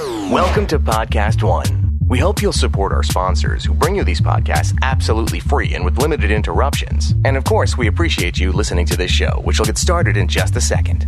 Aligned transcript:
Welcome 0.00 0.66
to 0.68 0.78
Podcast 0.78 1.42
One. 1.42 1.98
We 2.08 2.18
hope 2.18 2.40
you'll 2.40 2.54
support 2.54 2.90
our 2.90 3.02
sponsors 3.02 3.66
who 3.66 3.74
bring 3.74 3.94
you 3.94 4.02
these 4.02 4.20
podcasts 4.20 4.74
absolutely 4.80 5.40
free 5.40 5.74
and 5.74 5.84
with 5.84 5.98
limited 5.98 6.30
interruptions. 6.30 7.14
And 7.26 7.36
of 7.36 7.44
course, 7.44 7.76
we 7.76 7.86
appreciate 7.86 8.38
you 8.38 8.50
listening 8.50 8.86
to 8.86 8.96
this 8.96 9.10
show, 9.10 9.42
which 9.44 9.58
will 9.58 9.66
get 9.66 9.76
started 9.76 10.16
in 10.16 10.26
just 10.26 10.56
a 10.56 10.60
second. 10.60 11.02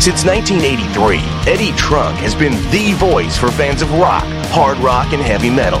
Since 0.00 0.24
1983, 0.24 1.18
Eddie 1.46 1.76
Trunk 1.76 2.18
has 2.18 2.34
been 2.34 2.54
the 2.72 2.92
voice 2.94 3.36
for 3.38 3.52
fans 3.52 3.82
of 3.82 3.92
rock, 3.92 4.24
hard 4.48 4.78
rock, 4.78 5.12
and 5.12 5.22
heavy 5.22 5.48
metal 5.48 5.80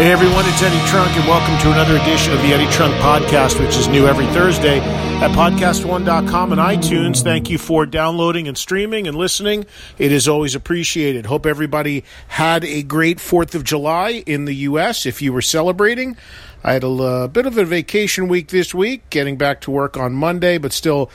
Hey 0.00 0.12
everyone, 0.12 0.46
it's 0.46 0.62
Eddie 0.62 0.88
Trunk, 0.88 1.14
and 1.14 1.28
welcome 1.28 1.58
to 1.58 1.72
another 1.72 1.98
edition 1.98 2.32
of 2.32 2.40
the 2.40 2.54
Eddie 2.54 2.72
Trunk 2.72 2.94
Podcast, 3.02 3.60
which 3.60 3.76
is 3.76 3.86
new 3.86 4.06
every 4.06 4.24
Thursday 4.28 4.78
at 4.80 5.30
podcast1.com 5.32 6.52
and 6.52 6.58
iTunes. 6.58 7.22
Thank 7.22 7.50
you 7.50 7.58
for 7.58 7.84
downloading 7.84 8.48
and 8.48 8.56
streaming 8.56 9.06
and 9.06 9.14
listening. 9.14 9.66
It 9.98 10.10
is 10.10 10.26
always 10.26 10.54
appreciated. 10.54 11.26
Hope 11.26 11.44
everybody 11.44 12.04
had 12.28 12.64
a 12.64 12.82
great 12.82 13.18
4th 13.18 13.54
of 13.54 13.62
July 13.62 14.22
in 14.24 14.46
the 14.46 14.54
U.S. 14.54 15.04
if 15.04 15.20
you 15.20 15.34
were 15.34 15.42
celebrating. 15.42 16.16
I 16.64 16.72
had 16.72 16.82
a 16.82 16.88
uh, 16.90 17.26
bit 17.28 17.44
of 17.44 17.58
a 17.58 17.66
vacation 17.66 18.26
week 18.26 18.48
this 18.48 18.74
week, 18.74 19.02
getting 19.10 19.36
back 19.36 19.60
to 19.60 19.70
work 19.70 19.98
on 19.98 20.14
Monday, 20.14 20.56
but 20.56 20.72
still 20.72 21.10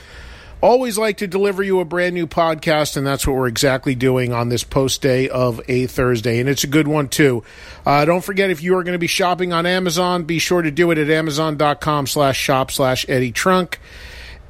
Always 0.62 0.96
like 0.96 1.18
to 1.18 1.26
deliver 1.26 1.62
you 1.62 1.80
a 1.80 1.84
brand 1.84 2.14
new 2.14 2.26
podcast, 2.26 2.96
and 2.96 3.06
that's 3.06 3.26
what 3.26 3.36
we're 3.36 3.46
exactly 3.46 3.94
doing 3.94 4.32
on 4.32 4.48
this 4.48 4.64
post 4.64 5.02
day 5.02 5.28
of 5.28 5.60
a 5.68 5.86
Thursday. 5.86 6.40
And 6.40 6.48
it's 6.48 6.64
a 6.64 6.66
good 6.66 6.88
one, 6.88 7.08
too. 7.08 7.44
Uh, 7.84 8.06
don't 8.06 8.24
forget, 8.24 8.48
if 8.48 8.62
you 8.62 8.76
are 8.76 8.82
going 8.82 8.94
to 8.94 8.98
be 8.98 9.06
shopping 9.06 9.52
on 9.52 9.66
Amazon, 9.66 10.24
be 10.24 10.38
sure 10.38 10.62
to 10.62 10.70
do 10.70 10.90
it 10.90 10.98
at 10.98 11.10
amazon.com 11.10 12.06
slash 12.06 12.38
shop 12.38 12.70
slash 12.70 13.04
Eddie 13.08 13.32
Trunk. 13.32 13.78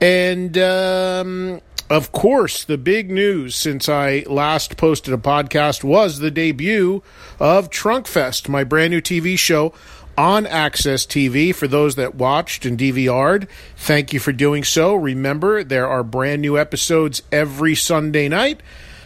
And, 0.00 0.56
um, 0.59 1.61
of 1.89 2.12
course, 2.12 2.65
the 2.65 2.78
big 2.78 3.11
news 3.11 3.55
since 3.55 3.89
I 3.89 4.25
last 4.27 4.77
posted 4.77 5.15
a 5.15 5.19
podcast 5.19 5.84
was 5.84 6.19
the 6.19 6.31
debut 6.31 7.03
of 7.39 7.71
Trunk 7.71 8.06
Fest, 8.06 8.49
my 8.49 8.65
brand 8.65 8.91
new 8.91 9.00
TV 9.00 9.39
show 9.39 9.72
on 10.16 10.47
Access 10.47 11.06
TV. 11.06 11.54
For 11.54 11.69
those 11.69 11.94
that 11.97 12.15
watched 12.15 12.65
and 12.65 12.78
DVR'd, 12.78 13.49
thank 13.77 14.12
you 14.12 14.21
for 14.21 14.32
doing 14.32 14.65
so. 14.65 14.94
Remember, 14.94 15.62
there 15.62 15.88
are 15.88 16.03
brand 16.03 16.43
new 16.43 16.59
episodes 16.59 17.22
every 17.31 17.75
Sunday 17.75 18.28
night, 18.28 18.60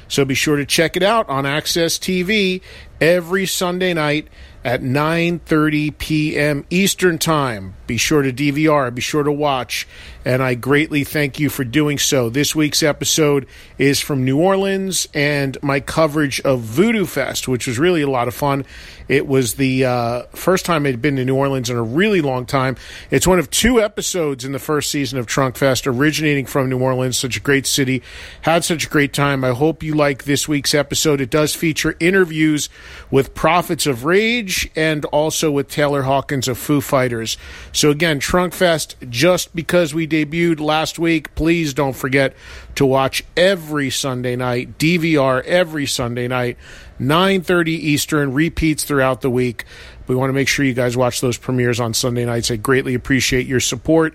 so 0.09 0.25
be 0.25 0.35
sure 0.35 0.57
to 0.57 0.67
check 0.67 0.97
it 0.97 1.03
out 1.03 1.29
on 1.29 1.47
Access 1.47 1.99
TV 1.99 2.63
every 3.01 3.47
Sunday 3.47 3.95
night 3.95 4.29
at 4.65 4.83
9:30 4.83 5.97
p.m. 5.99 6.65
Eastern 6.71 7.19
Time. 7.19 7.75
Be 7.87 7.97
sure 7.97 8.23
to 8.23 8.33
DVR, 8.33 8.95
be 8.95 9.01
sure 9.01 9.23
to 9.23 9.33
watch, 9.33 9.89
and 10.25 10.43
I 10.43 10.55
greatly 10.55 11.03
thank 11.03 11.41
you 11.41 11.49
for 11.49 11.65
doing 11.65 11.99
so. 11.99 12.31
This 12.31 12.55
week's 12.55 12.83
episode 12.83 13.47
is 13.79 14.01
from 14.01 14.25
New 14.25 14.39
Orleans 14.39 15.09
and 15.15 15.59
my 15.63 15.81
coverage 15.81 16.41
of 16.43 16.61
Voodoo 16.61 17.07
Fest, 17.07 17.49
which 17.49 17.67
was 17.67 17.79
really 17.79 18.03
a 18.03 18.11
lot 18.11 18.29
of 18.29 18.35
fun. 18.35 18.65
It 19.09 19.27
was 19.27 19.55
the 19.55 19.87
uh, 19.87 20.23
first 20.35 20.65
time 20.65 20.87
I'd 20.87 21.03
been 21.03 21.17
to 21.17 21.25
New 21.25 21.35
Orleans 21.35 21.69
in 21.69 21.77
a 21.77 21.83
really 21.83 22.21
long 22.21 22.47
time. 22.47 22.77
It's 23.11 23.27
one 23.27 23.41
of 23.41 23.51
two 23.51 23.81
episodes 23.81 24.45
in 24.45 24.53
the 24.53 24.61
first 24.61 24.89
season 24.89 25.19
of 25.19 25.27
Trunk 25.27 25.57
Fest, 25.57 25.89
originating 25.89 26.47
from 26.47 26.69
New 26.69 26.79
Orleans. 26.79 27.19
Such 27.19 27.37
a 27.37 27.41
great 27.41 27.67
city. 27.67 28.03
Had 28.43 28.63
such 28.63 28.87
a 28.87 28.89
great 28.89 29.13
time. 29.13 29.43
I 29.43 29.51
hope 29.51 29.83
you 29.83 29.95
like 29.95 30.25
this 30.25 30.47
week's 30.47 30.75
episode. 30.75 31.21
It 31.21 31.31
does 31.31 31.57
feature 31.57 31.97
interviews 31.99 32.69
with 33.11 33.35
Prophets 33.35 33.87
of 33.87 34.05
Rage 34.05 34.50
and 34.77 35.05
also 35.07 35.51
with 35.51 35.69
Taylor 35.69 36.03
Hawkins 36.03 36.49
of 36.49 36.59
Foo 36.59 36.81
Fighters. 36.81 37.37
So 37.73 37.91
again, 37.91 38.19
Trunk 38.19 38.55
Fest, 38.55 38.97
just 39.09 39.55
because 39.55 39.95
we 39.95 40.07
debuted 40.07 40.61
last 40.61 40.99
week, 40.99 41.35
please 41.35 41.75
don't 41.75 41.95
forget 41.97 42.35
to 42.77 42.87
watch 42.87 43.23
every 43.37 43.91
Sunday 43.91 44.37
night, 44.37 44.79
DVR 44.79 45.43
every 45.45 45.87
Sunday 45.87 46.29
night. 46.29 46.57
9.30 47.01 47.69
Eastern, 47.69 48.35
repeats 48.35 48.85
throughout 48.85 49.23
the 49.23 49.31
week. 49.31 49.65
We 50.07 50.17
want 50.17 50.31
to 50.31 50.35
make 50.35 50.49
sure 50.49 50.65
you 50.65 50.75
guys 50.75 50.97
watch 50.97 51.21
those 51.21 51.39
premieres 51.39 51.79
on 51.79 51.95
Sunday 51.95 52.25
nights. 52.25 52.51
I 52.51 52.57
greatly 52.57 52.95
appreciate 52.95 53.47
your 53.47 53.61
support. 53.61 54.13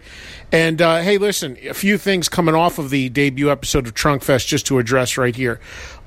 And 0.51 0.81
uh, 0.81 0.97
hey, 0.97 1.17
listen, 1.17 1.57
a 1.67 1.73
few 1.73 1.97
things 1.97 2.27
coming 2.27 2.53
off 2.53 2.77
of 2.77 2.89
the 2.89 3.09
debut 3.09 3.49
episode 3.49 3.87
of 3.87 3.93
Trunk 3.93 4.21
Fest 4.21 4.47
just 4.47 4.67
to 4.67 4.77
address 4.77 5.17
right 5.17 5.35
here. 5.35 5.59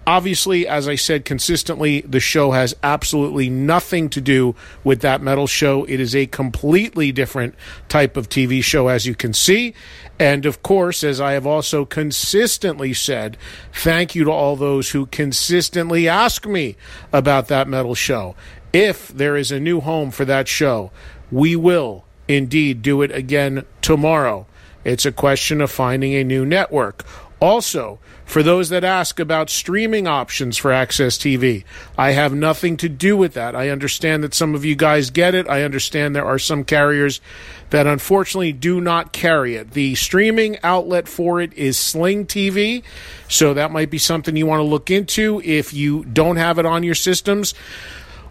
Obviously, 0.08 0.66
as 0.66 0.88
I 0.88 0.94
said 0.94 1.26
consistently, 1.26 2.00
the 2.00 2.18
show 2.18 2.52
has 2.52 2.74
absolutely 2.82 3.50
nothing 3.50 4.08
to 4.08 4.22
do 4.22 4.54
with 4.82 5.02
that 5.02 5.20
metal 5.20 5.46
show. 5.46 5.84
It 5.84 6.00
is 6.00 6.16
a 6.16 6.24
completely 6.24 7.12
different 7.12 7.54
type 7.90 8.16
of 8.16 8.30
TV 8.30 8.64
show, 8.64 8.88
as 8.88 9.04
you 9.04 9.14
can 9.14 9.34
see. 9.34 9.74
And 10.18 10.46
of 10.46 10.62
course, 10.62 11.04
as 11.04 11.20
I 11.20 11.32
have 11.32 11.46
also 11.46 11.84
consistently 11.84 12.94
said, 12.94 13.36
thank 13.74 14.14
you 14.14 14.24
to 14.24 14.30
all 14.30 14.56
those 14.56 14.92
who 14.92 15.04
consistently 15.04 16.08
ask 16.08 16.46
me 16.46 16.76
about 17.12 17.48
that 17.48 17.68
metal 17.68 17.94
show. 17.94 18.34
If 18.72 19.08
there 19.08 19.36
is 19.36 19.52
a 19.52 19.60
new 19.60 19.82
home 19.82 20.10
for 20.10 20.24
that 20.24 20.48
show, 20.48 20.90
we 21.30 21.54
will 21.54 22.06
indeed 22.26 22.80
do 22.80 23.02
it 23.02 23.10
again 23.10 23.66
tomorrow. 23.82 24.46
It's 24.84 25.04
a 25.04 25.12
question 25.12 25.60
of 25.60 25.70
finding 25.70 26.14
a 26.14 26.24
new 26.24 26.46
network. 26.46 27.04
Also, 27.40 27.98
for 28.28 28.42
those 28.42 28.68
that 28.68 28.84
ask 28.84 29.18
about 29.18 29.48
streaming 29.48 30.06
options 30.06 30.58
for 30.58 30.70
Access 30.70 31.16
TV, 31.16 31.64
I 31.96 32.10
have 32.10 32.34
nothing 32.34 32.76
to 32.76 32.88
do 32.88 33.16
with 33.16 33.32
that. 33.32 33.56
I 33.56 33.70
understand 33.70 34.22
that 34.22 34.34
some 34.34 34.54
of 34.54 34.66
you 34.66 34.76
guys 34.76 35.08
get 35.08 35.34
it. 35.34 35.48
I 35.48 35.62
understand 35.62 36.14
there 36.14 36.26
are 36.26 36.38
some 36.38 36.62
carriers 36.62 37.22
that 37.70 37.86
unfortunately 37.86 38.52
do 38.52 38.82
not 38.82 39.14
carry 39.14 39.56
it. 39.56 39.70
The 39.70 39.94
streaming 39.94 40.58
outlet 40.62 41.08
for 41.08 41.40
it 41.40 41.54
is 41.54 41.78
Sling 41.78 42.26
TV, 42.26 42.82
so 43.30 43.54
that 43.54 43.70
might 43.70 43.88
be 43.88 43.96
something 43.96 44.36
you 44.36 44.44
want 44.44 44.60
to 44.60 44.64
look 44.64 44.90
into 44.90 45.40
if 45.42 45.72
you 45.72 46.04
don't 46.04 46.36
have 46.36 46.58
it 46.58 46.66
on 46.66 46.82
your 46.82 46.94
systems. 46.94 47.54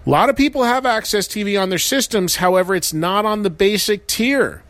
A 0.05 0.09
lot 0.11 0.29
of 0.29 0.35
people 0.35 0.63
have 0.63 0.85
Access 0.85 1.27
TV 1.27 1.59
on 1.59 1.69
their 1.69 1.79
systems, 1.79 2.35
however, 2.35 2.75
it's 2.75 2.93
not 2.93 3.25
on 3.25 3.41
the 3.41 3.49
basic 3.49 4.05
tier 4.05 4.61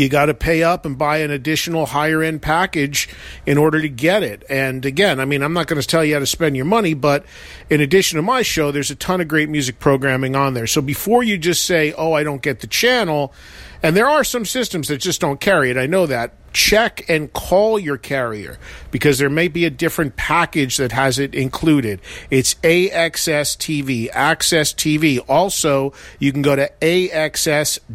you 0.00 0.08
got 0.08 0.26
to 0.26 0.34
pay 0.34 0.62
up 0.62 0.86
and 0.86 0.96
buy 0.96 1.18
an 1.18 1.30
additional 1.30 1.84
higher 1.86 2.22
end 2.22 2.40
package 2.40 3.08
in 3.44 3.58
order 3.58 3.80
to 3.82 3.88
get 3.88 4.22
it. 4.22 4.42
And 4.48 4.86
again, 4.86 5.20
I 5.20 5.26
mean, 5.26 5.42
I'm 5.42 5.52
not 5.52 5.66
going 5.66 5.80
to 5.80 5.86
tell 5.86 6.02
you 6.04 6.14
how 6.14 6.20
to 6.20 6.26
spend 6.26 6.56
your 6.56 6.64
money, 6.64 6.94
but 6.94 7.26
in 7.68 7.82
addition 7.82 8.16
to 8.16 8.22
my 8.22 8.40
show, 8.40 8.70
there's 8.72 8.90
a 8.90 8.96
ton 8.96 9.20
of 9.20 9.28
great 9.28 9.50
music 9.50 9.78
programming 9.78 10.34
on 10.34 10.54
there. 10.54 10.66
So 10.66 10.80
before 10.80 11.22
you 11.22 11.36
just 11.36 11.66
say, 11.66 11.92
oh, 11.92 12.14
I 12.14 12.24
don't 12.24 12.40
get 12.40 12.60
the 12.60 12.66
channel, 12.66 13.34
and 13.82 13.94
there 13.94 14.08
are 14.08 14.24
some 14.24 14.46
systems 14.46 14.88
that 14.88 14.98
just 14.98 15.20
don't 15.20 15.38
carry 15.40 15.70
it, 15.70 15.76
I 15.76 15.84
know 15.86 16.06
that. 16.06 16.32
Check 16.52 17.08
and 17.08 17.32
call 17.32 17.78
your 17.78 17.96
carrier 17.96 18.58
because 18.90 19.18
there 19.18 19.30
may 19.30 19.46
be 19.46 19.64
a 19.66 19.70
different 19.70 20.16
package 20.16 20.78
that 20.78 20.90
has 20.90 21.20
it 21.20 21.32
included. 21.32 22.00
It's 22.28 22.54
AXS 22.54 23.56
TV, 23.56 24.08
Access 24.12 24.74
TV. 24.74 25.20
Also, 25.28 25.92
you 26.18 26.32
can 26.32 26.42
go 26.42 26.56
to 26.56 26.68
AXS.TV 26.80 27.90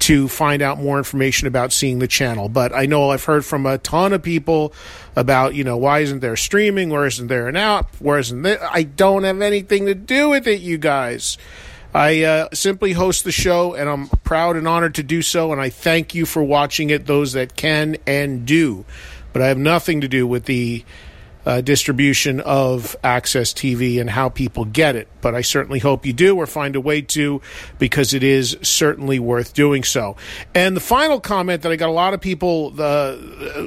to 0.00 0.28
find 0.28 0.62
out 0.62 0.78
more 0.78 0.98
information 0.98 1.46
about 1.46 1.72
seeing 1.72 1.98
the 1.98 2.08
channel. 2.08 2.48
But 2.48 2.74
I 2.74 2.86
know 2.86 3.10
I've 3.10 3.24
heard 3.24 3.44
from 3.44 3.66
a 3.66 3.78
ton 3.78 4.12
of 4.12 4.22
people 4.22 4.72
about, 5.14 5.54
you 5.54 5.62
know, 5.62 5.76
why 5.76 6.00
isn't 6.00 6.20
there 6.20 6.36
streaming? 6.36 6.90
Where 6.90 7.06
isn't 7.06 7.28
there 7.28 7.48
an 7.48 7.56
app? 7.56 7.94
Where 7.96 8.18
isn't? 8.18 8.46
I 8.46 8.82
don't 8.82 9.24
have 9.24 9.40
anything 9.40 9.86
to 9.86 9.94
do 9.94 10.30
with 10.30 10.46
it, 10.46 10.60
you 10.60 10.78
guys. 10.78 11.36
I 11.92 12.22
uh, 12.22 12.48
simply 12.54 12.92
host 12.92 13.24
the 13.24 13.32
show, 13.32 13.74
and 13.74 13.88
I'm 13.88 14.08
proud 14.24 14.56
and 14.56 14.66
honored 14.66 14.94
to 14.94 15.02
do 15.02 15.22
so. 15.22 15.52
And 15.52 15.60
I 15.60 15.70
thank 15.70 16.14
you 16.14 16.24
for 16.24 16.42
watching 16.42 16.90
it, 16.90 17.06
those 17.06 17.32
that 17.32 17.56
can 17.56 17.96
and 18.06 18.46
do. 18.46 18.84
But 19.32 19.42
I 19.42 19.48
have 19.48 19.58
nothing 19.58 20.00
to 20.00 20.08
do 20.08 20.26
with 20.26 20.46
the 20.46 20.84
uh, 21.46 21.60
distribution 21.60 22.40
of 22.40 22.96
Access 23.02 23.52
TV 23.52 24.00
and 24.00 24.10
how 24.10 24.28
people 24.28 24.64
get 24.64 24.96
it. 24.96 25.08
But 25.20 25.34
I 25.34 25.42
certainly 25.42 25.78
hope 25.78 26.06
you 26.06 26.12
do 26.12 26.36
or 26.36 26.46
find 26.46 26.76
a 26.76 26.80
way 26.80 27.02
to 27.02 27.42
because 27.78 28.14
it 28.14 28.22
is 28.22 28.56
certainly 28.62 29.18
worth 29.18 29.54
doing 29.54 29.84
so. 29.84 30.16
And 30.54 30.76
the 30.76 30.80
final 30.80 31.20
comment 31.20 31.62
that 31.62 31.72
I 31.72 31.76
got 31.76 31.88
a 31.88 31.92
lot 31.92 32.14
of 32.14 32.20
people, 32.20 32.74
uh, 32.78 33.16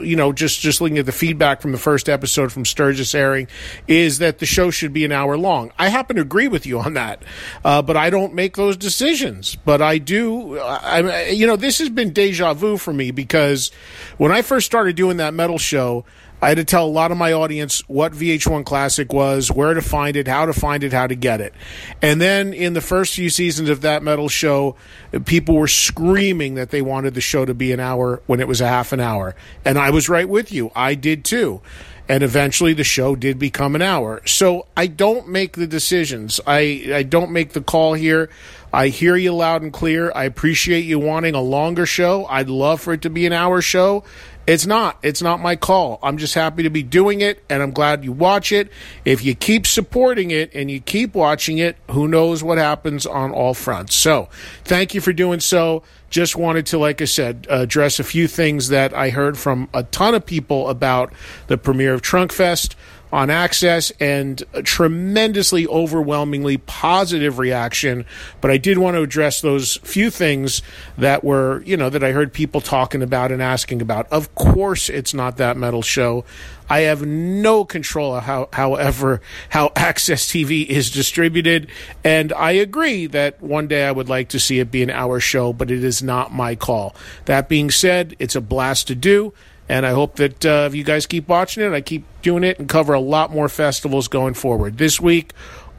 you 0.01 0.15
know, 0.15 0.33
just, 0.33 0.61
just 0.61 0.81
looking 0.81 0.97
at 0.97 1.05
the 1.05 1.11
feedback 1.11 1.61
from 1.61 1.71
the 1.71 1.77
first 1.77 2.09
episode 2.09 2.51
from 2.51 2.65
Sturgis 2.65 3.13
airing 3.13 3.47
is 3.87 4.19
that 4.19 4.39
the 4.39 4.45
show 4.45 4.71
should 4.71 4.93
be 4.93 5.05
an 5.05 5.11
hour 5.11 5.37
long. 5.37 5.71
I 5.77 5.89
happen 5.89 6.15
to 6.15 6.21
agree 6.21 6.47
with 6.47 6.65
you 6.65 6.79
on 6.79 6.95
that, 6.95 7.23
uh, 7.63 7.81
but 7.81 7.97
I 7.97 8.09
don't 8.09 8.33
make 8.33 8.55
those 8.55 8.77
decisions. 8.77 9.55
But 9.55 9.81
I 9.81 9.97
do, 9.97 10.59
I, 10.59 11.29
you 11.29 11.47
know, 11.47 11.55
this 11.55 11.79
has 11.79 11.89
been 11.89 12.13
deja 12.13 12.53
vu 12.53 12.77
for 12.77 12.93
me 12.93 13.11
because 13.11 13.71
when 14.17 14.31
I 14.31 14.41
first 14.41 14.65
started 14.65 14.95
doing 14.95 15.17
that 15.17 15.33
metal 15.33 15.57
show, 15.57 16.05
I 16.43 16.49
had 16.49 16.57
to 16.57 16.65
tell 16.65 16.85
a 16.85 16.91
lot 16.91 17.13
of 17.13 17.17
my 17.17 17.31
audience 17.31 17.87
what 17.87 18.11
VH1 18.11 18.65
Classic 18.65 19.13
was, 19.13 19.49
where 19.49 19.73
to 19.73 19.81
find 19.81 20.17
it, 20.17 20.27
how 20.27 20.45
to 20.45 20.51
find 20.51 20.83
it, 20.83 20.91
how 20.91 21.07
to 21.07 21.15
get 21.15 21.39
it. 21.39 21.53
And 22.01 22.19
then 22.19 22.51
in 22.51 22.73
the 22.73 22.81
first 22.81 23.15
few 23.15 23.29
seasons 23.29 23.69
of 23.69 23.79
that 23.79 24.03
metal 24.03 24.27
show, 24.27 24.75
people 25.23 25.55
were 25.55 25.69
screaming 25.69 26.55
that 26.55 26.69
they 26.69 26.81
wanted 26.81 27.13
the 27.13 27.21
show 27.21 27.45
to 27.45 27.53
be 27.53 27.71
an 27.71 27.79
hour 27.79 28.21
when 28.25 28.41
it 28.41 28.47
was 28.49 28.59
a 28.59 28.67
half 28.67 28.91
an 28.91 28.99
hour. 28.99 29.35
And 29.63 29.77
I 29.77 29.91
was 29.91 30.09
right 30.09 30.27
with 30.27 30.51
you. 30.51 30.69
I 30.75 30.95
did 30.95 31.23
too. 31.23 31.61
And 32.09 32.21
eventually 32.21 32.73
the 32.73 32.83
show 32.83 33.15
did 33.15 33.39
become 33.39 33.73
an 33.73 33.81
hour. 33.81 34.21
So 34.25 34.67
I 34.75 34.87
don't 34.87 35.29
make 35.29 35.53
the 35.53 35.65
decisions. 35.65 36.41
I, 36.45 36.91
I 36.93 37.03
don't 37.03 37.31
make 37.31 37.53
the 37.53 37.61
call 37.61 37.93
here. 37.93 38.29
I 38.73 38.89
hear 38.89 39.15
you 39.15 39.33
loud 39.33 39.61
and 39.61 39.71
clear. 39.71 40.11
I 40.13 40.25
appreciate 40.25 40.81
you 40.81 40.99
wanting 40.99 41.35
a 41.35 41.41
longer 41.41 41.85
show. 41.85 42.25
I'd 42.25 42.49
love 42.49 42.81
for 42.81 42.91
it 42.91 43.03
to 43.03 43.09
be 43.09 43.25
an 43.25 43.31
hour 43.31 43.61
show. 43.61 44.03
It's 44.45 44.65
not. 44.65 44.97
It's 45.01 45.21
not 45.21 45.39
my 45.39 45.55
call. 45.55 45.99
I'm 46.03 46.17
just 46.17 46.33
happy 46.33 46.63
to 46.63 46.69
be 46.69 46.83
doing 46.83 47.21
it, 47.21 47.43
and 47.49 47.63
I'm 47.63 47.71
glad 47.71 48.03
you 48.03 48.11
watch 48.11 48.51
it. 48.51 48.69
If 49.05 49.23
you 49.23 49.35
keep 49.35 49.65
supporting 49.65 50.31
it 50.31 50.51
and 50.53 50.69
you 50.69 50.81
keep 50.81 51.15
watching 51.15 51.59
it, 51.59 51.77
who 51.91 52.09
knows 52.09 52.43
what 52.43 52.57
happens 52.57 53.05
on 53.05 53.31
all 53.31 53.53
fronts. 53.53 53.95
So, 53.95 54.27
thank 54.65 54.93
you 54.93 54.99
for 54.99 55.13
doing 55.13 55.39
so. 55.39 55.83
Just 56.09 56.35
wanted 56.35 56.65
to, 56.67 56.77
like 56.77 57.01
I 57.01 57.05
said, 57.05 57.47
address 57.49 57.99
a 57.99 58.03
few 58.03 58.27
things 58.27 58.67
that 58.67 58.93
I 58.93 59.09
heard 59.09 59.37
from 59.37 59.69
a 59.73 59.83
ton 59.83 60.13
of 60.13 60.25
people 60.25 60.69
about 60.69 61.13
the 61.47 61.57
premiere 61.57 61.93
of 61.93 62.01
Trunkfest 62.01 62.75
on 63.13 63.29
access 63.29 63.91
and 63.99 64.41
a 64.53 64.63
tremendously 64.63 65.67
overwhelmingly 65.67 66.57
positive 66.57 67.37
reaction. 67.37 68.05
But 68.41 68.49
I 68.49 68.57
did 68.57 68.79
want 68.79 68.95
to 68.95 69.03
address 69.03 69.39
those 69.39 69.77
few 69.83 70.09
things 70.09 70.63
that 70.97 71.23
were, 71.23 71.61
you 71.63 71.77
know, 71.77 71.91
that 71.91 72.03
I 72.03 72.11
heard 72.11 72.33
people 72.33 72.59
talking 72.59 73.03
about 73.03 73.31
and 73.31 73.39
asking 73.39 73.83
about. 73.83 74.07
Of 74.11 74.33
course, 74.33 74.89
it's 74.89 75.13
not 75.13 75.37
that 75.37 75.57
metal 75.57 75.83
show. 75.83 76.25
I 76.67 76.81
have 76.81 77.05
no 77.05 77.65
control 77.65 78.15
of 78.15 78.23
how, 78.23 78.49
however, 78.51 79.21
how 79.49 79.71
Access 79.75 80.25
TV 80.25 80.65
is 80.65 80.89
distributed. 80.89 81.69
And 82.03 82.33
I 82.33 82.53
agree 82.53 83.05
that 83.05 83.39
one 83.43 83.67
day 83.67 83.85
I 83.85 83.91
would 83.91 84.09
like 84.09 84.29
to 84.29 84.39
see 84.39 84.59
it 84.59 84.71
be 84.71 84.81
an 84.81 84.89
hour 84.89 85.19
show, 85.19 85.53
but 85.53 85.69
it 85.69 85.83
is 85.83 86.01
not 86.01 86.33
my 86.33 86.55
call. 86.55 86.95
That 87.25 87.47
being 87.47 87.69
said, 87.69 88.15
it's 88.17 88.35
a 88.35 88.41
blast 88.41 88.87
to 88.87 88.95
do. 88.95 89.33
And 89.69 89.85
I 89.85 89.91
hope 89.91 90.17
that 90.17 90.45
uh, 90.45 90.65
if 90.67 90.75
you 90.75 90.83
guys 90.83 91.05
keep 91.05 91.27
watching 91.27 91.63
it, 91.63 91.71
I 91.71 91.81
keep 91.81 92.03
doing 92.21 92.43
it 92.43 92.59
and 92.59 92.67
cover 92.67 92.93
a 92.93 92.99
lot 92.99 93.31
more 93.31 93.47
festivals 93.47 94.07
going 94.07 94.33
forward. 94.33 94.77
This 94.77 94.99
week 94.99 95.33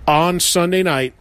on 0.07 0.41
Sunday 0.41 0.83
night, 0.83 1.15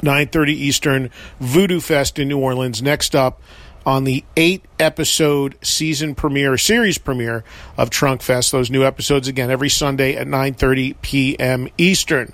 9:30 0.00 0.48
Eastern, 0.50 1.10
Voodoo 1.40 1.80
Fest 1.80 2.18
in 2.18 2.28
New 2.28 2.38
Orleans. 2.38 2.82
Next 2.82 3.14
up 3.14 3.40
on 3.84 4.04
the 4.04 4.24
eight 4.36 4.64
episode 4.78 5.56
season 5.62 6.14
premiere, 6.14 6.56
series 6.56 6.98
premiere 6.98 7.44
of 7.76 7.90
Trunk 7.90 8.22
Fest. 8.22 8.52
Those 8.52 8.70
new 8.70 8.84
episodes 8.84 9.28
again 9.28 9.50
every 9.50 9.68
Sunday 9.68 10.14
at 10.16 10.26
9:30 10.26 10.96
p.m. 11.02 11.68
Eastern. 11.78 12.32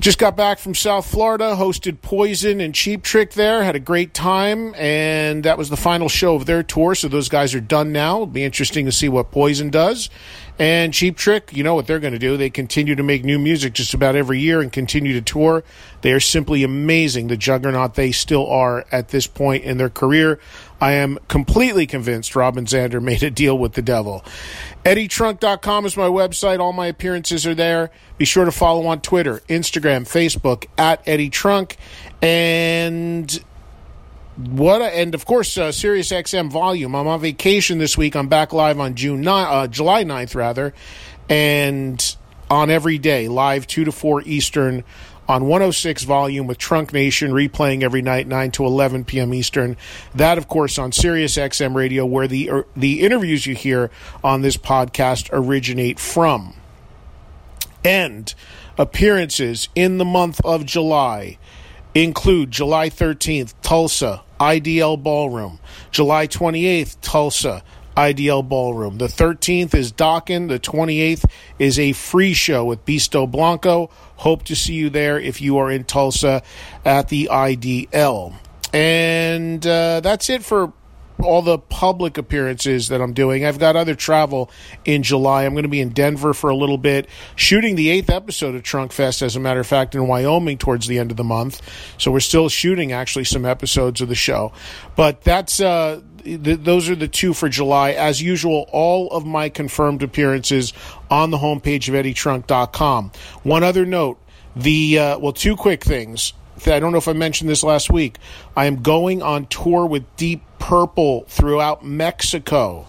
Just 0.00 0.18
got 0.18 0.36
back 0.36 0.58
from 0.58 0.74
South 0.74 1.06
Florida, 1.06 1.54
hosted 1.56 2.02
Poison 2.02 2.60
and 2.60 2.74
Cheap 2.74 3.02
Trick 3.02 3.32
there, 3.34 3.62
had 3.62 3.76
a 3.76 3.80
great 3.80 4.12
time, 4.12 4.74
and 4.74 5.44
that 5.44 5.56
was 5.56 5.70
the 5.70 5.76
final 5.76 6.08
show 6.08 6.34
of 6.34 6.46
their 6.46 6.62
tour. 6.62 6.94
So 6.94 7.08
those 7.08 7.28
guys 7.28 7.54
are 7.54 7.60
done 7.60 7.92
now. 7.92 8.16
It'll 8.16 8.26
be 8.26 8.44
interesting 8.44 8.86
to 8.86 8.92
see 8.92 9.08
what 9.08 9.30
Poison 9.30 9.70
does. 9.70 10.10
And 10.58 10.92
Cheap 10.92 11.16
Trick, 11.16 11.50
you 11.52 11.64
know 11.64 11.74
what 11.74 11.86
they're 11.86 12.00
going 12.00 12.12
to 12.12 12.18
do. 12.18 12.36
They 12.36 12.50
continue 12.50 12.94
to 12.96 13.02
make 13.02 13.24
new 13.24 13.38
music 13.38 13.72
just 13.72 13.94
about 13.94 14.14
every 14.14 14.40
year 14.40 14.60
and 14.60 14.70
continue 14.70 15.12
to 15.14 15.22
tour. 15.22 15.64
They 16.02 16.12
are 16.12 16.20
simply 16.20 16.64
amazing, 16.64 17.28
the 17.28 17.36
juggernaut 17.36 17.94
they 17.94 18.12
still 18.12 18.46
are 18.48 18.84
at 18.92 19.08
this 19.08 19.26
point 19.26 19.64
in 19.64 19.78
their 19.78 19.90
career. 19.90 20.38
I 20.80 20.92
am 20.92 21.18
completely 21.28 21.86
convinced 21.86 22.36
Robin 22.36 22.66
Zander 22.66 23.02
made 23.02 23.22
a 23.22 23.30
deal 23.30 23.56
with 23.56 23.72
the 23.72 23.82
devil. 23.82 24.24
EddieTrunk.com 24.84 25.86
is 25.86 25.96
my 25.96 26.08
website. 26.08 26.58
All 26.58 26.72
my 26.72 26.86
appearances 26.86 27.46
are 27.46 27.54
there. 27.54 27.90
Be 28.18 28.24
sure 28.24 28.44
to 28.44 28.52
follow 28.52 28.86
on 28.86 29.00
Twitter, 29.00 29.40
Instagram, 29.48 30.02
Facebook 30.02 30.66
at 30.76 31.02
Eddie 31.06 31.30
Trunk. 31.30 31.76
And 32.20 33.42
what 34.36 34.82
a, 34.82 34.86
and 34.86 35.14
of 35.14 35.26
course 35.26 35.56
uh, 35.56 35.70
Sirius 35.72 36.10
XM 36.10 36.50
volume. 36.50 36.94
I'm 36.94 37.06
on 37.06 37.20
vacation 37.20 37.78
this 37.78 37.96
week. 37.96 38.16
I'm 38.16 38.28
back 38.28 38.52
live 38.52 38.80
on 38.80 38.94
June 38.94 39.20
9, 39.20 39.46
uh, 39.48 39.66
July 39.68 40.04
9th 40.04 40.34
rather, 40.34 40.74
and 41.28 42.16
on 42.50 42.70
every 42.70 42.98
day 42.98 43.28
live 43.28 43.66
2 43.66 43.84
to 43.84 43.92
4 43.92 44.22
Eastern 44.22 44.84
on 45.28 45.44
106 45.44 46.04
volume 46.04 46.46
with 46.46 46.58
Trunk 46.58 46.92
Nation 46.92 47.32
replaying 47.32 47.82
every 47.82 48.02
night 48.02 48.26
9 48.26 48.50
to 48.52 48.66
11 48.66 49.04
p.m. 49.04 49.34
Eastern. 49.34 49.76
That 50.14 50.38
of 50.38 50.48
course 50.48 50.78
on 50.78 50.92
Sirius 50.92 51.36
XM 51.36 51.74
radio 51.74 52.04
where 52.04 52.28
the 52.28 52.50
er, 52.50 52.66
the 52.76 53.00
interviews 53.00 53.46
you 53.46 53.54
hear 53.54 53.90
on 54.22 54.42
this 54.42 54.56
podcast 54.56 55.28
originate 55.32 55.98
from. 55.98 56.54
And 57.84 58.34
appearances 58.78 59.68
in 59.74 59.98
the 59.98 60.04
month 60.04 60.40
of 60.44 60.64
July 60.64 61.38
include 61.94 62.50
July 62.50 62.90
13th 62.90 63.54
Tulsa 63.62 64.22
IDL 64.40 65.02
Ballroom, 65.02 65.60
July 65.90 66.26
28th 66.26 66.96
Tulsa 67.00 67.62
IDL 67.96 68.48
Ballroom. 68.48 68.98
The 68.98 69.06
13th 69.06 69.74
is 69.74 69.92
Dokken. 69.92 70.48
The 70.48 70.58
28th 70.58 71.24
is 71.58 71.78
a 71.78 71.92
free 71.92 72.34
show 72.34 72.64
with 72.64 72.84
Bisto 72.84 73.30
Blanco. 73.30 73.90
Hope 74.16 74.44
to 74.44 74.56
see 74.56 74.74
you 74.74 74.90
there 74.90 75.18
if 75.18 75.40
you 75.40 75.58
are 75.58 75.70
in 75.70 75.84
Tulsa 75.84 76.42
at 76.84 77.08
the 77.08 77.28
IDL. 77.30 78.34
And 78.72 79.64
uh, 79.66 80.00
that's 80.00 80.28
it 80.28 80.44
for 80.44 80.72
all 81.22 81.42
the 81.42 81.58
public 81.58 82.18
appearances 82.18 82.88
that 82.88 83.00
I'm 83.00 83.12
doing. 83.12 83.44
I've 83.44 83.58
got 83.58 83.76
other 83.76 83.94
travel 83.94 84.50
in 84.84 85.02
July. 85.02 85.44
I'm 85.44 85.52
going 85.52 85.62
to 85.62 85.68
be 85.68 85.80
in 85.80 85.90
Denver 85.90 86.34
for 86.34 86.50
a 86.50 86.56
little 86.56 86.78
bit, 86.78 87.08
shooting 87.36 87.76
the 87.76 87.88
eighth 87.90 88.10
episode 88.10 88.54
of 88.54 88.62
Trunk 88.62 88.92
Fest, 88.92 89.22
as 89.22 89.36
a 89.36 89.40
matter 89.40 89.60
of 89.60 89.66
fact, 89.66 89.94
in 89.94 90.06
Wyoming 90.06 90.58
towards 90.58 90.86
the 90.86 90.98
end 90.98 91.10
of 91.10 91.16
the 91.16 91.24
month. 91.24 91.62
So 91.98 92.10
we're 92.10 92.20
still 92.20 92.48
shooting 92.48 92.92
actually 92.92 93.24
some 93.24 93.44
episodes 93.44 94.00
of 94.00 94.08
the 94.08 94.14
show. 94.14 94.52
But 94.96 95.22
that's 95.22 95.60
uh, 95.60 96.00
th- 96.24 96.60
those 96.60 96.88
are 96.88 96.96
the 96.96 97.08
two 97.08 97.34
for 97.34 97.48
July. 97.48 97.92
As 97.92 98.20
usual, 98.20 98.68
all 98.72 99.10
of 99.10 99.24
my 99.24 99.48
confirmed 99.48 100.02
appearances 100.02 100.72
on 101.10 101.30
the 101.30 101.38
homepage 101.38 101.88
of 101.88 101.94
EddieTrunk.com. 101.94 103.12
One 103.42 103.62
other 103.62 103.86
note: 103.86 104.18
the 104.56 104.98
uh, 104.98 105.18
well, 105.18 105.32
two 105.32 105.56
quick 105.56 105.84
things. 105.84 106.32
I 106.66 106.80
don't 106.80 106.92
know 106.92 106.98
if 106.98 107.08
I 107.08 107.12
mentioned 107.12 107.50
this 107.50 107.62
last 107.62 107.90
week. 107.90 108.16
I 108.56 108.66
am 108.66 108.82
going 108.82 109.22
on 109.22 109.46
tour 109.46 109.86
with 109.86 110.04
Deep 110.16 110.42
Purple 110.58 111.24
throughout 111.28 111.84
Mexico. 111.84 112.86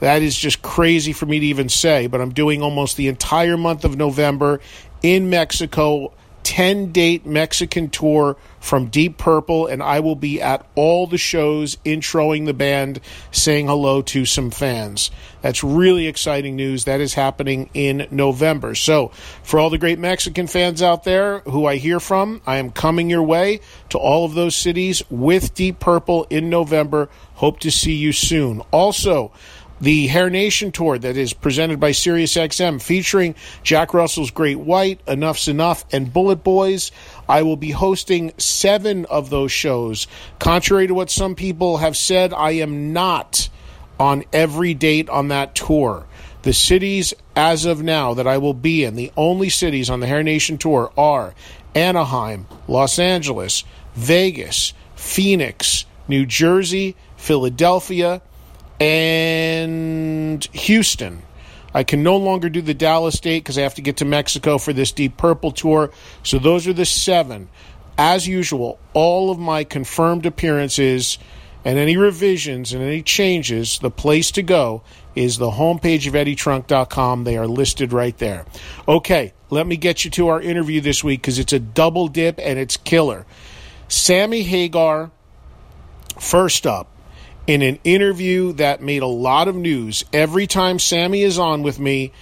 That 0.00 0.22
is 0.22 0.36
just 0.36 0.62
crazy 0.62 1.12
for 1.12 1.26
me 1.26 1.40
to 1.40 1.46
even 1.46 1.68
say, 1.68 2.06
but 2.06 2.20
I'm 2.20 2.32
doing 2.32 2.62
almost 2.62 2.96
the 2.96 3.08
entire 3.08 3.56
month 3.56 3.84
of 3.84 3.96
November 3.96 4.60
in 5.02 5.30
Mexico 5.30 6.12
10 6.44 6.92
date 6.92 7.26
Mexican 7.26 7.88
tour 7.88 8.36
from 8.60 8.86
Deep 8.86 9.18
Purple, 9.18 9.66
and 9.66 9.82
I 9.82 10.00
will 10.00 10.16
be 10.16 10.40
at 10.42 10.66
all 10.74 11.06
the 11.06 11.18
shows 11.18 11.76
introing 11.84 12.46
the 12.46 12.54
band, 12.54 13.00
saying 13.30 13.66
hello 13.66 14.02
to 14.02 14.24
some 14.24 14.50
fans. 14.50 15.10
That's 15.40 15.62
really 15.62 16.06
exciting 16.06 16.56
news. 16.56 16.84
That 16.84 17.00
is 17.00 17.14
happening 17.14 17.70
in 17.74 18.08
November. 18.10 18.74
So, 18.74 19.08
for 19.42 19.60
all 19.60 19.70
the 19.70 19.78
great 19.78 19.98
Mexican 19.98 20.46
fans 20.46 20.82
out 20.82 21.04
there 21.04 21.40
who 21.40 21.66
I 21.66 21.76
hear 21.76 22.00
from, 22.00 22.40
I 22.46 22.56
am 22.56 22.70
coming 22.70 23.08
your 23.08 23.22
way 23.22 23.60
to 23.90 23.98
all 23.98 24.24
of 24.24 24.34
those 24.34 24.56
cities 24.56 25.02
with 25.10 25.54
Deep 25.54 25.78
Purple 25.78 26.26
in 26.30 26.50
November. 26.50 27.08
Hope 27.34 27.60
to 27.60 27.70
see 27.70 27.94
you 27.94 28.12
soon. 28.12 28.62
Also, 28.72 29.32
the 29.80 30.08
Hair 30.08 30.30
Nation 30.30 30.72
tour 30.72 30.98
that 30.98 31.16
is 31.16 31.32
presented 31.32 31.78
by 31.78 31.90
SiriusXM 31.90 32.82
featuring 32.82 33.34
Jack 33.62 33.94
Russell's 33.94 34.30
Great 34.30 34.58
White, 34.58 35.04
Enuff 35.06 35.38
Z'Nuff, 35.38 35.84
and 35.92 36.12
Bullet 36.12 36.42
Boys. 36.42 36.90
I 37.28 37.42
will 37.42 37.56
be 37.56 37.70
hosting 37.70 38.32
seven 38.38 39.04
of 39.06 39.30
those 39.30 39.52
shows. 39.52 40.06
Contrary 40.38 40.86
to 40.86 40.94
what 40.94 41.10
some 41.10 41.34
people 41.34 41.78
have 41.78 41.96
said, 41.96 42.32
I 42.32 42.52
am 42.52 42.92
not 42.92 43.48
on 44.00 44.24
every 44.32 44.74
date 44.74 45.08
on 45.08 45.28
that 45.28 45.54
tour. 45.54 46.06
The 46.42 46.52
cities 46.52 47.14
as 47.34 47.64
of 47.64 47.82
now 47.82 48.14
that 48.14 48.26
I 48.26 48.38
will 48.38 48.54
be 48.54 48.84
in, 48.84 48.94
the 48.94 49.12
only 49.16 49.48
cities 49.48 49.90
on 49.90 50.00
the 50.00 50.06
Hair 50.06 50.22
Nation 50.22 50.56
tour 50.56 50.92
are 50.96 51.34
Anaheim, 51.74 52.46
Los 52.66 52.98
Angeles, 52.98 53.64
Vegas, 53.94 54.72
Phoenix, 54.94 55.84
New 56.06 56.24
Jersey, 56.24 56.96
Philadelphia, 57.16 58.22
and 58.80 60.44
Houston. 60.52 61.22
I 61.74 61.84
can 61.84 62.02
no 62.02 62.16
longer 62.16 62.48
do 62.48 62.62
the 62.62 62.74
Dallas 62.74 63.20
date 63.20 63.40
because 63.40 63.58
I 63.58 63.62
have 63.62 63.74
to 63.74 63.82
get 63.82 63.98
to 63.98 64.04
Mexico 64.04 64.58
for 64.58 64.72
this 64.72 64.92
Deep 64.92 65.16
Purple 65.16 65.52
tour. 65.52 65.90
So 66.22 66.38
those 66.38 66.66
are 66.66 66.72
the 66.72 66.86
seven. 66.86 67.48
As 67.96 68.26
usual, 68.26 68.78
all 68.94 69.30
of 69.30 69.38
my 69.38 69.64
confirmed 69.64 70.24
appearances 70.24 71.18
and 71.64 71.78
any 71.78 71.96
revisions 71.96 72.72
and 72.72 72.82
any 72.82 73.02
changes, 73.02 73.80
the 73.80 73.90
place 73.90 74.30
to 74.32 74.42
go 74.42 74.82
is 75.14 75.36
the 75.36 75.50
homepage 75.50 76.06
of 76.06 76.14
eddietrunk.com. 76.14 77.24
They 77.24 77.36
are 77.36 77.46
listed 77.46 77.92
right 77.92 78.16
there. 78.18 78.46
Okay, 78.86 79.32
let 79.50 79.66
me 79.66 79.76
get 79.76 80.04
you 80.04 80.10
to 80.12 80.28
our 80.28 80.40
interview 80.40 80.80
this 80.80 81.02
week 81.02 81.20
because 81.20 81.38
it's 81.38 81.52
a 81.52 81.58
double 81.58 82.08
dip 82.08 82.38
and 82.38 82.58
it's 82.58 82.76
killer. 82.76 83.26
Sammy 83.88 84.42
Hagar, 84.42 85.10
first 86.18 86.66
up, 86.66 86.88
in 87.48 87.62
an 87.62 87.78
interview 87.82 88.52
that 88.52 88.82
made 88.82 89.02
a 89.02 89.06
lot 89.06 89.48
of 89.48 89.56
news. 89.56 90.04
Every 90.12 90.46
time 90.46 90.78
Sammy 90.78 91.22
is 91.22 91.38
on 91.38 91.62
with 91.62 91.80
me, 91.80 92.12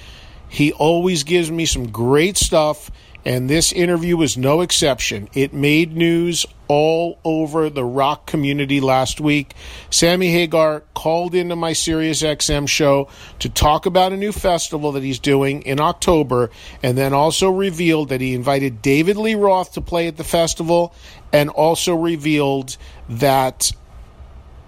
he 0.48 0.72
always 0.72 1.24
gives 1.24 1.50
me 1.50 1.66
some 1.66 1.90
great 1.90 2.36
stuff, 2.36 2.92
and 3.24 3.50
this 3.50 3.72
interview 3.72 4.16
was 4.16 4.36
no 4.36 4.60
exception. 4.60 5.28
It 5.34 5.52
made 5.52 5.96
news 5.96 6.46
all 6.68 7.18
over 7.24 7.68
the 7.68 7.84
rock 7.84 8.26
community 8.26 8.80
last 8.80 9.20
week. 9.20 9.54
Sammy 9.90 10.30
Hagar 10.30 10.84
called 10.94 11.34
into 11.34 11.56
my 11.56 11.72
SiriusXM 11.72 12.68
show 12.68 13.08
to 13.40 13.48
talk 13.48 13.84
about 13.84 14.12
a 14.12 14.16
new 14.16 14.30
festival 14.30 14.92
that 14.92 15.02
he's 15.02 15.18
doing 15.18 15.62
in 15.62 15.80
October, 15.80 16.50
and 16.84 16.96
then 16.96 17.12
also 17.12 17.50
revealed 17.50 18.10
that 18.10 18.20
he 18.20 18.32
invited 18.32 18.80
David 18.80 19.16
Lee 19.16 19.34
Roth 19.34 19.72
to 19.72 19.80
play 19.80 20.06
at 20.06 20.16
the 20.16 20.24
festival, 20.24 20.94
and 21.32 21.50
also 21.50 21.96
revealed 21.96 22.76
that 23.08 23.72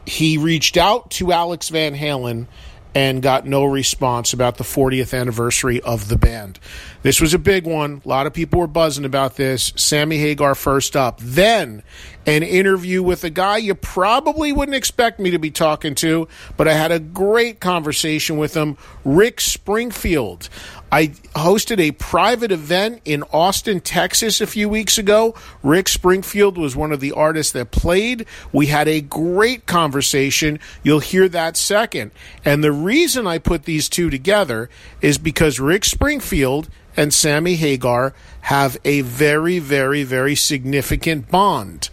he 0.08 0.38
reached 0.38 0.76
out 0.76 1.10
to 1.12 1.32
Alex 1.32 1.68
Van 1.68 1.94
Halen 1.94 2.46
and 2.94 3.22
got 3.22 3.46
no 3.46 3.64
response 3.64 4.32
about 4.32 4.56
the 4.56 4.64
40th 4.64 5.18
anniversary 5.18 5.80
of 5.82 6.08
the 6.08 6.16
band. 6.16 6.58
This 7.02 7.20
was 7.20 7.32
a 7.32 7.38
big 7.38 7.64
one. 7.64 8.02
A 8.04 8.08
lot 8.08 8.26
of 8.26 8.34
people 8.34 8.58
were 8.58 8.66
buzzing 8.66 9.04
about 9.04 9.36
this. 9.36 9.72
Sammy 9.76 10.18
Hagar 10.18 10.54
first 10.54 10.96
up. 10.96 11.20
Then 11.20 11.84
an 12.26 12.42
interview 12.42 13.02
with 13.02 13.24
a 13.24 13.30
guy 13.30 13.56
you 13.56 13.74
probably 13.74 14.52
wouldn't 14.52 14.76
expect 14.76 15.18
me 15.18 15.30
to 15.30 15.38
be 15.38 15.50
talking 15.50 15.94
to, 15.94 16.28
but 16.56 16.68
I 16.68 16.74
had 16.74 16.92
a 16.92 16.98
great 16.98 17.60
conversation 17.60 18.36
with 18.36 18.54
him, 18.54 18.76
Rick 19.04 19.40
Springfield. 19.40 20.50
I 20.90 21.08
hosted 21.34 21.80
a 21.80 21.92
private 21.92 22.50
event 22.50 23.00
in 23.04 23.22
Austin, 23.32 23.80
Texas 23.80 24.40
a 24.40 24.46
few 24.46 24.68
weeks 24.68 24.98
ago. 24.98 25.34
Rick 25.62 25.88
Springfield 25.88 26.58
was 26.58 26.76
one 26.76 26.92
of 26.92 27.00
the 27.00 27.12
artists 27.12 27.52
that 27.52 27.70
played. 27.70 28.26
We 28.52 28.66
had 28.66 28.88
a 28.88 29.00
great 29.00 29.66
conversation. 29.66 30.58
You'll 30.82 31.00
hear 31.00 31.28
that 31.28 31.56
second. 31.56 32.10
And 32.44 32.64
the 32.64 32.72
reason 32.72 33.26
I 33.26 33.38
put 33.38 33.64
these 33.64 33.88
two 33.88 34.10
together 34.10 34.68
is 35.00 35.16
because 35.16 35.60
Rick 35.60 35.84
Springfield 35.84 36.68
and 36.98 37.14
Sammy 37.14 37.54
Hagar 37.54 38.12
have 38.42 38.76
a 38.84 39.02
very, 39.02 39.60
very, 39.60 40.02
very 40.02 40.34
significant 40.34 41.30
bond. 41.30 41.90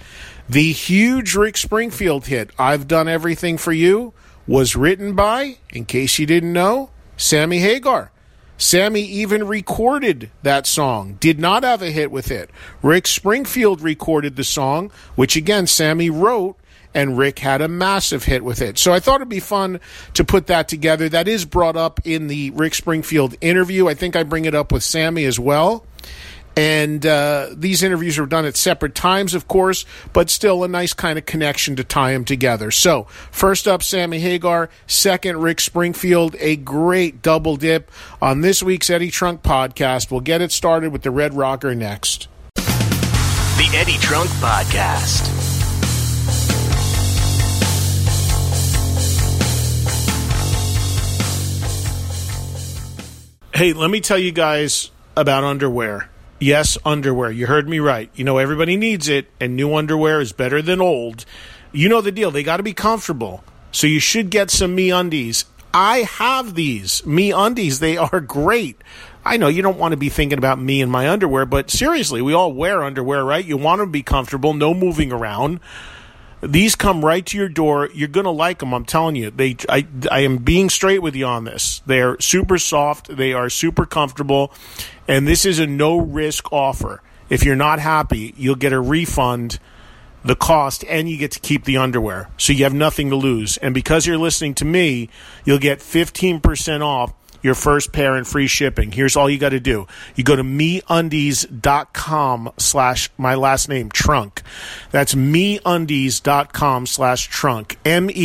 The 0.49 0.71
huge 0.71 1.35
Rick 1.35 1.57
Springfield 1.57 2.25
hit, 2.25 2.49
I've 2.57 2.87
Done 2.87 3.07
Everything 3.07 3.59
for 3.59 3.71
You, 3.71 4.13
was 4.47 4.75
written 4.75 5.13
by, 5.13 5.57
in 5.69 5.85
case 5.85 6.17
you 6.17 6.25
didn't 6.25 6.53
know, 6.53 6.89
Sammy 7.17 7.59
Hagar. 7.59 8.11
Sammy 8.57 9.01
even 9.01 9.45
recorded 9.45 10.31
that 10.41 10.65
song, 10.65 11.17
did 11.19 11.37
not 11.39 11.63
have 11.63 11.83
a 11.83 11.91
hit 11.91 12.09
with 12.09 12.31
it. 12.31 12.49
Rick 12.81 13.05
Springfield 13.05 13.81
recorded 13.81 14.37
the 14.37 14.43
song, 14.43 14.89
which 15.13 15.35
again, 15.35 15.67
Sammy 15.67 16.09
wrote, 16.09 16.57
and 16.95 17.17
Rick 17.17 17.39
had 17.39 17.61
a 17.61 17.67
massive 17.67 18.23
hit 18.23 18.43
with 18.43 18.61
it. 18.61 18.79
So 18.79 18.93
I 18.93 18.99
thought 18.99 19.17
it'd 19.17 19.29
be 19.29 19.41
fun 19.41 19.81
to 20.13 20.23
put 20.23 20.47
that 20.47 20.67
together. 20.67 21.09
That 21.09 21.27
is 21.27 21.45
brought 21.45 21.75
up 21.75 21.99
in 22.05 22.27
the 22.27 22.49
Rick 22.51 22.73
Springfield 22.73 23.35
interview. 23.41 23.87
I 23.87 23.93
think 23.93 24.15
I 24.15 24.23
bring 24.23 24.45
it 24.45 24.55
up 24.55 24.71
with 24.71 24.81
Sammy 24.81 25.25
as 25.25 25.37
well. 25.37 25.85
And 26.57 27.05
uh, 27.05 27.49
these 27.51 27.83
interviews 27.83 28.17
are 28.17 28.25
done 28.25 28.45
at 28.45 28.55
separate 28.55 28.95
times, 28.95 29.33
of 29.33 29.45
course, 29.45 29.85
but 30.13 30.29
still 30.29 30.63
a 30.63 30.69
nice 30.69 30.93
kind 30.93 31.19
of 31.19 31.25
connection 31.25 31.75
to 31.75 31.83
tie 31.83 32.13
them 32.13 32.23
together. 32.23 32.71
So, 32.71 33.07
first 33.29 33.67
up, 33.67 33.83
Sammy 33.83 34.19
Hagar. 34.19 34.69
Second, 34.87 35.41
Rick 35.41 35.59
Springfield. 35.59 36.37
A 36.39 36.55
great 36.55 37.21
double 37.21 37.57
dip 37.57 37.91
on 38.21 38.39
this 38.39 38.63
week's 38.63 38.89
Eddie 38.89 39.11
Trunk 39.11 39.43
podcast. 39.43 40.09
We'll 40.09 40.21
get 40.21 40.39
it 40.39 40.53
started 40.53 40.93
with 40.93 41.01
the 41.01 41.11
Red 41.11 41.33
Rocker 41.33 41.75
next. 41.75 42.29
The 42.55 43.69
Eddie 43.73 43.97
Trunk 43.97 44.29
Podcast. 44.29 45.44
Hey, 53.55 53.71
let 53.71 53.89
me 53.89 54.01
tell 54.01 54.17
you 54.17 54.33
guys 54.33 54.91
about 55.15 55.45
underwear. 55.45 56.09
Yes, 56.41 56.77
underwear. 56.83 57.31
You 57.31 57.47
heard 57.47 57.69
me 57.69 57.79
right. 57.79 58.09
You 58.13 58.25
know, 58.25 58.37
everybody 58.37 58.75
needs 58.75 59.07
it, 59.07 59.31
and 59.39 59.55
new 59.55 59.73
underwear 59.75 60.19
is 60.19 60.33
better 60.33 60.61
than 60.61 60.81
old. 60.81 61.23
You 61.71 61.87
know 61.87 62.01
the 62.01 62.11
deal. 62.11 62.31
They 62.31 62.43
got 62.43 62.57
to 62.57 62.63
be 62.63 62.73
comfortable. 62.73 63.45
So 63.71 63.87
you 63.87 64.01
should 64.01 64.29
get 64.29 64.51
some 64.51 64.75
Me 64.75 64.91
Undies. 64.91 65.45
I 65.73 65.99
have 65.99 66.55
these 66.55 67.05
Me 67.05 67.31
Undies. 67.31 67.79
They 67.79 67.95
are 67.95 68.19
great. 68.19 68.81
I 69.23 69.37
know 69.37 69.47
you 69.47 69.61
don't 69.61 69.79
want 69.79 69.93
to 69.93 69.97
be 69.97 70.09
thinking 70.09 70.37
about 70.37 70.59
me 70.59 70.81
and 70.81 70.91
my 70.91 71.07
underwear, 71.07 71.45
but 71.45 71.71
seriously, 71.71 72.21
we 72.21 72.33
all 72.33 72.51
wear 72.51 72.83
underwear, 72.83 73.23
right? 73.23 73.45
You 73.45 73.55
want 73.55 73.79
to 73.79 73.85
be 73.85 74.03
comfortable, 74.03 74.53
no 74.53 74.73
moving 74.73 75.13
around. 75.13 75.61
These 76.41 76.75
come 76.75 77.03
right 77.03 77.25
to 77.25 77.37
your 77.37 77.49
door. 77.49 77.89
You're 77.93 78.07
going 78.07 78.25
to 78.25 78.31
like 78.31 78.59
them. 78.59 78.73
I'm 78.73 78.85
telling 78.85 79.15
you. 79.15 79.31
They, 79.31 79.55
I, 79.67 79.87
I 80.11 80.19
am 80.21 80.37
being 80.37 80.69
straight 80.69 81.01
with 81.01 81.15
you 81.15 81.25
on 81.25 81.45
this. 81.45 81.81
They're 81.85 82.19
super 82.19 82.57
soft. 82.57 83.15
They 83.15 83.33
are 83.33 83.49
super 83.49 83.85
comfortable. 83.85 84.53
And 85.07 85.27
this 85.27 85.45
is 85.45 85.59
a 85.59 85.67
no 85.67 85.97
risk 85.97 86.51
offer. 86.51 87.01
If 87.29 87.43
you're 87.43 87.55
not 87.55 87.79
happy, 87.79 88.33
you'll 88.37 88.55
get 88.55 88.73
a 88.73 88.79
refund 88.79 89.59
the 90.23 90.35
cost 90.35 90.83
and 90.89 91.07
you 91.07 91.17
get 91.17 91.31
to 91.31 91.39
keep 91.39 91.65
the 91.65 91.77
underwear. 91.77 92.29
So 92.37 92.51
you 92.51 92.63
have 92.63 92.73
nothing 92.73 93.09
to 93.11 93.15
lose. 93.15 93.57
And 93.57 93.73
because 93.73 94.07
you're 94.07 94.17
listening 94.17 94.55
to 94.55 94.65
me, 94.65 95.09
you'll 95.45 95.59
get 95.59 95.79
15% 95.79 96.81
off 96.81 97.13
your 97.45 97.55
first 97.55 97.93
pair 97.93 98.15
and 98.15 98.27
free 98.27 98.47
shipping. 98.47 98.91
Here's 98.91 99.15
all 99.15 99.29
you 99.29 99.37
got 99.37 99.49
to 99.49 99.59
do. 99.59 99.85
You 100.15 100.23
go 100.23 100.35
to 100.35 100.41
meundies.com 100.43 100.81
slash 102.57 103.11
my 103.19 103.35
last 103.35 103.69
name, 103.69 103.91
trunk. 103.91 104.41
That's 104.89 105.13
meundies.com 105.13 106.87
slash 106.87 107.27
trunk. 107.27 107.77
M-E-U-N-D-I-E-S 107.85 108.17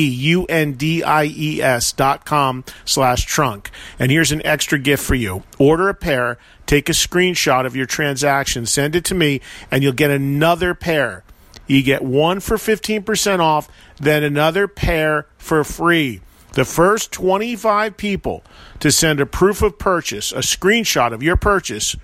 dot 1.93 2.25
com 2.25 2.65
slash 2.87 3.27
trunk. 3.27 3.71
And 3.99 4.11
here's 4.11 4.33
an 4.33 4.41
extra 4.47 4.79
gift 4.79 5.05
for 5.05 5.15
you. 5.15 5.43
Order 5.59 5.91
a 5.91 5.95
pair, 5.95 6.39
take 6.65 6.89
a 6.89 6.93
screenshot 6.93 7.67
of 7.67 7.77
your 7.77 7.85
transaction, 7.85 8.65
send 8.65 8.97
it 8.97 9.05
to 9.05 9.15
me, 9.15 9.43
and 9.71 9.83
you'll 9.83 9.93
get 9.93 10.11
another 10.11 10.75
pair. 10.75 11.25
You 11.67 11.83
get 11.83 12.03
one 12.03 12.41
for 12.41 12.57
15% 12.57 13.41
off, 13.41 13.69
then 13.99 14.23
another 14.23 14.67
pair 14.67 15.27
for 15.37 15.63
free. 15.63 16.23
The 16.53 16.65
first 16.65 17.13
25 17.13 17.97
people 17.97 18.43
to 18.81 18.91
send 18.91 19.21
a 19.21 19.27
proof 19.27 19.63
of 19.63 19.79
purchase, 19.79 20.33
a 20.33 20.39
screenshot 20.39 21.13
of 21.13 21.23
your 21.23 21.37
purchase, 21.37 21.97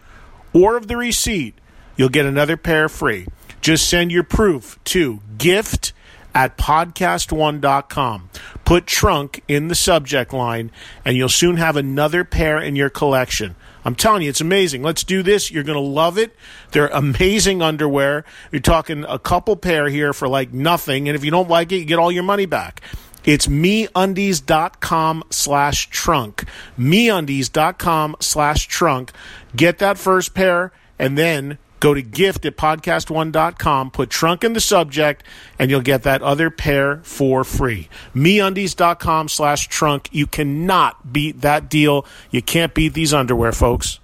or 0.52 0.76
of 0.76 0.86
the 0.86 0.96
receipt, 0.96 1.54
you'll 1.96 2.08
get 2.08 2.26
another 2.26 2.56
pair 2.56 2.88
free. 2.88 3.26
Just 3.60 3.88
send 3.88 4.12
your 4.12 4.22
proof 4.22 4.78
to 4.84 5.20
gift 5.38 5.92
at 6.34 6.58
podcast1.com. 6.58 8.30
Put 8.64 8.86
trunk 8.86 9.42
in 9.48 9.68
the 9.68 9.74
subject 9.74 10.32
line, 10.32 10.70
and 11.04 11.16
you'll 11.16 11.28
soon 11.28 11.56
have 11.56 11.76
another 11.76 12.24
pair 12.24 12.60
in 12.60 12.76
your 12.76 12.90
collection. 12.90 13.56
I'm 13.86 13.94
telling 13.94 14.22
you, 14.22 14.28
it's 14.28 14.40
amazing. 14.40 14.82
Let's 14.82 15.04
do 15.04 15.22
this. 15.22 15.50
You're 15.50 15.62
going 15.62 15.78
to 15.78 15.80
love 15.80 16.18
it. 16.18 16.34
They're 16.72 16.88
amazing 16.88 17.62
underwear. 17.62 18.24
You're 18.50 18.60
talking 18.60 19.04
a 19.08 19.18
couple 19.18 19.56
pair 19.56 19.88
here 19.88 20.12
for 20.12 20.26
like 20.26 20.52
nothing. 20.52 21.08
And 21.08 21.16
if 21.16 21.24
you 21.24 21.30
don't 21.30 21.48
like 21.48 21.70
it, 21.72 21.76
you 21.76 21.84
get 21.84 21.98
all 21.98 22.10
your 22.10 22.24
money 22.24 22.46
back. 22.46 22.82
It's 23.26 23.48
meundies.com 23.48 25.24
slash 25.30 25.90
trunk. 25.90 26.44
Meundies.com 26.78 28.16
slash 28.20 28.66
trunk. 28.68 29.12
Get 29.54 29.78
that 29.78 29.98
first 29.98 30.32
pair 30.32 30.72
and 30.98 31.18
then 31.18 31.58
go 31.80 31.92
to 31.92 32.02
gift 32.02 32.46
at 32.46 32.56
podcast1.com, 32.56 33.90
put 33.90 34.10
trunk 34.10 34.44
in 34.44 34.54
the 34.54 34.60
subject, 34.60 35.22
and 35.58 35.70
you'll 35.70 35.80
get 35.82 36.04
that 36.04 36.22
other 36.22 36.50
pair 36.50 36.98
for 36.98 37.44
free. 37.44 37.88
Meundies.com 38.14 39.28
slash 39.28 39.68
trunk. 39.68 40.08
You 40.12 40.26
cannot 40.26 41.12
beat 41.12 41.42
that 41.42 41.68
deal. 41.68 42.06
You 42.30 42.42
can't 42.42 42.72
beat 42.72 42.94
these 42.94 43.12
underwear, 43.12 43.52
folks. 43.52 44.00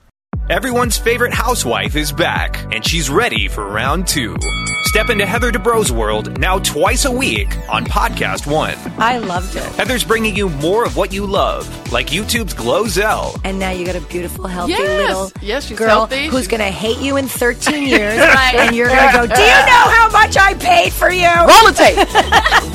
Everyone's 0.51 0.99
favorite 0.99 1.33
housewife 1.33 1.95
is 1.97 2.11
back, 2.13 2.63
and 2.75 2.85
she's 2.85 3.09
ready 3.09 3.49
for 3.49 3.65
round 3.67 4.07
two. 4.09 4.37
Step 4.85 5.09
into 5.09 5.25
Heather 5.25 5.51
Dubrow's 5.51 5.91
world 5.91 6.39
now 6.39 6.59
twice 6.59 7.07
a 7.07 7.11
week 7.11 7.57
on 7.71 7.87
Podcast 7.87 8.47
One. 8.51 8.75
I 8.99 9.17
loved 9.19 9.57
it. 9.57 9.63
Heather's 9.77 10.05
bringing 10.05 10.37
you 10.37 10.51
more 10.51 10.85
of 10.85 10.97
what 10.99 11.13
you 11.15 11.25
love, 11.25 11.67
like 11.93 12.09
YouTube's 12.09 12.53
Glozell. 12.53 13.41
And 13.45 13.59
now 13.59 13.71
you 13.71 13.87
got 13.87 13.95
a 13.95 14.03
beautiful, 14.03 14.47
healthy 14.47 14.73
Yes. 14.73 15.09
little 15.09 15.33
Yes, 15.41 15.67
she's 15.67 15.79
girl 15.79 15.89
healthy. 15.89 16.27
who's 16.27 16.47
going 16.49 16.61
to 16.61 16.67
hate 16.71 16.99
you 16.99 17.17
in 17.17 17.27
13 17.29 17.83
years. 17.87 18.19
Right. 18.19 18.55
And 18.57 18.77
you're 18.77 18.89
going 18.89 19.07
to 19.13 19.17
go, 19.17 19.27
Do 19.35 19.41
you 19.41 19.47
know 19.49 19.87
how 19.95 20.11
much 20.11 20.37
I 20.37 20.53
paid 20.55 20.93
for 20.93 21.11
you? 21.11 21.29
Roll 21.29 21.67
the 21.67 21.73
tape. 21.75 21.97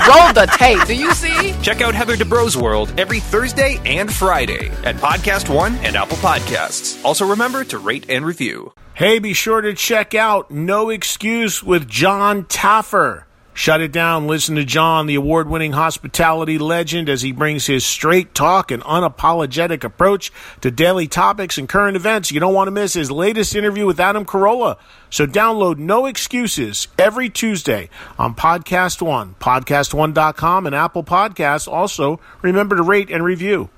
Roll 0.08 0.34
the 0.34 0.48
tape. 0.58 0.88
Do 0.88 0.96
you 0.96 1.14
see? 1.14 1.54
Check 1.62 1.82
out 1.82 1.94
Heather 1.94 2.16
Dubrow's 2.16 2.58
world 2.58 2.92
every 2.98 3.20
Thursday 3.20 3.80
and 3.86 4.12
Friday 4.12 4.70
at 4.86 4.96
Podcast 4.96 5.54
One 5.54 5.76
and 5.78 5.96
Apple 5.96 6.18
Podcasts. 6.18 7.04
Also, 7.06 7.28
remember 7.28 7.57
to 7.64 7.78
rate 7.78 8.06
and 8.10 8.26
review. 8.26 8.74
Hey, 8.94 9.20
be 9.20 9.34
sure 9.34 9.62
to 9.62 9.74
check 9.74 10.16
out 10.16 10.50
No 10.52 10.90
Excuse 10.90 11.64
with 11.64 11.88
Jon 11.88 12.46
Taffer. 12.46 13.24
Shut 13.58 13.82
it 13.82 13.92
down. 13.92 14.28
Listen 14.28 14.56
to 14.58 14.64
John, 14.64 15.08
the 15.08 15.16
award 15.16 15.50
winning 15.50 15.72
hospitality 15.72 16.60
legend, 16.60 17.10
as 17.10 17.24
he 17.24 17.32
brings 17.32 17.66
his 17.66 17.84
straight 17.84 18.36
talk 18.36 18.70
and 18.70 18.84
unapologetic 18.84 19.84
approach 19.84 20.32
to 20.62 20.70
daily 20.70 21.08
topics 21.08 21.58
and 21.58 21.68
current 21.68 21.98
events. 21.98 22.32
You 22.32 22.40
don't 22.40 22.54
want 22.54 22.68
to 22.68 22.72
miss 22.72 22.94
his 22.94 23.10
latest 23.10 23.56
interview 23.56 23.88
with 23.88 24.00
Adam 24.00 24.26
Carolla. 24.26 24.78
So 25.10 25.26
download 25.26 25.80
No 25.80 26.06
Excuses 26.06 26.88
every 27.00 27.32
Tuesday 27.32 27.90
on 28.20 28.36
Podcast 28.36 29.02
One, 29.02 29.34
podcast1.com, 29.40 30.68
and 30.68 30.76
Apple 30.76 31.04
Podcasts. 31.04 31.68
Also, 31.68 32.20
remember 32.44 32.76
to 32.76 32.84
rate 32.84 33.10
and 33.10 33.24
review. 33.24 33.70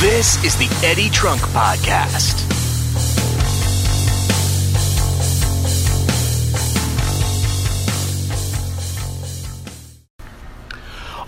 This 0.00 0.42
is 0.42 0.56
the 0.56 0.86
Eddie 0.86 1.10
Trunk 1.10 1.42
Podcast. 1.42 2.55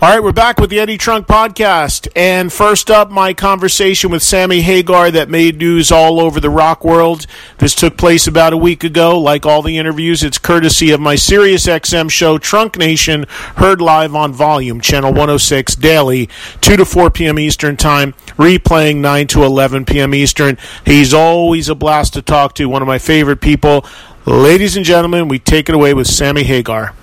All 0.01 0.07
right, 0.07 0.23
we're 0.23 0.31
back 0.31 0.61
with 0.61 0.69
the 0.69 0.79
Eddie 0.79 0.97
Trunk 0.97 1.27
podcast. 1.27 2.07
And 2.15 2.53
first 2.53 2.89
up, 2.89 3.11
my 3.11 3.33
conversation 3.33 4.09
with 4.09 4.23
Sammy 4.23 4.61
Hagar 4.61 5.11
that 5.11 5.29
made 5.29 5.57
news 5.57 5.91
all 5.91 6.21
over 6.21 6.39
the 6.39 6.49
rock 6.49 6.85
world. 6.85 7.27
This 7.57 7.75
took 7.75 7.97
place 7.97 8.25
about 8.25 8.53
a 8.53 8.57
week 8.57 8.85
ago. 8.85 9.19
Like 9.19 9.45
all 9.45 9.61
the 9.61 9.77
interviews, 9.77 10.23
it's 10.23 10.37
courtesy 10.37 10.91
of 10.91 11.01
my 11.01 11.15
Sirius 11.15 11.65
XM 11.65 12.09
show, 12.09 12.37
Trunk 12.37 12.77
Nation, 12.77 13.25
heard 13.57 13.81
live 13.81 14.15
on 14.15 14.31
volume, 14.31 14.79
channel 14.79 15.11
106 15.11 15.75
daily, 15.75 16.29
2 16.61 16.77
to 16.77 16.85
4 16.85 17.11
p.m. 17.11 17.37
Eastern 17.37 17.75
Time, 17.75 18.13
replaying 18.37 19.01
9 19.01 19.27
to 19.27 19.43
11 19.43 19.83
p.m. 19.83 20.15
Eastern. 20.15 20.57
He's 20.85 21.13
always 21.13 21.67
a 21.67 21.75
blast 21.75 22.13
to 22.13 22.21
talk 22.21 22.55
to, 22.55 22.69
one 22.69 22.81
of 22.81 22.87
my 22.87 22.99
favorite 22.99 23.41
people. 23.41 23.85
Ladies 24.25 24.77
and 24.77 24.85
gentlemen, 24.85 25.27
we 25.27 25.39
take 25.39 25.67
it 25.67 25.75
away 25.75 25.93
with 25.93 26.07
Sammy 26.07 26.43
Hagar. 26.43 26.95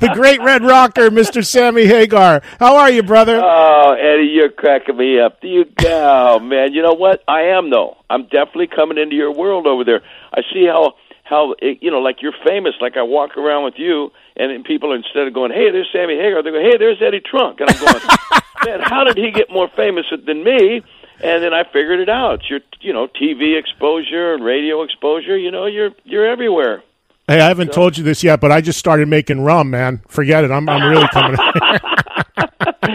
The 0.00 0.10
great 0.14 0.40
red 0.40 0.62
rocker, 0.62 1.10
Mr. 1.10 1.44
Sammy 1.44 1.86
Hagar. 1.86 2.40
How 2.60 2.76
are 2.76 2.90
you, 2.90 3.02
brother? 3.02 3.40
Oh, 3.42 3.96
Eddie, 3.98 4.28
you're 4.28 4.50
cracking 4.50 4.96
me 4.96 5.20
up. 5.20 5.40
Do 5.40 5.48
you? 5.48 5.64
Oh, 5.86 6.38
man. 6.38 6.72
You 6.72 6.82
know 6.82 6.92
what? 6.92 7.22
I 7.26 7.42
am 7.56 7.70
though. 7.70 7.96
I'm 8.08 8.24
definitely 8.24 8.68
coming 8.68 8.96
into 8.96 9.16
your 9.16 9.34
world 9.34 9.66
over 9.66 9.84
there. 9.84 10.02
I 10.32 10.42
see 10.52 10.66
how 10.66 10.94
how 11.24 11.54
it, 11.60 11.78
you 11.82 11.90
know, 11.90 11.98
like 11.98 12.22
you're 12.22 12.34
famous. 12.46 12.74
Like 12.80 12.96
I 12.96 13.02
walk 13.02 13.36
around 13.36 13.64
with 13.64 13.74
you, 13.76 14.12
and 14.36 14.64
people 14.64 14.92
instead 14.92 15.26
of 15.26 15.34
going, 15.34 15.50
"Hey, 15.50 15.70
there's 15.70 15.88
Sammy 15.92 16.16
Hagar," 16.16 16.42
they 16.42 16.50
go, 16.50 16.60
"Hey, 16.60 16.78
there's 16.78 17.02
Eddie 17.02 17.20
Trunk," 17.20 17.60
and 17.60 17.68
I'm 17.68 17.78
going, 17.78 18.02
"Man, 18.64 18.80
how 18.80 19.04
did 19.04 19.16
he 19.16 19.30
get 19.30 19.50
more 19.50 19.68
famous 19.74 20.06
than 20.10 20.44
me?" 20.44 20.82
And 21.20 21.42
then 21.42 21.52
I 21.52 21.64
figured 21.64 21.98
it 21.98 22.08
out. 22.08 22.34
It's 22.40 22.50
your, 22.50 22.60
you 22.80 22.92
know, 22.92 23.08
TV 23.08 23.58
exposure 23.58 24.34
and 24.34 24.44
radio 24.44 24.82
exposure. 24.82 25.36
You 25.36 25.50
know, 25.50 25.66
you're 25.66 25.90
you're 26.04 26.26
everywhere. 26.26 26.82
Hey, 27.28 27.40
I 27.40 27.48
haven't 27.48 27.72
told 27.74 27.98
you 27.98 28.02
this 28.04 28.24
yet, 28.24 28.40
but 28.40 28.50
I 28.50 28.60
just 28.62 28.78
started 28.78 29.06
making 29.06 29.42
rum, 29.42 29.68
man. 29.70 30.00
Forget 30.08 30.44
it. 30.44 30.50
I'm, 30.50 30.68
I'm 30.68 30.90
really 30.90 31.08
coming. 31.08 31.38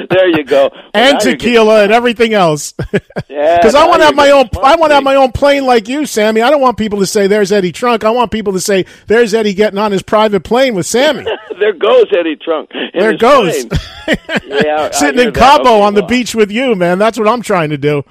There 0.10 0.28
you 0.28 0.44
go. 0.44 0.70
Well, 0.74 0.82
and 0.96 1.14
you're 1.14 1.20
getting- 1.20 1.38
tequila 1.38 1.84
and 1.84 1.92
everything 1.92 2.34
else. 2.34 2.74
Yeah, 3.30 3.58
Because 3.58 3.76
I 3.76 3.88
want 3.88 4.02
to 4.02 4.06
have 4.06 4.16
my 4.16 4.30
own. 4.32 4.48
I 4.64 4.76
want 4.76 4.92
to 4.92 4.96
have 4.96 5.04
my 5.04 5.16
own 5.16 5.32
plane 5.32 5.66
like 5.66 5.88
you, 5.88 6.06
Sammy. 6.06 6.42
I 6.42 6.50
don't 6.52 6.62
want 6.62 6.78
people 6.78 7.00
to 7.00 7.06
say 7.06 7.26
there's 7.28 7.52
Eddie 7.52 7.72
Trunk. 7.72 8.04
I 8.04 8.12
want 8.12 8.32
people 8.32 8.54
to 8.54 8.60
say 8.60 8.86
there's 9.08 9.34
Eddie 9.34 9.54
getting 9.54 9.78
on 9.80 9.92
his 9.92 10.02
private 10.04 10.44
plane 10.44 10.76
with 10.76 10.86
Sammy. 10.86 11.26
there 11.60 11.74
goes 11.74 12.06
Eddie 12.18 12.36
Trunk. 12.38 12.70
there 12.94 13.18
goes. 13.18 13.66
Yeah, 14.46 14.92
Sitting 14.92 15.28
in. 15.28 15.34
Cabo 15.34 15.82
on 15.82 15.94
the 15.96 16.04
beach 16.04 16.36
with 16.36 16.52
you, 16.52 16.76
man. 16.76 17.00
That's 17.00 17.18
what 17.18 17.28
I'm 17.28 17.42
trying 17.42 17.72
to 17.72 17.78
do. 17.78 18.04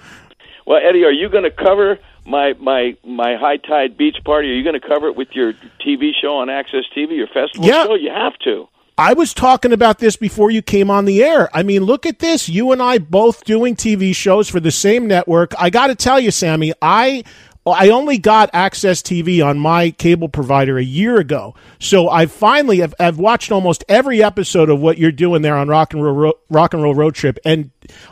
Well, 0.67 0.81
Eddie, 0.85 1.05
are 1.05 1.13
you 1.13 1.29
going 1.29 1.45
to 1.45 1.51
cover 1.51 1.99
my 2.25 2.55
my 2.61 2.97
my 3.05 3.37
high 3.37 3.57
tide 3.57 3.97
beach 3.97 4.17
party? 4.25 4.51
Are 4.51 4.55
you 4.55 4.63
going 4.65 4.81
to 4.81 4.87
cover 4.87 5.09
it 5.09 5.17
with 5.17 5.29
your 5.33 5.53
TV 5.85 6.11
show 6.21 6.37
on 6.37 6.51
Access 6.51 6.85
TV, 6.97 7.17
your 7.17 7.27
festival 7.29 7.67
Yeah. 7.67 7.85
show? 7.85 7.95
You 7.95 8.11
have 8.11 8.39
to. 8.45 8.69
I 8.99 9.15
was 9.15 9.33
talking 9.33 9.73
about 9.73 9.99
this 10.01 10.17
before 10.17 10.51
you 10.51 10.61
came 10.61 10.91
on 10.91 11.07
the 11.07 11.25
air. 11.25 11.49
I 11.55 11.63
mean, 11.63 11.83
look 11.85 12.05
at 12.05 12.19
this. 12.19 12.49
You 12.49 12.73
and 12.73 12.83
I 12.83 12.99
both 12.99 13.43
doing 13.45 13.75
TV 13.75 14.15
shows 14.15 14.51
for 14.51 14.61
the 14.61 14.71
same 14.71 15.07
network. 15.07 15.55
I 15.59 15.71
got 15.71 15.87
to 15.87 15.95
tell 15.95 16.21
you, 16.21 16.31
Sammy, 16.31 16.73
I 16.83 17.25
Oh, 17.65 17.71
I 17.71 17.91
only 17.91 18.19
got 18.19 18.51
Access 18.53 19.03
TV 19.03 19.45
on 19.45 19.57
my 19.61 19.93
cable 19.93 20.29
provider 20.29 20.79
a 20.79 20.83
year 20.83 21.19
ago. 21.19 21.55
So 21.79 22.09
I 22.09 22.27
finally 22.27 22.79
have 22.79 22.93
I've 22.99 23.19
watched 23.19 23.53
almost 23.53 23.85
every 23.89 24.21
episode 24.21 24.69
of 24.69 24.81
what 24.81 24.99
you're 24.99 25.13
doing 25.13 25.43
there 25.43 25.57
on 25.57 25.69
Rock 25.69 25.95
and 25.95 26.03
Roll 26.03 26.15
Ro- 26.15 26.39
Rock 26.51 26.75
and 26.75 26.83
Roll 26.83 26.95
Road 26.95 27.15
Trip 27.15 27.39
and 27.45 27.71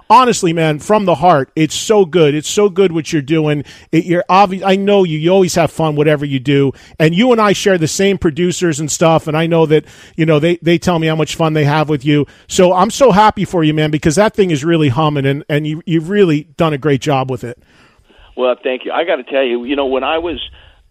honestly, 0.09 0.53
man, 0.53 0.79
from 0.79 1.05
the 1.05 1.17
heart, 1.17 1.51
it's 1.57 1.75
so 1.75 2.05
good. 2.05 2.35
It's 2.35 2.49
so 2.49 2.69
good 2.69 2.93
what 2.93 3.13
you're 3.13 3.23
doing. 3.23 3.65
It, 3.91 4.05
you're 4.05 4.25
obvious. 4.29 4.63
I 4.65 4.77
know 4.77 5.03
you. 5.03 5.19
You 5.19 5.31
always 5.31 5.57
have 5.57 5.73
fun, 5.73 5.97
whatever 5.97 6.25
you 6.25 6.39
do. 6.39 6.73
And 6.99 7.15
you 7.15 7.33
and 7.33 7.41
I 7.41 7.53
share 7.53 7.79
the 7.79 7.89
same 7.89 8.19
producers 8.19 8.79
and 8.79 8.91
stuff. 8.91 9.27
And 9.27 9.37
I 9.37 9.49
know 9.49 9.67
that 9.67 9.85
you 10.17 10.27
know 10.27 10.39
they 10.39 10.59
they 10.63 10.79
tell 10.79 11.01
me 11.01 11.09
how 11.09 11.17
much 11.17 11.35
fun 11.35 11.55
they 11.55 11.65
have 11.65 11.89
with 11.89 12.05
you. 12.05 12.27
So 12.47 12.73
I'm 12.73 12.91
so 12.91 13.11
happy 13.11 13.45
for 13.45 13.65
you, 13.65 13.75
man, 13.75 13.91
because 13.91 14.15
that 14.15 14.35
thing 14.35 14.53
is 14.53 14.65
really 14.65 14.91
humming, 14.91 15.27
and 15.27 15.45
and 15.49 15.67
you 15.67 15.83
you've 15.87 16.09
really 16.09 16.45
done 16.57 16.73
a 16.73 16.79
great 16.79 17.01
job 17.01 17.31
with 17.31 17.43
it. 17.43 17.61
Well, 18.41 18.57
thank 18.63 18.87
you. 18.87 18.93
I 18.93 19.05
got 19.05 19.17
to 19.17 19.25
tell 19.25 19.45
you, 19.45 19.65
you 19.65 19.77
know, 19.77 19.85
when 19.85 20.03
I 20.03 20.17
was 20.17 20.41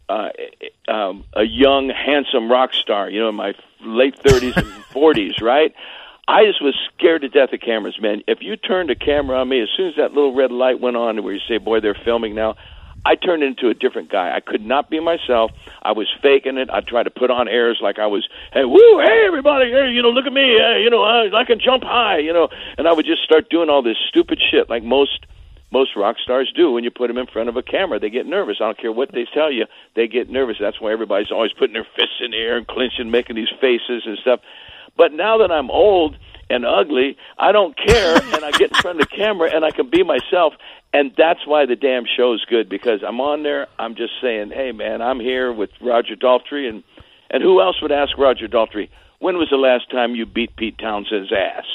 uh, 0.08 0.30
um, 0.88 1.24
a 1.34 1.42
young, 1.42 1.90
handsome 1.90 2.48
rock 2.50 2.76
star, 2.76 3.10
you 3.10 3.20
know, 3.20 3.30
in 3.30 3.36
my 3.36 3.56
late 3.82 4.16
30s 4.20 4.56
and 4.56 4.68
40s, 4.94 5.42
right? 5.42 5.74
I 6.28 6.46
just 6.46 6.62
was 6.62 6.76
scared 6.94 7.22
to 7.22 7.30
death 7.30 7.52
of 7.52 7.60
cameras, 7.60 8.00
man. 8.00 8.22
If 8.28 8.44
you 8.44 8.56
turned 8.56 8.92
a 8.92 8.96
camera 8.96 9.42
on 9.42 9.50
me, 9.50 9.64
as 9.64 9.70
soon 9.76 9.88
as 9.88 9.96
that 9.96 10.14
little 10.14 10.36
red 10.36 10.52
light 10.52 10.80
went 10.80 10.96
on 10.96 11.24
where 11.24 11.34
you 11.34 11.40
say, 11.48 11.58
boy, 11.58 11.80
they're 11.80 11.98
filming 12.06 12.36
now, 12.36 12.56
I 13.04 13.16
turned 13.16 13.42
into 13.42 13.70
a 13.70 13.74
different 13.74 14.12
guy. 14.12 14.36
I 14.36 14.42
could 14.42 14.64
not 14.64 14.92
be 14.92 15.00
myself. 15.00 15.50
I 15.82 15.94
was 15.94 16.08
faking 16.22 16.60
it. 16.60 16.70
I 16.70 16.82
tried 16.82 17.04
to 17.04 17.10
put 17.10 17.32
on 17.32 17.48
airs 17.48 17.80
like 17.82 17.98
I 17.98 18.06
was, 18.06 18.30
hey, 18.54 18.66
woo, 18.66 19.00
hey, 19.00 19.24
everybody, 19.26 19.72
hey, 19.72 19.90
you 19.90 20.04
know, 20.04 20.12
look 20.12 20.28
at 20.28 20.34
me, 20.34 20.56
hey, 20.60 20.82
you 20.84 20.92
know, 20.92 21.02
I, 21.02 21.36
I 21.36 21.46
can 21.46 21.60
jump 21.60 21.84
high, 21.84 22.20
you 22.20 22.32
know, 22.32 22.50
and 22.78 22.88
I 22.88 22.94
would 22.94 23.08
just 23.08 23.24
start 23.24 23.50
doing 23.50 23.72
all 23.72 23.82
this 23.82 23.98
stupid 24.08 24.40
shit 24.40 24.70
like 24.70 24.84
most 24.84 25.26
most 25.72 25.96
rock 25.96 26.18
stars 26.24 26.52
do 26.56 26.72
when 26.72 26.84
you 26.84 26.92
put 26.92 27.08
them 27.08 27.18
in 27.18 27.28
front 27.28 27.50
of 27.50 27.56
a 27.56 27.62
camera. 27.62 28.00
They 28.00 28.10
get 28.10 28.26
nervous. 28.26 28.58
I 28.60 28.66
don't 28.66 28.78
care 28.78 28.92
what 28.92 29.12
they 29.12 29.28
tell 29.34 29.52
you. 29.52 29.66
They 29.96 30.08
get 30.08 30.30
nervous. 30.30 30.58
That's 30.60 30.82
why 30.82 30.92
everybody's 30.92 31.32
always 31.32 31.54
putting 31.54 31.74
their 31.74 31.88
fists 31.96 32.22
in 32.22 32.32
the 32.32 32.38
air 32.38 32.58
and 32.58 32.68
clinching, 32.68 33.12
making 33.12 33.36
these 33.36 33.52
faces 33.62 34.04
and 34.06 34.18
stuff. 34.20 34.40
But 34.98 35.14
now 35.14 35.38
that 35.38 35.52
I'm 35.52 35.70
old 35.70 36.18
and 36.50 36.66
ugly, 36.66 37.18
I 37.38 37.52
don't 37.52 37.78
care, 37.78 38.16
and 38.16 38.44
I 38.44 38.52
get 38.52 38.72
in 38.72 38.82
front 38.82 39.00
of 39.00 39.08
the 39.08 39.16
camera 39.16 39.52
and 39.54 39.64
I 39.64 39.72
can 39.72 39.90
be 39.90 40.04
myself. 40.04 40.54
And 40.92 41.14
that's 41.16 41.46
why 41.46 41.68
the 41.68 41.76
damn 41.76 42.06
show's 42.06 42.44
good 42.46 42.68
because 42.68 43.02
I'm 43.08 43.22
on 43.22 43.44
there. 43.44 43.68
I'm 43.78 43.96
just 43.96 44.14
saying, 44.22 44.52
hey 44.52 44.72
man, 44.72 45.04
I'm 45.04 45.20
here 45.20 45.54
with 45.54 45.70
Roger 45.82 46.16
Daltrey, 46.16 46.68
and 46.68 46.84
and 47.30 47.44
who 47.44 47.62
else 47.62 47.80
would 47.84 47.92
ask 47.92 48.18
Roger 48.18 48.48
Daltrey? 48.48 48.90
When 49.20 49.38
was 49.38 49.50
the 49.52 49.58
last 49.58 49.92
time 49.92 50.16
you 50.16 50.26
beat 50.26 50.56
Pete 50.56 50.80
Townshend's 50.80 51.32
ass? 51.32 51.66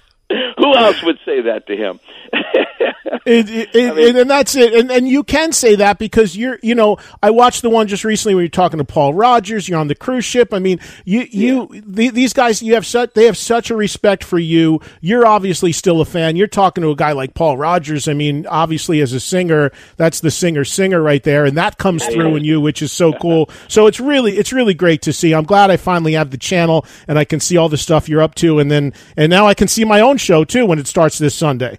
Who 0.30 0.74
else 0.76 1.02
would 1.02 1.18
say 1.24 1.42
that 1.42 1.66
to 1.66 1.76
him? 1.76 2.00
It, 3.24 3.50
it, 3.50 3.74
it, 3.74 4.16
and 4.16 4.30
that's 4.30 4.54
it. 4.54 4.74
And, 4.74 4.90
and 4.90 5.08
you 5.08 5.22
can 5.22 5.52
say 5.52 5.76
that 5.76 5.98
because 5.98 6.36
you're, 6.36 6.58
you 6.62 6.74
know, 6.74 6.98
I 7.22 7.30
watched 7.30 7.62
the 7.62 7.70
one 7.70 7.86
just 7.86 8.04
recently 8.04 8.34
where 8.34 8.42
you're 8.42 8.50
talking 8.50 8.78
to 8.78 8.84
Paul 8.84 9.14
Rodgers. 9.14 9.68
You're 9.68 9.78
on 9.78 9.88
the 9.88 9.94
cruise 9.94 10.24
ship. 10.24 10.54
I 10.54 10.58
mean, 10.58 10.80
you, 11.04 11.26
you, 11.30 11.68
the, 11.86 12.10
these 12.10 12.32
guys, 12.32 12.62
you 12.62 12.74
have 12.74 12.86
such, 12.86 13.14
they 13.14 13.24
have 13.24 13.36
such 13.36 13.70
a 13.70 13.76
respect 13.76 14.24
for 14.24 14.38
you. 14.38 14.80
You're 15.00 15.26
obviously 15.26 15.72
still 15.72 16.00
a 16.00 16.04
fan. 16.04 16.36
You're 16.36 16.46
talking 16.46 16.82
to 16.82 16.90
a 16.90 16.96
guy 16.96 17.12
like 17.12 17.34
Paul 17.34 17.56
Rodgers. 17.56 18.08
I 18.08 18.14
mean, 18.14 18.46
obviously 18.46 19.00
as 19.00 19.12
a 19.12 19.20
singer, 19.20 19.72
that's 19.96 20.20
the 20.20 20.30
singer 20.30 20.64
singer 20.64 21.02
right 21.02 21.22
there, 21.22 21.44
and 21.44 21.56
that 21.56 21.78
comes 21.78 22.06
through 22.06 22.36
in 22.36 22.44
you, 22.44 22.60
which 22.60 22.82
is 22.82 22.92
so 22.92 23.12
cool. 23.20 23.50
So 23.68 23.86
it's 23.86 24.00
really, 24.00 24.36
it's 24.36 24.52
really 24.52 24.74
great 24.74 25.02
to 25.02 25.12
see. 25.12 25.34
I'm 25.34 25.44
glad 25.44 25.70
I 25.70 25.76
finally 25.76 26.14
have 26.14 26.30
the 26.30 26.38
channel 26.38 26.86
and 27.06 27.18
I 27.18 27.24
can 27.24 27.40
see 27.40 27.56
all 27.56 27.68
the 27.68 27.76
stuff 27.76 28.08
you're 28.08 28.22
up 28.22 28.34
to, 28.36 28.58
and 28.58 28.70
then, 28.70 28.92
and 29.16 29.30
now 29.30 29.46
I 29.46 29.54
can 29.54 29.68
see 29.68 29.84
my 29.84 30.00
own 30.00 30.17
show 30.18 30.44
too 30.44 30.66
when 30.66 30.78
it 30.78 30.86
starts 30.86 31.18
this 31.18 31.34
Sunday. 31.34 31.78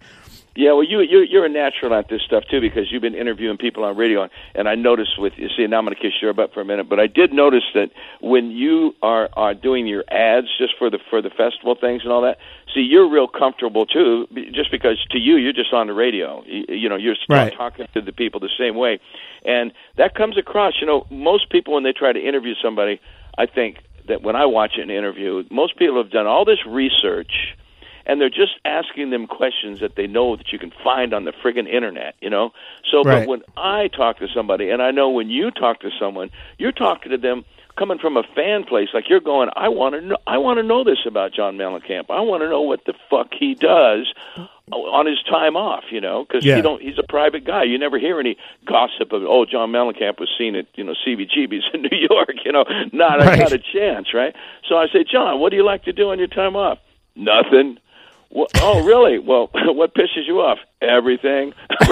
Yeah, 0.55 0.73
well, 0.73 0.83
you 0.83 0.99
you're, 1.01 1.23
you're 1.23 1.45
a 1.45 1.49
natural 1.49 1.93
at 1.93 2.09
this 2.09 2.21
stuff 2.23 2.43
too 2.51 2.59
because 2.59 2.91
you've 2.91 3.03
been 3.03 3.15
interviewing 3.15 3.57
people 3.57 3.85
on 3.85 3.95
radio, 3.95 4.27
and 4.55 4.67
I 4.67 4.75
noticed 4.75 5.17
with 5.17 5.33
you 5.37 5.47
see 5.55 5.65
now 5.67 5.77
I'm 5.77 5.85
going 5.85 5.95
to 5.95 6.01
kiss 6.01 6.11
your 6.21 6.33
butt 6.33 6.53
for 6.53 6.59
a 6.59 6.65
minute, 6.65 6.89
but 6.89 6.99
I 6.99 7.07
did 7.07 7.31
notice 7.31 7.63
that 7.75 7.91
when 8.19 8.51
you 8.51 8.93
are 9.01 9.29
are 9.37 9.53
doing 9.53 9.87
your 9.87 10.03
ads 10.11 10.47
just 10.57 10.73
for 10.77 10.89
the 10.89 10.99
for 11.09 11.21
the 11.21 11.29
festival 11.29 11.75
things 11.79 12.01
and 12.03 12.11
all 12.11 12.23
that, 12.23 12.39
see 12.73 12.81
you're 12.81 13.07
real 13.09 13.27
comfortable 13.27 13.85
too, 13.85 14.27
just 14.51 14.69
because 14.69 14.97
to 15.11 15.17
you 15.17 15.37
you're 15.37 15.53
just 15.53 15.71
on 15.71 15.87
the 15.87 15.93
radio, 15.93 16.43
you, 16.45 16.65
you 16.75 16.89
know 16.89 16.97
you're 16.97 17.15
Right. 17.29 17.53
talking 17.55 17.87
to 17.93 18.01
the 18.01 18.11
people 18.11 18.41
the 18.41 18.49
same 18.57 18.75
way, 18.75 18.99
and 19.45 19.71
that 19.95 20.13
comes 20.13 20.37
across. 20.37 20.73
You 20.81 20.87
know, 20.87 21.05
most 21.09 21.49
people 21.51 21.75
when 21.75 21.83
they 21.83 21.93
try 21.93 22.11
to 22.11 22.19
interview 22.19 22.55
somebody, 22.61 22.99
I 23.37 23.45
think 23.45 23.77
that 24.09 24.23
when 24.23 24.35
I 24.35 24.45
watch 24.45 24.73
an 24.77 24.89
interview, 24.89 25.43
most 25.51 25.77
people 25.77 26.01
have 26.03 26.11
done 26.11 26.27
all 26.27 26.43
this 26.43 26.65
research 26.67 27.55
and 28.09 28.19
they're 28.19 28.29
just 28.29 28.53
asking 28.65 29.11
them 29.11 29.27
questions 29.27 29.79
that 29.79 29.95
they 29.95 30.07
know 30.07 30.35
that 30.35 30.51
you 30.51 30.59
can 30.59 30.71
find 30.83 31.13
on 31.13 31.23
the 31.25 31.31
friggin' 31.31 31.67
internet, 31.71 32.15
you 32.19 32.29
know. 32.29 32.51
So, 32.91 33.03
Right. 33.03 33.19
but 33.21 33.27
when 33.29 33.41
I 33.55 33.87
talk 33.87 34.17
to 34.19 34.27
somebody, 34.27 34.69
and 34.71 34.81
I 34.81 34.91
know 34.91 35.09
when 35.09 35.29
you 35.29 35.51
talk 35.51 35.79
to 35.81 35.91
someone, 35.99 36.29
you're 36.57 36.71
talking 36.73 37.11
to 37.11 37.17
them 37.17 37.45
coming 37.77 37.97
from 37.99 38.17
a 38.17 38.23
fan 38.35 38.65
place, 38.65 38.89
like 38.93 39.07
you're 39.09 39.21
going, 39.21 39.49
I 39.55 39.69
want 39.69 39.95
to 39.95 40.01
know, 40.01 40.17
I 40.27 40.37
want 40.39 40.57
to 40.57 40.63
know 40.63 40.83
this 40.83 41.05
about 41.05 41.31
John 41.33 41.55
Mellencamp. 41.55 42.09
I 42.09 42.19
want 42.21 42.41
to 42.43 42.49
know 42.49 42.61
what 42.61 42.83
the 42.85 42.93
fuck 43.09 43.27
he 43.39 43.53
does 43.55 44.11
on 44.71 45.05
his 45.07 45.21
time 45.23 45.55
off, 45.55 45.85
you 45.89 46.01
know, 46.01 46.25
because 46.25 46.45
Yeah. 46.45 46.57
you 46.57 46.61
don't. 46.61 46.81
He's 46.81 46.97
a 46.99 47.03
private 47.07 47.43
guy. 47.45 47.63
You 47.63 47.77
never 47.79 47.97
hear 47.97 48.19
any 48.19 48.37
gossip 48.65 49.13
of, 49.13 49.23
oh, 49.23 49.45
John 49.45 49.71
Mellencamp 49.71 50.19
was 50.19 50.29
seen 50.37 50.55
at 50.55 50.65
you 50.75 50.83
know 50.83 50.93
CBGB's 51.05 51.65
in 51.73 51.83
New 51.83 51.97
York. 52.09 52.35
You 52.45 52.51
know, 52.51 52.65
not 52.91 53.19
Right. 53.19 53.39
not 53.39 53.51
a 53.53 53.57
chance, 53.59 54.13
right? 54.13 54.35
So 54.67 54.77
I 54.77 54.87
say, 54.89 55.03
John, 55.03 55.39
what 55.39 55.49
do 55.51 55.55
you 55.55 55.63
like 55.63 55.83
to 55.85 55.93
do 55.93 56.09
on 56.11 56.19
your 56.19 56.27
time 56.27 56.55
off? 56.55 56.79
Nothing. 57.15 57.77
Well, 58.31 58.47
oh, 58.61 58.83
really? 58.83 59.19
Well, 59.19 59.49
what 59.53 59.93
pisses 59.93 60.27
you 60.27 60.41
off? 60.41 60.59
Everything. 60.81 61.53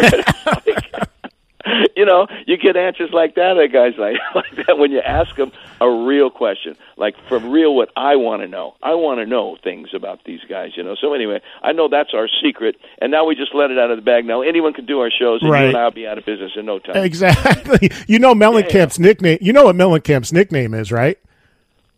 you 1.96 2.06
know, 2.06 2.28
you 2.46 2.58
get 2.58 2.78
answers 2.78 3.10
like 3.12 3.36
that 3.36 3.58
at 3.58 3.72
guys 3.72 3.94
like, 3.98 4.18
like 4.36 4.68
that 4.68 4.78
when 4.78 4.92
you 4.92 5.00
ask 5.00 5.36
them 5.36 5.52
a 5.82 5.90
real 5.90 6.30
question, 6.30 6.78
like 6.96 7.16
for 7.28 7.40
real, 7.40 7.76
what 7.76 7.90
I 7.96 8.16
want 8.16 8.42
to 8.42 8.48
know. 8.48 8.76
I 8.82 8.94
want 8.94 9.20
to 9.20 9.26
know 9.26 9.58
things 9.64 9.90
about 9.94 10.24
these 10.24 10.42
guys, 10.48 10.72
you 10.76 10.84
know. 10.84 10.96
So 11.00 11.14
anyway, 11.14 11.42
I 11.62 11.72
know 11.74 11.88
that's 11.90 12.14
our 12.14 12.28
secret, 12.44 12.76
and 13.02 13.12
now 13.12 13.26
we 13.26 13.36
just 13.36 13.54
let 13.54 13.72
it 13.72 13.78
out 13.78 13.92
of 13.92 13.98
the 13.98 14.02
bag. 14.04 14.26
Now 14.26 14.42
anyone 14.42 14.74
can 14.74 14.86
do 14.86 15.00
our 15.02 15.12
shows, 15.12 15.42
and 15.42 15.52
Right. 15.52 15.64
you 15.64 15.68
and 15.70 15.78
I'll 15.78 15.92
be 15.92 16.08
out 16.08 16.18
of 16.18 16.26
business 16.26 16.52
in 16.56 16.66
no 16.66 16.80
time. 16.80 16.98
Exactly. 16.98 17.92
You 18.08 18.20
know 18.20 18.34
Mellencamp's 18.34 19.00
nickname. 19.00 19.40
You 19.42 19.54
know 19.54 19.66
what 19.66 19.76
Mellencamp's 19.76 20.32
nickname 20.32 20.74
is, 20.74 20.92
right? 20.92 21.18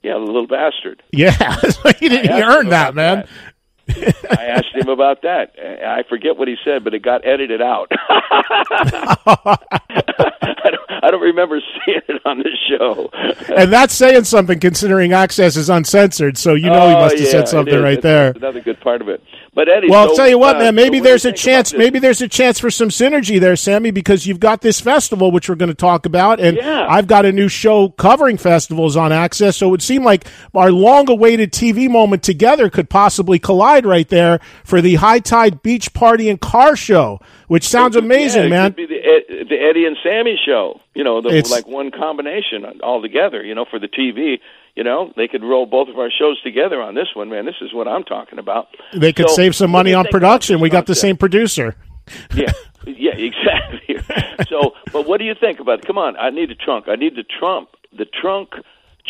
Yeah, 0.01 0.13
the 0.13 0.19
little 0.19 0.47
bastard. 0.47 1.03
Yeah, 1.11 1.31
he, 1.99 2.07
didn't 2.07 2.31
I 2.31 2.37
you 2.37 2.43
asked 2.43 2.57
earn 2.57 2.69
that, 2.69 2.95
man. 2.95 3.27
I 4.29 4.45
asked 4.45 4.73
him 4.73 4.89
about 4.89 5.21
that. 5.23 5.51
I 5.59 6.03
forget 6.07 6.37
what 6.37 6.47
he 6.47 6.55
said, 6.63 6.83
but 6.83 6.93
it 6.93 7.01
got 7.01 7.25
edited 7.25 7.61
out. 7.61 7.91
I, 11.09 11.11
don't, 11.11 11.21
remember 11.21 11.59
seeing 11.85 12.01
it 12.07 12.21
on 12.25 12.39
the 12.39 12.49
show. 12.69 13.09
And 13.53 13.71
that's 13.73 13.93
saying 13.93 14.23
something 14.25 14.59
considering 14.59 15.11
access 15.13 15.55
is 15.57 15.69
uncensored. 15.69 16.37
So 16.37 16.53
you 16.53 16.67
know 16.69 16.87
he 16.87 16.95
Oh, 16.95 16.99
must 17.01 17.15
have 17.17 17.25
yeah, 17.25 17.31
said 17.31 17.47
something 17.47 17.75
right 17.81 17.97
It's- 17.97 18.03
there. 18.03 18.25
That's 18.33 18.37
another 18.37 18.61
good 18.61 18.79
part 18.81 19.01
of 19.01 19.09
it. 19.09 19.21
But 19.53 19.67
Eddie, 19.67 19.89
Well, 19.89 20.01
I'll 20.03 20.09
so, 20.09 20.15
tell 20.17 20.29
you 20.29 20.37
what, 20.37 20.55
uh, 20.55 20.59
man. 20.59 20.75
Maybe 20.75 20.99
so 20.99 21.03
there's 21.05 21.25
a 21.25 21.31
chance. 21.31 21.73
Maybe 21.73 21.99
there's 21.99 22.21
a 22.21 22.27
chance 22.27 22.59
for 22.59 22.69
some 22.71 22.89
synergy 22.89 23.39
there, 23.39 23.55
Sammy, 23.55 23.91
because 23.91 24.25
you've 24.27 24.39
got 24.39 24.61
this 24.61 24.79
festival 24.79 25.31
which 25.31 25.49
we're 25.49 25.55
going 25.55 25.69
to 25.69 25.73
talk 25.75 26.05
about, 26.05 26.39
and 26.39 26.55
Yeah. 26.55 26.85
I've 26.87 27.07
got 27.07 27.25
a 27.25 27.31
new 27.31 27.49
show 27.49 27.89
covering 27.89 28.37
festivals 28.37 28.95
on 28.95 29.11
Access. 29.11 29.57
So 29.57 29.67
it 29.67 29.71
would 29.71 29.81
seem 29.81 30.03
like 30.03 30.27
our 30.53 30.71
long-awaited 30.71 31.51
TV 31.51 31.89
moment 31.89 32.23
together 32.23 32.69
could 32.69 32.89
possibly 32.89 33.39
collide 33.39 33.85
right 33.85 34.07
there 34.07 34.39
for 34.63 34.81
the 34.81 34.95
High 34.95 35.19
Tide 35.19 35.61
Beach 35.63 35.93
Party 35.93 36.29
and 36.29 36.39
Car 36.39 36.75
Show, 36.75 37.19
which 37.47 37.67
sounds 37.67 37.95
amazing, 37.95 38.43
yeah, 38.43 38.69
man. 38.69 38.75
The, 39.27 39.41
Ed, 39.41 39.47
the 39.49 39.55
Eddie 39.69 39.85
and 39.85 39.97
Sammy 40.03 40.39
show. 40.45 40.79
You 40.93 41.03
know, 41.03 41.21
the, 41.21 41.47
like 41.49 41.67
one 41.67 41.91
combination 41.91 42.65
all 42.83 43.01
together. 43.01 43.43
You 43.43 43.55
know, 43.55 43.65
for 43.69 43.79
the 43.79 43.87
TV. 43.87 44.39
You 44.75 44.83
know, 44.83 45.11
they 45.17 45.27
could 45.27 45.43
roll 45.43 45.65
both 45.65 45.89
of 45.89 45.97
our 45.97 46.09
shows 46.09 46.39
together 46.41 46.81
on 46.81 46.95
this 46.95 47.07
one, 47.13 47.29
man. 47.29 47.45
This 47.45 47.55
is 47.61 47.73
what 47.73 47.87
I'm 47.87 48.03
talking 48.03 48.39
about. 48.39 48.67
They 48.93 49.11
could 49.11 49.29
So, 49.29 49.35
save 49.35 49.55
some 49.55 49.71
money 49.71 49.93
on 49.93 50.05
production. 50.05 50.59
We 50.61 50.69
got 50.69 50.85
the 50.85 50.95
same 50.95 51.17
producer. 51.17 51.75
yeah, 52.33 52.53
yeah, 52.85 53.11
exactly. 53.15 53.97
so, 54.47 54.73
but 54.93 55.05
what 55.07 55.17
do 55.17 55.25
you 55.25 55.35
think 55.37 55.59
about 55.59 55.79
it? 55.79 55.85
Come 55.87 55.97
on, 55.97 56.15
I 56.17 56.29
need 56.29 56.49
a 56.51 56.55
trunk. 56.55 56.85
I 56.87 56.95
need 56.95 57.15
the 57.15 57.23
trump, 57.23 57.69
the 57.97 58.05
trunk 58.05 58.49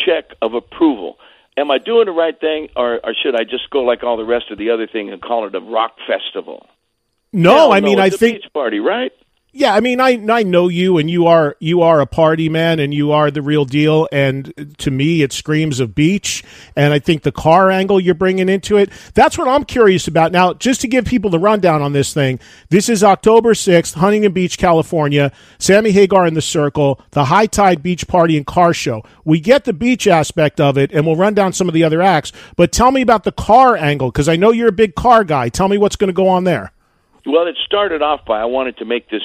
check 0.06 0.26
of 0.42 0.54
approval. 0.56 1.18
Am 1.58 1.70
I 1.70 1.78
doing 1.78 2.06
the 2.06 2.14
right 2.14 2.40
thing, 2.40 2.70
or, 2.76 3.00
or 3.04 3.14
should 3.22 3.36
I 3.36 3.44
just 3.44 3.70
go 3.70 3.84
like 3.84 4.02
all 4.02 4.18
the 4.18 4.26
rest 4.26 4.46
of 4.50 4.58
the 4.58 4.70
other 4.72 4.88
thing 4.88 5.12
and 5.12 5.22
call 5.22 5.46
it 5.46 5.54
a 5.54 5.60
rock 5.60 5.96
festival? 6.08 6.66
No, 7.34 7.54
Hell 7.54 7.74
I 7.74 7.82
mean 7.82 7.98
no, 7.98 8.04
I 8.04 8.10
think 8.10 8.42
beach 8.42 8.54
party, 8.54 8.80
right? 8.80 9.12
Yeah, 9.52 9.74
I 9.74 9.80
mean, 9.80 10.00
I 10.00 10.12
I 10.30 10.44
know 10.44 10.68
you, 10.68 11.00
and 11.00 11.10
you 11.10 11.26
are 11.26 11.56
you 11.60 11.82
are 11.82 12.02
a 12.02 12.06
party 12.06 12.50
man, 12.50 12.80
and 12.80 12.94
you 12.94 13.12
are 13.12 13.32
the 13.32 13.42
real 13.42 13.66
deal. 13.66 14.08
And 14.12 14.76
to 14.78 14.92
me, 14.92 15.24
it 15.24 15.34
screams 15.34 15.80
of 15.80 15.96
beach. 15.96 16.44
And 16.76 16.94
I 16.94 17.00
think 17.00 17.24
the 17.24 17.32
car 17.32 17.72
angle 17.72 18.00
you're 18.00 18.14
bringing 18.14 18.48
into 18.48 18.78
it, 18.78 18.92
that's 19.16 19.40
what 19.40 19.48
I'm 19.48 19.66
curious 19.66 20.08
about. 20.08 20.32
Now, 20.32 20.54
just 20.54 20.82
to 20.82 20.88
give 20.88 21.06
people 21.06 21.32
the 21.32 21.40
rundown 21.40 21.82
on 21.82 21.94
this 21.94 22.14
thing, 22.14 22.40
this 22.70 22.90
is 22.90 23.04
October 23.04 23.56
6th, 23.56 23.96
Huntington 23.96 24.34
Beach, 24.34 24.60
California. 24.60 25.32
Sammy 25.58 25.92
Hagar 25.92 26.28
in 26.28 26.36
the 26.36 26.44
Circle, 26.44 27.02
the 27.12 27.26
High 27.26 27.48
Tide 27.48 27.82
Beach 27.82 28.08
Party 28.08 28.38
and 28.38 28.46
Car 28.46 28.72
Show. 28.72 29.04
We 29.26 29.40
get 29.40 29.66
the 29.66 29.74
beach 29.74 30.06
aspect 30.06 30.62
of 30.62 30.78
it, 30.78 30.92
and 30.92 31.08
we'll 31.08 31.16
run 31.16 31.34
down 31.34 31.54
some 31.54 31.68
of 31.68 31.74
the 31.74 31.84
other 31.84 32.04
acts. 32.04 32.32
But 32.56 32.72
tell 32.72 32.92
me 32.92 33.02
about 33.02 33.24
the 33.24 33.32
car 33.32 33.76
angle, 33.76 34.12
because 34.12 34.30
I 34.30 34.36
know 34.36 34.52
you're 34.52 34.70
a 34.70 34.72
big 34.72 34.94
car 34.94 35.24
guy. 35.24 35.50
Tell 35.50 35.68
me 35.68 35.80
what's 35.80 35.96
going 35.96 36.10
to 36.10 36.14
go 36.14 36.28
on 36.28 36.44
there. 36.44 36.72
Well, 37.32 37.48
it 37.48 37.58
started 37.66 38.02
off 38.02 38.26
by 38.26 38.40
I 38.40 38.46
wanted 38.46 38.78
to 38.78 38.86
make 38.86 39.10
this 39.10 39.24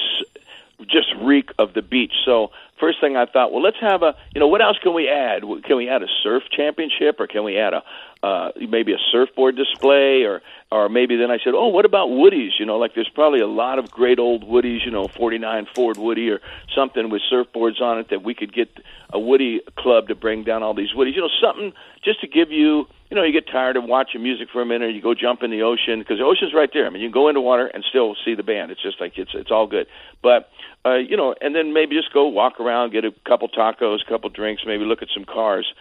just 0.87 1.07
reek 1.21 1.49
of 1.57 1.73
the 1.73 1.81
beach. 1.81 2.13
So 2.25 2.51
first 2.79 2.99
thing 2.99 3.15
I 3.15 3.25
thought, 3.25 3.51
well, 3.51 3.63
let's 3.63 3.79
have 3.79 4.03
a, 4.03 4.15
you 4.33 4.39
know, 4.39 4.47
what 4.47 4.61
else 4.61 4.77
can 4.81 4.93
we 4.93 5.07
add? 5.07 5.41
Can 5.63 5.77
we 5.77 5.89
add 5.89 6.03
a 6.03 6.07
surf 6.21 6.43
championship, 6.51 7.19
or 7.19 7.27
can 7.27 7.43
we 7.43 7.57
add 7.57 7.73
a 7.73 7.83
uh, 8.23 8.51
maybe 8.69 8.91
a 8.91 8.97
surfboard 9.11 9.55
display, 9.55 10.23
or 10.23 10.41
or 10.71 10.89
maybe 10.89 11.15
then 11.15 11.31
I 11.31 11.37
said, 11.43 11.53
oh, 11.53 11.67
what 11.67 11.85
about 11.85 12.09
Woodies? 12.09 12.59
You 12.59 12.65
know, 12.65 12.77
like 12.77 12.95
there's 12.95 13.09
probably 13.09 13.39
a 13.39 13.47
lot 13.47 13.79
of 13.79 13.89
great 13.91 14.19
old 14.19 14.43
Woodies, 14.43 14.83
you 14.83 14.91
know, 14.91 15.07
49 15.07 15.67
Ford 15.75 15.97
Woody 15.97 16.29
or 16.29 16.41
something 16.75 17.09
with 17.09 17.21
surfboards 17.31 17.81
on 17.81 17.99
it 17.99 18.09
that 18.09 18.23
we 18.23 18.33
could 18.33 18.53
get 18.53 18.69
a 19.13 19.19
Woody 19.19 19.61
club 19.77 20.07
to 20.07 20.15
bring 20.15 20.43
down 20.43 20.63
all 20.63 20.73
these 20.73 20.91
Woodies. 20.91 21.15
You 21.15 21.21
know, 21.21 21.29
something 21.41 21.73
just 22.03 22.21
to 22.21 22.27
give 22.27 22.51
you 22.51 22.87
you 23.09 23.15
know, 23.15 23.23
you 23.23 23.31
get 23.31 23.47
tired 23.47 23.77
of 23.77 23.83
watching 23.83 24.23
music 24.23 24.47
for 24.51 24.61
a 24.61 24.65
minute, 24.65 24.93
you 24.95 25.01
go 25.01 25.13
jump 25.13 25.43
in 25.43 25.51
the 25.51 25.61
ocean 25.61 25.99
because 25.99 26.17
the 26.17 26.25
ocean's 26.25 26.53
right 26.53 26.69
there. 26.73 26.87
I 26.87 26.89
mean, 26.89 27.01
you 27.01 27.09
can 27.09 27.13
go 27.13 27.29
into 27.29 27.41
water 27.41 27.67
and 27.67 27.83
still 27.87 28.15
see 28.25 28.33
the 28.33 28.43
band. 28.43 28.71
It's 28.71 28.81
just 28.81 28.99
like 28.99 29.13
it's 29.17 29.31
it's 29.33 29.51
all 29.51 29.67
good. 29.67 29.87
But 30.23 30.49
uh, 30.85 30.95
you 30.95 31.15
know, 31.15 31.35
and 31.39 31.55
then 31.55 31.73
maybe 31.73 31.95
just 31.95 32.11
go 32.13 32.27
walk 32.27 32.59
around, 32.59 32.91
get 32.91 33.05
a 33.05 33.11
couple 33.27 33.47
tacos, 33.47 33.99
a 34.05 34.09
couple 34.09 34.29
drinks, 34.29 34.63
maybe 34.65 34.85
look 34.85 35.01
at 35.01 35.09
some 35.13 35.25
cars. 35.25 35.71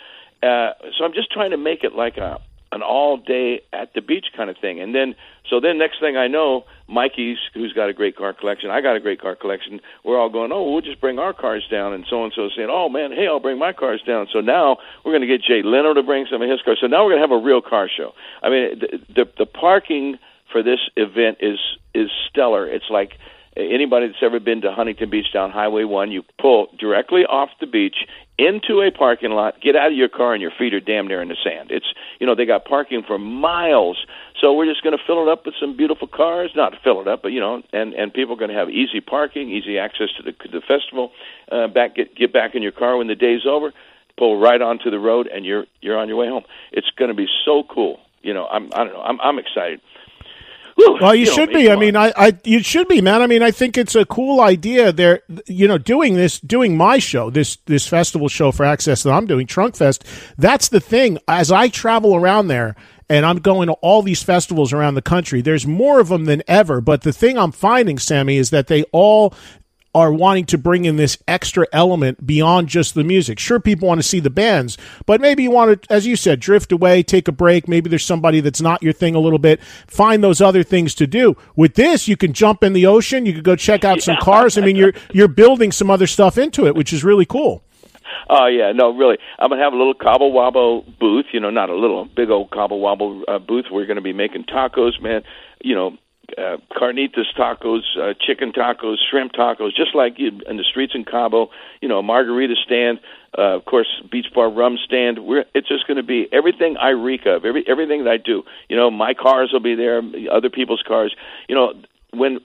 Uh, 0.42 0.72
so 0.98 1.04
I'm 1.04 1.14
just 1.14 1.30
trying 1.30 1.50
to 1.52 1.56
make 1.56 1.82
it 1.82 1.94
like 1.94 2.18
a 2.18 2.40
an 2.72 2.82
all 2.82 3.16
day 3.16 3.62
at 3.72 3.94
the 3.94 4.02
beach 4.02 4.26
kind 4.36 4.50
of 4.50 4.56
thing. 4.58 4.80
And 4.80 4.94
then 4.94 5.14
so 5.48 5.60
then 5.60 5.78
next 5.78 6.00
thing 6.00 6.16
I 6.16 6.26
know, 6.26 6.64
Mikey's 6.88 7.38
who's 7.54 7.72
got 7.72 7.88
a 7.88 7.92
great 7.92 8.16
car 8.16 8.32
collection, 8.32 8.70
I 8.70 8.80
got 8.80 8.96
a 8.96 9.00
great 9.00 9.20
car 9.20 9.34
collection. 9.34 9.80
We're 10.04 10.18
all 10.18 10.28
going, 10.28 10.52
oh, 10.52 10.70
we'll 10.70 10.82
just 10.82 11.00
bring 11.00 11.18
our 11.18 11.32
cars 11.32 11.66
down, 11.70 11.92
and 11.92 12.04
so 12.08 12.24
and 12.24 12.32
so 12.34 12.48
saying, 12.54 12.68
oh 12.70 12.88
man, 12.88 13.12
hey, 13.12 13.26
I'll 13.26 13.40
bring 13.40 13.58
my 13.58 13.72
cars 13.72 14.02
down. 14.06 14.26
So 14.32 14.40
now 14.40 14.78
we're 15.04 15.12
going 15.12 15.22
to 15.22 15.28
get 15.28 15.42
Jay 15.42 15.62
Leno 15.62 15.94
to 15.94 16.02
bring 16.02 16.26
some 16.30 16.42
of 16.42 16.50
his 16.50 16.60
cars. 16.62 16.78
So 16.80 16.86
now 16.86 17.04
we're 17.04 17.12
going 17.12 17.22
to 17.22 17.28
have 17.28 17.42
a 17.42 17.44
real 17.44 17.62
car 17.62 17.88
show. 17.94 18.12
I 18.42 18.50
mean, 18.50 18.80
the 18.80 18.98
the, 19.14 19.30
the 19.38 19.46
parking 19.46 20.18
for 20.52 20.62
this 20.62 20.80
event 20.96 21.38
is 21.40 21.58
is 21.94 22.10
stellar. 22.28 22.66
It's 22.66 22.90
like 22.90 23.12
anybody 23.56 24.08
that's 24.08 24.22
ever 24.22 24.40
been 24.40 24.62
to 24.62 24.72
Huntington 24.72 25.10
Beach 25.10 25.32
down 25.32 25.50
Highway 25.50 25.84
1, 25.84 26.10
you 26.10 26.22
pull 26.40 26.68
directly 26.78 27.22
off 27.22 27.50
the 27.60 27.66
beach 27.66 27.96
into 28.36 28.82
a 28.82 28.90
parking 28.90 29.30
lot, 29.30 29.60
get 29.60 29.76
out 29.76 29.92
of 29.92 29.96
your 29.96 30.08
car, 30.08 30.32
and 30.32 30.42
your 30.42 30.50
feet 30.50 30.74
are 30.74 30.80
damn 30.80 31.06
near 31.06 31.22
in 31.22 31.28
the 31.28 31.36
sand. 31.44 31.70
It's, 31.70 31.86
you 32.18 32.26
know, 32.26 32.34
they 32.34 32.46
got 32.46 32.64
parking 32.64 33.02
for 33.06 33.18
miles. 33.18 34.04
So 34.40 34.52
we're 34.52 34.66
just 34.66 34.82
going 34.82 34.96
to 34.96 35.02
fill 35.06 35.22
it 35.22 35.28
up 35.30 35.46
with 35.46 35.54
some 35.60 35.76
beautiful 35.76 36.08
cars. 36.08 36.50
Not 36.56 36.74
fill 36.82 37.00
it 37.00 37.06
up, 37.06 37.22
but, 37.22 37.28
you 37.28 37.40
know, 37.40 37.62
and, 37.72 37.94
and 37.94 38.12
people 38.12 38.34
are 38.34 38.38
going 38.38 38.50
to 38.50 38.56
have 38.56 38.70
easy 38.70 39.00
parking, 39.00 39.50
easy 39.50 39.78
access 39.78 40.08
to 40.16 40.22
the, 40.22 40.34
the 40.50 40.60
festival. 40.60 41.12
Uh, 41.50 41.68
back 41.68 41.94
get, 41.94 42.16
get 42.16 42.32
back 42.32 42.54
in 42.54 42.62
your 42.62 42.72
car 42.72 42.96
when 42.96 43.06
the 43.06 43.14
day's 43.14 43.46
over, 43.46 43.72
pull 44.18 44.40
right 44.40 44.60
onto 44.60 44.90
the 44.90 44.98
road, 44.98 45.28
and 45.28 45.44
you're, 45.44 45.66
you're 45.80 45.98
on 45.98 46.08
your 46.08 46.16
way 46.16 46.28
home. 46.28 46.44
It's 46.72 46.90
going 46.96 47.10
to 47.10 47.14
be 47.14 47.28
so 47.44 47.62
cool. 47.62 48.00
You 48.22 48.34
know, 48.34 48.46
I'm, 48.46 48.70
I 48.74 48.84
don't 48.84 48.94
know, 48.94 49.02
I'm, 49.02 49.20
I'm 49.20 49.38
excited. 49.38 49.80
Whew, 50.76 50.98
Well, 51.00 51.14
you, 51.14 51.26
know, 51.26 51.32
should 51.32 51.48
me, 51.50 51.64
be. 51.64 51.70
I 51.70 51.76
mean. 51.76 51.96
I, 51.96 52.12
I, 52.16 52.38
you 52.44 52.62
should 52.62 52.88
be, 52.88 53.00
man. 53.00 53.22
I 53.22 53.26
mean, 53.26 53.42
I 53.42 53.50
think 53.50 53.76
it's 53.76 53.94
a 53.94 54.04
cool 54.04 54.40
idea. 54.40 54.92
They're, 54.92 55.22
you 55.46 55.68
know, 55.68 55.78
doing 55.78 56.14
this, 56.14 56.40
doing 56.40 56.76
my 56.76 56.98
show, 56.98 57.30
this, 57.30 57.56
this 57.66 57.86
festival 57.86 58.28
show 58.28 58.52
for 58.52 58.64
Access 58.64 59.02
that 59.02 59.12
I'm 59.12 59.26
doing, 59.26 59.46
Trunk 59.46 59.76
Fest. 59.76 60.04
That's 60.38 60.68
the 60.68 60.80
thing. 60.80 61.18
As 61.28 61.52
I 61.52 61.68
travel 61.68 62.14
around 62.16 62.48
there, 62.48 62.76
and 63.08 63.26
I'm 63.26 63.38
going 63.38 63.66
to 63.68 63.74
all 63.74 64.02
these 64.02 64.22
festivals 64.22 64.72
around 64.72 64.94
the 64.94 65.02
country. 65.02 65.42
There's 65.42 65.66
more 65.66 66.00
of 66.00 66.08
them 66.08 66.24
than 66.24 66.42
ever. 66.48 66.80
But 66.80 67.02
the 67.02 67.12
thing 67.12 67.38
I'm 67.38 67.52
finding, 67.52 67.98
Sammy, 67.98 68.36
is 68.36 68.50
that 68.50 68.66
they 68.68 68.84
all 68.92 69.34
are 69.94 70.12
wanting 70.12 70.44
to 70.46 70.58
bring 70.58 70.84
in 70.84 70.96
this 70.96 71.16
extra 71.28 71.66
element 71.72 72.26
beyond 72.26 72.68
just 72.68 72.94
the 72.94 73.04
music. 73.04 73.38
Sure, 73.38 73.60
people 73.60 73.88
want 73.88 74.00
to 74.00 74.06
see 74.06 74.20
the 74.20 74.30
bands, 74.30 74.76
but 75.06 75.20
maybe 75.20 75.42
you 75.42 75.50
want 75.50 75.82
to, 75.82 75.92
as 75.92 76.06
you 76.06 76.16
said, 76.16 76.40
drift 76.40 76.72
away, 76.72 77.02
take 77.02 77.28
a 77.28 77.32
break. 77.32 77.68
Maybe 77.68 77.88
there's 77.88 78.04
somebody 78.04 78.40
that's 78.40 78.60
not 78.60 78.82
your 78.82 78.92
thing 78.92 79.14
a 79.14 79.20
little 79.20 79.38
bit. 79.38 79.62
Find 79.86 80.22
those 80.22 80.40
other 80.40 80.62
things 80.62 80.94
to 80.96 81.06
do. 81.06 81.36
With 81.56 81.74
this, 81.74 82.08
you 82.08 82.16
can 82.16 82.32
jump 82.32 82.64
in 82.64 82.72
the 82.72 82.86
ocean. 82.86 83.26
You 83.26 83.32
could 83.32 83.44
go 83.44 83.56
check 83.56 83.84
out 83.84 84.02
some 84.02 84.16
cars. 84.20 84.58
I 84.58 84.62
mean, 84.62 84.76
you're 84.76 84.92
you're 85.12 85.28
building 85.28 85.72
some 85.72 85.90
other 85.90 86.06
stuff 86.06 86.38
into 86.38 86.66
it, 86.66 86.74
which 86.74 86.92
is 86.92 87.04
really 87.04 87.26
cool. 87.26 87.62
Oh 88.28 88.46
yeah, 88.46 88.72
no, 88.72 88.94
really. 88.94 89.18
I'm 89.38 89.50
gonna 89.50 89.62
have 89.62 89.72
a 89.72 89.76
little 89.76 89.94
Cabo 89.94 90.30
Wabo 90.30 90.84
booth. 90.98 91.26
You 91.32 91.40
know, 91.40 91.50
not 91.50 91.70
a 91.70 91.74
little, 91.74 92.02
a 92.02 92.04
big 92.04 92.30
old 92.30 92.50
Cabo 92.50 92.78
Wabo 92.78 93.22
uh, 93.28 93.38
booth. 93.38 93.66
We're 93.70 93.86
gonna 93.86 94.00
be 94.00 94.12
making 94.12 94.44
tacos, 94.44 95.00
man. 95.00 95.22
You 95.62 95.74
know, 95.74 95.96
uh, 96.36 96.56
carnitas 96.72 97.32
tacos, 97.38 97.82
uh, 98.00 98.14
chicken 98.20 98.52
tacos, 98.52 98.96
shrimp 99.10 99.32
tacos, 99.32 99.74
just 99.74 99.94
like 99.94 100.18
you, 100.18 100.40
in 100.48 100.56
the 100.56 100.64
streets 100.64 100.94
in 100.94 101.04
Cabo. 101.04 101.50
You 101.80 101.88
know, 101.88 102.02
margarita 102.02 102.54
stand, 102.64 103.00
uh, 103.36 103.56
of 103.56 103.64
course, 103.64 103.88
beach 104.10 104.26
bar 104.34 104.50
rum 104.50 104.78
stand. 104.84 105.24
We're 105.24 105.44
it's 105.54 105.68
just 105.68 105.86
going 105.86 105.96
to 105.96 106.02
be 106.02 106.26
everything 106.32 106.76
I 106.76 106.90
reek 106.90 107.26
of, 107.26 107.44
every 107.44 107.64
everything 107.68 108.04
that 108.04 108.10
I 108.10 108.16
do. 108.16 108.42
You 108.68 108.76
know, 108.76 108.90
my 108.90 109.14
cars 109.14 109.50
will 109.52 109.60
be 109.60 109.74
there, 109.74 110.02
other 110.30 110.50
people's 110.50 110.82
cars. 110.86 111.14
You 111.48 111.54
know, 111.54 111.74
when 112.12 112.40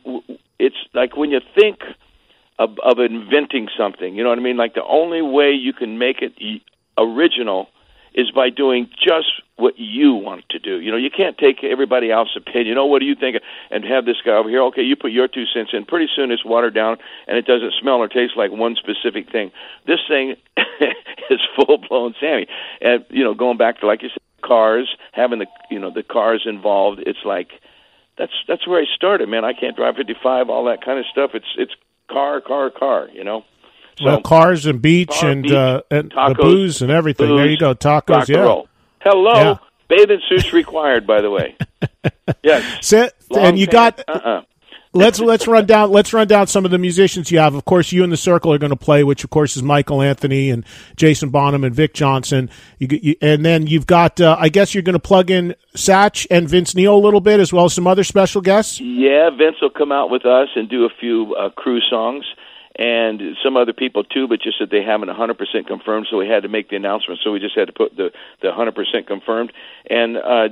it's 0.60 0.78
like 0.94 1.16
when 1.16 1.32
you 1.32 1.40
think 1.56 1.80
of, 2.60 2.78
of 2.84 3.00
inventing 3.00 3.70
something. 3.78 4.16
You 4.16 4.24
know 4.24 4.30
what 4.30 4.38
I 4.38 4.42
mean? 4.42 4.58
Like 4.58 4.74
the 4.76 4.84
only 4.84 5.22
way 5.22 5.52
you 5.52 5.74
can 5.74 5.98
make 5.98 6.18
it 6.22 6.34
original 6.98 7.70
is 8.20 8.32
by 8.32 8.50
doing 8.50 8.90
just 9.02 9.42
what 9.56 9.78
you 9.78 10.14
want 10.14 10.48
to 10.50 10.60
do. 10.60 10.80
You 10.80 10.92
know, 10.92 10.98
you 10.98 11.10
can't 11.10 11.38
take 11.38 11.64
everybody 11.64 12.12
else's 12.12 12.38
opinion. 12.38 12.78
Oh, 12.78 12.86
what 12.86 13.00
do 13.00 13.06
you 13.06 13.16
think? 13.16 13.38
And 13.72 13.84
have 13.86 14.06
this 14.06 14.18
guy 14.26 14.34
over 14.34 14.50
here. 14.50 14.64
Okay, 14.64 14.82
you 14.82 14.96
put 14.96 15.12
your 15.12 15.28
two 15.28 15.46
cents 15.46 15.72
in. 15.74 15.86
Pretty 15.86 16.08
soon 16.16 16.32
it's 16.32 16.46
watered 16.46 16.74
down 16.74 16.98
and 17.28 17.38
it 17.38 17.46
doesn't 17.46 17.74
smell 17.80 17.96
or 17.96 18.08
taste 18.08 18.34
like 18.36 18.52
one 18.52 18.76
specific 18.76 19.32
thing. 19.32 19.52
This 19.86 20.00
thing 20.08 20.36
is 21.30 21.40
full 21.56 21.78
blown 21.78 22.16
Sammy. 22.20 22.48
And 22.82 23.06
you 23.10 23.24
know, 23.24 23.34
going 23.34 23.58
back 23.58 23.80
to 23.80 23.88
like 23.88 24.04
you 24.04 24.10
said, 24.10 24.20
cars, 24.42 24.96
having 25.12 25.40
the 25.40 25.48
you 25.70 25.80
know 25.80 25.92
the 25.92 26.04
cars 26.04 26.44
involved. 26.46 27.02
It's 27.06 27.24
like 27.26 27.52
that's 28.18 28.34
that's 28.48 28.68
where 28.68 28.82
I 28.82 28.86
started, 28.96 29.30
man. 29.30 29.46
I 29.46 29.54
can't 29.54 29.76
drive 29.76 29.96
55, 29.96 30.50
all 30.50 30.66
that 30.66 30.84
kind 30.84 31.00
of 31.00 31.06
stuff. 31.12 31.32
It's 31.34 31.54
it's 31.58 31.74
car, 32.10 32.42
car, 32.42 32.70
car. 32.70 33.08
You 33.14 33.24
know. 33.24 33.44
So, 34.00 34.06
well, 34.06 34.22
cars 34.22 34.66
and 34.66 34.82
beach 34.82 35.10
car, 35.10 35.30
and 35.30 35.44
beach, 35.44 35.52
uh, 35.52 35.82
and 35.92 36.10
the 36.12 36.16
tacos, 36.16 36.38
booze 36.38 36.82
and 36.82 36.92
everything. 36.92 37.36
there 37.36 37.50
you 37.50 37.58
go, 37.58 37.74
tacos. 37.76 38.28
Yeah. 38.30 38.40
roll. 38.40 38.68
Hello, 39.02 39.34
Yeah. 39.34 39.56
bathing 39.88 40.22
suits 40.30 40.54
required. 40.54 41.06
By 41.06 41.22
the 41.22 41.30
way, 41.30 41.56
yes. 42.44 42.86
Sit, 42.88 43.14
and 43.36 43.58
you 43.60 43.68
pants, 43.68 44.04
got 44.08 44.16
uh-uh. 44.26 44.42
let's 44.94 45.20
let's 45.20 45.48
run 45.48 45.66
down 45.66 45.92
let's 45.92 46.14
run 46.14 46.28
down 46.28 46.48
some 46.48 46.66
of 46.66 46.72
the 46.72 46.78
musicians 46.78 47.32
you 47.32 47.40
have. 47.40 47.56
Of 47.56 47.66
course, 47.66 47.92
you 47.92 48.04
and 48.04 48.12
the 48.12 48.18
Circle 48.18 48.54
are 48.54 48.58
going 48.58 48.72
to 48.72 48.76
play, 48.78 49.04
which 49.04 49.24
of 49.24 49.30
course 49.30 49.56
is 49.58 49.64
Michael 49.64 50.02
Anthony 50.02 50.50
and 50.50 50.66
Jason 50.96 51.30
Bonham 51.30 51.64
and 51.64 51.74
Vic 51.76 51.94
Johnson. 51.94 52.50
You, 52.78 52.88
you, 53.02 53.16
and 53.22 53.46
then 53.46 53.68
you've 53.68 53.88
got 53.88 54.20
uh, 54.22 54.36
I 54.40 54.50
guess 54.50 54.74
you're 54.74 54.84
going 54.84 54.94
to 54.94 55.00
plug 55.00 55.30
in 55.30 55.56
Satch 55.76 56.26
and 56.32 56.48
Vince 56.48 56.74
Neil 56.76 56.96
a 56.96 57.00
little 57.00 57.22
bit 57.22 57.40
as 57.40 57.52
well 57.54 57.66
as 57.66 57.74
some 57.74 57.88
other 57.88 58.04
special 58.04 58.42
guests. 58.42 58.80
Yeah, 58.80 59.30
Vince 59.30 59.58
will 59.62 59.70
come 59.70 59.92
out 59.92 60.10
with 60.10 60.26
us 60.26 60.50
and 60.56 60.70
do 60.70 60.86
a 60.86 60.90
few 61.00 61.36
uh, 61.36 61.50
Crüe 61.58 61.80
songs 61.90 62.26
and 62.76 63.22
some 63.44 63.58
other 63.58 63.74
people 63.74 64.04
too, 64.04 64.28
but 64.28 64.42
just 64.42 64.60
that 64.60 64.70
they 64.70 64.84
haven't 64.84 65.10
100% 65.10 65.68
confirmed, 65.68 66.08
so 66.10 66.18
we 66.18 66.28
had 66.28 66.44
to 66.44 66.50
make 66.50 66.70
the 66.70 66.76
announcement. 66.76 67.20
So 67.24 67.32
we 67.32 67.40
just 67.40 67.58
had 67.58 67.68
to 67.68 67.74
put 67.74 67.96
the 67.96 68.12
the 68.42 68.50
100% 68.50 69.08
confirmed. 69.08 69.52
And 69.90 70.18
uh, 70.18 70.50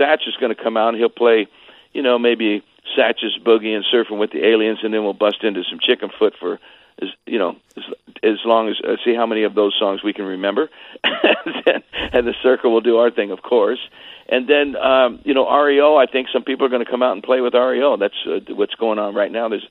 Satch 0.00 0.26
is 0.26 0.36
going 0.40 0.54
to 0.54 0.60
come 0.60 0.76
out 0.76 0.90
and 0.90 0.98
he'll 0.98 1.08
play, 1.08 1.48
you 1.92 2.02
know, 2.02 2.18
maybe 2.18 2.64
Satch's 2.96 3.38
Boogie 3.44 3.74
and 3.74 3.84
Surfing 3.92 4.18
with 4.18 4.32
the 4.32 4.44
Aliens, 4.44 4.78
and 4.82 4.92
then 4.92 5.04
we'll 5.04 5.12
bust 5.12 5.42
into 5.42 5.62
some 5.64 5.78
Chickenfoot 5.78 6.32
for, 6.38 6.58
as 7.00 7.08
you 7.26 7.38
know, 7.38 7.56
as, 7.76 7.84
as 8.22 8.38
long 8.44 8.68
as 8.68 8.76
uh, 8.82 8.96
see 9.04 9.14
how 9.14 9.26
many 9.26 9.44
of 9.44 9.54
those 9.54 9.76
songs 9.78 10.02
we 10.02 10.12
can 10.12 10.24
remember. 10.24 10.68
and, 11.04 11.54
then, 11.66 11.82
and 12.12 12.26
the 12.26 12.34
Circle 12.42 12.72
will 12.72 12.80
do 12.80 12.96
our 12.96 13.10
thing, 13.10 13.30
of 13.30 13.42
course. 13.42 13.80
And 14.28 14.48
then, 14.48 14.76
um, 14.76 15.20
you 15.24 15.34
know, 15.34 15.50
REO. 15.50 15.96
I 15.96 16.06
think 16.06 16.28
some 16.32 16.44
people 16.44 16.64
are 16.64 16.68
going 16.68 16.84
to 16.84 16.90
come 16.90 17.02
out 17.02 17.12
and 17.12 17.22
play 17.22 17.40
with 17.40 17.54
REO. 17.54 17.96
That's 17.96 18.14
uh, 18.26 18.54
what's 18.54 18.74
going 18.76 18.98
on 18.98 19.14
right 19.14 19.30
now. 19.30 19.48
There's 19.48 19.66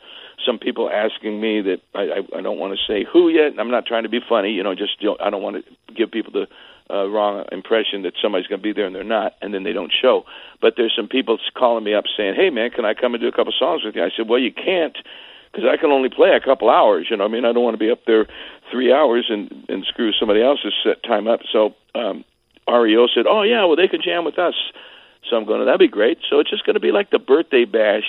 some 0.46 0.60
people 0.60 0.90
asking 0.90 1.40
me 1.40 1.62
that 1.62 1.82
I, 1.94 2.02
I, 2.02 2.40
I 2.40 2.42
don't 2.42 2.60
want 2.60 2.78
to 2.78 2.80
say 2.88 3.06
who 3.12 3.30
yet. 3.30 3.54
I'm 3.60 3.72
not 3.72 3.86
trying 3.86 4.04
to 4.04 4.10
be 4.10 4.20
funny, 4.28 4.52
you 4.52 4.64
know. 4.64 4.76
Just 4.76 5.02
you 5.02 5.10
know, 5.10 5.18
I 5.20 5.30
don't 5.30 5.42
want 5.42 5.64
to 5.64 5.94
give 5.94 6.12
people 6.12 6.32
the 6.32 6.48
uh, 6.94 7.08
wrong 7.08 7.46
impression 7.52 8.04
that 8.04 8.14
somebody's 8.22 8.48
going 8.48 8.60
to 8.60 8.64
be 8.64 8.74
there 8.74 8.86
and 8.86 8.96
they're 8.96 9.04
not, 9.04 9.34
and 9.42 9.54
then 9.54 9.64
they 9.64 9.74
don't 9.74 9.92
show. 9.92 10.24
But 10.62 10.74
there's 10.76 10.94
some 10.96 11.08
people 11.08 11.38
calling 11.58 11.84
me 11.84 11.94
up 11.94 12.06
saying, 12.18 12.36
"Hey, 12.36 12.50
man, 12.50 12.72
can 12.72 12.86
I 12.86 12.94
come 12.94 13.14
and 13.14 13.22
do 13.22 13.28
a 13.28 13.32
couple 13.32 13.54
songs 13.58 13.84
with 13.84 13.96
you?" 13.96 14.04
I 14.04 14.10
said, 14.16 14.28
"Well, 14.28 14.40
you 14.40 14.52
can't." 14.52 14.98
Because 15.52 15.68
I 15.68 15.78
can 15.78 15.90
only 15.90 16.10
play 16.10 16.30
a 16.36 16.40
couple 16.40 16.70
hours, 16.70 17.08
you 17.10 17.18
know. 17.18 17.26
I 17.26 17.28
mean, 17.28 17.44
I 17.44 17.52
don't 17.52 17.64
want 17.64 17.74
to 17.74 17.84
be 17.84 17.90
up 17.90 18.06
there 18.06 18.28
three 18.72 18.94
hours 18.94 19.26
and 19.30 19.66
and 19.68 19.84
screw 19.86 20.12
somebody 20.14 20.42
else's 20.42 20.74
set 20.84 21.02
time 21.04 21.28
up. 21.28 21.42
So 21.52 21.74
um, 21.96 22.24
REO 22.68 23.08
said, 23.08 23.26
"Oh 23.28 23.42
yeah, 23.42 23.66
well 23.66 23.76
they 23.76 23.88
can 23.88 24.02
jam 24.02 24.26
with 24.26 24.38
us." 24.40 24.56
So 25.30 25.36
I'm 25.36 25.46
going, 25.46 25.66
"That'd 25.66 25.80
be 25.80 25.88
great." 25.88 26.20
So 26.30 26.40
it's 26.40 26.50
just 26.50 26.66
going 26.66 26.76
to 26.76 26.80
be 26.80 26.92
like 26.92 27.10
the 27.10 27.20
birthday 27.20 27.66
bash 27.66 28.06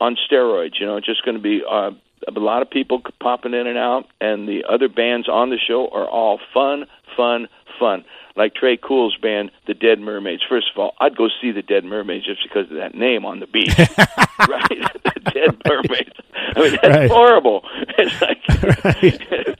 on 0.00 0.16
steroids. 0.30 0.78
You 0.80 0.86
know, 0.86 0.96
it's 0.96 1.06
just 1.06 1.24
going 1.24 1.36
to 1.36 1.42
be 1.42 1.62
uh, 1.68 1.90
a 2.28 2.40
lot 2.40 2.62
of 2.62 2.70
people 2.70 3.02
popping 3.20 3.54
in 3.54 3.66
and 3.66 3.78
out, 3.78 4.06
and 4.20 4.48
the 4.48 4.64
other 4.68 4.88
bands 4.88 5.28
on 5.28 5.50
the 5.50 5.58
show 5.58 5.88
are 5.88 6.08
all 6.08 6.38
fun, 6.54 6.86
fun, 7.16 7.48
fun. 7.78 8.04
Like 8.36 8.52
Tré 8.54 8.78
Cool's 8.78 9.16
band, 9.16 9.50
the 9.66 9.72
Dead 9.72 9.98
Mermaids. 9.98 10.42
First 10.46 10.66
of 10.74 10.78
all, 10.78 10.92
I'd 11.00 11.16
go 11.16 11.28
see 11.40 11.52
the 11.52 11.62
Dead 11.62 11.84
Mermaids 11.84 12.26
just 12.26 12.42
because 12.42 12.70
of 12.70 12.76
that 12.76 12.94
name 12.94 13.24
on 13.24 13.40
the 13.40 13.46
beach, 13.46 13.72
right? 13.78 14.68
the 14.68 15.30
Dead 15.32 15.56
Mermaids. 15.66 16.12
I 16.54 16.60
mean, 16.60 16.72
that's 16.82 16.98
Right. 16.98 17.10
horrible. 17.10 17.62
It's 17.98 18.20
like 18.20 19.56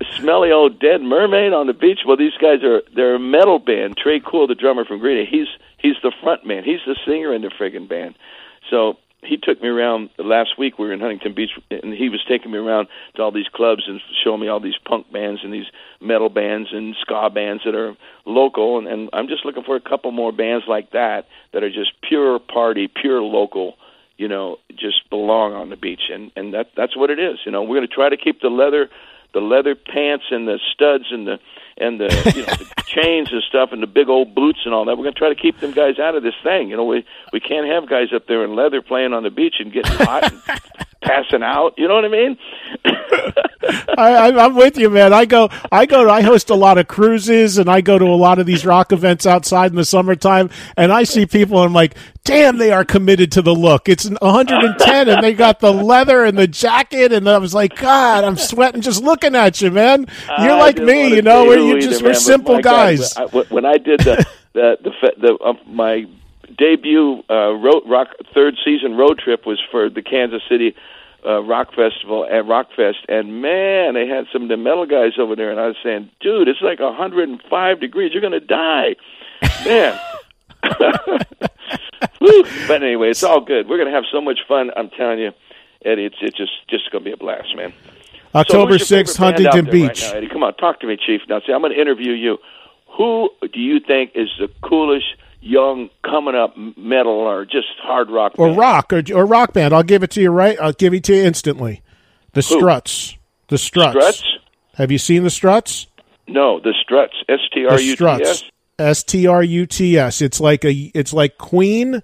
smelly 0.20 0.50
old 0.52 0.78
dead 0.80 1.00
mermaid 1.02 1.52
on 1.52 1.66
the 1.66 1.72
beach. 1.72 2.00
Well, 2.06 2.16
these 2.16 2.36
guys 2.40 2.62
are 2.62 2.82
they're 2.94 3.16
a 3.16 3.18
metal 3.20 3.58
band. 3.58 3.96
Trey 3.96 4.20
Cool, 4.24 4.46
the 4.46 4.54
drummer 4.54 4.84
from 4.84 4.98
Green 5.00 5.24
Day, 5.24 5.28
he's 5.30 5.48
he's 5.78 5.96
the 6.02 6.12
front 6.22 6.46
man. 6.46 6.64
He's 6.64 6.80
the 6.86 6.96
singer 7.06 7.34
in 7.34 7.42
the 7.42 7.48
friggin' 7.50 7.88
band. 7.88 8.14
So 8.70 8.96
he 9.22 9.36
took 9.36 9.60
me 9.60 9.68
around 9.68 10.10
last 10.18 10.58
week. 10.58 10.78
We 10.78 10.86
were 10.86 10.92
in 10.92 11.00
Huntington 11.00 11.34
Beach, 11.34 11.50
and 11.70 11.92
he 11.92 12.08
was 12.08 12.24
taking 12.26 12.50
me 12.50 12.58
around 12.58 12.88
to 13.16 13.22
all 13.22 13.30
these 13.30 13.48
clubs 13.52 13.84
and 13.86 14.00
showing 14.24 14.40
me 14.40 14.48
all 14.48 14.60
these 14.60 14.78
punk 14.86 15.12
bands 15.12 15.40
and 15.44 15.52
these 15.52 15.66
metal 16.00 16.30
bands 16.30 16.70
and 16.72 16.96
ska 17.00 17.28
bands 17.30 17.62
that 17.64 17.74
are 17.74 17.94
local. 18.24 18.78
And, 18.78 18.86
and 18.86 19.10
I'm 19.12 19.28
just 19.28 19.44
looking 19.44 19.62
for 19.64 19.76
a 19.76 19.80
couple 19.80 20.10
more 20.10 20.32
bands 20.32 20.64
like 20.66 20.92
that 20.92 21.26
that 21.52 21.62
are 21.62 21.70
just 21.70 21.92
pure 22.06 22.38
party, 22.38 22.88
pure 22.88 23.20
local. 23.20 23.74
You 24.16 24.28
know, 24.28 24.58
just 24.70 25.08
belong 25.08 25.54
on 25.54 25.70
the 25.70 25.76
beach, 25.76 26.10
and 26.12 26.30
and 26.36 26.52
that 26.52 26.72
that's 26.76 26.94
what 26.94 27.08
it 27.08 27.18
is. 27.18 27.38
You 27.46 27.52
know, 27.52 27.62
we're 27.62 27.76
going 27.76 27.88
to 27.88 27.94
try 27.94 28.10
to 28.10 28.18
keep 28.18 28.42
the 28.42 28.50
leather, 28.50 28.90
the 29.32 29.40
leather 29.40 29.74
pants 29.74 30.26
and 30.30 30.46
the 30.46 30.58
studs 30.72 31.04
and 31.10 31.26
the 31.26 31.38
and 31.76 32.00
the 32.00 32.32
you 32.34 32.42
know 32.42 32.54
the 32.54 32.82
chains 32.86 33.32
and 33.32 33.42
stuff 33.42 33.70
and 33.72 33.82
the 33.82 33.86
big 33.86 34.08
old 34.08 34.34
boots 34.34 34.60
and 34.64 34.74
all 34.74 34.84
that. 34.84 34.96
We're 34.96 35.04
going 35.04 35.14
to 35.14 35.18
try 35.18 35.28
to 35.28 35.40
keep 35.40 35.60
them 35.60 35.72
guys 35.72 35.98
out 35.98 36.14
of 36.14 36.22
this 36.22 36.34
thing. 36.42 36.70
You 36.70 36.76
know, 36.76 36.84
we 36.84 37.04
we 37.32 37.40
can't 37.40 37.66
have 37.66 37.88
guys 37.88 38.08
up 38.14 38.26
there 38.26 38.44
in 38.44 38.54
leather 38.54 38.82
playing 38.82 39.12
on 39.12 39.22
the 39.22 39.30
beach 39.30 39.56
and 39.60 39.72
getting 39.72 39.92
hot 39.92 40.32
and 40.32 40.86
passing 41.02 41.42
out. 41.42 41.74
You 41.76 41.88
know 41.88 41.94
what 41.94 42.04
I 42.04 42.08
mean? 42.08 42.38
I, 43.96 44.32
I'm 44.32 44.54
with 44.54 44.78
you, 44.78 44.90
man. 44.90 45.12
I 45.12 45.24
go, 45.24 45.50
I 45.70 45.86
go, 45.86 46.08
I 46.08 46.22
host 46.22 46.50
a 46.50 46.54
lot 46.54 46.78
of 46.78 46.88
cruises, 46.88 47.58
and 47.58 47.68
I 47.68 47.80
go 47.80 47.98
to 47.98 48.04
a 48.04 48.16
lot 48.16 48.38
of 48.38 48.46
these 48.46 48.64
rock 48.64 48.92
events 48.92 49.26
outside 49.26 49.70
in 49.70 49.76
the 49.76 49.84
summertime, 49.84 50.50
and 50.76 50.92
I 50.92 51.04
see 51.04 51.26
people, 51.26 51.58
and 51.58 51.66
I'm 51.66 51.72
like, 51.72 51.96
damn, 52.24 52.58
they 52.58 52.72
are 52.72 52.84
committed 52.84 53.32
to 53.32 53.42
the 53.42 53.54
look. 53.54 53.88
It's 53.88 54.08
110, 54.08 55.08
and 55.08 55.22
they 55.22 55.34
got 55.34 55.60
the 55.60 55.72
leather 55.72 56.24
and 56.24 56.38
the 56.38 56.46
jacket, 56.46 57.12
and 57.12 57.28
I 57.28 57.38
was 57.38 57.54
like, 57.54 57.76
God, 57.76 58.24
I'm 58.24 58.36
sweating 58.36 58.80
just 58.80 59.02
looking 59.02 59.34
at 59.34 59.60
you, 59.60 59.70
man. 59.70 60.06
You're 60.38 60.56
like 60.56 60.78
me, 60.78 61.14
you 61.14 61.22
know, 61.22 61.44
who 61.44 61.68
you 61.68 61.80
just 61.80 62.02
man, 62.02 62.08
we're 62.08 62.14
but 62.14 62.20
simple 62.20 62.54
my 62.56 62.60
God, 62.62 62.98
guys. 62.98 63.14
When 63.50 63.66
I 63.66 63.78
did 63.78 64.00
the 64.00 64.26
the 64.52 64.76
the, 64.82 65.12
the 65.18 65.38
uh, 65.44 65.52
my 65.66 66.06
debut 66.60 67.22
uh, 67.30 67.52
road 67.54 67.82
rock 67.86 68.08
third 68.34 68.54
season 68.64 68.96
road 68.96 69.18
trip 69.18 69.46
was 69.46 69.58
for 69.70 69.88
the 69.88 70.02
Kansas 70.02 70.42
City 70.48 70.76
uh, 71.26 71.42
Rock 71.42 71.74
Festival 71.74 72.24
at 72.24 72.44
Rockfest, 72.44 73.04
and 73.08 73.42
man, 73.42 73.94
they 73.94 74.06
had 74.06 74.26
some 74.32 74.44
of 74.44 74.48
the 74.48 74.56
metal 74.56 74.86
guys 74.86 75.12
over 75.18 75.34
there, 75.36 75.50
and 75.50 75.60
I 75.60 75.66
was 75.66 75.76
saying, 75.82 76.10
dude, 76.20 76.48
it's 76.48 76.62
like 76.62 76.80
105 76.80 77.80
degrees, 77.80 78.12
you're 78.12 78.22
gonna 78.22 78.40
die, 78.40 78.96
man. 79.64 79.98
But 82.70 82.82
anyway, 82.82 83.10
it's 83.10 83.22
all 83.22 83.40
good. 83.40 83.68
We're 83.68 83.78
gonna 83.78 83.90
have 83.90 84.04
so 84.12 84.20
much 84.20 84.40
fun. 84.46 84.70
I'm 84.76 84.90
telling 84.90 85.18
you, 85.18 85.32
Eddie. 85.84 86.04
It's 86.04 86.16
it's 86.20 86.36
just 86.36 86.52
just 86.68 86.90
gonna 86.92 87.04
be 87.04 87.12
a 87.12 87.16
blast, 87.16 87.56
man. 87.56 87.72
October 88.34 88.74
6th, 88.74 88.88
favorite 88.88 89.18
band 89.18 89.46
out 89.46 89.54
Huntington 89.54 89.64
there 89.64 89.82
right 89.82 89.94
Beach. 89.94 90.02
now, 90.02 90.16
Eddie, 90.16 90.28
come 90.28 90.42
on, 90.44 90.54
talk 90.54 90.80
to 90.80 90.86
me, 90.86 90.96
Chief. 90.96 91.22
Now, 91.28 91.40
see, 91.44 91.52
I'm 91.52 91.62
going 91.62 91.72
to 91.74 91.80
interview 91.80 92.12
you. 92.12 92.38
Who 92.96 93.30
do 93.40 93.58
you 93.58 93.80
think 93.80 94.12
is 94.14 94.28
the 94.38 94.48
coolest 94.62 95.06
young 95.40 95.90
coming 96.04 96.34
up 96.34 96.56
metal 96.76 97.12
or 97.12 97.44
just 97.44 97.68
hard 97.82 98.10
rock 98.10 98.32
or 98.36 98.52
rock 98.52 98.92
or, 98.92 99.02
or 99.14 99.24
rock 99.26 99.52
band. 99.52 99.74
I'll 99.74 99.82
give 99.82 100.02
it 100.02 100.10
to 100.12 100.20
you 100.20 100.30
right. 100.30 100.58
I'll 100.60 100.72
give 100.72 100.94
it 100.94 101.04
to 101.04 101.14
you 101.14 101.22
instantly. 101.22 101.82
The 102.32 102.42
Struts. 102.42 103.16
The 103.48 103.58
Struts. 103.58 103.96
Struts? 103.96 104.24
Have 104.74 104.92
you 104.92 104.98
seen 104.98 105.24
the 105.24 105.30
Struts? 105.30 105.86
No, 106.28 106.60
the 106.60 106.74
Struts. 106.82 107.14
S 107.28 107.40
T 107.52 107.66
R 107.66 107.80
U 107.80 107.90
T 107.90 107.94
Struts. 107.94 108.28
S. 108.28 108.44
S 108.78 109.02
T 109.02 109.26
R 109.26 109.42
U 109.42 109.66
T 109.66 109.98
S. 109.98 110.22
It's 110.22 110.40
like 110.40 110.64
a. 110.64 110.72
It's 110.94 111.12
like 111.12 111.38
Queen. 111.38 112.02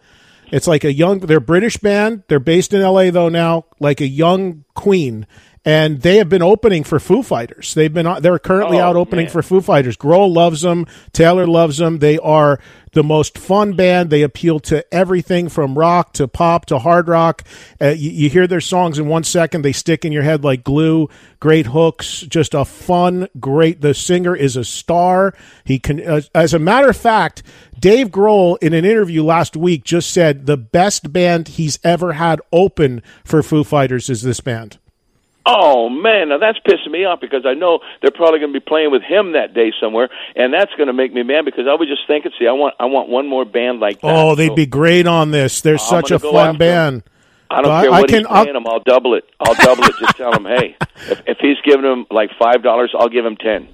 It's 0.51 0.67
like 0.67 0.85
a 0.85 0.93
young. 0.93 1.21
They're 1.21 1.41
British 1.41 1.77
band. 1.77 2.23
They're 2.29 2.39
based 2.41 2.73
in 2.73 2.81
L.A. 2.81 3.11
though 3.11 3.29
now. 3.29 3.67
Like 3.81 4.01
a 4.01 4.07
young 4.07 4.65
Queen. 4.75 5.27
And 5.67 6.01
they 6.03 6.19
have 6.19 6.29
been 6.29 6.43
opening 6.43 6.85
for 6.85 7.01
Foo 7.01 7.25
Fighters. 7.25 7.75
They've 7.75 7.93
been. 7.93 8.07
They're 8.23 8.39
currently 8.39 8.79
Oh, 8.79 8.83
out 8.85 8.95
opening 8.97 9.25
man. 9.25 9.33
for 9.33 9.43
Foo 9.43 9.61
Fighters. 9.61 9.97
Grohl 9.97 10.33
loves 10.33 10.63
them. 10.63 10.87
Taylor 11.13 11.45
loves 11.45 11.79
them. 11.79 11.99
They 11.99 12.19
are 12.21 12.61
the 12.93 13.03
most 13.03 13.37
fun 13.37 13.73
band. 13.73 14.09
They 14.09 14.23
appeal 14.23 14.61
to 14.61 14.85
everything 14.95 15.49
from 15.49 15.77
rock 15.77 16.13
to 16.15 16.29
pop 16.29 16.67
to 16.67 16.79
hard 16.79 17.09
rock. 17.09 17.43
Uh, 17.83 17.89
you, 17.89 18.11
you 18.13 18.31
hear 18.31 18.47
their 18.47 18.61
songs 18.61 18.97
in 18.97 19.09
one 19.09 19.25
second, 19.25 19.63
they 19.63 19.73
stick 19.73 20.05
in 20.05 20.13
your 20.13 20.23
head 20.23 20.45
like 20.45 20.63
glue. 20.63 21.09
Great 21.41 21.67
hooks, 21.67 22.21
just 22.21 22.55
a 22.55 22.65
fun, 22.65 23.29
great. 23.41 23.81
The 23.81 23.93
singer 23.93 24.37
is 24.37 24.57
a 24.57 24.65
star. 24.65 25.35
He 25.65 25.81
can, 25.81 26.01
uh, 26.01 26.21
as 26.33 26.55
a 26.55 26.61
matter 26.61 26.89
of 26.91 26.97
fact, 26.97 27.43
Dave 27.79 28.09
Grohl 28.11 28.57
in 28.63 28.73
an 28.73 28.85
interview 28.85 29.25
last 29.25 29.57
week 29.57 29.83
just 29.83 30.11
said 30.11 30.47
the 30.47 30.57
best 30.57 31.13
band 31.13 31.49
he's 31.49 31.81
ever 31.83 32.13
had 32.13 32.41
open 32.53 33.03
for 33.25 33.43
Foo 33.43 33.65
Fighters 33.65 34.09
is 34.09 34.23
this 34.23 34.39
band. 34.41 34.79
Oh 35.49 35.89
man, 35.89 36.31
now 36.31 36.39
that's 36.39 36.59
pissing 36.59 36.91
me 36.91 37.05
off 37.05 37.21
because 37.21 37.47
I 37.47 37.55
know 37.55 37.79
they're 38.03 38.11
probably 38.11 38.41
going 38.41 38.53
to 38.53 38.59
be 38.61 38.65
playing 38.65 38.91
with 38.91 39.03
him 39.03 39.33
that 39.33 39.55
day 39.55 39.73
somewhere, 39.81 40.09
and 40.35 40.53
that's 40.53 40.73
going 40.75 40.89
to 40.89 40.93
make 40.93 41.13
me 41.15 41.23
mad 41.23 41.45
because 41.45 41.67
I 41.69 41.75
was 41.75 41.89
just 41.89 42.07
thinking, 42.07 42.33
see, 42.39 42.47
I 42.49 42.53
want 42.53 42.75
I 42.81 42.87
want 42.87 43.09
one 43.09 43.29
more 43.29 43.45
band 43.45 43.79
like 43.81 44.01
that. 44.01 44.15
Oh, 44.17 44.35
they'd 44.35 44.49
So 44.49 44.55
be 44.57 44.67
great 44.67 45.07
on 45.07 45.31
this. 45.31 45.61
They're 45.61 45.75
I'm 45.75 45.79
such 45.79 46.11
a 46.11 46.19
fun 46.19 46.57
band. 46.59 47.05
I 47.49 47.63
don't 47.63 47.71
I- 47.71 47.83
care 47.83 47.93
I 47.93 48.01
what 48.01 48.09
can- 48.11 48.19
he's 48.19 48.27
I'll- 48.29 48.45
paying 48.45 48.57
him. 48.57 48.67
I'll 48.67 48.81
double 48.81 49.15
it. 49.15 49.25
I'll 49.39 49.55
double 49.55 49.85
it. 49.85 49.95
Just 50.01 50.17
tell 50.17 50.33
him, 50.33 50.45
hey, 50.47 50.77
if, 51.09 51.23
if 51.29 51.39
he's 51.39 51.59
giving 51.65 51.85
him 51.85 52.07
like 52.11 52.31
five 52.41 52.63
dollars, 52.65 52.93
I'll 52.99 53.09
give 53.09 53.25
him 53.25 53.37
ten. 53.37 53.69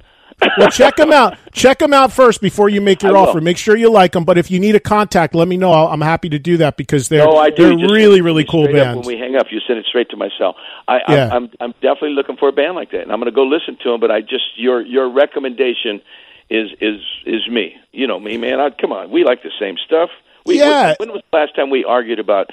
Well, 0.59 0.71
check 0.71 0.97
them 0.97 1.13
out. 1.13 1.37
Check 1.53 1.79
them 1.79 1.93
out 1.93 2.13
first 2.13 2.41
before 2.41 2.69
you 2.69 2.81
make 2.81 3.03
your 3.03 3.17
offer. 3.17 3.41
Make 3.41 3.57
sure 3.59 3.77
you 3.77 3.91
like 3.91 4.13
them. 4.13 4.25
But 4.25 4.39
if 4.39 4.51
you 4.51 4.59
need 4.61 4.75
a 4.75 4.81
contact, 4.81 5.35
let 5.35 5.49
me 5.49 5.57
know. 5.57 5.71
I'll, 5.73 5.89
I'm 5.89 6.01
happy 6.01 6.29
to 6.31 6.39
do 6.39 6.57
that 6.59 6.77
because 6.77 7.09
they're 7.09 7.25
No, 7.25 7.37
I 7.37 7.51
do. 7.51 7.69
they're 7.69 7.79
Just 7.79 7.93
really 7.93 8.21
really 8.21 8.45
cool 8.45 8.67
bands. 8.67 9.07
When 9.07 9.17
we 9.17 9.21
hang 9.21 9.37
up, 9.37 9.47
you 9.51 9.61
send 9.67 9.79
it 9.79 9.87
straight 9.87 10.11
to 10.11 10.17
my 10.17 10.29
cell. 10.39 10.57
I, 10.89 11.01
Yeah. 11.09 11.29
I, 11.33 11.37
I'm 11.37 11.51
I'm 11.61 11.73
definitely 11.81 12.11
looking 12.15 12.37
for 12.37 12.49
a 12.49 12.53
band 12.53 12.75
like 12.75 12.91
that, 12.93 13.03
and 13.03 13.13
I'm 13.13 13.19
going 13.21 13.31
to 13.31 13.35
go 13.35 13.45
listen 13.45 13.77
to 13.83 13.91
them. 13.91 14.01
But 14.01 14.11
I 14.11 14.21
just 14.21 14.45
your 14.57 14.81
your 14.83 15.09
recommendation 15.11 16.01
is 16.51 16.71
is 16.81 17.01
is 17.25 17.49
me. 17.49 17.77
You 17.93 18.07
know 18.07 18.19
me, 18.21 18.37
man. 18.37 18.61
I, 18.61 18.71
come 18.71 18.93
on, 18.93 19.11
we 19.11 19.25
like 19.25 19.43
the 19.43 19.53
same 19.61 19.77
stuff. 19.85 20.11
We, 20.45 20.59
Yeah. 20.59 20.95
When, 20.99 21.09
when 21.09 21.13
was 21.17 21.23
the 21.31 21.37
last 21.39 21.55
time 21.57 21.71
we 21.71 21.85
argued 21.85 22.19
about 22.19 22.51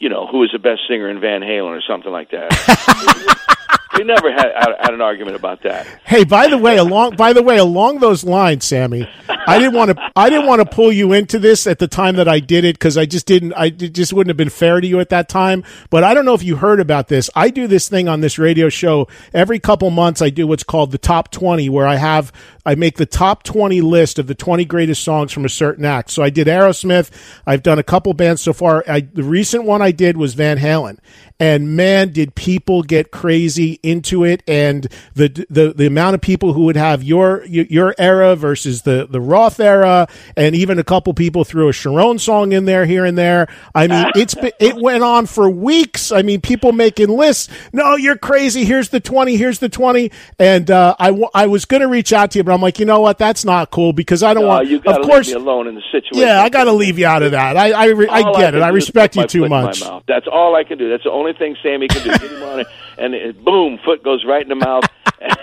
you 0.00 0.08
know 0.08 0.26
who 0.26 0.38
was 0.38 0.50
the 0.52 0.58
best 0.58 0.82
singer 0.88 1.08
in 1.08 1.20
Van 1.20 1.40
Halen 1.42 1.76
or 1.76 1.82
something 1.86 2.12
like 2.12 2.30
that? 2.30 3.56
we 3.96 4.04
never 4.04 4.32
had, 4.32 4.52
had 4.54 4.74
had 4.80 4.94
an 4.94 5.00
argument 5.00 5.36
about 5.36 5.62
that. 5.62 5.86
Hey, 6.04 6.24
by 6.24 6.48
the 6.48 6.58
way, 6.58 6.78
along 6.78 7.16
by 7.16 7.32
the 7.32 7.42
way, 7.42 7.58
along 7.58 7.98
those 7.98 8.24
lines, 8.24 8.64
Sammy, 8.64 9.08
I 9.28 9.58
didn't 9.58 9.74
want 9.74 9.90
to 9.90 10.10
I 10.16 10.30
didn't 10.30 10.46
want 10.46 10.60
to 10.60 10.66
pull 10.66 10.92
you 10.92 11.12
into 11.12 11.38
this 11.38 11.66
at 11.66 11.78
the 11.78 11.88
time 11.88 12.16
that 12.16 12.28
I 12.28 12.40
did 12.40 12.64
it 12.64 12.76
because 12.76 12.96
I 12.96 13.06
just 13.06 13.26
didn't 13.26 13.52
I 13.54 13.70
just 13.70 14.12
wouldn't 14.12 14.30
have 14.30 14.36
been 14.36 14.50
fair 14.50 14.80
to 14.80 14.86
you 14.86 15.00
at 15.00 15.10
that 15.10 15.28
time. 15.28 15.64
But 15.90 16.04
I 16.04 16.14
don't 16.14 16.24
know 16.24 16.34
if 16.34 16.42
you 16.42 16.56
heard 16.56 16.80
about 16.80 17.08
this. 17.08 17.28
I 17.34 17.50
do 17.50 17.66
this 17.66 17.88
thing 17.88 18.08
on 18.08 18.20
this 18.20 18.38
radio 18.38 18.68
show 18.68 19.08
every 19.34 19.58
couple 19.58 19.90
months. 19.90 20.22
I 20.22 20.30
do 20.30 20.46
what's 20.46 20.64
called 20.64 20.90
the 20.90 20.98
top 20.98 21.30
twenty, 21.30 21.68
where 21.68 21.86
I 21.86 21.96
have 21.96 22.32
I 22.64 22.74
make 22.76 22.96
the 22.96 23.06
top 23.06 23.42
twenty 23.42 23.80
list 23.80 24.18
of 24.18 24.26
the 24.26 24.34
twenty 24.34 24.64
greatest 24.64 25.02
songs 25.02 25.32
from 25.32 25.44
a 25.44 25.50
certain 25.50 25.84
act. 25.84 26.10
So 26.10 26.22
I 26.22 26.30
did 26.30 26.46
Aerosmith. 26.46 27.10
I've 27.46 27.62
done 27.62 27.78
a 27.78 27.82
couple 27.82 28.14
bands 28.14 28.40
so 28.40 28.52
far. 28.52 28.84
I, 28.88 29.00
the 29.00 29.22
recent 29.22 29.64
one 29.64 29.82
I 29.82 29.90
did 29.90 30.16
was 30.16 30.34
Van 30.34 30.58
Halen, 30.58 30.98
and 31.42 31.74
man, 31.74 32.12
did 32.12 32.36
people 32.36 32.82
get 32.84 33.10
crazy 33.10 33.80
into 33.82 34.22
it, 34.22 34.44
and 34.46 34.86
the 35.14 35.44
the 35.50 35.72
the 35.74 35.86
amount 35.88 36.14
of 36.14 36.20
people 36.20 36.52
who 36.52 36.62
would 36.66 36.76
have 36.76 37.02
your 37.02 37.44
your 37.46 37.96
era 37.98 38.36
versus 38.36 38.82
the 38.82 39.08
the 39.10 39.20
Roth 39.20 39.58
era, 39.58 40.06
and 40.36 40.54
even 40.54 40.78
a 40.78 40.84
couple 40.84 41.12
people 41.14 41.42
threw 41.42 41.68
a 41.68 41.72
Cherone 41.72 42.20
song 42.20 42.52
in 42.52 42.64
there 42.64 42.86
here 42.86 43.04
and 43.04 43.18
there. 43.18 43.48
I 43.74 43.88
mean, 43.88 44.06
it's 44.14 44.36
been, 44.36 44.52
it 44.60 44.76
went 44.76 45.02
on 45.02 45.26
for 45.26 45.50
weeks. 45.50 46.12
I 46.12 46.22
mean, 46.22 46.40
people 46.40 46.70
making 46.70 47.08
lists. 47.08 47.48
No, 47.72 47.96
you're 47.96 48.16
crazy. 48.18 48.64
Here's 48.64 48.90
the 48.90 49.00
twenty. 49.00 49.36
Here's 49.36 49.58
the 49.58 49.68
twenty. 49.68 50.12
And 50.38 50.70
uh, 50.70 50.94
I 51.00 51.06
w- 51.08 51.28
I 51.34 51.48
was 51.48 51.64
going 51.64 51.80
to 51.80 51.88
reach 51.88 52.12
out 52.12 52.30
to 52.32 52.38
you, 52.38 52.44
but 52.44 52.54
I'm 52.54 52.62
like, 52.62 52.78
you 52.78 52.86
know 52.86 53.00
what? 53.00 53.18
That's 53.18 53.44
not 53.44 53.72
cool 53.72 53.92
because 53.92 54.22
I 54.22 54.32
don't 54.32 54.44
Uh, 54.44 54.48
want. 54.48 54.68
you 54.68 54.76
of 54.86 55.02
course, 55.02 55.26
leave 55.26 55.36
me 55.38 55.42
alone 55.42 55.66
in 55.66 55.74
the 55.74 55.82
situation. 55.90 56.18
yeah, 56.24 56.40
I 56.40 56.48
got 56.50 56.64
to 56.64 56.72
leave 56.72 57.00
you 57.00 57.06
out 57.06 57.24
of 57.24 57.32
that. 57.32 57.56
I 57.56 57.72
I, 57.72 57.86
re- 57.86 58.08
I 58.08 58.32
get 58.34 58.54
it. 58.54 58.62
I 58.62 58.68
respect 58.68 59.16
you 59.16 59.26
too 59.26 59.48
much. 59.48 59.82
That's 60.06 60.26
all 60.30 60.54
I 60.54 60.62
can 60.62 60.78
do. 60.78 60.88
That's 60.88 61.02
the 61.02 61.10
only 61.10 61.31
thing 61.34 61.56
Sammy 61.62 61.88
can 61.88 62.02
do. 62.02 62.10
Get 62.10 62.22
him 62.30 62.42
on 62.42 62.60
it, 62.60 62.66
and 62.98 63.14
it, 63.14 63.44
boom, 63.44 63.78
foot 63.84 64.02
goes 64.02 64.24
right 64.24 64.42
in 64.42 64.48
the 64.48 64.54
mouth. 64.54 64.84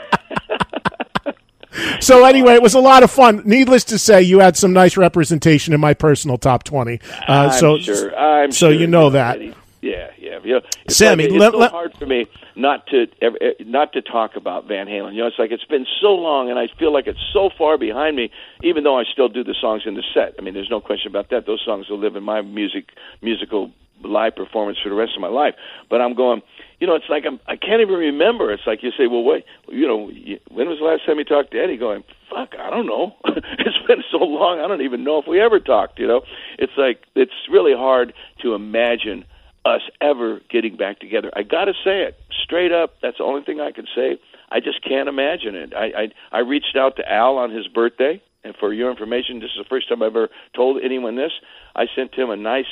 So 2.01 2.25
anyway, 2.25 2.53
it 2.53 2.61
was 2.61 2.73
a 2.73 2.79
lot 2.79 3.03
of 3.03 3.11
fun. 3.11 3.43
Needless 3.45 3.83
to 3.85 3.99
say, 3.99 4.21
you 4.21 4.39
had 4.39 4.57
some 4.57 4.73
nice 4.73 4.97
representation 4.97 5.73
in 5.73 5.79
my 5.79 5.93
personal 5.93 6.37
top 6.37 6.63
twenty. 6.63 6.99
Uh, 7.27 7.31
I'm 7.33 7.51
so 7.51 7.77
sure. 7.77 8.15
I'm 8.17 8.51
so 8.51 8.69
sure 8.71 8.79
you 8.79 8.87
know 8.87 9.11
that. 9.11 9.39
Yeah, 9.81 10.09
yeah, 10.17 10.39
yeah. 10.43 10.59
It's 10.85 10.97
Sammy, 10.97 11.25
like, 11.25 11.33
it's 11.33 11.39
let- 11.39 11.51
so 11.51 11.57
let- 11.57 11.71
hard 11.71 11.93
for 11.97 12.05
me 12.05 12.27
not 12.55 12.87
to 12.87 13.07
eh, 13.21 13.29
not 13.61 13.93
to 13.93 14.01
talk 14.01 14.35
about 14.35 14.65
Van 14.67 14.87
Halen. 14.87 15.13
You 15.13 15.21
know, 15.21 15.27
it's 15.27 15.39
like 15.39 15.51
it's 15.51 15.63
been 15.65 15.85
so 16.01 16.15
long, 16.15 16.49
and 16.49 16.57
I 16.59 16.67
feel 16.79 16.91
like 16.91 17.07
it's 17.07 17.23
so 17.31 17.49
far 17.57 17.77
behind 17.77 18.15
me. 18.15 18.31
Even 18.63 18.83
though 18.83 18.99
I 18.99 19.03
still 19.11 19.29
do 19.29 19.43
the 19.43 19.55
songs 19.59 19.83
in 19.85 19.93
the 19.93 20.03
set, 20.13 20.35
I 20.37 20.41
mean, 20.41 20.53
there's 20.53 20.69
no 20.69 20.81
question 20.81 21.09
about 21.11 21.29
that. 21.29 21.45
Those 21.45 21.61
songs 21.63 21.87
will 21.89 21.99
live 21.99 22.15
in 22.15 22.23
my 22.23 22.41
music 22.41 22.89
musical 23.21 23.71
live 24.03 24.35
performance 24.35 24.77
for 24.81 24.89
the 24.89 24.95
rest 24.95 25.13
of 25.15 25.21
my 25.21 25.27
life. 25.27 25.55
But 25.89 26.01
I'm 26.01 26.15
going. 26.15 26.41
You 26.79 26.87
know, 26.87 26.95
it's 26.95 27.09
like 27.09 27.25
I'm, 27.27 27.41
I 27.45 27.57
can't 27.57 27.81
even 27.81 27.95
remember. 27.95 28.53
It's 28.53 28.63
like 28.65 28.83
you 28.83 28.91
say, 28.91 29.07
well, 29.07 29.23
wait, 29.23 29.43
you 29.67 29.85
know, 29.85 30.09
when 30.49 30.69
was 30.69 30.79
the 30.79 30.85
last 30.85 31.05
time 31.05 31.17
you 31.17 31.25
talked 31.25 31.51
to 31.51 31.59
Eddie? 31.59 31.75
Going, 31.75 32.05
fuck, 32.29 32.53
I 32.57 32.69
don't 32.69 32.85
know. 32.85 33.15
it's 33.25 33.87
been 33.87 34.03
so 34.11 34.19
long, 34.19 34.59
I 34.59 34.67
don't 34.67 34.81
even 34.81 35.03
know 35.03 35.19
if 35.19 35.27
we 35.27 35.41
ever 35.41 35.59
talked. 35.59 35.99
You 35.99 36.07
know, 36.07 36.21
it's 36.57 36.73
like 36.77 37.03
it's 37.15 37.33
really 37.51 37.73
hard 37.75 38.13
to 38.43 38.53
imagine 38.53 39.25
us 39.65 39.81
ever 39.99 40.41
getting 40.49 40.77
back 40.77 40.99
together. 40.99 41.31
I 41.35 41.43
got 41.43 41.65
to 41.65 41.73
say 41.83 42.03
it 42.03 42.17
straight 42.43 42.71
up. 42.71 42.95
That's 43.01 43.17
the 43.17 43.23
only 43.23 43.43
thing 43.43 43.59
I 43.59 43.71
can 43.71 43.85
say. 43.95 44.17
I 44.51 44.59
just 44.59 44.83
can't 44.83 45.09
imagine 45.09 45.55
it. 45.55 45.73
I, 45.75 45.85
I 45.85 46.37
I 46.37 46.39
reached 46.39 46.75
out 46.75 46.95
to 46.95 47.11
Al 47.11 47.37
on 47.37 47.51
his 47.51 47.67
birthday, 47.67 48.21
and 48.43 48.55
for 48.55 48.73
your 48.73 48.89
information, 48.89 49.39
this 49.39 49.51
is 49.51 49.57
the 49.57 49.69
first 49.69 49.89
time 49.89 50.01
I've 50.01 50.07
ever 50.07 50.29
told 50.55 50.81
anyone 50.83 51.15
this. 51.15 51.31
I 51.75 51.85
sent 51.95 52.15
him 52.15 52.29
a 52.29 52.35
nice 52.35 52.65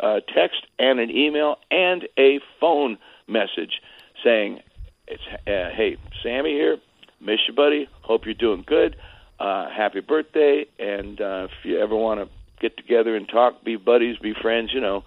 uh, 0.00 0.20
text 0.34 0.66
and 0.78 1.00
an 1.00 1.10
email 1.10 1.56
and 1.70 2.08
a 2.18 2.40
phone 2.60 2.98
message 3.26 3.80
saying, 4.24 4.60
"It's 5.06 5.22
uh, 5.46 5.70
hey 5.74 5.96
Sammy 6.22 6.50
here, 6.52 6.78
miss 7.20 7.40
you, 7.48 7.54
buddy. 7.54 7.88
Hope 8.02 8.24
you're 8.24 8.34
doing 8.34 8.64
good. 8.66 8.96
Uh, 9.40 9.68
happy 9.70 10.00
birthday, 10.00 10.66
and 10.78 11.20
uh, 11.20 11.46
if 11.50 11.64
you 11.64 11.78
ever 11.78 11.94
want 11.94 12.20
to 12.20 12.28
get 12.60 12.76
together 12.76 13.14
and 13.14 13.28
talk, 13.28 13.62
be 13.64 13.76
buddies, 13.76 14.18
be 14.18 14.34
friends, 14.34 14.70
you 14.74 14.80
know, 14.80 15.04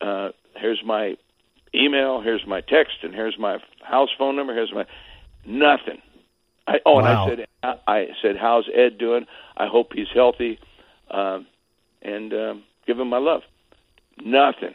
uh, 0.00 0.28
here's 0.56 0.80
my 0.84 1.16
email, 1.74 2.20
here's 2.20 2.46
my 2.46 2.60
text, 2.60 2.98
and 3.02 3.12
here's 3.12 3.36
my 3.38 3.58
house 3.82 4.08
phone 4.16 4.36
number. 4.36 4.54
Here's 4.54 4.72
my 4.72 4.86
nothing. 5.44 6.00
I, 6.68 6.78
oh, 6.86 6.94
Wow. 6.94 6.98
and 6.98 7.08
I 7.08 7.28
said, 7.28 7.46
I, 7.86 7.92
I 7.92 8.06
said, 8.22 8.36
how's 8.36 8.68
Ed 8.72 8.98
doing? 8.98 9.26
I 9.56 9.66
hope 9.66 9.92
he's 9.94 10.06
healthy, 10.14 10.58
um, 11.10 11.46
and 12.02 12.32
um, 12.32 12.62
give 12.86 12.98
him 13.00 13.08
my 13.08 13.18
love. 13.18 13.42
Nothing, 14.24 14.74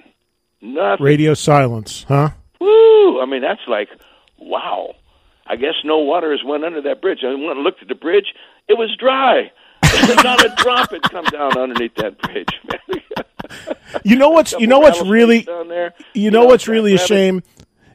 nothing. 0.61 1.03
radio 1.03 1.33
silence, 1.33 2.05
huh? 2.07 2.29
Woo! 2.59 3.19
I 3.21 3.25
mean, 3.25 3.41
that's 3.41 3.61
like, 3.67 3.89
wow. 4.37 4.95
I 5.47 5.55
guess 5.55 5.73
no 5.83 5.97
water 5.99 6.31
has 6.31 6.41
went 6.45 6.63
under 6.63 6.81
that 6.83 7.01
bridge. 7.01 7.19
I 7.25 7.29
went 7.29 7.57
and 7.57 7.63
looked 7.63 7.81
at 7.81 7.87
the 7.89 7.95
bridge; 7.95 8.33
it 8.69 8.77
was 8.77 8.95
dry. 8.97 9.51
Not 10.23 10.45
a 10.45 10.53
drop 10.57 10.91
had 10.91 11.01
come 11.03 11.25
down 11.25 11.57
underneath 11.57 11.95
that 11.95 12.17
bridge. 12.21 12.47
You 14.05 14.15
know 14.15 14.29
what's 14.29 14.53
you 14.53 14.67
know 14.67 14.79
what's 14.79 15.01
really 15.01 15.41
down 15.41 15.67
there. 15.67 15.93
you 16.13 16.31
know 16.31 16.41
know, 16.41 16.47
what's 16.47 16.67
really 16.67 16.93
a 16.93 16.97
shame. 16.97 17.43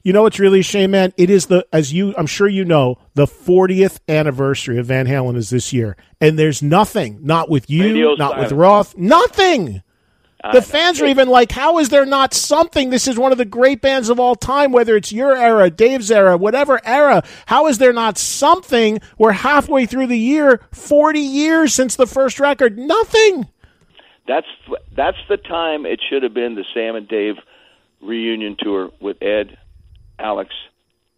You 0.02 0.12
know 0.12 0.22
what's 0.22 0.38
really 0.38 0.60
a 0.60 0.64
shame, 0.64 0.90
man. 0.90 1.12
It 1.16 1.30
is 1.30 1.46
the 1.46 1.66
as 1.72 1.92
you 1.92 2.14
I'm 2.16 2.26
sure 2.26 2.46
you 2.48 2.64
know 2.64 2.98
the 3.14 3.26
40th 3.26 4.00
anniversary 4.08 4.78
of 4.78 4.86
Van 4.86 5.06
Halen 5.06 5.36
is 5.36 5.50
this 5.50 5.72
year, 5.72 5.96
and 6.20 6.38
there's 6.38 6.62
nothing, 6.62 7.20
not 7.22 7.48
with 7.48 7.70
you, 7.70 7.84
Radio 7.84 8.14
not 8.14 8.38
with. 8.38 8.52
Roth, 8.52 8.96
nothing. 8.96 9.82
The 10.52 10.62
fans 10.62 11.00
are 11.00 11.06
even 11.06 11.28
like, 11.28 11.52
how 11.52 11.78
is 11.78 11.88
there 11.88 12.06
not 12.06 12.34
something? 12.34 12.90
This 12.90 13.08
is 13.08 13.18
one 13.18 13.32
of 13.32 13.38
the 13.38 13.44
great 13.44 13.80
bands 13.80 14.08
of 14.08 14.20
all 14.20 14.34
time, 14.34 14.72
whether 14.72 14.96
it's 14.96 15.12
your 15.12 15.36
era, 15.36 15.70
Dave's 15.70 16.10
era, 16.10 16.36
whatever 16.36 16.80
era. 16.84 17.22
How 17.46 17.66
is 17.66 17.78
there 17.78 17.92
not 17.92 18.18
something? 18.18 19.00
We're 19.18 19.32
halfway 19.32 19.86
through 19.86 20.08
the 20.08 20.18
year, 20.18 20.60
40 20.72 21.20
years 21.20 21.74
since 21.74 21.96
the 21.96 22.06
first 22.06 22.40
record. 22.40 22.78
Nothing. 22.78 23.48
That's 24.26 24.46
that's 24.96 25.18
the 25.28 25.36
time 25.36 25.86
it 25.86 26.00
should 26.08 26.22
have 26.24 26.34
been 26.34 26.56
the 26.56 26.64
Sam 26.74 26.96
and 26.96 27.06
Dave 27.06 27.36
reunion 28.02 28.56
tour 28.58 28.90
with 29.00 29.22
Ed, 29.22 29.56
Alex, 30.18 30.50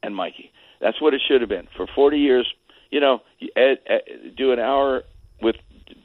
and 0.03 0.15
Mikey. 0.15 0.53
That's 0.81 1.01
what 1.01 1.15
it 1.15 1.23
should 1.27 1.41
have 1.41 1.49
been 1.49 1.69
for 1.77 1.87
40 1.87 2.19
years. 2.19 2.53
You 2.91 3.01
know, 3.01 3.23
Ed, 3.57 3.79
Ed 3.87 4.37
do 4.37 4.53
an 4.53 4.59
hour 4.59 5.05
with 5.41 5.57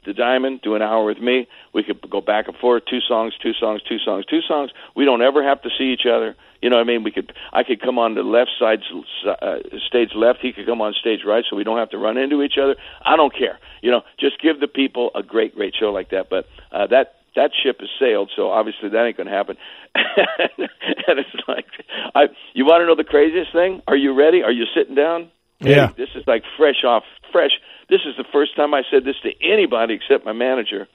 the 0.04 0.12
Diamond, 0.12 0.60
do 0.62 0.74
an 0.74 0.82
hour 0.82 1.04
with 1.04 1.18
me. 1.18 1.48
We 1.72 1.82
could 1.82 2.00
go 2.10 2.20
back 2.20 2.48
and 2.48 2.56
forth, 2.56 2.84
two 2.88 3.00
songs, 3.00 3.34
two 3.42 3.52
songs, 3.52 3.82
two 3.88 3.98
songs, 3.98 4.24
two 4.26 4.40
songs. 4.46 4.70
We 4.94 5.04
don't 5.04 5.22
ever 5.22 5.42
have 5.42 5.62
to 5.62 5.70
see 5.76 5.92
each 5.92 6.06
other. 6.06 6.36
You 6.60 6.70
know 6.70 6.76
what 6.76 6.82
I 6.82 6.86
mean? 6.86 7.02
We 7.04 7.10
could 7.10 7.32
I 7.52 7.62
could 7.62 7.82
come 7.82 7.98
on 7.98 8.14
the 8.14 8.22
left 8.22 8.50
side 8.58 8.80
uh, 9.26 9.56
stage 9.86 10.10
left, 10.14 10.38
he 10.40 10.52
could 10.52 10.64
come 10.66 10.80
on 10.80 10.94
stage 10.94 11.20
right, 11.26 11.44
so 11.48 11.56
we 11.56 11.64
don't 11.64 11.78
have 11.78 11.90
to 11.90 11.98
run 11.98 12.16
into 12.16 12.42
each 12.42 12.56
other. 12.56 12.76
I 13.04 13.16
don't 13.16 13.36
care. 13.36 13.58
You 13.82 13.90
know, 13.90 14.02
just 14.18 14.40
give 14.40 14.60
the 14.60 14.68
people 14.68 15.10
a 15.14 15.22
great, 15.22 15.54
great 15.54 15.74
show 15.78 15.92
like 15.92 16.10
that. 16.10 16.30
But 16.30 16.46
uh, 16.72 16.86
that 16.86 17.16
that 17.36 17.50
ship 17.62 17.80
has 17.80 17.90
sailed, 17.98 18.30
so 18.34 18.50
obviously 18.50 18.88
that 18.88 19.04
ain't 19.04 19.16
going 19.16 19.26
to 19.26 19.32
happen. 19.32 19.56
and 19.94 21.18
it's 21.18 21.48
like, 21.48 21.66
I 22.14 22.26
you 22.54 22.64
want 22.64 22.80
to 22.80 22.86
know 22.86 22.96
the 22.96 23.04
craziest 23.04 23.52
thing? 23.52 23.82
Are 23.86 23.96
you 23.96 24.14
ready? 24.14 24.42
Are 24.42 24.52
you 24.52 24.64
sitting 24.74 24.94
down? 24.94 25.30
Yeah. 25.70 25.90
This 25.96 26.10
is 26.14 26.24
like 26.26 26.44
fresh 26.56 26.84
off 26.84 27.04
fresh. 27.32 27.52
This 27.88 28.00
is 28.06 28.16
the 28.16 28.24
first 28.32 28.56
time 28.56 28.74
I 28.74 28.82
said 28.90 29.04
this 29.04 29.16
to 29.22 29.30
anybody 29.42 29.94
except 29.94 30.24
my 30.24 30.32
manager. 30.32 30.88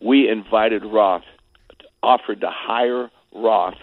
We 0.00 0.28
invited 0.28 0.84
Roth, 0.84 1.24
offered 2.02 2.40
to 2.40 2.50
hire 2.50 3.10
Roth 3.32 3.78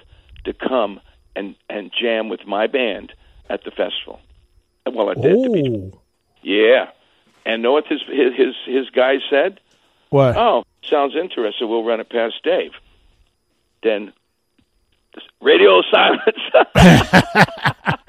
to 0.45 0.53
come 0.53 0.99
and 1.35 1.55
and 1.69 1.91
jam 1.99 2.29
with 2.29 2.45
my 2.45 2.67
band 2.67 3.13
at 3.49 3.63
the 3.63 3.71
festival. 3.71 4.19
Well, 4.85 5.11
at 5.11 5.21
the, 5.21 5.29
at 5.29 5.35
the. 5.35 5.91
Oh, 5.93 6.01
Yeah. 6.41 6.89
And 7.45 7.63
know 7.63 7.73
what 7.73 7.87
his 7.87 8.01
his 8.07 8.33
his, 8.35 8.55
his 8.65 8.89
guys 8.89 9.19
said? 9.29 9.59
what? 10.09 10.35
Oh, 10.35 10.63
sounds 10.83 11.15
interesting. 11.15 11.69
We'll 11.69 11.83
run 11.83 11.99
it 11.99 12.09
past 12.09 12.35
Dave. 12.43 12.71
Then 13.83 14.13
radio 15.41 15.81
silence. 15.91 16.37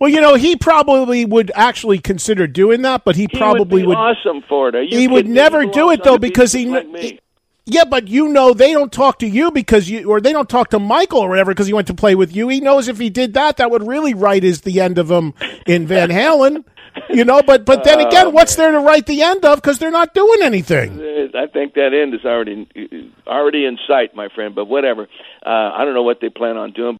Well, 0.00 0.10
you 0.10 0.20
know, 0.20 0.34
he 0.34 0.56
probably 0.56 1.24
would 1.24 1.52
actually 1.54 1.98
consider 1.98 2.46
doing 2.46 2.82
that, 2.82 3.04
but 3.04 3.16
he, 3.16 3.28
He 3.30 3.38
probably 3.38 3.84
would, 3.84 3.94
be 3.94 3.96
awesome 3.96 4.42
for 4.48 4.68
it. 4.68 4.92
He 4.92 5.08
would 5.08 5.28
never 5.28 5.64
do 5.66 5.90
it, 5.90 6.02
though, 6.02 6.18
because 6.18 6.52
he- 6.52 6.66
like. 6.66 7.20
Yeah, 7.66 7.84
but 7.84 8.08
you 8.08 8.28
know 8.28 8.52
they 8.52 8.74
don't 8.74 8.92
talk 8.92 9.20
to 9.20 9.26
you 9.26 9.50
because 9.50 9.88
you 9.88 10.06
or 10.06 10.20
they 10.20 10.32
don't 10.32 10.50
talk 10.50 10.68
to 10.70 10.78
Michael 10.78 11.20
or 11.20 11.30
whatever 11.30 11.50
because 11.50 11.66
he 11.66 11.72
went 11.72 11.86
to 11.86 11.94
play 11.94 12.14
with 12.14 12.36
you. 12.36 12.48
He 12.48 12.60
knows 12.60 12.88
if 12.88 12.98
he 12.98 13.08
did 13.08 13.34
that, 13.34 13.56
that 13.56 13.70
would 13.70 13.86
really 13.86 14.12
write 14.12 14.44
is 14.44 14.60
the 14.60 14.82
end 14.82 14.98
of 14.98 15.10
him 15.10 15.32
in 15.66 15.86
Van 15.86 16.10
Halen. 16.10 16.64
You 17.08 17.24
know, 17.24 17.42
but 17.42 17.64
but 17.64 17.82
then 17.82 18.00
again, 18.00 18.32
what's 18.32 18.56
there 18.56 18.70
to 18.70 18.80
write 18.80 19.06
the 19.06 19.22
end 19.22 19.44
of 19.46 19.62
because 19.62 19.78
they're 19.78 19.90
not 19.90 20.12
doing 20.14 20.42
anything? 20.42 21.00
Uh, 21.00 21.38
I 21.38 21.46
think 21.46 21.74
that 21.74 21.94
end 21.94 22.14
is 22.14 22.24
already 22.24 22.68
already 23.26 23.64
in 23.64 23.78
sight, 23.88 24.14
my 24.14 24.28
friend. 24.28 24.54
But 24.54 24.66
whatever. 24.66 25.08
Uh, 25.44 25.48
I 25.48 25.84
don't 25.84 25.94
know 25.94 26.02
what 26.02 26.20
they 26.20 26.28
plan 26.28 26.56
on 26.56 26.72
doing. 26.72 26.98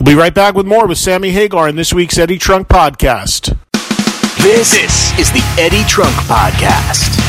We'll 0.00 0.14
be 0.16 0.18
right 0.18 0.34
back 0.34 0.54
with 0.54 0.66
more 0.66 0.86
with 0.86 0.96
Sammy 0.96 1.30
Hagar 1.30 1.68
in 1.68 1.76
this 1.76 1.92
week's 1.92 2.16
Eddie 2.16 2.38
Trunk 2.38 2.66
podcast. 2.66 3.56
This, 4.38 4.70
this 4.70 5.18
is 5.18 5.30
the 5.30 5.42
Eddie 5.58 5.84
Trunk 5.84 6.14
Podcast. 6.26 7.20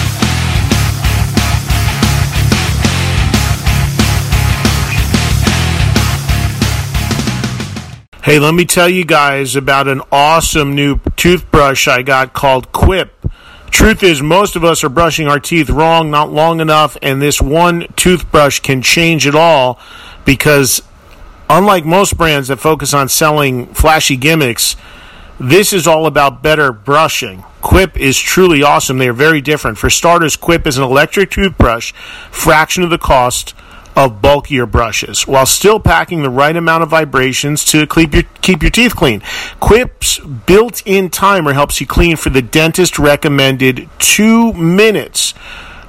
Hey, 8.23 8.39
let 8.39 8.53
me 8.53 8.63
tell 8.63 8.87
you 8.87 9.03
guys 9.03 9.57
about 9.57 9.89
an 9.89 10.01
awesome 10.09 10.73
new 10.73 11.01
toothbrush 11.17 11.89
I 11.89 12.01
got 12.01 12.31
called 12.31 12.71
Quip. 12.71 13.13
Truth 13.69 14.01
is, 14.01 14.21
most 14.21 14.55
of 14.55 14.63
us 14.63 14.85
are 14.85 14.89
brushing 14.89 15.27
our 15.27 15.39
teeth 15.41 15.69
wrong, 15.69 16.09
not 16.09 16.31
long 16.31 16.61
enough, 16.61 16.95
and 17.01 17.21
this 17.21 17.41
one 17.41 17.87
toothbrush 17.97 18.61
can 18.61 18.81
change 18.81 19.27
it 19.27 19.35
all 19.35 19.77
because, 20.23 20.81
unlike 21.57 21.85
most 21.85 22.17
brands 22.17 22.47
that 22.47 22.57
focus 22.57 22.93
on 22.93 23.07
selling 23.07 23.67
flashy 23.73 24.17
gimmicks, 24.17 24.75
this 25.39 25.71
is 25.73 25.87
all 25.87 26.05
about 26.05 26.41
better 26.41 26.71
brushing. 26.71 27.43
Quip 27.61 27.97
is 27.97 28.19
truly 28.19 28.63
awesome. 28.63 28.97
They 28.97 29.07
are 29.07 29.13
very 29.13 29.41
different. 29.41 29.77
For 29.77 29.89
starters, 29.89 30.35
Quip 30.35 30.67
is 30.67 30.77
an 30.77 30.83
electric 30.83 31.31
toothbrush, 31.31 31.93
fraction 32.31 32.83
of 32.83 32.89
the 32.89 32.97
cost 32.97 33.53
of 33.95 34.21
bulkier 34.21 34.65
brushes, 34.65 35.27
while 35.27 35.45
still 35.45 35.79
packing 35.79 36.23
the 36.23 36.29
right 36.29 36.55
amount 36.55 36.81
of 36.81 36.89
vibrations 36.89 37.63
to 37.65 37.85
keep 37.85 38.13
your 38.13 38.23
keep 38.41 38.63
your 38.63 38.71
teeth 38.71 38.95
clean. 38.95 39.21
Quip's 39.59 40.19
built-in 40.19 41.09
timer 41.09 41.53
helps 41.53 41.79
you 41.79 41.85
clean 41.85 42.15
for 42.15 42.31
the 42.31 42.41
dentist 42.41 42.97
recommended 42.97 43.87
two 43.99 44.51
minutes 44.53 45.35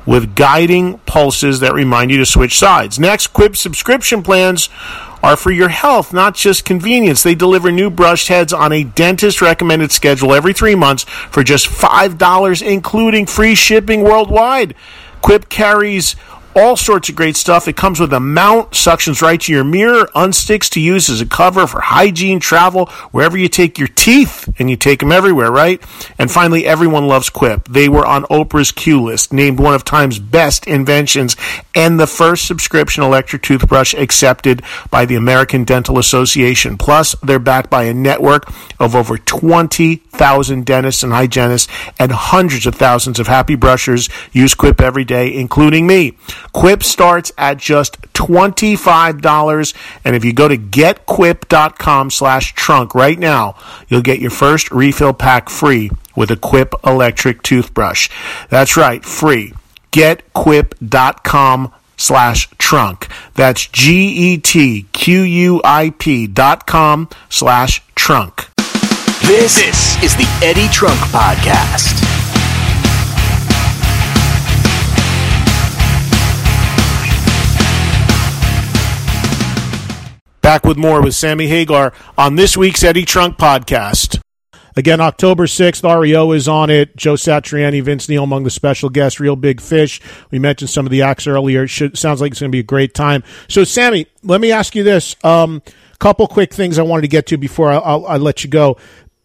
with 0.07 0.35
guiding 0.35 0.99
pulses 1.07 1.61
that 1.61 1.73
remind 1.73 2.11
you 2.11 2.19
to 2.19 2.27
switch 2.27 2.59
sides. 2.59 2.99
Next, 2.99 3.29
Quip 3.29 3.57
subscription 3.57 4.23
plans 4.23 4.69
are 5.25 5.37
for 5.39 5.51
your 5.51 5.71
health, 5.71 6.13
not 6.13 6.35
just 6.35 6.67
convenience. 6.67 7.23
They 7.23 7.35
deliver 7.35 7.73
new 7.73 7.89
brushed 7.89 8.29
heads 8.29 8.53
on 8.53 8.73
a 8.73 8.85
dentist 8.85 9.41
recommended 9.41 9.91
schedule 9.91 10.35
every 10.35 10.53
three 10.53 10.75
months 10.75 11.05
for 11.05 11.43
just 11.43 11.67
$5, 11.67 12.63
including 12.63 13.25
free 13.25 13.55
shipping 13.55 14.03
worldwide. 14.03 14.75
Quip 15.23 15.49
carries 15.49 16.15
all 16.57 16.77
sorts 16.77 17.09
of 17.09 17.17
great 17.17 17.37
stuff. 17.37 17.69
It 17.69 17.77
comes 17.77 18.01
with 18.01 18.13
a 18.13 18.21
mount, 18.21 18.71
suctions 18.71 19.23
right 19.23 19.41
to 19.41 19.53
your 19.53 19.65
mirror, 19.65 20.09
unsticks 20.15 20.69
to 20.71 20.81
use 20.81 21.09
as 21.09 21.21
a 21.21 21.27
cover 21.27 21.67
for 21.67 21.81
hygiene, 21.81 22.41
travel, 22.41 22.87
wherever 23.11 23.37
you 23.37 23.49
take 23.49 23.79
your 23.79 23.89
teeth, 23.89 24.49
and 24.59 24.71
you 24.71 24.77
take 24.77 25.01
them 25.01 25.13
everywhere, 25.13 25.51
right? 25.51 25.83
And 26.19 26.31
finally, 26.31 26.67
everyone 26.67 27.07
loves 27.09 27.31
Quip. 27.31 27.69
They 27.69 27.89
were 27.89 28.07
on 28.07 28.25
Oprah's 28.25 28.73
Q 28.73 29.03
list, 29.03 29.33
named 29.33 29.59
one 29.59 29.75
of 29.75 29.85
Time's 29.85 30.19
best 30.19 30.67
inventions, 30.67 31.37
and 31.75 31.99
the 31.99 32.07
first 32.07 32.47
subscription 32.47 33.03
electric 33.03 33.43
toothbrush 33.43 33.95
accepted 33.95 34.63
by 34.91 35.05
the 35.05 35.17
American 35.17 35.65
Dental 35.65 35.99
Association. 35.99 36.79
Plus, 36.79 37.15
they're 37.23 37.39
backed 37.39 37.71
by 37.71 37.85
a 37.85 37.95
network 37.95 38.51
of 38.79 38.95
over 38.95 39.19
20,000 39.19 40.65
dentists 40.67 41.03
and 41.03 41.13
hygienists, 41.13 41.73
and 41.99 42.13
hundreds 42.13 42.67
of 42.67 42.75
thousands 42.75 43.19
of 43.19 43.27
happy 43.27 43.55
brushers 43.55 44.09
use 44.33 44.55
Quip 44.55 44.81
every 44.81 45.05
day, 45.05 45.35
including 45.35 45.87
me. 45.87 46.17
Quip 46.53 46.83
starts 46.83 47.33
at 47.37 47.59
just 47.59 48.01
$25, 48.13 49.75
and 50.05 50.17
if 50.17 50.25
you 50.25 50.33
go 50.33 50.49
to 50.49 50.57
getquip.com 50.57 52.11
slash 52.11 52.55
trunk 52.55 52.95
right 52.95 53.19
now, 53.19 53.57
you'll 53.89 54.03
get 54.03 54.21
your 54.21 54.31
first 54.31 54.71
refill 54.71 55.13
pack 55.13 55.49
free 55.49 55.91
with 56.15 56.31
a 56.31 56.37
Quip 56.37 56.75
electric 56.85 57.43
toothbrush. 57.43 58.09
That's 58.51 58.77
right, 58.77 59.05
free. 59.05 59.55
Getquip.com 59.93 61.73
slash 61.97 62.49
trunk. 62.59 63.09
That's 63.35 63.67
G-E-T-Q-U-I-P 63.67 64.37
dot 66.29 66.67
com 66.67 67.09
slash 67.29 67.83
trunk. 67.95 68.49
This, 69.23 69.55
this 69.55 70.03
is 70.03 70.17
the 70.17 70.27
Eddie 70.43 70.69
Trunk 70.69 70.99
Podcast. 71.11 72.24
Back 80.45 80.67
with 80.67 80.77
more 80.77 81.01
with 81.01 81.15
Sammy 81.15 81.47
Hagar 81.47 81.95
on 82.19 82.37
this 82.37 82.55
week's 82.55 82.85
Eddie 82.85 83.07
Trunk 83.07 83.39
podcast. 83.39 84.21
Again, 84.77 85.01
October 85.01 85.47
6th, 85.47 85.99
REO 85.99 86.33
is 86.33 86.47
on 86.47 86.69
it. 86.69 86.95
Joe 86.97 87.15
Satriani, 87.15 87.83
Vince 87.83 88.11
Neil 88.11 88.25
among 88.25 88.45
the 88.45 88.51
special 88.51 88.91
guests, 88.91 89.19
Real 89.19 89.37
Big 89.37 89.59
Fish. 89.59 90.03
We 90.31 90.39
mentioned 90.39 90.69
some 90.69 90.85
of 90.85 90.91
the 90.91 91.01
acts 91.01 91.27
earlier. 91.27 91.67
Should, 91.67 91.97
sounds 91.97 92.21
like 92.21 92.33
it's 92.33 92.41
going 92.41 92.51
to 92.51 92.55
be 92.55 92.61
a 92.61 92.63
great 92.63 92.93
time. 92.93 93.25
So, 93.49 93.65
Sammy, 93.65 94.07
let 94.23 94.43
me 94.43 94.53
ask 94.53 94.75
you 94.75 94.83
this. 94.83 95.17
Um, 95.25 95.63
couple 95.99 96.27
quick 96.27 96.53
things 96.53 96.79
I 96.79 96.83
wanted 96.83 97.01
to 97.03 97.09
get 97.09 97.29
to 97.29 97.39
before 97.39 97.73
I, 97.73 97.77
I'll, 97.77 98.07
I'll 98.07 98.19
let 98.19 98.45
you 98.45 98.51
go. 98.51 98.77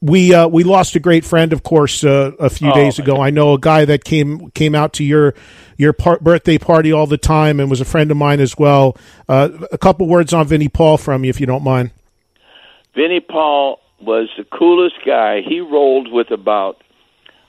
We 0.01 0.33
uh, 0.33 0.47
we 0.47 0.63
lost 0.63 0.95
a 0.95 0.99
great 0.99 1.25
friend, 1.25 1.51
of 1.51 1.63
course, 1.63 2.03
uh, 2.05 2.31
a 2.39 2.49
few 2.49 2.69
Oh, 2.71 2.73
days 2.73 2.99
ago. 2.99 3.21
I 3.21 3.31
know 3.31 3.53
a 3.53 3.59
guy 3.59 3.83
that 3.83 4.05
came 4.05 4.49
came 4.51 4.73
out 4.73 4.93
to 4.93 5.03
your 5.03 5.33
your 5.77 5.91
par- 5.91 6.19
birthday 6.21 6.57
party 6.57 6.93
all 6.93 7.05
the 7.05 7.17
time 7.17 7.59
and 7.59 7.69
was 7.69 7.81
a 7.81 7.85
friend 7.85 8.09
of 8.09 8.15
mine 8.15 8.39
as 8.39 8.57
well. 8.57 8.95
Uh, 9.27 9.49
a 9.71 9.77
couple 9.77 10.07
words 10.07 10.33
on 10.33 10.47
Vinnie 10.47 10.69
Paul 10.69 10.97
from 10.97 11.25
you, 11.25 11.29
if 11.29 11.41
you 11.41 11.45
don't 11.45 11.63
mind. 11.63 11.91
Vinnie 12.95 13.19
Paul 13.19 13.79
was 14.01 14.29
the 14.37 14.45
coolest 14.45 14.95
guy. 15.05 15.41
He 15.41 15.59
rolled 15.59 16.09
with 16.11 16.31
about, 16.31 16.81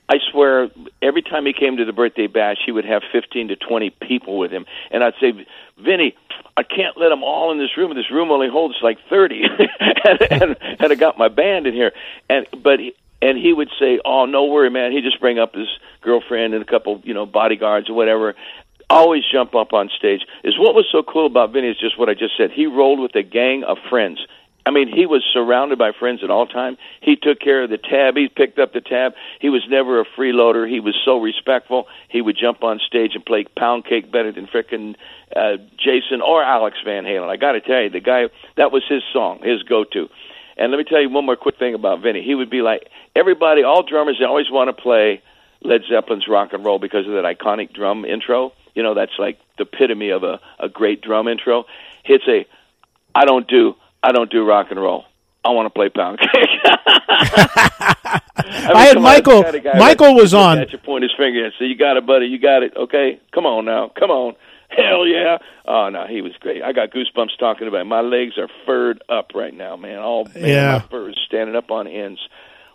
I 0.08 0.16
swear, 0.32 0.70
every 1.00 1.22
time 1.22 1.46
he 1.46 1.52
came 1.52 1.76
to 1.76 1.84
the 1.84 1.92
birthday 1.92 2.26
bash, 2.26 2.56
he 2.66 2.72
would 2.72 2.84
have 2.84 3.02
15 3.12 3.48
to 3.48 3.56
20 3.56 3.90
people 4.02 4.38
with 4.38 4.50
him. 4.50 4.66
And 4.90 5.02
I'd 5.04 5.14
say, 5.20 5.32
Vinny, 5.78 6.16
I 6.60 6.62
can't 6.62 6.98
let 6.98 7.08
them 7.08 7.22
all 7.22 7.52
in 7.52 7.58
this 7.58 7.74
room. 7.78 7.94
This 7.94 8.10
room 8.10 8.30
only 8.30 8.48
holds 8.50 8.74
like 8.82 8.98
30. 9.08 9.42
and, 9.80 10.20
and, 10.30 10.56
and 10.78 10.92
I 10.92 10.94
got 10.94 11.16
my 11.16 11.28
band 11.28 11.66
in 11.66 11.72
here. 11.72 11.92
And, 12.28 12.46
but, 12.62 12.80
he, 12.80 12.92
and 13.22 13.38
he 13.38 13.52
would 13.52 13.70
say, 13.78 13.98
"Oh, 14.04 14.26
no 14.26 14.44
worry, 14.44 14.70
man." 14.70 14.92
He'd 14.92 15.04
just 15.04 15.20
bring 15.20 15.38
up 15.38 15.54
his 15.54 15.68
girlfriend 16.02 16.52
and 16.52 16.62
a 16.62 16.66
couple, 16.66 17.00
you 17.04 17.14
know, 17.14 17.24
bodyguards 17.24 17.88
or 17.88 17.94
whatever. 17.94 18.34
Always 18.90 19.22
jump 19.30 19.54
up 19.54 19.72
on 19.72 19.88
stage. 19.96 20.20
Is 20.44 20.58
what 20.58 20.74
was 20.74 20.86
so 20.92 21.02
cool 21.02 21.26
about 21.26 21.52
Vinny 21.52 21.68
is 21.68 21.78
just 21.78 21.98
what 21.98 22.08
I 22.08 22.14
just 22.14 22.36
said. 22.36 22.50
He 22.50 22.66
rolled 22.66 23.00
with 23.00 23.14
a 23.14 23.22
gang 23.22 23.64
of 23.64 23.78
friends. 23.88 24.20
I 24.66 24.70
mean, 24.70 24.88
he 24.88 25.06
was 25.06 25.24
surrounded 25.32 25.78
by 25.78 25.92
friends 25.98 26.22
at 26.22 26.30
all 26.30 26.46
time. 26.46 26.76
He 27.00 27.16
took 27.16 27.40
care 27.40 27.62
of 27.62 27.70
the 27.70 27.78
tab. 27.78 28.16
He 28.16 28.28
picked 28.28 28.58
up 28.58 28.72
the 28.72 28.80
tab. 28.80 29.14
He 29.40 29.48
was 29.48 29.62
never 29.68 30.00
a 30.00 30.04
freeloader. 30.04 30.68
He 30.68 30.80
was 30.80 30.94
so 31.04 31.18
respectful. 31.18 31.86
He 32.08 32.20
would 32.20 32.36
jump 32.36 32.62
on 32.62 32.78
stage 32.86 33.12
and 33.14 33.24
play 33.24 33.44
pound 33.56 33.86
cake 33.86 34.12
better 34.12 34.32
than 34.32 34.46
frickin' 34.46 34.96
uh, 35.34 35.56
Jason 35.78 36.20
or 36.20 36.42
Alex 36.42 36.76
Van 36.84 37.04
Halen. 37.04 37.28
I 37.28 37.36
got 37.36 37.52
to 37.52 37.60
tell 37.60 37.82
you, 37.82 37.90
the 37.90 38.00
guy 38.00 38.28
that 38.56 38.70
was 38.70 38.82
his 38.88 39.02
song, 39.12 39.40
his 39.42 39.62
go-to. 39.62 40.08
And 40.56 40.70
let 40.70 40.78
me 40.78 40.84
tell 40.84 41.00
you 41.00 41.08
one 41.08 41.24
more 41.24 41.36
quick 41.36 41.58
thing 41.58 41.74
about 41.74 42.02
Vinny. 42.02 42.22
He 42.22 42.34
would 42.34 42.50
be 42.50 42.60
like 42.60 42.88
everybody, 43.16 43.62
all 43.62 43.82
drummers. 43.82 44.18
They 44.18 44.26
always 44.26 44.50
want 44.50 44.68
to 44.68 44.82
play 44.82 45.22
Led 45.62 45.82
Zeppelin's 45.90 46.28
rock 46.28 46.52
and 46.52 46.64
roll 46.64 46.78
because 46.78 47.06
of 47.06 47.12
that 47.14 47.24
iconic 47.24 47.72
drum 47.72 48.04
intro. 48.04 48.52
You 48.74 48.82
know, 48.82 48.94
that's 48.94 49.18
like 49.18 49.38
the 49.56 49.64
epitome 49.64 50.10
of 50.10 50.22
a, 50.22 50.38
a 50.58 50.68
great 50.68 51.00
drum 51.00 51.28
intro. 51.28 51.64
Hits 52.04 52.24
a, 52.28 52.46
I 53.14 53.24
don't 53.24 53.48
do, 53.48 53.74
I 54.02 54.12
don't 54.12 54.30
do 54.30 54.44
rock 54.46 54.68
and 54.70 54.80
roll. 54.80 55.04
I 55.44 55.50
want 55.50 55.66
to 55.66 55.70
play 55.70 55.88
pound 55.88 56.18
cake. 56.18 56.30
I, 56.64 58.20
mean, 58.44 58.76
I 58.76 58.82
had 58.84 58.94
come 58.94 58.96
on, 58.98 59.02
Michael- 59.02 59.42
that's 59.42 59.52
the 59.52 59.60
kind 59.60 59.66
of 59.66 59.72
guy 59.72 59.78
Michael 59.78 60.06
that- 60.14 60.22
was 60.22 60.34
on- 60.34 60.58
At 60.58 60.70
your 60.72 60.80
point 60.80 61.02
his 61.02 61.12
finger 61.16 61.44
and 61.44 61.52
say, 61.58 61.66
"You 61.66 61.76
got 61.76 61.96
it, 61.96 62.06
buddy. 62.06 62.26
You 62.26 62.38
got 62.38 62.62
it. 62.62 62.76
Okay, 62.76 63.20
come 63.32 63.46
on 63.46 63.64
now, 63.64 63.90
come 63.98 64.10
on." 64.10 64.34
Hell 64.70 65.04
yeah! 65.06 65.38
Oh 65.66 65.88
no, 65.88 66.06
he 66.06 66.20
was 66.22 66.32
great. 66.40 66.62
I 66.62 66.72
got 66.72 66.90
goosebumps 66.92 67.36
talking 67.38 67.66
about 67.66 67.80
it. 67.80 67.84
My 67.86 68.02
legs 68.02 68.38
are 68.38 68.48
furred 68.64 69.02
up 69.08 69.32
right 69.34 69.52
now, 69.52 69.76
man. 69.76 69.98
All 69.98 70.26
man, 70.26 70.44
Yeah. 70.48 70.72
my 70.82 70.88
fur 70.88 71.08
is 71.10 71.18
standing 71.26 71.56
up 71.56 71.70
on 71.72 71.86
ends. 71.88 72.20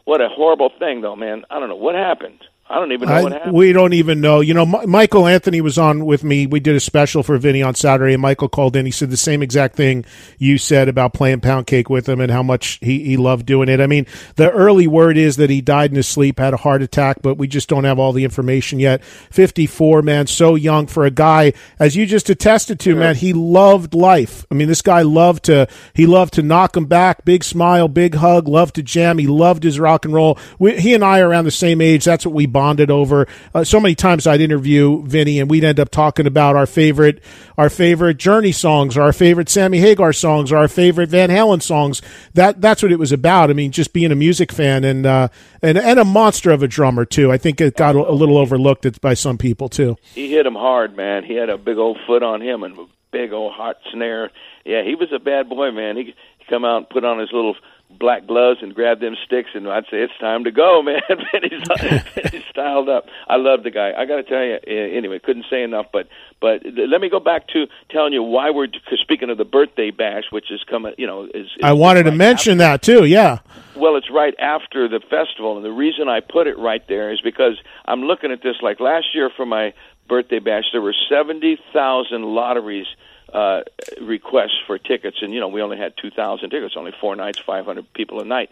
What 0.03 0.19
a 0.21 0.27
horrible 0.27 0.71
thing, 0.77 1.01
though, 1.01 1.15
man. 1.15 1.45
I 1.49 1.59
don't 1.59 1.69
know 1.69 1.75
what 1.77 1.95
happened. 1.95 2.39
I 2.67 2.79
don't 2.79 2.91
even 2.93 3.07
know 3.07 3.21
what 3.21 3.31
happened. 3.31 3.53
we 3.53 3.73
don't 3.73 3.93
even 3.93 4.21
know. 4.21 4.39
You 4.39 4.55
know, 4.55 4.63
M- 4.63 4.89
Michael 4.89 5.27
Anthony 5.27 5.61
was 5.61 5.77
on 5.77 6.03
with 6.03 6.23
me. 6.23 6.47
We 6.47 6.59
did 6.59 6.75
a 6.75 6.79
special 6.79 7.21
for 7.21 7.37
Vinny 7.37 7.61
on 7.61 7.75
Saturday, 7.75 8.13
and 8.13 8.21
Michael 8.23 8.49
called 8.49 8.75
in. 8.75 8.87
He 8.87 8.91
said 8.91 9.11
the 9.11 9.17
same 9.17 9.43
exact 9.43 9.75
thing 9.75 10.03
you 10.39 10.57
said 10.57 10.89
about 10.89 11.13
playing 11.13 11.41
pound 11.41 11.67
cake 11.67 11.91
with 11.91 12.09
him 12.09 12.19
and 12.19 12.31
how 12.31 12.41
much 12.41 12.79
he, 12.81 13.03
he 13.03 13.17
loved 13.17 13.45
doing 13.45 13.69
it. 13.69 13.79
I 13.79 13.85
mean, 13.85 14.07
the 14.35 14.49
early 14.49 14.87
word 14.87 15.15
is 15.15 15.35
that 15.35 15.51
he 15.51 15.61
died 15.61 15.91
in 15.91 15.95
his 15.95 16.07
sleep, 16.07 16.39
had 16.39 16.55
a 16.55 16.57
heart 16.57 16.81
attack, 16.81 17.17
but 17.21 17.35
we 17.37 17.47
just 17.47 17.69
don't 17.69 17.83
have 17.83 17.99
all 17.99 18.13
the 18.13 18.23
information 18.23 18.79
yet. 18.79 19.03
54, 19.03 20.01
man, 20.01 20.25
so 20.25 20.55
young 20.55 20.87
for 20.87 21.05
a 21.05 21.11
guy, 21.11 21.53
as 21.77 21.95
you 21.95 22.07
just 22.07 22.31
attested 22.31 22.79
to, 22.79 22.95
man, 22.95 23.13
he 23.15 23.31
loved 23.31 23.93
life. 23.93 24.43
I 24.49 24.55
mean, 24.55 24.67
this 24.67 24.81
guy 24.81 25.03
loved 25.03 25.43
to, 25.45 25.67
he 25.93 26.07
loved 26.07 26.33
to 26.33 26.41
knock 26.41 26.75
him 26.75 26.85
back, 26.85 27.25
big 27.25 27.43
smile, 27.43 27.87
big 27.87 28.15
hug, 28.15 28.47
loved 28.47 28.73
to 28.75 28.83
jam. 28.83 29.19
He 29.19 29.27
loved 29.27 29.61
his 29.61 29.79
rock 29.79 30.03
and 30.03 30.15
roll. 30.15 30.39
We, 30.57 30.79
he 30.79 30.95
and 30.95 31.03
I 31.03 31.19
are 31.19 31.29
around 31.29 31.45
the 31.45 31.51
same 31.51 31.79
age. 31.79 32.05
That's 32.05 32.25
what 32.25 32.33
we 32.33 32.47
bonded 32.55 32.89
over. 32.89 33.27
Uh, 33.53 33.65
so 33.65 33.81
many 33.81 33.95
times 33.95 34.25
I'd 34.25 34.39
interview 34.39 35.03
Vinny 35.03 35.41
and 35.41 35.49
we'd 35.49 35.65
end 35.65 35.77
up 35.77 35.89
talking 35.89 36.25
about 36.25 36.55
our 36.55 36.65
favorite, 36.65 37.21
our 37.57 37.69
favorite 37.69 38.15
Journey 38.15 38.53
songs, 38.53 38.95
or 38.95 39.01
our 39.01 39.11
favorite 39.11 39.49
Sammy 39.49 39.79
Hagar 39.79 40.13
songs, 40.13 40.53
or 40.53 40.57
our 40.57 40.69
favorite 40.69 41.09
Van 41.09 41.29
Halen 41.29 41.61
songs. 41.61 42.01
That 42.33 42.61
that's 42.61 42.81
what 42.81 42.93
it 42.93 42.97
was 42.97 43.11
about. 43.11 43.49
I 43.49 43.53
mean, 43.53 43.73
just 43.73 43.91
being 43.91 44.09
a 44.09 44.15
music 44.15 44.53
fan 44.53 44.85
and 44.85 45.05
uh, 45.05 45.27
and 45.61 45.77
and 45.77 45.99
a 45.99 46.05
monster 46.05 46.51
of 46.51 46.63
a 46.63 46.67
drummer 46.69 47.03
too. 47.03 47.29
I 47.29 47.37
think 47.37 47.59
it 47.59 47.75
got 47.75 47.93
a, 47.93 48.13
little 48.13 48.37
overlooked 48.37 49.01
by 49.01 49.15
some 49.15 49.37
people 49.37 49.67
too. 49.67 49.97
he 50.13 50.31
hit 50.31 50.45
him 50.45 50.55
hard, 50.55 50.95
man. 50.95 51.25
He 51.25 51.33
had 51.33 51.49
a 51.49 51.57
big 51.57 51.77
old 51.77 51.97
foot 52.07 52.23
on 52.23 52.39
him 52.39 52.63
and 52.63 52.79
a 52.79 52.85
big 53.11 53.33
old 53.33 53.51
hot 53.51 53.79
snare. 53.91 54.31
Yeah, 54.63 54.81
he 54.85 54.95
was 54.95 55.09
a 55.11 55.19
bad 55.19 55.49
boy, 55.49 55.71
man. 55.71 55.97
He 55.97 56.15
come 56.49 56.63
out 56.63 56.77
and 56.77 56.89
put 56.89 57.03
on 57.03 57.19
his 57.19 57.33
little 57.33 57.57
black 57.97 58.27
gloves 58.27 58.59
and 58.61 58.73
grab 58.73 58.99
them 58.99 59.15
sticks, 59.25 59.49
and 59.53 59.67
I'd 59.67 59.85
say 59.85 60.01
it's 60.01 60.17
time 60.19 60.43
to 60.43 60.51
go, 60.51 60.81
man. 60.83 61.01
and 61.09 61.43
he's, 61.43 62.01
he's 62.31 62.43
styled 62.49 62.89
up. 62.89 63.05
I 63.27 63.37
love 63.37 63.63
the 63.63 63.71
guy. 63.71 63.93
I 63.97 64.05
got 64.05 64.17
to 64.17 64.23
tell 64.23 64.43
you, 64.43 64.57
anyway, 64.67 65.19
couldn't 65.19 65.45
say 65.49 65.63
enough. 65.63 65.87
But 65.91 66.07
but 66.41 66.61
let 66.65 67.01
me 67.01 67.09
go 67.09 67.19
back 67.19 67.47
to 67.49 67.65
telling 67.89 68.13
you 68.13 68.23
why 68.23 68.51
we're 68.51 68.67
speaking 69.01 69.29
of 69.29 69.37
the 69.37 69.45
birthday 69.45 69.91
bash, 69.91 70.25
which 70.31 70.51
is 70.51 70.63
coming. 70.69 70.93
You 70.97 71.07
know, 71.07 71.23
is, 71.25 71.45
is 71.45 71.51
I 71.63 71.73
wanted 71.73 72.03
to 72.03 72.09
right 72.09 72.17
mention 72.17 72.57
that 72.59 72.81
too. 72.81 73.05
Yeah. 73.05 73.39
well, 73.75 73.95
it's 73.95 74.11
right 74.11 74.35
after 74.39 74.87
the 74.87 74.99
festival, 74.99 75.55
and 75.55 75.65
the 75.65 75.71
reason 75.71 76.07
I 76.07 76.19
put 76.19 76.47
it 76.47 76.57
right 76.57 76.85
there 76.87 77.11
is 77.11 77.21
because 77.21 77.57
I'm 77.85 78.01
looking 78.01 78.31
at 78.31 78.41
this. 78.43 78.55
Like 78.61 78.79
last 78.79 79.07
year 79.13 79.29
for 79.35 79.45
my 79.45 79.73
birthday 80.07 80.39
bash, 80.39 80.65
there 80.71 80.81
were 80.81 80.95
seventy 81.09 81.57
thousand 81.73 82.23
lotteries 82.23 82.87
uh, 83.35 83.63
requests 84.01 84.57
for 84.65 84.77
tickets, 84.77 85.17
and 85.21 85.33
you 85.33 85.41
know 85.41 85.49
we 85.49 85.61
only 85.61 85.77
had 85.77 85.93
two 86.01 86.09
thousand 86.09 86.51
tickets, 86.51 86.75
only 86.77 86.93
four 87.01 87.15
nights, 87.17 87.37
five 87.45 87.65
hundred 87.65 87.91
people 87.93 88.21
a 88.21 88.25
night. 88.25 88.49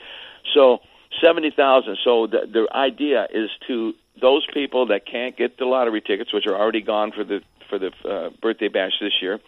So 0.53 0.79
seventy 1.21 1.51
thousand. 1.51 1.97
So 2.03 2.27
the 2.27 2.41
the 2.51 2.67
idea 2.75 3.27
is 3.33 3.49
to 3.67 3.93
those 4.19 4.45
people 4.53 4.87
that 4.87 5.05
can't 5.05 5.37
get 5.37 5.57
the 5.57 5.65
lottery 5.65 6.01
tickets, 6.01 6.33
which 6.33 6.45
are 6.45 6.55
already 6.55 6.81
gone 6.81 7.13
for 7.13 7.23
the 7.23 7.41
for 7.69 7.79
the 7.79 7.91
uh, 8.03 8.29
birthday 8.41 8.67
bash 8.67 8.91
this 8.99 9.13
year. 9.21 9.39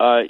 Uh, 0.00 0.22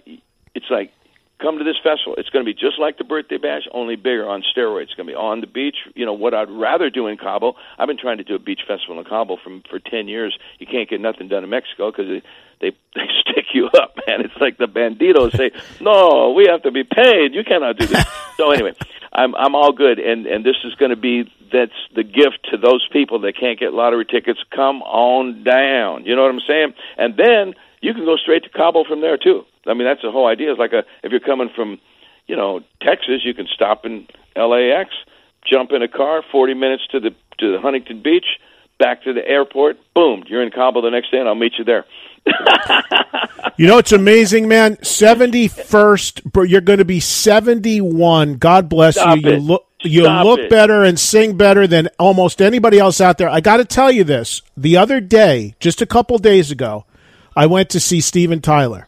it's 0.55 0.71
like 0.71 0.93
come 1.41 1.59
to 1.59 1.65
this 1.65 1.77
festival. 1.81 2.17
It's 2.19 2.31
going 2.31 2.45
to 2.45 2.53
be 2.53 2.59
just 2.59 2.81
like 2.81 2.99
the 2.99 3.05
birthday 3.05 3.39
bash, 3.39 3.63
only 3.73 3.95
bigger 3.95 4.29
on 4.29 4.43
steroids. 4.43 4.85
It's 4.85 4.95
going 4.95 5.07
to 5.07 5.13
be 5.13 5.17
on 5.17 5.41
the 5.41 5.47
beach. 5.47 5.77
You 5.95 6.05
know 6.05 6.15
what 6.15 6.35
I'd 6.35 6.51
rather 6.51 6.91
do 6.91 7.07
in 7.07 7.17
Cabo. 7.17 7.55
I've 7.79 7.87
been 7.87 7.99
trying 7.99 8.19
to 8.19 8.25
do 8.25 8.35
a 8.35 8.41
beach 8.41 8.63
festival 8.67 8.99
in 8.99 9.05
Cabo 9.05 9.37
for 9.37 9.61
for 9.71 9.79
ten 9.79 10.09
years. 10.09 10.37
You 10.59 10.67
can't 10.67 10.91
get 10.91 11.01
nothing 11.01 11.29
done 11.29 11.45
in 11.45 11.51
Mexico 11.51 11.93
because 11.93 12.23
they, 12.61 12.71
they 12.95 13.07
stick 13.21 13.47
you 13.53 13.67
up, 13.67 13.97
man. 14.07 14.21
It's 14.21 14.37
like 14.41 14.59
the 14.59 14.67
banditos 14.67 15.37
say, 15.37 15.51
"No, 15.81 16.33
we 16.33 16.47
have 16.47 16.63
to 16.63 16.71
be 16.71 16.85
paid. 16.85 17.35
You 17.35 17.45
cannot 17.45 17.79
do 17.79 17.87
this." 17.87 18.05
so 18.37 18.51
anyway, 18.51 18.75
I'm 19.13 19.35
I'm 19.35 19.55
all 19.55 19.73
good, 19.73 19.99
and 19.99 20.27
and 20.27 20.45
this 20.45 20.57
is 20.65 20.75
going 20.75 20.91
to 20.91 20.97
be 20.97 21.31
that's 21.53 21.73
the 21.95 22.03
gift 22.03 22.49
to 22.51 22.57
those 22.57 22.87
people 22.93 23.21
that 23.21 23.35
can't 23.39 23.59
get 23.59 23.73
lottery 23.73 24.05
tickets. 24.05 24.41
Come 24.55 24.83
on 24.83 25.45
down. 25.45 26.05
You 26.05 26.15
know 26.17 26.23
what 26.23 26.35
I'm 26.35 26.41
saying? 26.47 26.75
And 26.97 27.17
then 27.17 27.55
you 27.81 27.95
can 27.95 28.05
go 28.05 28.17
straight 28.17 28.45
to 28.45 28.51
Cabo 28.51 28.85
from 28.85 29.01
there 29.01 29.17
too. 29.17 29.45
I 29.67 29.75
mean, 29.75 29.87
that's 29.87 30.03
the 30.03 30.11
whole 30.11 30.27
idea. 30.27 30.51
It's 30.51 30.59
like 30.59 30.73
a 30.73 30.85
if 31.03 31.11
you're 31.11 31.21
coming 31.21 31.51
from, 31.55 31.79
you 32.27 32.37
know, 32.37 32.61
Texas, 32.83 33.25
you 33.25 33.35
can 33.35 33.47
stop 33.53 33.85
in 33.85 34.07
LAX, 34.37 34.91
jump 35.45 35.73
in 35.73 35.83
a 35.83 35.89
car, 35.89 36.23
40 36.31 36.55
minutes 36.55 36.87
to 36.93 37.01
the 37.01 37.11
to 37.39 37.53
the 37.53 37.61
Huntington 37.61 38.03
Beach, 38.03 38.27
back 38.79 39.05
to 39.05 39.13
the 39.13 39.27
airport. 39.27 39.79
Boom, 39.95 40.25
you're 40.27 40.43
in 40.43 40.51
Cabo 40.51 40.81
the 40.81 40.91
next 40.91 41.11
day, 41.11 41.19
and 41.19 41.29
I'll 41.29 41.35
meet 41.35 41.55
you 41.59 41.65
there. 41.65 41.85
You 43.57 43.67
know, 43.67 43.79
it's 43.79 43.93
amazing, 43.93 44.47
man. 44.47 44.77
71st, 44.77 46.25
bro, 46.33 46.45
you're 46.45 46.61
going 46.61 46.79
to 46.79 46.85
be 46.85 47.01
71. 47.01 48.35
God 48.35 48.69
bless 48.69 48.95
Stop 48.95 49.19
you. 49.19 49.31
You 49.33 49.37
look, 49.39 49.67
you 49.83 50.03
Stop 50.05 50.25
look 50.27 50.41
it. 50.41 50.51
better 50.51 50.85
and 50.85 50.99
sing 50.99 51.37
better 51.37 51.67
than 51.67 51.89
almost 51.99 52.41
anybody 52.41 52.79
else 52.79 53.01
out 53.01 53.19
there. 53.19 53.29
I 53.29 53.41
got 53.41 53.57
to 53.57 53.65
tell 53.65 53.91
you 53.91 54.05
this. 54.05 54.43
The 54.57 54.77
other 54.77 55.01
day, 55.01 55.57
just 55.59 55.83
a 55.83 55.87
couple 55.87 56.19
days 56.19 56.51
ago, 56.53 56.85
I 57.35 57.47
went 57.47 57.71
to 57.71 57.81
see 57.81 58.01
Steven 58.01 58.41
Tyler. 58.41 58.87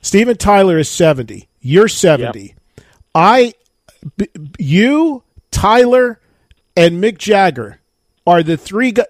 Steven 0.00 0.36
Tyler 0.36 0.78
is 0.78 0.88
70. 0.88 1.48
You're 1.60 1.88
70. 1.88 2.54
I, 3.14 3.52
b- 4.16 4.28
you, 4.58 5.22
Tyler, 5.50 6.18
and 6.76 7.02
Mick 7.02 7.18
Jagger 7.18 7.77
are 8.28 8.42
the 8.42 8.56
three. 8.56 8.92
Gu- 8.92 9.04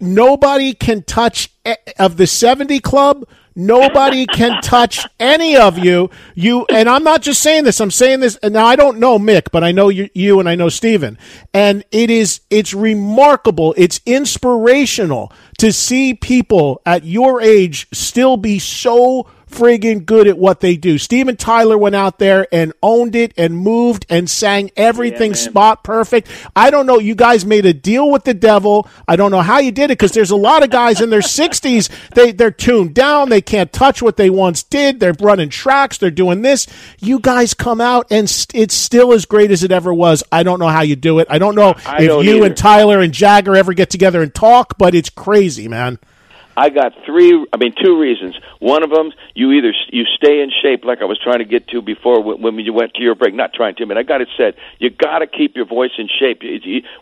nobody 0.00 0.74
can 0.74 1.02
touch 1.04 1.50
of 1.98 2.16
the 2.16 2.26
seventy 2.26 2.80
club. 2.80 3.26
Nobody 3.56 4.26
can 4.26 4.60
touch 4.62 5.06
any 5.20 5.56
of 5.56 5.78
you. 5.78 6.10
You 6.34 6.66
and 6.66 6.88
I'm 6.88 7.04
not 7.04 7.22
just 7.22 7.40
saying 7.40 7.64
this. 7.64 7.80
I'm 7.80 7.90
saying 7.90 8.20
this. 8.20 8.36
And 8.36 8.54
now 8.54 8.66
I 8.66 8.76
don't 8.76 8.98
know 8.98 9.18
Mick, 9.18 9.50
but 9.52 9.62
I 9.62 9.72
know 9.72 9.88
you, 9.88 10.08
you 10.14 10.40
and 10.40 10.48
I 10.48 10.56
know 10.56 10.68
Steven. 10.68 11.16
And 11.52 11.84
it 11.92 12.10
is 12.10 12.40
it's 12.50 12.74
remarkable. 12.74 13.74
It's 13.76 14.00
inspirational 14.04 15.32
to 15.58 15.72
see 15.72 16.14
people 16.14 16.82
at 16.84 17.04
your 17.04 17.40
age 17.40 17.86
still 17.92 18.36
be 18.36 18.58
so 18.58 19.28
friggin' 19.54 20.04
good 20.04 20.26
at 20.26 20.36
what 20.38 20.60
they 20.60 20.76
do. 20.76 20.98
Steven 20.98 21.36
Tyler 21.36 21.78
went 21.78 21.94
out 21.94 22.18
there 22.18 22.46
and 22.52 22.72
owned 22.82 23.14
it 23.14 23.32
and 23.36 23.56
moved 23.56 24.06
and 24.08 24.28
sang 24.28 24.70
everything 24.76 25.30
man. 25.32 25.36
spot 25.36 25.84
perfect. 25.84 26.28
I 26.56 26.70
don't 26.70 26.86
know. 26.86 26.98
You 26.98 27.14
guys 27.14 27.44
made 27.46 27.66
a 27.66 27.72
deal 27.72 28.10
with 28.10 28.24
the 28.24 28.34
devil. 28.34 28.88
I 29.06 29.16
don't 29.16 29.30
know 29.30 29.40
how 29.42 29.58
you 29.58 29.70
did 29.72 29.84
it 29.84 29.98
because 29.98 30.12
there's 30.12 30.30
a 30.30 30.36
lot 30.36 30.62
of 30.62 30.70
guys 30.70 31.00
in 31.00 31.10
their 31.10 31.20
60s. 31.20 31.90
They 32.14 32.32
they're 32.32 32.50
tuned 32.50 32.94
down. 32.94 33.28
They 33.28 33.40
can't 33.40 33.72
touch 33.72 34.00
what 34.02 34.16
they 34.16 34.30
once 34.30 34.62
did. 34.62 35.00
They're 35.00 35.14
running 35.20 35.48
tracks. 35.48 35.98
They're 35.98 36.10
doing 36.10 36.42
this. 36.42 36.66
You 37.00 37.18
guys 37.18 37.54
come 37.54 37.80
out 37.80 38.06
and 38.10 38.28
st- 38.30 38.62
it's 38.62 38.74
still 38.74 39.12
as 39.12 39.24
great 39.24 39.50
as 39.50 39.64
it 39.64 39.72
ever 39.72 39.92
was. 39.92 40.22
I 40.30 40.42
don't 40.44 40.60
know 40.60 40.68
how 40.68 40.82
you 40.82 40.94
do 40.96 41.18
it. 41.18 41.26
I 41.30 41.38
don't 41.38 41.54
know 41.56 41.74
I 41.86 42.02
if 42.02 42.08
don't 42.08 42.24
you 42.24 42.36
either. 42.36 42.46
and 42.46 42.56
Tyler 42.56 43.00
and 43.00 43.12
Jagger 43.12 43.56
ever 43.56 43.72
get 43.72 43.90
together 43.90 44.22
and 44.22 44.32
talk, 44.34 44.78
but 44.78 44.94
it's 44.94 45.10
crazy, 45.10 45.66
man. 45.66 45.98
I 46.56 46.70
got 46.70 46.92
three. 47.04 47.46
I 47.52 47.56
mean, 47.56 47.74
two 47.82 47.98
reasons. 47.98 48.36
One 48.60 48.82
of 48.82 48.90
them, 48.90 49.12
you 49.34 49.52
either 49.52 49.72
you 49.90 50.04
stay 50.16 50.40
in 50.40 50.50
shape, 50.62 50.84
like 50.84 51.00
I 51.02 51.04
was 51.04 51.18
trying 51.22 51.38
to 51.38 51.44
get 51.44 51.68
to 51.68 51.82
before 51.82 52.22
when, 52.22 52.58
you 52.58 52.72
went 52.72 52.94
to 52.94 53.02
your 53.02 53.14
break. 53.14 53.34
Not 53.34 53.52
trying 53.52 53.74
to, 53.76 53.86
but 53.86 53.98
I 53.98 54.02
got 54.02 54.20
it 54.20 54.28
said. 54.36 54.54
You 54.78 54.90
got 54.90 55.18
to 55.18 55.26
keep 55.26 55.56
your 55.56 55.66
voice 55.66 55.90
in 55.98 56.08
shape. 56.08 56.42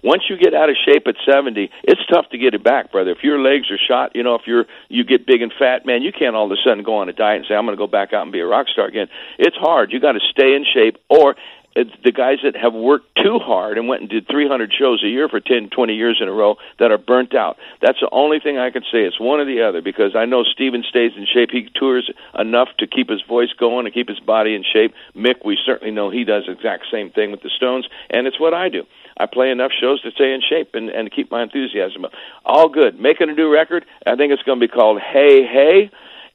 Once 0.03 0.24
you 0.28 0.36
get 0.36 0.55
out 0.55 0.70
of 0.70 0.76
shape 0.86 1.07
at 1.07 1.16
seventy, 1.30 1.70
it's 1.84 2.00
tough 2.11 2.28
to 2.30 2.38
get 2.38 2.55
it 2.55 2.64
back, 2.64 2.92
brother. 2.92 3.11
If 3.11 3.22
your 3.22 3.38
legs 3.40 3.70
are 3.70 3.78
shot, 3.78 4.16
you 4.16 4.22
know, 4.22 4.34
if 4.34 4.42
you're 4.46 4.64
you 4.88 5.05
get 5.05 5.26
big 5.26 5.42
and 5.42 5.53
fat, 5.59 5.84
man, 5.84 6.03
you 6.03 6.12
can't 6.12 6.34
all 6.34 6.46
of 6.46 6.53
a 6.53 6.57
sudden 6.64 6.82
go 6.82 6.96
on 6.96 7.09
a 7.09 7.12
diet 7.12 7.38
and 7.38 7.46
say 7.46 7.55
I'm 7.55 7.66
going 7.66 7.76
to 7.76 7.80
go 7.80 7.86
back 7.86 8.12
out 8.12 8.22
and 8.22 8.32
be 8.32 8.40
a 8.40 8.46
rock 8.46 8.68
star 8.68 8.86
again. 8.86 9.09
It's 9.38 9.57
hard. 9.57 9.92
You 9.92 10.00
got 10.00 10.12
to 10.12 10.20
stay 10.30 10.55
in 10.55 10.64
shape, 10.64 10.96
or 11.09 11.36
the 11.74 12.12
guys 12.12 12.38
that 12.42 12.56
have 12.56 12.74
worked 12.74 13.06
too 13.16 13.38
hard 13.38 13.78
and 13.78 13.88
went 13.88 14.02
and 14.02 14.10
did 14.10 14.28
300 14.28 14.72
shows 14.72 15.02
a 15.02 15.08
year 15.08 15.28
for 15.28 15.40
10, 15.40 15.70
20 15.70 15.94
years 15.94 16.18
in 16.20 16.28
a 16.28 16.32
row 16.32 16.56
that 16.78 16.90
are 16.90 16.98
burnt 16.98 17.34
out. 17.34 17.56
That's 17.80 18.00
the 18.00 18.08
only 18.12 18.40
thing 18.40 18.58
I 18.58 18.70
can 18.70 18.82
say. 18.82 19.04
It's 19.04 19.20
one 19.20 19.40
or 19.40 19.44
the 19.44 19.62
other 19.62 19.80
because 19.80 20.14
I 20.14 20.26
know 20.26 20.44
Steven 20.44 20.84
stays 20.88 21.12
in 21.16 21.26
shape. 21.26 21.50
He 21.50 21.68
tours 21.74 22.10
enough 22.38 22.68
to 22.78 22.86
keep 22.86 23.08
his 23.08 23.22
voice 23.22 23.52
going 23.58 23.86
and 23.86 23.94
keep 23.94 24.08
his 24.08 24.20
body 24.20 24.54
in 24.54 24.64
shape. 24.64 24.94
Mick, 25.16 25.44
we 25.44 25.58
certainly 25.64 25.92
know 25.92 26.10
he 26.10 26.24
does 26.24 26.44
the 26.46 26.52
exact 26.52 26.86
same 26.90 27.10
thing 27.10 27.30
with 27.30 27.42
the 27.42 27.50
Stones, 27.50 27.88
and 28.10 28.26
it's 28.26 28.40
what 28.40 28.54
I 28.54 28.68
do. 28.68 28.84
I 29.16 29.26
play 29.26 29.50
enough 29.50 29.72
shows 29.78 30.00
to 30.02 30.10
stay 30.10 30.32
in 30.32 30.40
shape 30.40 30.74
and, 30.74 30.88
and 30.88 31.12
keep 31.12 31.30
my 31.30 31.42
enthusiasm 31.42 32.04
up. 32.04 32.12
All 32.44 32.68
good. 32.68 32.98
Making 32.98 33.30
a 33.30 33.34
new 33.34 33.52
record. 33.52 33.84
I 34.06 34.16
think 34.16 34.32
it's 34.32 34.42
going 34.42 34.58
to 34.58 34.66
be 34.66 34.72
called 34.72 35.00
Hey 35.00 35.46
Hey 35.46 35.90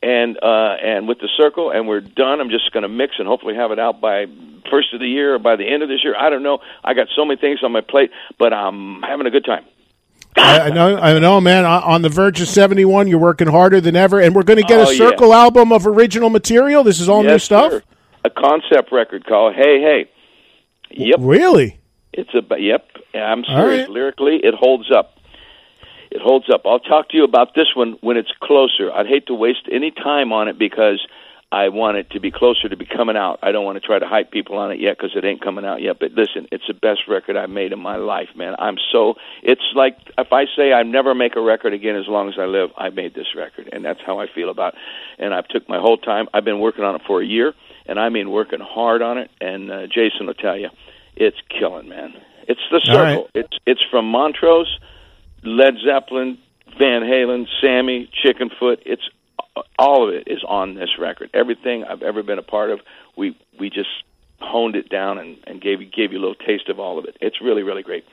and 0.07 0.37
uh, 0.41 0.75
and 0.81 1.07
with 1.07 1.19
the 1.19 1.29
circle, 1.37 1.71
and 1.71 1.87
we're 1.87 2.01
done. 2.01 2.39
I'm 2.39 2.49
just 2.49 2.71
going 2.71 2.83
to 2.83 2.89
mix 2.89 3.15
and 3.19 3.27
hopefully 3.27 3.55
have 3.55 3.71
it 3.71 3.79
out 3.79 3.99
by 3.99 4.25
first 4.71 4.93
of 4.93 4.99
the 4.99 5.07
year 5.07 5.35
or 5.35 5.39
by 5.39 5.55
the 5.55 5.65
end 5.67 5.83
of 5.83 5.89
this 5.89 5.99
year. 6.03 6.15
I 6.17 6.29
don't 6.29 6.43
know. 6.43 6.59
I 6.83 6.93
got 6.93 7.07
so 7.15 7.25
many 7.25 7.39
things 7.39 7.59
on 7.63 7.71
my 7.71 7.81
plate, 7.81 8.11
but 8.39 8.53
I'm 8.53 9.01
having 9.01 9.27
a 9.27 9.31
good 9.31 9.45
time. 9.45 9.65
I, 10.37 10.59
I 10.59 10.69
know, 10.69 10.97
I 10.97 11.17
know, 11.19 11.41
man. 11.41 11.65
On 11.65 11.81
on 11.83 12.01
the 12.03 12.09
verge 12.09 12.39
of 12.41 12.47
seventy-one, 12.47 13.07
you're 13.07 13.19
working 13.19 13.47
harder 13.47 13.81
than 13.81 13.95
ever, 13.95 14.19
and 14.21 14.35
we're 14.35 14.43
going 14.43 14.57
to 14.57 14.63
get 14.63 14.79
Oh, 14.79 14.89
a 14.89 14.93
yeah. 14.93 14.97
circle 15.09 15.33
album 15.33 15.71
of 15.71 15.87
original 15.87 16.29
material. 16.29 16.83
This 16.83 16.99
is 16.99 17.09
all 17.09 17.23
new 17.23 17.39
stuff. 17.39 17.71
sir. 17.71 17.83
A 18.23 18.29
concept 18.29 18.91
record 18.91 19.25
called 19.25 19.55
Hey 19.55 19.81
Hey. 19.81 20.09
Yep. 20.91 21.17
Really? 21.21 21.79
It's 22.13 22.29
a 22.35 22.41
yep. 22.59 22.85
I'm 23.13 23.43
serious. 23.45 23.87
right. 23.87 23.89
Lyrically, 23.89 24.35
it 24.43 24.53
holds 24.53 24.91
up. 24.91 25.16
It 26.11 26.21
holds 26.21 26.49
up. 26.53 26.61
I'll 26.65 26.79
talk 26.79 27.09
to 27.09 27.17
you 27.17 27.23
about 27.23 27.53
this 27.55 27.75
one 27.75 27.97
when 28.01 28.17
it's 28.17 28.31
closer. 28.41 28.91
I'd 28.91 29.07
hate 29.07 29.27
to 29.27 29.33
waste 29.33 29.67
any 29.71 29.91
time 29.91 30.31
on 30.31 30.47
it 30.47 30.57
because 30.57 31.05
I 31.51 31.69
want 31.69 31.95
it 31.95 32.09
to 32.11 32.19
be 32.19 32.29
closer 32.29 32.67
to 32.67 32.75
be 32.75 32.85
coming 32.85 33.15
out. 33.15 33.39
I 33.41 33.53
don't 33.53 33.63
want 33.63 33.77
to 33.81 33.85
try 33.85 33.99
to 33.99 34.05
hype 34.05 34.31
people 34.31 34.57
on 34.57 34.71
it 34.71 34.79
yet 34.81 34.97
because 34.97 35.15
it 35.15 35.23
ain't 35.23 35.41
coming 35.41 35.63
out 35.63 35.81
yet. 35.81 35.97
But 35.99 36.11
listen, 36.11 36.47
it's 36.51 36.65
the 36.67 36.73
best 36.73 37.01
record 37.07 37.37
I've 37.37 37.49
made 37.49 37.71
in 37.71 37.79
my 37.79 37.95
life, 37.95 38.27
man. 38.35 38.55
I'm 38.59 38.75
so. 38.91 39.13
It's 39.43 39.61
like 39.73 39.97
if 40.17 40.33
I 40.33 40.45
say 40.57 40.73
I 40.73 40.83
never 40.83 41.15
make 41.15 41.37
a 41.37 41.41
record 41.41 41.73
again 41.73 41.95
as 41.95 42.07
long 42.07 42.27
as 42.27 42.35
I 42.37 42.45
live, 42.45 42.71
I 42.77 42.89
made 42.89 43.13
this 43.15 43.27
record, 43.35 43.69
and 43.71 43.85
that's 43.85 44.01
how 44.05 44.19
I 44.19 44.27
feel 44.33 44.49
about. 44.49 44.73
it. 44.73 44.79
And 45.19 45.33
I've 45.33 45.47
took 45.47 45.69
my 45.69 45.79
whole 45.79 45.97
time. 45.97 46.27
I've 46.33 46.43
been 46.43 46.59
working 46.59 46.83
on 46.83 46.95
it 46.95 47.01
for 47.07 47.21
a 47.21 47.25
year, 47.25 47.53
and 47.85 47.97
I 47.97 48.09
mean 48.09 48.29
working 48.29 48.59
hard 48.59 49.01
on 49.01 49.17
it. 49.17 49.31
And 49.39 49.71
uh, 49.71 49.87
Jason 49.87 50.27
will 50.27 50.33
tell 50.33 50.57
you, 50.57 50.69
it's 51.15 51.37
killing, 51.49 51.87
man. 51.87 52.13
It's 52.49 52.59
the 52.71 52.81
All 52.91 53.01
right. 53.01 53.13
circle. 53.15 53.29
It's 53.33 53.57
it's 53.65 53.81
from 53.89 54.05
Montrose, 54.11 54.79
Led 55.43 55.75
Zeppelin, 55.85 56.37
Van 56.77 57.01
Halen, 57.01 57.45
Sammy, 57.61 58.09
Chickenfoot. 58.23 58.77
It's 58.85 59.07
all 59.79 60.07
of 60.07 60.13
it 60.13 60.27
is 60.27 60.43
on 60.47 60.75
this 60.75 60.89
record. 60.99 61.29
Everything 61.33 61.83
I've 61.83 62.03
ever 62.03 62.23
been 62.23 62.39
a 62.39 62.43
part 62.43 62.69
of, 62.69 62.79
we 63.15 63.37
we 63.59 63.69
just 63.69 63.89
honed 64.39 64.75
it 64.75 64.89
down 64.89 65.17
and, 65.17 65.37
and 65.47 65.61
gave 65.61 65.81
you 65.81 65.87
gave 65.87 66.11
you 66.11 66.19
a 66.19 66.21
little 66.21 66.35
taste 66.35 66.69
of 66.69 66.79
all 66.79 66.99
of 66.99 67.05
it. 67.05 67.17
It's 67.21 67.41
really 67.41 67.63
really 67.63 67.83
great. 67.83 68.05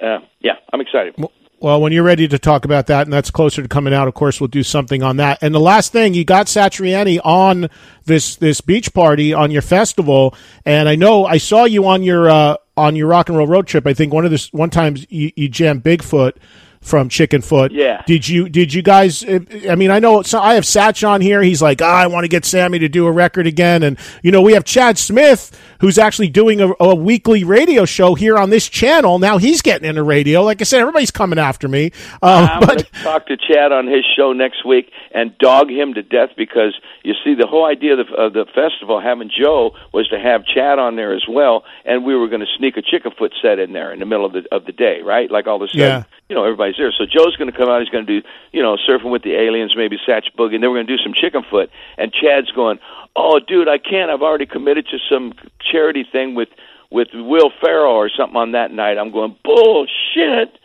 Uh, 0.00 0.18
yeah, 0.40 0.54
I'm 0.72 0.80
excited. 0.80 1.14
Well, 1.16 1.32
when 1.60 1.92
you're 1.92 2.04
ready 2.04 2.28
to 2.28 2.38
talk 2.38 2.64
about 2.64 2.86
that, 2.86 3.06
and 3.06 3.12
that's 3.12 3.30
closer 3.30 3.62
to 3.62 3.68
coming 3.68 3.92
out, 3.92 4.06
of 4.08 4.14
course, 4.14 4.40
we'll 4.40 4.48
do 4.48 4.62
something 4.62 5.02
on 5.02 5.16
that. 5.16 5.38
And 5.42 5.54
the 5.54 5.60
last 5.60 5.92
thing, 5.92 6.14
you 6.14 6.24
got 6.24 6.46
Satriani 6.46 7.20
on 7.24 7.68
this 8.04 8.36
this 8.36 8.60
beach 8.60 8.94
party 8.94 9.32
on 9.34 9.50
your 9.50 9.62
festival, 9.62 10.34
and 10.64 10.88
I 10.88 10.94
know 10.94 11.24
I 11.26 11.38
saw 11.38 11.64
you 11.64 11.86
on 11.86 12.02
your 12.02 12.30
uh, 12.30 12.56
on 12.76 12.96
your 12.96 13.08
rock 13.08 13.28
and 13.28 13.36
roll 13.36 13.46
road 13.46 13.66
trip. 13.66 13.86
I 13.86 13.94
think 13.94 14.12
one 14.12 14.24
of 14.24 14.30
the 14.30 14.48
one 14.52 14.70
times 14.70 15.06
you, 15.10 15.32
you 15.36 15.48
jammed 15.48 15.82
Bigfoot 15.82 16.36
from 16.88 17.08
Chickenfoot. 17.08 17.68
Yeah. 17.72 18.02
Did 18.06 18.28
you 18.28 18.48
did 18.48 18.72
you 18.74 18.82
guys? 18.82 19.24
I 19.68 19.74
mean, 19.76 19.90
I 19.90 19.98
know 20.00 20.22
so 20.22 20.40
I 20.40 20.54
have 20.54 20.64
Satch 20.64 21.06
on 21.06 21.20
here. 21.20 21.42
He's 21.42 21.62
like, 21.62 21.82
ah, 21.82 21.86
I 22.02 22.06
want 22.08 22.24
to 22.24 22.28
get 22.28 22.44
Sammy 22.44 22.78
to 22.80 22.88
do 22.88 23.06
a 23.06 23.12
record 23.12 23.46
again, 23.46 23.82
and 23.82 23.98
you 24.22 24.32
know 24.32 24.42
we 24.42 24.54
have 24.54 24.64
Chad 24.64 24.98
Smith 24.98 25.56
who's 25.80 25.96
actually 25.96 26.28
doing 26.28 26.60
a, 26.60 26.70
a 26.80 26.92
weekly 26.94 27.44
radio 27.44 27.84
show 27.84 28.14
here 28.16 28.36
on 28.36 28.50
this 28.50 28.68
channel. 28.68 29.20
Now 29.20 29.38
he's 29.38 29.62
getting 29.62 29.88
into 29.88 30.02
radio. 30.02 30.42
Like 30.42 30.60
I 30.60 30.64
said, 30.64 30.80
everybody's 30.80 31.12
coming 31.12 31.38
after 31.38 31.68
me. 31.68 31.92
Um, 32.20 32.48
I'm 32.48 32.60
going 32.60 32.78
but 32.78 32.92
to 32.92 33.02
talk 33.04 33.26
to 33.28 33.36
Chad 33.36 33.70
on 33.70 33.86
his 33.86 34.04
show 34.16 34.32
next 34.32 34.66
week 34.66 34.90
and 35.12 35.38
dog 35.38 35.70
him 35.70 35.94
to 35.94 36.02
death 36.02 36.30
because 36.36 36.76
you 37.04 37.14
see 37.24 37.34
the 37.38 37.46
whole 37.46 37.64
idea 37.64 37.92
of 37.96 38.06
the, 38.08 38.14
of 38.14 38.32
the 38.32 38.44
festival 38.46 39.00
having 39.00 39.30
Joe 39.30 39.76
was 39.92 40.08
to 40.08 40.18
have 40.18 40.44
Chad 40.46 40.80
on 40.80 40.96
there 40.96 41.14
as 41.14 41.24
well, 41.28 41.62
and 41.84 42.04
we 42.04 42.16
were 42.16 42.26
going 42.28 42.40
to 42.40 42.46
sneak 42.58 42.76
a 42.76 42.82
Chickenfoot 42.82 43.30
set 43.40 43.60
in 43.60 43.72
there 43.72 43.92
in 43.92 44.00
the 44.00 44.06
middle 44.06 44.26
of 44.26 44.32
the 44.32 44.42
of 44.50 44.64
the 44.64 44.72
day, 44.72 45.00
right? 45.04 45.30
Like 45.30 45.46
all 45.46 45.56
of 45.56 45.62
a 45.62 45.68
sudden, 45.68 45.80
Yeah. 45.80 46.02
you 46.28 46.34
know, 46.34 46.42
everybody's 46.44 46.76
there. 46.78 46.92
So 46.92 47.04
Joe's 47.04 47.36
going 47.36 47.50
to 47.50 47.56
come 47.56 47.68
out. 47.68 47.80
He's 47.80 47.90
going 47.90 48.06
to 48.06 48.20
do, 48.20 48.26
you 48.52 48.62
know, 48.62 48.76
surfing 48.76 49.10
with 49.10 49.22
the 49.22 49.34
aliens, 49.34 49.74
maybe 49.76 49.98
Satch 50.08 50.34
Boogie, 50.36 50.54
and 50.54 50.62
then 50.62 50.70
we're 50.70 50.82
going 50.82 50.86
to 50.86 50.96
do 50.96 51.02
some 51.02 51.12
Chickenfoot. 51.12 51.68
And 51.98 52.12
Chad's 52.12 52.50
going, 52.52 52.78
"Oh, 53.14 53.40
dude, 53.40 53.68
I 53.68 53.78
can't. 53.78 54.10
I've 54.10 54.22
already 54.22 54.46
committed 54.46 54.86
to 54.88 54.98
some 55.10 55.34
charity 55.60 56.04
thing 56.10 56.34
with 56.34 56.48
with 56.90 57.08
Will 57.12 57.50
Ferrell 57.60 57.92
or 57.92 58.08
something 58.08 58.36
on 58.36 58.52
that 58.52 58.70
night." 58.70 58.98
I'm 58.98 59.10
going, 59.10 59.36
"Bullshit." 59.44 60.58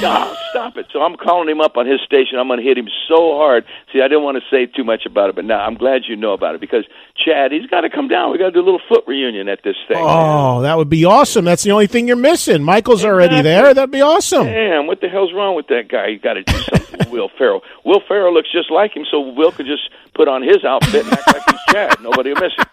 God, 0.00 0.36
stop 0.50 0.76
it. 0.76 0.86
So 0.92 1.00
I'm 1.02 1.16
calling 1.16 1.48
him 1.48 1.60
up 1.60 1.76
on 1.76 1.86
his 1.86 2.00
station. 2.04 2.38
I'm 2.38 2.46
going 2.48 2.60
to 2.60 2.64
hit 2.64 2.78
him 2.78 2.88
so 3.08 3.36
hard. 3.36 3.64
See, 3.92 4.00
I 4.00 4.08
didn't 4.08 4.22
want 4.22 4.36
to 4.36 4.42
say 4.50 4.66
too 4.66 4.84
much 4.84 5.06
about 5.06 5.30
it, 5.30 5.36
but 5.36 5.44
now 5.44 5.60
I'm 5.60 5.74
glad 5.74 6.02
you 6.08 6.16
know 6.16 6.32
about 6.32 6.54
it 6.54 6.60
because 6.60 6.84
Chad, 7.16 7.52
he's 7.52 7.66
got 7.66 7.82
to 7.82 7.90
come 7.90 8.08
down. 8.08 8.30
We 8.32 8.38
got 8.38 8.46
to 8.46 8.52
do 8.52 8.60
a 8.60 8.64
little 8.66 8.80
foot 8.88 9.04
reunion 9.06 9.48
at 9.48 9.60
this 9.64 9.76
thing. 9.88 9.96
oh, 9.98 10.62
that 10.62 10.76
would 10.76 10.88
be 10.88 11.04
awesome. 11.04 11.44
That's 11.44 11.62
the 11.62 11.72
only 11.72 11.86
thing 11.86 12.06
you're 12.06 12.16
missing. 12.16 12.62
Michael's 12.62 13.04
already 13.04 13.42
there. 13.42 13.74
That'd 13.74 13.90
be 13.90 14.00
awesome. 14.00 14.46
Damn, 14.46 14.86
what 14.86 15.00
the 15.00 15.08
hell's 15.08 15.32
wrong 15.32 15.56
with 15.56 15.66
that 15.68 15.88
guy? 15.88 16.08
You 16.08 16.18
got 16.18 16.34
to 16.34 16.42
do 16.42 16.56
something 16.58 16.98
with 16.98 17.10
Will 17.10 17.30
Ferrell. 17.36 17.62
Will 17.84 18.00
Ferrell 18.06 18.32
looks 18.32 18.50
just 18.52 18.70
like 18.70 18.94
him, 18.96 19.04
so 19.10 19.20
Will 19.20 19.52
could 19.52 19.66
just 19.66 19.90
put 20.14 20.28
on 20.28 20.42
his 20.42 20.64
outfit 20.64 21.04
and 21.04 21.12
act 21.12 21.26
like 21.26 21.42
he's 21.50 21.60
Chad. 21.74 22.00
Nobody 22.00 22.32
will 22.32 22.40
miss 22.40 22.52
him. 22.56 22.66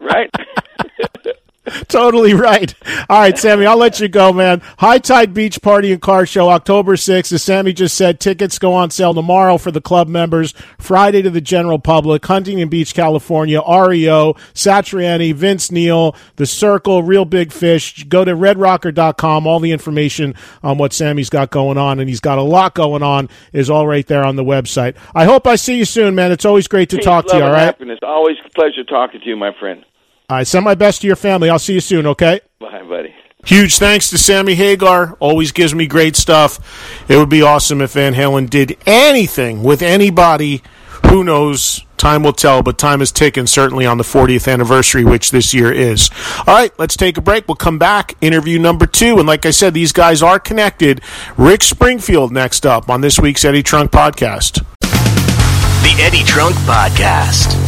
Right? 0.00 0.30
totally 1.88 2.34
right. 2.34 2.74
All 3.08 3.20
right, 3.20 3.36
Sammy, 3.36 3.66
I'll 3.66 3.76
let 3.76 4.00
you 4.00 4.08
go, 4.08 4.32
man. 4.32 4.60
High 4.78 4.98
Tide 4.98 5.34
Beach 5.34 5.60
Party 5.62 5.92
and 5.92 6.00
Car 6.00 6.26
Show, 6.26 6.48
October 6.48 6.96
6th. 6.96 7.32
As 7.32 7.42
Sammy 7.42 7.72
just 7.72 7.96
said, 7.96 8.20
tickets 8.20 8.58
go 8.58 8.74
on 8.74 8.90
sale 8.90 9.14
tomorrow 9.14 9.58
for 9.58 9.70
the 9.70 9.80
club 9.80 10.08
members, 10.08 10.54
Friday 10.78 11.22
to 11.22 11.30
the 11.30 11.40
general 11.40 11.78
public. 11.78 12.24
Huntington 12.24 12.68
Beach, 12.68 12.94
California, 12.94 13.60
REO, 13.60 14.34
Satriani, 14.54 15.34
Vince 15.34 15.70
Neil, 15.70 16.14
The 16.36 16.46
Circle, 16.46 17.02
Real 17.02 17.24
Big 17.24 17.52
Fish. 17.52 18.04
Go 18.04 18.24
to 18.24 18.34
redrocker.com. 18.34 19.46
All 19.46 19.60
the 19.60 19.72
information 19.72 20.34
on 20.62 20.78
what 20.78 20.92
Sammy's 20.92 21.30
got 21.30 21.50
going 21.50 21.78
on, 21.78 22.00
and 22.00 22.08
he's 22.08 22.20
got 22.20 22.38
a 22.38 22.42
lot 22.42 22.74
going 22.74 23.02
on, 23.02 23.28
is 23.52 23.70
all 23.70 23.86
right 23.86 24.06
there 24.06 24.24
on 24.24 24.36
the 24.36 24.44
website. 24.44 24.96
I 25.14 25.24
hope 25.24 25.46
I 25.46 25.56
see 25.56 25.76
you 25.76 25.84
soon, 25.84 26.14
man. 26.14 26.32
It's 26.32 26.44
always 26.44 26.68
great 26.68 26.90
to 26.90 26.96
Peace, 26.96 27.04
talk 27.04 27.26
to 27.28 27.36
you, 27.36 27.42
all 27.42 27.50
right? 27.50 27.64
Happiness. 27.64 27.98
Always 28.02 28.36
a 28.44 28.50
pleasure 28.50 28.84
talking 28.84 29.20
to 29.20 29.26
you, 29.26 29.36
my 29.36 29.52
friend. 29.58 29.84
All 30.30 30.36
right, 30.36 30.46
send 30.46 30.64
my 30.64 30.74
best 30.74 31.00
to 31.00 31.06
your 31.06 31.16
family. 31.16 31.48
I'll 31.48 31.58
see 31.58 31.72
you 31.72 31.80
soon, 31.80 32.06
okay? 32.06 32.40
Bye, 32.60 32.82
buddy. 32.82 33.14
Huge 33.46 33.78
thanks 33.78 34.10
to 34.10 34.18
Sammy 34.18 34.54
Hagar. 34.54 35.16
Always 35.20 35.52
gives 35.52 35.74
me 35.74 35.86
great 35.86 36.16
stuff. 36.16 36.60
It 37.08 37.16
would 37.16 37.30
be 37.30 37.40
awesome 37.40 37.80
if 37.80 37.92
Van 37.92 38.12
Halen 38.12 38.50
did 38.50 38.76
anything 38.84 39.62
with 39.62 39.80
anybody. 39.80 40.62
Who 41.06 41.24
knows? 41.24 41.84
Time 41.96 42.22
will 42.22 42.34
tell, 42.34 42.62
but 42.62 42.76
time 42.76 43.00
is 43.00 43.10
ticking, 43.10 43.46
certainly 43.46 43.86
on 43.86 43.96
the 43.96 44.04
40th 44.04 44.52
anniversary, 44.52 45.02
which 45.02 45.30
this 45.30 45.54
year 45.54 45.72
is. 45.72 46.10
All 46.46 46.54
right, 46.54 46.78
let's 46.78 46.96
take 46.96 47.16
a 47.16 47.22
break. 47.22 47.48
We'll 47.48 47.56
come 47.56 47.78
back. 47.78 48.14
Interview 48.20 48.58
number 48.58 48.86
two. 48.86 49.18
And 49.18 49.26
like 49.26 49.46
I 49.46 49.50
said, 49.50 49.72
these 49.72 49.92
guys 49.92 50.22
are 50.22 50.38
connected. 50.38 51.00
Rick 51.38 51.62
Springfield 51.62 52.32
next 52.32 52.66
up 52.66 52.90
on 52.90 53.00
this 53.00 53.18
week's 53.18 53.44
Eddie 53.44 53.62
Trunk 53.62 53.90
podcast. 53.90 54.62
The 54.80 56.02
Eddie 56.02 56.24
Trunk 56.24 56.54
Podcast. 56.56 57.67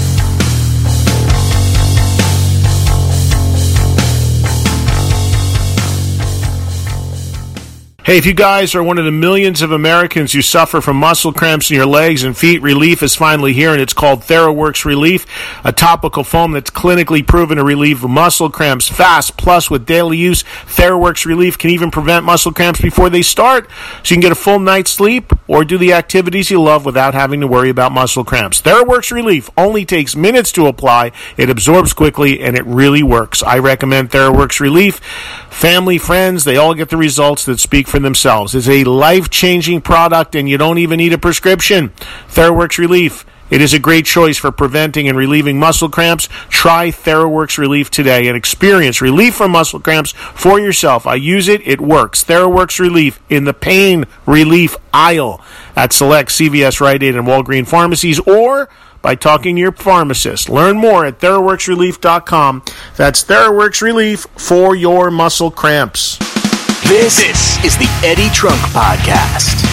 Hey, 8.11 8.19
if 8.19 8.27
you 8.27 8.35
guys 8.35 8.75
are 8.75 8.83
one 8.83 8.99
of 8.99 9.05
the 9.05 9.13
millions 9.13 9.63
of 9.63 9.71
Americans 9.71 10.33
who 10.33 10.43
suffer 10.43 10.81
from 10.81 10.97
muscle 10.97 11.33
cramps 11.33 11.71
in 11.71 11.77
your 11.77 11.87
legs 11.87 12.25
and 12.25 12.37
feet, 12.37 12.61
relief 12.61 13.05
is 13.05 13.15
finally 13.15 13.53
here, 13.53 13.71
and 13.71 13.81
it's 13.81 13.93
called 13.93 14.23
TheraWorks 14.23 14.85
Relief, 14.85 15.29
a 15.65 15.71
topical 15.71 16.25
foam 16.25 16.51
that's 16.51 16.71
clinically 16.73 17.25
proven 17.25 17.59
to 17.59 17.63
relieve 17.63 18.03
muscle 18.03 18.51
cramps 18.51 18.89
fast. 18.89 19.37
Plus, 19.37 19.71
with 19.71 19.87
daily 19.87 20.19
use, 20.19 20.43
TheraWorks 20.43 21.25
Relief 21.25 21.57
can 21.57 21.71
even 21.71 21.93
prevent 21.93 22.25
muscle 22.25 22.53
cramps 22.53 22.81
before 22.81 23.11
they 23.11 23.23
start, 23.23 23.71
so 24.03 24.13
you 24.13 24.17
can 24.17 24.23
get 24.23 24.33
a 24.33 24.35
full 24.35 24.59
night's 24.59 24.91
sleep 24.91 25.33
or 25.47 25.65
do 25.65 25.79
the 25.79 25.93
activities 25.93 26.51
you 26.51 26.61
love 26.61 26.85
without 26.85 27.15
having 27.15 27.41
to 27.43 27.47
worry 27.47 27.71
about 27.71 27.93
muscle 27.93 28.25
cramps. 28.25 28.61
TheraWorks 28.61 29.13
Relief 29.13 29.49
only 29.57 29.85
takes 29.85 30.17
minutes 30.17 30.51
to 30.51 30.67
apply, 30.67 31.13
it 31.37 31.49
absorbs 31.49 31.93
quickly, 31.93 32.41
and 32.41 32.57
it 32.57 32.67
really 32.67 33.05
works. 33.05 33.41
I 33.41 33.61
recommend 33.61 34.11
TheraWorks 34.11 34.59
Relief. 34.59 35.01
Family, 35.51 35.99
friends, 35.99 36.45
they 36.45 36.57
all 36.57 36.75
get 36.75 36.89
the 36.89 36.97
results 36.97 37.45
that 37.45 37.61
speak 37.61 37.87
for 37.87 37.99
themselves. 37.99 38.55
It's 38.55 38.69
a 38.69 38.85
life 38.85 39.29
changing 39.29 39.83
product, 39.83 40.35
and 40.35 40.49
you 40.49 40.57
don't 40.57 40.79
even 40.79 40.99
need 40.99 41.13
a 41.13 41.19
prescription. 41.19 41.91
TheraWorks 42.29 42.79
Relief. 42.79 43.27
It 43.51 43.61
is 43.61 43.75
a 43.75 43.81
great 43.81 44.07
choice 44.07 44.39
for 44.39 44.53
preventing 44.53 45.09
and 45.09 45.19
relieving 45.19 45.59
muscle 45.59 45.91
cramps. 45.91 46.29
Try 46.49 46.89
TheraWorks 46.89 47.59
Relief 47.59 47.91
today 47.91 48.29
and 48.29 48.37
experience 48.37 49.03
relief 49.03 49.35
from 49.35 49.51
muscle 49.51 49.81
cramps 49.81 50.13
for 50.13 50.61
yourself. 50.61 51.05
I 51.05 51.17
use 51.17 51.49
it, 51.49 51.67
it 51.67 51.81
works. 51.81 52.23
TheraWorks 52.23 52.79
Relief 52.79 53.21
in 53.29 53.45
the 53.45 53.53
pain 53.53 54.07
relief 54.25 54.77
aisle 54.95 55.43
at 55.75 55.93
select 55.93 56.31
CVS, 56.31 56.81
Rite 56.81 57.03
Aid, 57.03 57.17
and 57.17 57.27
Walgreens 57.27 57.67
pharmacies 57.67 58.21
or 58.21 58.69
by 59.03 59.15
talking 59.15 59.57
to 59.57 59.61
your 59.61 59.73
pharmacist. 59.73 60.49
Learn 60.49 60.77
more 60.77 61.07
at 61.07 61.21
TheraWorksRelief.com. 61.21 62.63
That's 62.97 63.25
TheraWorks 63.25 63.83
Relief 63.83 64.27
for 64.37 64.75
your 64.75 65.11
muscle 65.11 65.51
cramps. 65.51 66.19
This, 66.89 67.17
this 67.17 67.65
is 67.65 67.79
the 67.79 67.89
Eddie 68.05 68.31
Trunk 68.35 68.61
Podcast. 68.73 69.70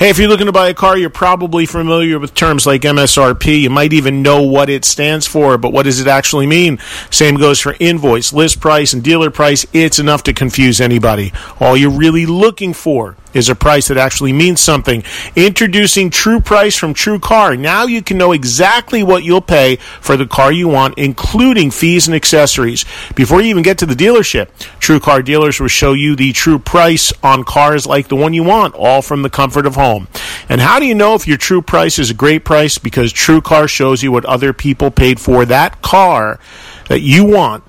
Hey, 0.00 0.08
if 0.08 0.18
you're 0.18 0.28
looking 0.28 0.46
to 0.46 0.52
buy 0.52 0.70
a 0.70 0.72
car, 0.72 0.96
you're 0.96 1.10
probably 1.10 1.66
familiar 1.66 2.18
with 2.18 2.32
terms 2.32 2.64
like 2.64 2.80
MSRP. 2.80 3.60
You 3.60 3.68
might 3.68 3.92
even 3.92 4.22
know 4.22 4.40
what 4.40 4.70
it 4.70 4.86
stands 4.86 5.26
for, 5.26 5.58
but 5.58 5.74
what 5.74 5.82
does 5.82 6.00
it 6.00 6.06
actually 6.06 6.46
mean? 6.46 6.78
Same 7.10 7.34
goes 7.34 7.60
for 7.60 7.76
invoice, 7.78 8.32
list 8.32 8.60
price, 8.60 8.94
and 8.94 9.04
dealer 9.04 9.30
price. 9.30 9.66
It's 9.74 9.98
enough 9.98 10.22
to 10.22 10.32
confuse 10.32 10.80
anybody. 10.80 11.34
All 11.60 11.76
you're 11.76 11.90
really 11.90 12.24
looking 12.24 12.72
for 12.72 13.18
is 13.34 13.48
a 13.48 13.54
price 13.54 13.88
that 13.88 13.96
actually 13.96 14.32
means 14.32 14.60
something. 14.60 15.02
Introducing 15.36 16.10
True 16.10 16.40
Price 16.40 16.76
from 16.76 16.94
True 16.94 17.18
Car. 17.18 17.56
Now 17.56 17.84
you 17.84 18.02
can 18.02 18.18
know 18.18 18.32
exactly 18.32 19.02
what 19.02 19.24
you'll 19.24 19.40
pay 19.40 19.76
for 19.76 20.16
the 20.16 20.26
car 20.26 20.52
you 20.52 20.68
want, 20.68 20.98
including 20.98 21.70
fees 21.70 22.06
and 22.06 22.14
accessories. 22.14 22.84
Before 23.14 23.40
you 23.40 23.48
even 23.48 23.62
get 23.62 23.78
to 23.78 23.86
the 23.86 23.94
dealership, 23.94 24.48
True 24.78 25.00
Car 25.00 25.22
dealers 25.22 25.60
will 25.60 25.68
show 25.68 25.92
you 25.92 26.16
the 26.16 26.32
true 26.32 26.58
price 26.58 27.12
on 27.22 27.44
cars 27.44 27.86
like 27.86 28.08
the 28.08 28.16
one 28.16 28.34
you 28.34 28.44
want, 28.44 28.74
all 28.74 29.02
from 29.02 29.22
the 29.22 29.30
comfort 29.30 29.66
of 29.66 29.74
home. 29.74 30.08
And 30.48 30.60
how 30.60 30.80
do 30.80 30.86
you 30.86 30.94
know 30.94 31.14
if 31.14 31.26
your 31.26 31.36
true 31.36 31.62
price 31.62 31.98
is 31.98 32.10
a 32.10 32.14
great 32.14 32.44
price? 32.44 32.78
Because 32.78 33.12
True 33.12 33.40
Car 33.40 33.68
shows 33.68 34.02
you 34.02 34.12
what 34.12 34.24
other 34.24 34.52
people 34.52 34.90
paid 34.90 35.20
for 35.20 35.44
that 35.44 35.82
car 35.82 36.40
that 36.88 37.00
you 37.00 37.24
want 37.24 37.64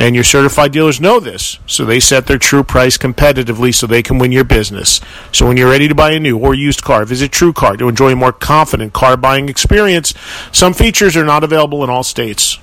and 0.00 0.14
your 0.14 0.24
certified 0.24 0.72
dealers 0.72 0.98
know 0.98 1.20
this, 1.20 1.58
so 1.66 1.84
they 1.84 2.00
set 2.00 2.26
their 2.26 2.38
true 2.38 2.64
price 2.64 2.96
competitively 2.96 3.72
so 3.72 3.86
they 3.86 4.02
can 4.02 4.18
win 4.18 4.32
your 4.32 4.44
business. 4.44 4.98
So 5.30 5.46
when 5.46 5.58
you're 5.58 5.68
ready 5.68 5.88
to 5.88 5.94
buy 5.94 6.12
a 6.12 6.18
new 6.18 6.38
or 6.38 6.54
used 6.54 6.82
car, 6.82 7.04
visit 7.04 7.30
TrueCar 7.30 7.78
to 7.78 7.88
enjoy 7.88 8.12
a 8.12 8.16
more 8.16 8.32
confident 8.32 8.94
car 8.94 9.18
buying 9.18 9.50
experience. 9.50 10.14
Some 10.52 10.72
features 10.72 11.18
are 11.18 11.24
not 11.26 11.44
available 11.44 11.84
in 11.84 11.90
all 11.90 12.02
states. 12.02 12.58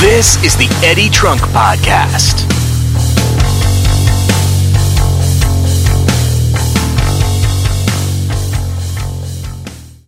This 0.00 0.42
is 0.42 0.56
the 0.56 0.68
Eddie 0.84 1.08
Trunk 1.10 1.40
Podcast. 1.42 2.44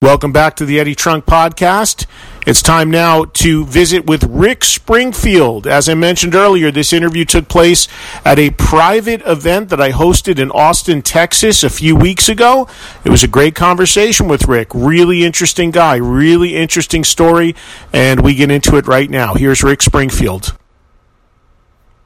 Welcome 0.03 0.33
back 0.33 0.57
to 0.57 0.65
the 0.65 0.81
Eddie 0.81 0.97
Trunk 0.97 1.27
Podcast. 1.27 2.07
It's 2.47 2.63
time 2.63 2.91
now 2.91 3.27
to 3.27 3.67
visit 3.67 4.07
with 4.07 4.25
Rick 4.25 4.65
Springfield. 4.65 5.67
As 5.67 5.91
I 5.91 5.95
mentioned 5.95 6.35
earlier, 6.35 6.71
this 6.71 6.91
interview 6.91 7.27
took 7.27 7.49
place 7.49 7.87
at 8.25 8.39
a 8.39 8.51
private 8.51 9.21
event 9.27 9.69
that 9.69 9.81
I 9.81 9.93
hosted 9.93 10.39
in 10.39 10.51
Austin, 10.51 11.03
Texas 11.03 11.63
a 11.63 11.69
few 11.69 11.95
weeks 11.95 12.31
ago. 12.31 12.67
It 13.05 13.11
was 13.11 13.23
a 13.23 13.29
great 13.29 13.55
conversation 13.55 14.27
with 14.27 14.49
Rick. 14.49 14.69
Really 14.75 15.23
interesting 15.23 15.71
guy, 15.71 15.97
really 15.97 16.57
interesting 16.57 17.05
story, 17.05 17.55
and 17.93 18.21
we 18.21 18.35
get 18.35 18.51
into 18.51 18.77
it 18.77 18.87
right 18.87 19.11
now. 19.11 19.35
Here's 19.35 19.63
Rick 19.63 19.83
Springfield. 19.83 20.57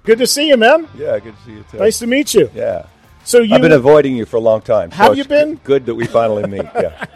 Good 0.03 0.19
to 0.19 0.27
see 0.27 0.49
you, 0.49 0.57
man. 0.57 0.89
Yeah, 0.97 1.21
good 1.21 1.37
to 1.37 1.43
see 1.45 1.53
you 1.53 1.65
too. 1.71 1.79
Nice 1.79 2.01
to 2.01 2.09
meet 2.09 2.35
you. 2.35 2.51
Yeah. 2.53 2.87
So 3.25 3.41
you 3.41 3.55
I've 3.55 3.63
been 3.63 3.73
avoiding 3.73 4.17
you 4.17 4.27
for 4.27 4.37
a 4.37 4.41
long 4.41 4.61
time. 4.61 4.91
so 4.91 4.97
Have 4.97 5.17
you 5.17 5.25
been? 5.25 5.57
Good 5.57 5.87
that 5.87 5.95
we 5.95 6.07
finally 6.07 6.47
meet. 6.47 6.67
Yeah. 6.75 7.07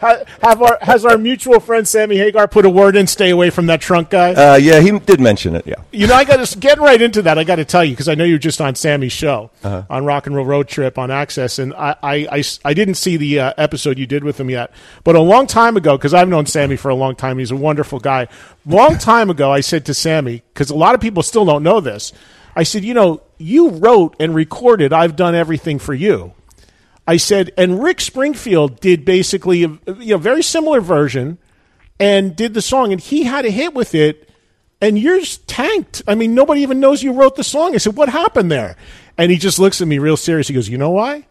have 0.42 0.62
our 0.62 0.78
has 0.82 1.04
our 1.04 1.18
mutual 1.18 1.60
friend 1.60 1.86
Sammy 1.88 2.16
Hagar 2.16 2.46
put 2.46 2.64
a 2.64 2.70
word 2.70 2.94
in? 2.94 3.06
Stay 3.06 3.30
away 3.30 3.50
from 3.50 3.66
that 3.66 3.80
trunk 3.80 4.10
guy. 4.10 4.32
Uh, 4.32 4.56
yeah, 4.56 4.80
he 4.80 4.98
did 4.98 5.20
mention 5.20 5.56
it. 5.56 5.66
Yeah. 5.66 5.76
You 5.92 6.06
know, 6.06 6.14
I 6.14 6.24
got 6.24 6.44
to 6.44 6.58
get 6.58 6.78
right 6.78 7.00
into 7.00 7.22
that. 7.22 7.38
I 7.38 7.44
got 7.44 7.56
to 7.56 7.64
tell 7.64 7.84
you 7.84 7.92
because 7.92 8.08
I 8.08 8.14
know 8.14 8.24
you 8.24 8.34
were 8.34 8.38
just 8.38 8.60
on 8.60 8.74
Sammy's 8.74 9.12
show 9.12 9.50
on 9.62 10.04
Rock 10.04 10.26
and 10.26 10.36
Roll 10.36 10.46
Road 10.46 10.68
Trip 10.68 10.98
on 10.98 11.10
Access, 11.10 11.58
and 11.58 11.74
I 11.74 11.96
I 12.02 12.42
I 12.64 12.74
didn't 12.74 12.94
see 12.94 13.16
the 13.16 13.40
uh, 13.40 13.52
episode 13.56 13.98
you 13.98 14.06
did 14.06 14.24
with 14.24 14.38
him 14.38 14.50
yet. 14.50 14.72
But 15.04 15.16
a 15.16 15.20
long 15.20 15.46
time 15.46 15.76
ago, 15.76 15.96
because 15.96 16.14
I've 16.14 16.28
known 16.28 16.46
Sammy 16.46 16.76
for 16.76 16.90
a 16.90 16.94
long 16.94 17.16
time, 17.16 17.38
he's 17.38 17.50
a 17.50 17.56
wonderful 17.56 17.98
guy. 17.98 18.28
Long 18.66 18.98
time 18.98 19.30
ago, 19.30 19.50
I 19.50 19.60
said 19.60 19.86
to 19.86 19.94
Sammy 19.94 20.42
because 20.52 20.70
a 20.70 20.76
lot 20.76 20.94
of 20.94 21.00
people 21.00 21.22
still 21.22 21.44
don't 21.44 21.62
know 21.62 21.80
this. 21.80 22.12
I 22.56 22.62
said, 22.62 22.84
you 22.84 22.94
know, 22.94 23.22
you 23.38 23.70
wrote 23.70 24.16
and 24.18 24.34
recorded. 24.34 24.92
I've 24.92 25.16
done 25.16 25.34
everything 25.34 25.78
for 25.78 25.94
you. 25.94 26.34
I 27.06 27.18
said, 27.18 27.52
and 27.56 27.82
Rick 27.82 28.00
Springfield 28.00 28.80
did 28.80 29.04
basically 29.04 29.64
a 29.64 29.68
you 29.98 30.14
know 30.14 30.18
very 30.18 30.42
similar 30.42 30.80
version, 30.80 31.38
and 32.00 32.34
did 32.34 32.54
the 32.54 32.62
song, 32.62 32.92
and 32.92 33.00
he 33.00 33.24
had 33.24 33.44
a 33.44 33.50
hit 33.50 33.74
with 33.74 33.94
it, 33.94 34.30
and 34.80 34.98
yours 34.98 35.38
tanked. 35.38 36.02
I 36.06 36.14
mean, 36.14 36.34
nobody 36.34 36.62
even 36.62 36.80
knows 36.80 37.02
you 37.02 37.12
wrote 37.12 37.36
the 37.36 37.44
song. 37.44 37.74
I 37.74 37.78
said, 37.78 37.96
what 37.96 38.08
happened 38.08 38.50
there? 38.50 38.76
And 39.18 39.30
he 39.30 39.36
just 39.36 39.58
looks 39.58 39.80
at 39.80 39.88
me 39.88 39.98
real 39.98 40.16
serious. 40.16 40.48
He 40.48 40.54
goes, 40.54 40.68
you 40.68 40.78
know 40.78 40.90
why? 40.90 41.26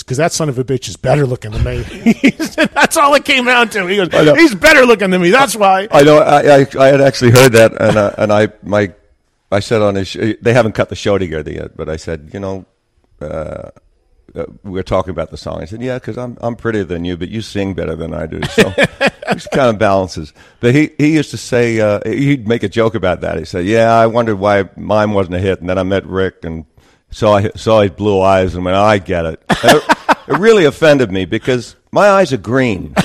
Because 0.00 0.16
that 0.16 0.32
son 0.32 0.48
of 0.48 0.58
a 0.58 0.64
bitch 0.64 0.88
is 0.88 0.96
better 0.96 1.26
looking 1.26 1.50
than 1.50 1.64
me. 1.64 1.82
Said, 2.38 2.70
That's 2.70 2.96
all 2.96 3.12
it 3.14 3.26
came 3.26 3.44
down 3.44 3.68
to. 3.70 3.86
He 3.86 3.96
goes, 3.96 4.08
he's 4.38 4.54
better 4.54 4.86
looking 4.86 5.10
than 5.10 5.20
me. 5.20 5.28
That's 5.28 5.54
why. 5.54 5.86
I 5.90 6.02
know. 6.02 6.16
I, 6.18 6.60
I, 6.60 6.66
I 6.78 6.86
had 6.86 7.02
actually 7.02 7.32
heard 7.32 7.52
that, 7.52 7.72
and 7.78 7.98
uh, 7.98 8.14
and 8.16 8.32
I 8.32 8.48
my 8.62 8.94
I 9.52 9.60
said 9.60 9.82
on 9.82 9.94
his. 9.94 10.08
Sh- 10.08 10.34
they 10.40 10.52
haven't 10.52 10.72
cut 10.72 10.88
the 10.88 10.96
show 10.96 11.18
together 11.18 11.52
yet, 11.52 11.76
but 11.76 11.88
I 11.88 11.96
said, 11.96 12.30
you 12.32 12.40
know, 12.40 12.64
uh, 13.20 13.70
uh, 14.34 14.46
we 14.62 14.80
are 14.80 14.84
talking 14.84 15.10
about 15.10 15.30
the 15.30 15.36
song. 15.36 15.60
I 15.60 15.66
said, 15.66 15.82
yeah, 15.82 15.98
because 15.98 16.16
I'm 16.16 16.38
I'm 16.40 16.56
prettier 16.56 16.84
than 16.84 17.04
you, 17.04 17.16
but 17.16 17.28
you 17.28 17.42
sing 17.42 17.74
better 17.74 17.94
than 17.94 18.14
I 18.14 18.26
do, 18.26 18.42
so 18.44 18.72
it 18.76 19.46
kind 19.52 19.68
of 19.68 19.78
balances. 19.78 20.32
But 20.60 20.74
he 20.74 20.90
he 20.98 21.12
used 21.14 21.30
to 21.32 21.36
say 21.36 21.80
uh, 21.80 22.00
he'd 22.04 22.48
make 22.48 22.62
a 22.62 22.68
joke 22.68 22.94
about 22.94 23.20
that. 23.20 23.38
He 23.38 23.44
said, 23.44 23.66
yeah, 23.66 23.92
I 23.92 24.06
wondered 24.06 24.36
why 24.36 24.68
mine 24.76 25.12
wasn't 25.12 25.36
a 25.36 25.40
hit, 25.40 25.60
and 25.60 25.68
then 25.68 25.78
I 25.78 25.82
met 25.82 26.06
Rick 26.06 26.44
and 26.44 26.64
saw 27.10 27.40
saw 27.54 27.82
his 27.82 27.90
blue 27.90 28.20
eyes 28.22 28.54
and 28.54 28.64
went, 28.64 28.76
I 28.76 28.98
get 28.98 29.26
it. 29.26 29.42
It, 29.50 29.84
it 30.28 30.38
really 30.38 30.64
offended 30.64 31.12
me 31.12 31.26
because 31.26 31.76
my 31.90 32.08
eyes 32.08 32.32
are 32.32 32.38
green. 32.38 32.94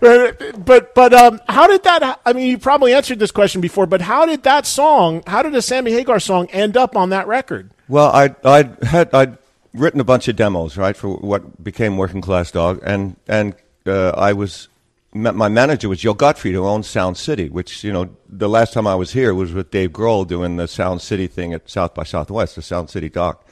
But 0.00 0.94
but 0.94 1.14
um, 1.14 1.40
how 1.48 1.66
did 1.66 1.82
that? 1.84 2.20
I 2.24 2.32
mean, 2.32 2.46
you 2.46 2.58
probably 2.58 2.94
answered 2.94 3.18
this 3.18 3.30
question 3.30 3.60
before, 3.60 3.86
but 3.86 4.00
how 4.00 4.26
did 4.26 4.42
that 4.44 4.66
song? 4.66 5.22
How 5.26 5.42
did 5.42 5.54
a 5.54 5.62
Sammy 5.62 5.92
Hagar 5.92 6.20
song 6.20 6.48
end 6.50 6.76
up 6.76 6.96
on 6.96 7.10
that 7.10 7.26
record? 7.26 7.70
Well, 7.88 8.10
I 8.12 8.34
I 8.44 8.70
had 8.82 9.14
I'd 9.14 9.38
written 9.74 10.00
a 10.00 10.04
bunch 10.04 10.28
of 10.28 10.36
demos 10.36 10.76
right 10.76 10.96
for 10.96 11.16
what 11.16 11.62
became 11.62 11.96
Working 11.96 12.20
Class 12.20 12.50
Dog, 12.50 12.80
and 12.84 13.16
and 13.28 13.54
uh, 13.86 14.10
I 14.10 14.32
was 14.32 14.68
my 15.12 15.48
manager 15.48 15.88
was 15.88 16.00
Joe 16.00 16.14
Gottfried, 16.14 16.54
who 16.54 16.66
owns 16.66 16.86
Sound 16.86 17.16
City, 17.16 17.48
which 17.48 17.84
you 17.84 17.92
know 17.92 18.10
the 18.28 18.48
last 18.48 18.72
time 18.72 18.86
I 18.86 18.94
was 18.94 19.12
here 19.12 19.34
was 19.34 19.52
with 19.52 19.70
Dave 19.70 19.90
Grohl 19.90 20.26
doing 20.26 20.56
the 20.56 20.68
Sound 20.68 21.02
City 21.02 21.26
thing 21.26 21.52
at 21.54 21.68
South 21.68 21.94
by 21.94 22.04
Southwest, 22.04 22.56
the 22.56 22.62
Sound 22.62 22.90
City 22.90 23.08
Doc, 23.08 23.46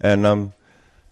and 0.00 0.26
um. 0.26 0.53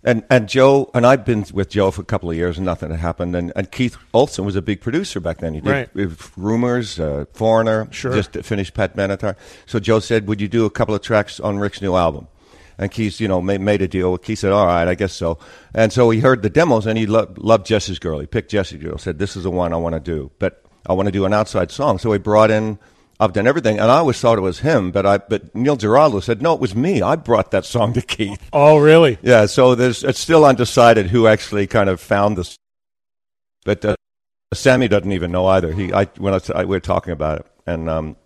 And 0.05 0.24
and 0.28 0.48
Joe 0.48 0.90
and 0.94 1.07
I've 1.07 1.24
been 1.24 1.44
with 1.53 1.68
Joe 1.70 1.90
for 1.92 2.03
a 2.03 2.05
couple 2.05 2.28
of 2.28 2.36
years 2.36 2.57
and 2.59 2.66
nothing 2.66 2.90
had 2.90 2.98
happened. 2.98 3.36
And, 3.36 3.53
and 3.55 3.70
Keith 3.70 3.96
Olson 4.12 4.44
was 4.44 4.57
a 4.57 4.62
big 4.62 4.80
producer 4.80 5.20
back 5.20 5.38
then. 5.38 5.55
He 5.55 5.61
did 5.61 5.70
Right. 5.70 5.88
Rumors, 6.36 6.98
uh, 6.98 7.26
Foreigner, 7.34 7.86
Sure. 7.92 8.12
just 8.12 8.32
finished 8.44 8.74
Pat 8.74 8.96
Benatar. 8.96 9.36
So 9.66 9.78
Joe 9.78 10.00
said, 10.00 10.26
"Would 10.26 10.40
you 10.40 10.48
do 10.48 10.64
a 10.64 10.70
couple 10.70 10.94
of 10.94 11.03
tracks 11.03 11.38
on 11.38 11.59
Rick's 11.59 11.80
new 11.80 11.94
album?" 11.94 12.26
And 12.78 12.90
Keith, 12.90 13.20
you 13.20 13.28
know, 13.28 13.40
made, 13.40 13.61
made 13.61 13.80
a 13.82 13.86
deal. 13.86 14.11
With 14.12 14.22
Keith 14.22 14.40
said, 14.40 14.50
"All 14.50 14.66
right, 14.66 14.88
I 14.88 14.94
guess 14.94 15.12
so." 15.12 15.38
And 15.74 15.92
so 15.92 16.11
he 16.11 16.18
heard 16.20 16.42
the 16.42 16.50
demos 16.50 16.86
and 16.86 16.98
he 16.98 17.07
lo- 17.07 17.32
loved 17.36 17.66
Jessie's 17.66 18.00
Girl. 18.00 18.18
He 18.18 18.26
picked 18.26 18.50
Jessie's 18.50 18.82
Girl. 18.82 18.98
Said, 18.98 19.18
"This 19.20 19.36
is 19.36 19.44
the 19.44 19.50
one 19.53 19.72
I 19.72 19.76
want 19.76 19.94
to 19.94 20.00
do," 20.00 20.32
but 20.40 20.64
I 20.84 20.94
want 20.94 21.07
to 21.07 21.12
do 21.12 21.24
an 21.26 21.32
outside 21.32 21.70
song. 21.70 21.98
So 21.98 22.11
he 22.12 22.18
brought 22.18 22.50
in. 22.50 22.78
I've 23.23 23.33
done 23.33 23.47
everything, 23.47 23.79
and 23.79 23.89
I 23.89 23.99
always 23.99 24.20
thought 24.20 24.37
it 24.37 24.43
was 24.43 24.59
him, 24.59 24.91
but 24.91 25.07
I 25.07 25.18
but 25.18 25.55
Neil 25.55 25.77
Giraldo 25.77 26.18
said, 26.18 26.43
"No, 26.43 26.55
it 26.55 26.61
was 26.61 26.75
me. 26.75 27.03
I 27.03 27.14
brought 27.14 27.53
that 27.53 27.64
song 27.64 27.93
to 27.93 28.03
Keith." 28.03 28.43
Oh, 28.53 28.79
really? 28.79 29.16
Yeah, 29.23 29.47
so 29.47 29.77
there's 29.77 30.03
it's 30.03 30.18
still 30.18 30.45
undecided 30.45 31.07
who 31.07 31.29
actually 31.29 31.68
kind 31.68 31.89
of 31.89 32.01
found 32.01 32.37
this, 32.37 32.57
but 33.64 33.85
uh, 33.85 33.95
Sammy 34.53 34.89
doesn't 34.89 35.12
even 35.12 35.31
know 35.31 35.47
either. 35.47 35.73
He 35.73 35.93
I 35.93 36.07
when 36.18 36.35
I, 36.35 36.41
I, 36.53 36.64
we 36.64 36.75
were 36.75 36.81
talking 36.81 37.12
about 37.12 37.41
it, 37.41 37.47
and 37.64 37.89
um, 37.89 38.16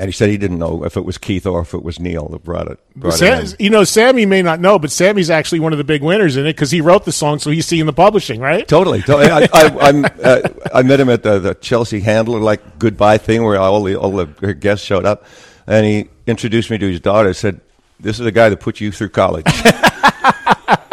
and 0.00 0.08
he 0.08 0.12
said 0.12 0.30
he 0.30 0.38
didn't 0.38 0.58
know 0.58 0.84
if 0.84 0.96
it 0.96 1.04
was 1.04 1.18
Keith 1.18 1.46
or 1.46 1.60
if 1.60 1.74
it 1.74 1.82
was 1.82 2.00
Neil 2.00 2.28
that 2.30 2.42
brought 2.42 2.68
it. 2.68 2.78
Brought 2.96 3.14
Sam, 3.14 3.44
it 3.44 3.60
you 3.60 3.70
know, 3.70 3.84
Sammy 3.84 4.26
may 4.26 4.42
not 4.42 4.58
know, 4.58 4.78
but 4.78 4.90
Sammy's 4.90 5.30
actually 5.30 5.60
one 5.60 5.72
of 5.72 5.78
the 5.78 5.84
big 5.84 6.02
winners 6.02 6.36
in 6.36 6.46
it 6.46 6.54
because 6.54 6.70
he 6.70 6.80
wrote 6.80 7.04
the 7.04 7.12
song, 7.12 7.38
so 7.38 7.50
he's 7.50 7.66
seeing 7.66 7.86
the 7.86 7.92
publishing, 7.92 8.40
right? 8.40 8.66
Totally, 8.66 9.02
totally. 9.02 9.30
I, 9.30 9.48
I, 9.52 9.78
I'm, 9.80 10.04
uh, 10.04 10.48
I 10.74 10.82
met 10.82 10.98
him 10.98 11.08
at 11.08 11.22
the, 11.22 11.38
the 11.38 11.54
Chelsea 11.54 12.00
Handler 12.00 12.40
like 12.40 12.78
goodbye 12.78 13.18
thing 13.18 13.44
where 13.44 13.58
all 13.58 13.82
the 13.82 13.96
all 13.96 14.10
the 14.10 14.54
guests 14.54 14.84
showed 14.84 15.04
up, 15.04 15.24
and 15.66 15.86
he 15.86 16.08
introduced 16.26 16.70
me 16.70 16.78
to 16.78 16.88
his 16.88 17.00
daughter. 17.00 17.32
Said, 17.34 17.60
"This 18.00 18.18
is 18.18 18.24
the 18.24 18.32
guy 18.32 18.48
that 18.48 18.60
put 18.60 18.80
you 18.80 18.90
through 18.92 19.10
college." 19.10 19.46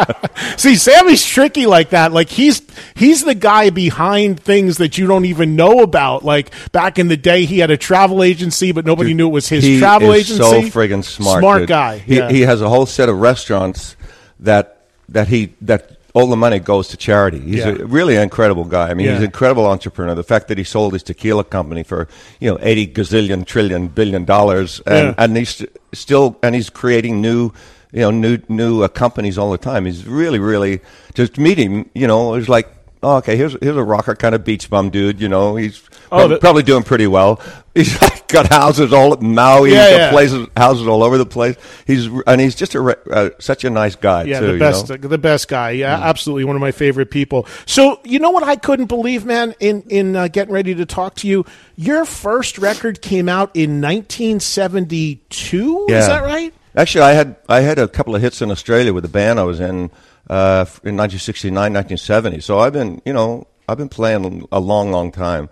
See, 0.57 0.75
Sammy's 0.75 1.23
tricky 1.25 1.65
like 1.65 1.89
that. 1.91 2.11
Like 2.11 2.29
he's 2.29 2.61
he's 2.95 3.23
the 3.23 3.35
guy 3.35 3.69
behind 3.69 4.39
things 4.39 4.77
that 4.77 4.97
you 4.97 5.07
don't 5.07 5.25
even 5.25 5.55
know 5.55 5.79
about. 5.81 6.23
Like 6.23 6.51
back 6.71 6.99
in 6.99 7.07
the 7.07 7.17
day, 7.17 7.45
he 7.45 7.59
had 7.59 7.71
a 7.71 7.77
travel 7.77 8.23
agency, 8.23 8.71
but 8.71 8.85
nobody 8.85 9.13
knew 9.13 9.27
it 9.27 9.31
was 9.33 9.47
his 9.49 9.79
travel 9.79 10.13
agency. 10.13 10.37
So 10.41 10.61
friggin' 10.63 11.03
smart, 11.03 11.41
smart 11.41 11.59
dude. 11.61 11.69
guy. 11.69 11.97
He, 11.99 12.17
yeah. 12.17 12.29
he 12.29 12.41
has 12.41 12.61
a 12.61 12.69
whole 12.69 12.85
set 12.85 13.09
of 13.09 13.19
restaurants 13.19 13.95
that 14.41 14.81
that 15.09 15.27
he 15.27 15.53
that 15.61 15.97
all 16.13 16.27
the 16.27 16.35
money 16.35 16.57
goes 16.59 16.87
to 16.89 16.97
charity. 16.97 17.39
He's 17.39 17.57
Yeah. 17.57 17.69
a 17.69 17.85
really 17.85 18.15
incredible 18.15 18.63
guy. 18.65 18.89
I 18.89 18.93
mean, 18.95 19.07
he's 19.09 19.17
an 19.19 19.25
incredible 19.25 19.67
entrepreneur. 19.67 20.15
The 20.15 20.23
fact 20.23 20.47
that 20.47 20.57
he 20.57 20.63
sold 20.63 20.93
his 20.93 21.03
tequila 21.03 21.43
company 21.43 21.83
for 21.83 22.07
you 22.39 22.49
know 22.49 22.57
eighty 22.61 22.87
gazillion 22.87 23.45
trillion 23.45 23.87
billion 23.87 24.25
dollars, 24.25 24.81
and 24.85 25.09
Yeah. 25.09 25.13
and 25.17 25.37
he's 25.37 25.49
st- 25.49 25.69
still 25.93 26.37
and 26.41 26.55
he's 26.55 26.69
creating 26.69 27.21
new. 27.21 27.51
You 27.91 28.01
know, 28.01 28.11
new 28.11 28.37
new 28.49 28.83
uh, 28.83 28.87
companies 28.87 29.37
all 29.37 29.51
the 29.51 29.57
time. 29.57 29.85
He's 29.85 30.05
really, 30.05 30.39
really 30.39 30.81
just 31.15 31.37
meet 31.37 31.57
him. 31.57 31.89
You 31.95 32.07
know, 32.07 32.35
it's 32.35 32.49
like, 32.49 32.71
oh, 33.01 33.17
okay, 33.17 33.35
here's 33.35 33.55
here's 33.61 33.77
a 33.77 33.83
rocker 33.83 34.15
kind 34.15 34.35
of 34.35 34.43
beach 34.43 34.69
bum 34.69 34.89
dude. 34.91 35.19
You 35.19 35.29
know, 35.29 35.55
he's 35.55 35.81
Oh, 36.11 36.17
prob- 36.17 36.29
the- 36.31 36.37
probably 36.39 36.63
doing 36.63 36.83
pretty 36.83 37.05
well. 37.07 37.39
He's 37.75 38.01
like, 38.01 38.27
got 38.27 38.47
houses 38.49 38.91
all 38.91 39.13
at 39.13 39.21
Maui. 39.21 39.71
Yeah, 39.71 39.89
yeah. 39.89 40.09
places, 40.09 40.47
houses 40.57 40.87
all 40.87 41.03
over 41.03 41.19
the 41.19 41.25
place. 41.25 41.55
He's 41.85 42.07
and 42.25 42.41
he's 42.41 42.55
just 42.55 42.73
a 42.73 42.81
re- 42.81 42.95
uh, 43.11 43.29
such 43.39 43.63
a 43.63 43.69
nice 43.69 43.95
guy. 43.95 44.23
Yeah, 44.23 44.39
too, 44.39 44.47
the 44.47 44.53
you 44.53 44.59
best, 44.59 44.89
know? 44.89 44.97
the 44.97 45.17
best 45.19 45.47
guy. 45.47 45.69
Yeah, 45.71 45.95
absolutely, 45.95 46.45
one 46.45 46.55
of 46.55 46.61
my 46.61 46.71
favorite 46.71 47.11
people. 47.11 47.45
So, 47.67 47.99
you 48.03 48.17
know 48.19 48.31
what 48.31 48.43
I 48.43 48.55
couldn't 48.55 48.87
believe, 48.87 49.23
man, 49.23 49.53
in 49.59 49.83
in 49.83 50.15
uh, 50.15 50.27
getting 50.29 50.53
ready 50.53 50.73
to 50.75 50.85
talk 50.85 51.13
to 51.17 51.27
you. 51.27 51.45
Your 51.75 52.05
first 52.05 52.57
record 52.57 53.01
came 53.03 53.29
out 53.29 53.51
in 53.55 53.81
1972. 53.81 55.85
Yeah. 55.89 55.99
Is 55.99 56.07
that 56.07 56.23
right? 56.23 56.53
Actually, 56.79 57.01
I 57.01 57.11
had 57.11 57.35
I 57.49 57.59
had 57.59 57.77
a 57.77 57.89
couple 57.89 58.15
of 58.15 58.21
hits 58.21 58.41
in 58.41 58.51
Australia 58.51 58.93
with 58.93 59.03
the 59.03 59.09
band 59.09 59.37
I 59.37 59.43
was 59.43 59.59
in 59.59 59.91
uh, 60.29 60.63
in 60.87 60.95
1969, 60.95 61.53
1970. 61.53 62.39
So 62.39 62.59
I've 62.59 62.71
been, 62.71 63.01
you 63.05 63.11
know, 63.11 63.47
I've 63.67 63.77
been 63.77 63.89
playing 63.89 64.47
a 64.49 64.61
long, 64.61 64.89
long 64.89 65.11
time, 65.11 65.49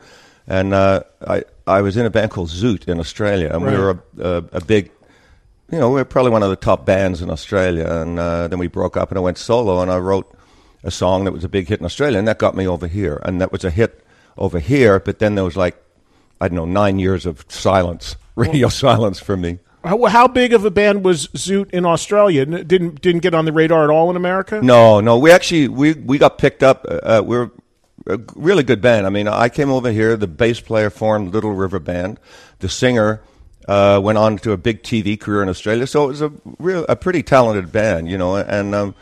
and 0.47 0.73
uh, 0.73 1.03
I 1.28 1.43
I 1.67 1.82
was 1.82 1.97
in 1.97 2.05
a 2.05 2.09
band 2.09 2.32
called 2.32 2.47
Zoot 2.47 2.88
in 2.88 2.97
Australia, 2.97 3.49
and 3.51 3.65
we 3.65 3.78
were 3.78 3.89
a, 3.89 4.23
a, 4.23 4.38
a 4.53 4.61
big, 4.61 4.89
you 5.69 5.78
know, 5.78 5.89
we 5.89 5.95
were 5.95 6.05
probably 6.05 6.32
one 6.32 6.43
of 6.43 6.49
the 6.49 6.55
top 6.55 6.86
bands 6.86 7.21
in 7.21 7.30
Australia, 7.30 7.86
and 7.86 8.17
uh, 8.17 8.47
then 8.47 8.57
we 8.57 8.67
broke 8.67 8.95
up, 8.95 9.11
and 9.11 9.17
I 9.17 9.21
went 9.21 9.38
solo, 9.38 9.82
and 9.82 9.91
I 9.91 9.97
wrote 9.97 10.34
a 10.84 10.91
song 10.91 11.25
that 11.25 11.34
was 11.34 11.43
a 11.43 11.49
big 11.49 11.67
hit 11.67 11.82
in 11.82 11.86
Australia, 11.86 12.19
and 12.19 12.28
that 12.30 12.39
got 12.39 12.55
me 12.55 12.65
over 12.65 12.88
here, 12.88 13.19
and 13.25 13.41
that 13.41 13.51
was 13.51 13.65
a 13.65 13.69
hit 13.69 14.01
over 14.38 14.59
here. 14.59 14.97
But 15.01 15.19
then 15.19 15.36
there 15.36 15.43
was 15.43 15.57
like, 15.57 15.75
I 16.39 16.47
don't 16.47 16.55
know, 16.55 16.63
nine 16.63 16.99
years 16.99 17.25
of 17.25 17.43
silence, 17.49 18.15
radio 18.38 18.69
silence 18.69 19.19
for 19.19 19.36
me. 19.36 19.59
How, 19.84 20.03
how 20.05 20.28
big 20.28 20.53
of 20.53 20.65
a 20.65 20.71
band 20.71 21.05
was 21.05 21.28
Zoot 21.30 21.69
in 21.71 21.86
Australia? 21.86 22.45
Didn't 22.45 23.01
didn't 23.01 23.21
get 23.21 23.34
on 23.34 23.45
the 23.45 23.53
radar 23.53 23.84
at 23.84 23.89
all 23.89 24.09
in 24.09 24.15
America. 24.15 24.61
No, 24.61 24.99
no. 24.99 25.17
We 25.17 25.32
actually 25.32 25.67
we 25.67 25.93
we 25.93 26.17
got 26.17 26.38
picked 26.38 26.63
up. 26.63 26.86
Uh, 26.89 27.21
we're 27.25 27.51
a 28.07 28.19
really 28.36 28.63
good 28.63 28.82
band. 28.82 29.05
I 29.05 29.09
mean, 29.09 29.28
I 29.28 29.49
came 29.49 29.69
over 29.69 29.91
here. 29.91 30.15
The 30.17 30.28
bass 30.28 30.59
player 30.59 30.89
formed 30.89 31.34
Little 31.34 31.53
River 31.53 31.80
Band. 31.80 32.19
The 32.59 32.69
singer 32.69 33.21
uh, 33.67 33.99
went 34.03 34.17
on 34.17 34.38
to 34.39 34.51
a 34.51 34.57
big 34.57 34.84
TV 34.84 35.19
career 35.19 35.43
in 35.43 35.49
Australia. 35.49 35.86
So 35.88 36.05
it 36.05 36.07
was 36.07 36.21
a 36.21 36.32
real, 36.57 36.86
a 36.88 36.95
pretty 36.95 37.21
talented 37.21 37.71
band, 37.71 38.09
you 38.09 38.17
know. 38.17 38.38
And 38.38 38.73
um, 38.73 38.95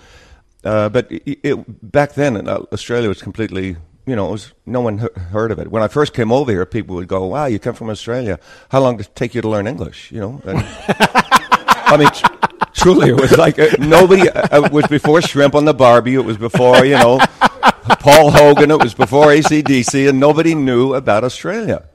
uh, 0.63 0.89
but 0.89 1.11
it, 1.11 1.39
it, 1.43 1.91
back 1.91 2.13
then, 2.13 2.47
uh, 2.47 2.63
Australia 2.71 3.07
was 3.07 3.21
completely. 3.21 3.77
You 4.05 4.15
know, 4.15 4.29
it 4.29 4.31
was 4.31 4.53
no 4.65 4.81
one 4.81 4.99
heard 4.99 5.51
of 5.51 5.57
it. 5.57 5.71
When 5.71 5.81
I 5.81 5.87
first 5.87 6.13
came 6.13 6.31
over 6.31 6.51
here, 6.51 6.65
people 6.65 6.95
would 6.95 7.07
go, 7.07 7.25
"Wow, 7.25 7.45
you 7.45 7.57
come 7.57 7.73
from 7.73 7.89
Australia. 7.89 8.39
How 8.69 8.79
long 8.79 8.97
did 8.97 9.07
it 9.07 9.15
take 9.15 9.33
you 9.33 9.41
to 9.41 9.49
learn 9.49 9.65
English?" 9.65 10.11
You 10.11 10.19
know, 10.19 10.41
and, 10.45 10.59
I 10.87 11.97
mean, 11.97 12.09
tr- 12.09 12.71
truly, 12.73 13.09
it 13.09 13.19
was 13.19 13.35
like 13.37 13.57
uh, 13.57 13.69
nobody. 13.79 14.29
Uh, 14.29 14.65
it 14.65 14.71
was 14.71 14.85
before 14.87 15.21
Shrimp 15.21 15.55
on 15.55 15.65
the 15.65 15.73
Barbie. 15.73 16.13
It 16.13 16.25
was 16.25 16.37
before 16.37 16.85
you 16.85 16.93
know 16.93 17.19
Paul 17.99 18.29
Hogan. 18.29 18.69
It 18.69 18.79
was 18.79 18.93
before 18.93 19.27
ACDC, 19.27 20.07
and 20.09 20.19
nobody 20.19 20.53
knew 20.53 20.93
about 20.93 21.23
Australia. 21.23 21.85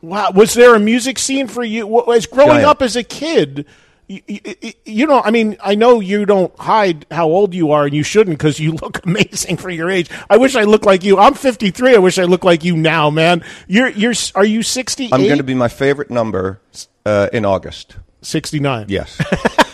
Wow, 0.00 0.30
was 0.30 0.54
there 0.54 0.74
a 0.74 0.80
music 0.80 1.18
scene 1.18 1.48
for 1.48 1.64
you? 1.64 2.12
As 2.12 2.26
growing 2.26 2.48
Giant. 2.50 2.66
up 2.66 2.82
as 2.82 2.96
a 2.96 3.02
kid, 3.02 3.66
you, 4.08 4.22
you, 4.26 4.72
you 4.86 5.06
know, 5.06 5.20
I 5.20 5.30
mean, 5.30 5.58
I 5.62 5.74
know 5.74 6.00
you 6.00 6.24
don't 6.24 6.58
hide 6.58 7.04
how 7.10 7.28
old 7.28 7.54
you 7.54 7.72
are, 7.72 7.84
and 7.84 7.94
you 7.94 8.02
shouldn't 8.02 8.38
because 8.38 8.58
you 8.58 8.72
look 8.82 9.04
amazing 9.04 9.58
for 9.58 9.70
your 9.70 9.90
age. 9.90 10.10
I 10.30 10.38
wish 10.38 10.56
I 10.56 10.62
looked 10.62 10.86
like 10.86 11.04
you. 11.04 11.18
I'm 11.18 11.34
53. 11.34 11.94
I 11.94 11.98
wish 11.98 12.18
I 12.18 12.24
looked 12.24 12.44
like 12.44 12.64
you 12.64 12.76
now, 12.76 13.10
man. 13.10 13.44
You're 13.66 13.90
you're 13.90 14.14
are 14.34 14.44
you 14.44 14.62
60? 14.62 15.12
I'm 15.12 15.22
going 15.22 15.36
to 15.38 15.44
be 15.44 15.54
my 15.54 15.68
favorite 15.68 16.10
number 16.10 16.60
uh, 17.04 17.28
in 17.32 17.44
August. 17.44 17.96
69. 18.22 18.86
Yes, 18.88 19.16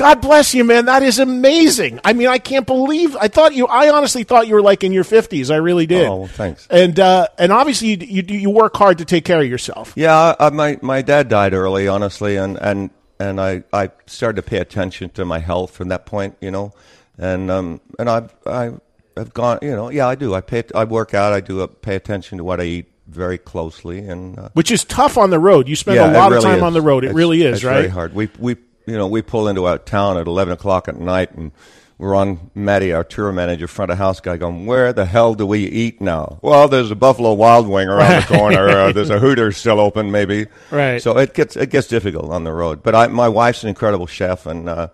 God 0.00 0.20
bless 0.22 0.54
you, 0.54 0.64
man. 0.64 0.86
That 0.86 1.02
is 1.02 1.18
amazing. 1.18 2.00
I 2.04 2.14
mean, 2.14 2.28
I 2.28 2.38
can't 2.38 2.66
believe. 2.66 3.14
I 3.16 3.28
thought 3.28 3.54
you. 3.54 3.66
I 3.66 3.90
honestly 3.90 4.24
thought 4.24 4.48
you 4.48 4.54
were 4.54 4.62
like 4.62 4.82
in 4.82 4.92
your 4.92 5.04
50s. 5.04 5.50
I 5.50 5.56
really 5.56 5.86
did. 5.86 6.06
Oh, 6.06 6.16
well, 6.20 6.26
thanks. 6.28 6.66
And 6.70 6.98
uh, 6.98 7.28
and 7.38 7.52
obviously 7.52 7.88
you, 7.88 8.22
you 8.22 8.38
you 8.38 8.50
work 8.50 8.76
hard 8.76 8.98
to 8.98 9.04
take 9.04 9.24
care 9.24 9.40
of 9.40 9.46
yourself. 9.46 9.92
yeah. 9.96 10.34
I, 10.40 10.46
I, 10.46 10.50
my 10.50 10.78
my 10.80 11.02
dad 11.02 11.28
died 11.28 11.52
early, 11.52 11.86
honestly, 11.86 12.36
and 12.36 12.56
and 12.62 12.90
and 13.18 13.40
I 13.40 13.62
I 13.72 13.90
started 14.06 14.36
to 14.36 14.48
pay 14.48 14.56
attention 14.58 15.10
to 15.10 15.24
my 15.24 15.38
health 15.38 15.72
from 15.72 15.88
that 15.88 16.06
point, 16.06 16.36
you 16.40 16.50
know, 16.50 16.72
and 17.18 17.50
um 17.50 17.80
and 17.98 18.08
I've 18.08 18.34
I 18.46 18.70
have 19.18 19.34
gone, 19.34 19.58
you 19.60 19.72
know, 19.76 19.90
yeah, 19.90 20.08
I 20.08 20.14
do. 20.14 20.34
I 20.34 20.40
pay 20.40 20.64
I 20.74 20.84
work 20.84 21.12
out. 21.14 21.32
I 21.34 21.40
do 21.40 21.60
uh, 21.60 21.66
pay 21.66 21.94
attention 21.96 22.38
to 22.38 22.44
what 22.44 22.58
I 22.60 22.64
eat 22.64 22.86
very 23.06 23.36
closely, 23.38 23.98
and 24.08 24.38
uh, 24.38 24.48
Which 24.54 24.70
is 24.70 24.84
tough 24.84 25.18
on 25.18 25.28
the 25.30 25.38
road. 25.38 25.68
You 25.68 25.76
spend 25.76 25.96
Yeah, 25.96 26.10
a 26.10 26.14
lot 26.14 26.32
of 26.32 26.42
time 26.42 26.58
is. 26.58 26.62
on 26.62 26.72
the 26.72 26.80
road. 26.80 27.04
It 27.04 27.08
It's- 27.08 27.16
really 27.16 27.42
is, 27.42 27.56
it's 27.56 27.64
right? 27.64 27.74
Very 27.80 27.88
hard. 27.88 28.14
We 28.14 28.30
we 28.38 28.56
you 28.86 28.96
know 28.96 29.06
we 29.06 29.22
pull 29.22 29.48
into 29.48 29.66
our 29.66 29.78
town 29.78 30.16
at 30.16 30.26
eleven 30.26 30.52
o'clock 30.52 30.88
at 30.88 30.96
night, 30.96 31.32
and 31.32 31.52
we're 31.98 32.14
on 32.14 32.50
Matty, 32.54 32.92
our 32.92 33.04
tour 33.04 33.30
manager, 33.30 33.68
front 33.68 33.90
of 33.90 33.98
house 33.98 34.20
guy, 34.20 34.36
going, 34.36 34.66
"Where 34.66 34.92
the 34.92 35.04
hell 35.04 35.34
do 35.34 35.46
we 35.46 35.66
eat 35.66 36.00
now?" 36.00 36.38
Well, 36.42 36.66
there's 36.68 36.90
a 36.90 36.96
Buffalo 36.96 37.34
Wild 37.34 37.68
Wing 37.68 37.88
around 37.88 38.22
the 38.22 38.36
corner. 38.38 38.68
uh, 38.68 38.92
there's 38.92 39.10
a 39.10 39.18
Hooters 39.18 39.56
still 39.56 39.78
open, 39.80 40.10
maybe. 40.10 40.46
Right. 40.70 41.02
So 41.02 41.18
it 41.18 41.34
gets 41.34 41.56
it 41.56 41.70
gets 41.70 41.88
difficult 41.88 42.30
on 42.30 42.44
the 42.44 42.52
road. 42.52 42.82
But 42.82 42.94
I, 42.94 43.06
my 43.08 43.28
wife's 43.28 43.62
an 43.62 43.68
incredible 43.68 44.06
chef, 44.06 44.46
and 44.46 44.68
uh, 44.68 44.88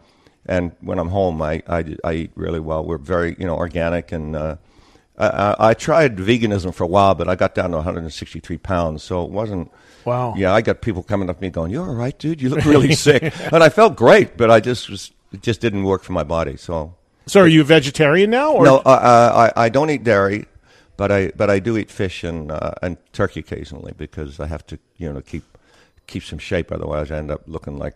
and 0.47 0.73
when 0.81 0.99
I'm 0.99 1.09
home, 1.09 1.41
I, 1.43 1.63
I 1.69 1.97
I 2.03 2.13
eat 2.15 2.31
really 2.35 2.61
well. 2.61 2.85
We're 2.85 2.99
very 2.99 3.37
you 3.39 3.47
know 3.47 3.57
organic 3.57 4.13
and. 4.13 4.35
Uh, 4.37 4.57
I, 5.19 5.27
I 5.29 5.69
I 5.71 5.75
tried 5.75 6.17
veganism 6.17 6.75
for 6.75 6.85
a 6.85 6.87
while, 6.87 7.15
but 7.15 7.29
I 7.29 7.37
got 7.37 7.55
down 7.55 7.71
to 7.71 7.77
163 7.77 8.59
pounds, 8.59 9.03
so 9.03 9.25
it 9.25 9.31
wasn't. 9.31 9.71
Wow. 10.05 10.35
Yeah, 10.37 10.55
I 10.55 10.61
got 10.63 10.83
people 10.83 11.03
coming 11.03 11.29
up 11.31 11.37
to 11.39 11.43
me 11.43 11.51
going, 11.51 11.71
"You're 11.73 11.89
all 11.89 11.95
right, 11.95 12.17
dude. 12.19 12.41
You 12.41 12.51
look 12.51 12.65
really 12.75 12.95
sick," 12.95 13.23
and 13.53 13.63
I 13.63 13.69
felt 13.69 13.97
great, 13.97 14.37
but 14.37 14.51
I 14.51 14.61
just 14.61 14.89
was 14.89 15.11
it 15.33 15.43
just 15.43 15.61
didn't 15.61 15.85
work 15.85 16.03
for 16.05 16.13
my 16.13 16.23
body. 16.25 16.57
So 16.57 16.95
So 17.27 17.41
are 17.41 17.49
you 17.49 17.63
a 17.63 17.65
vegetarian 17.65 18.31
now? 18.31 18.53
Or? 18.53 18.65
no, 18.65 18.77
uh, 18.79 19.51
I 19.57 19.65
I 19.67 19.69
don't 19.69 19.91
eat 19.91 20.05
dairy, 20.05 20.47
but 20.97 21.11
I 21.11 21.33
but 21.37 21.51
I 21.51 21.59
do 21.59 21.77
eat 21.77 21.91
fish 21.91 22.23
and 22.25 22.53
uh, 22.53 22.73
and 22.83 22.97
turkey 23.13 23.41
occasionally 23.41 23.95
because 23.97 24.39
I 24.39 24.47
have 24.47 24.65
to 24.69 24.79
you 24.99 25.13
know 25.13 25.21
keep 25.23 25.45
keep 26.07 26.23
some 26.23 26.39
shape. 26.39 26.71
Otherwise, 26.71 27.11
I 27.11 27.17
end 27.19 27.31
up 27.31 27.43
looking 27.47 27.79
like 27.79 27.95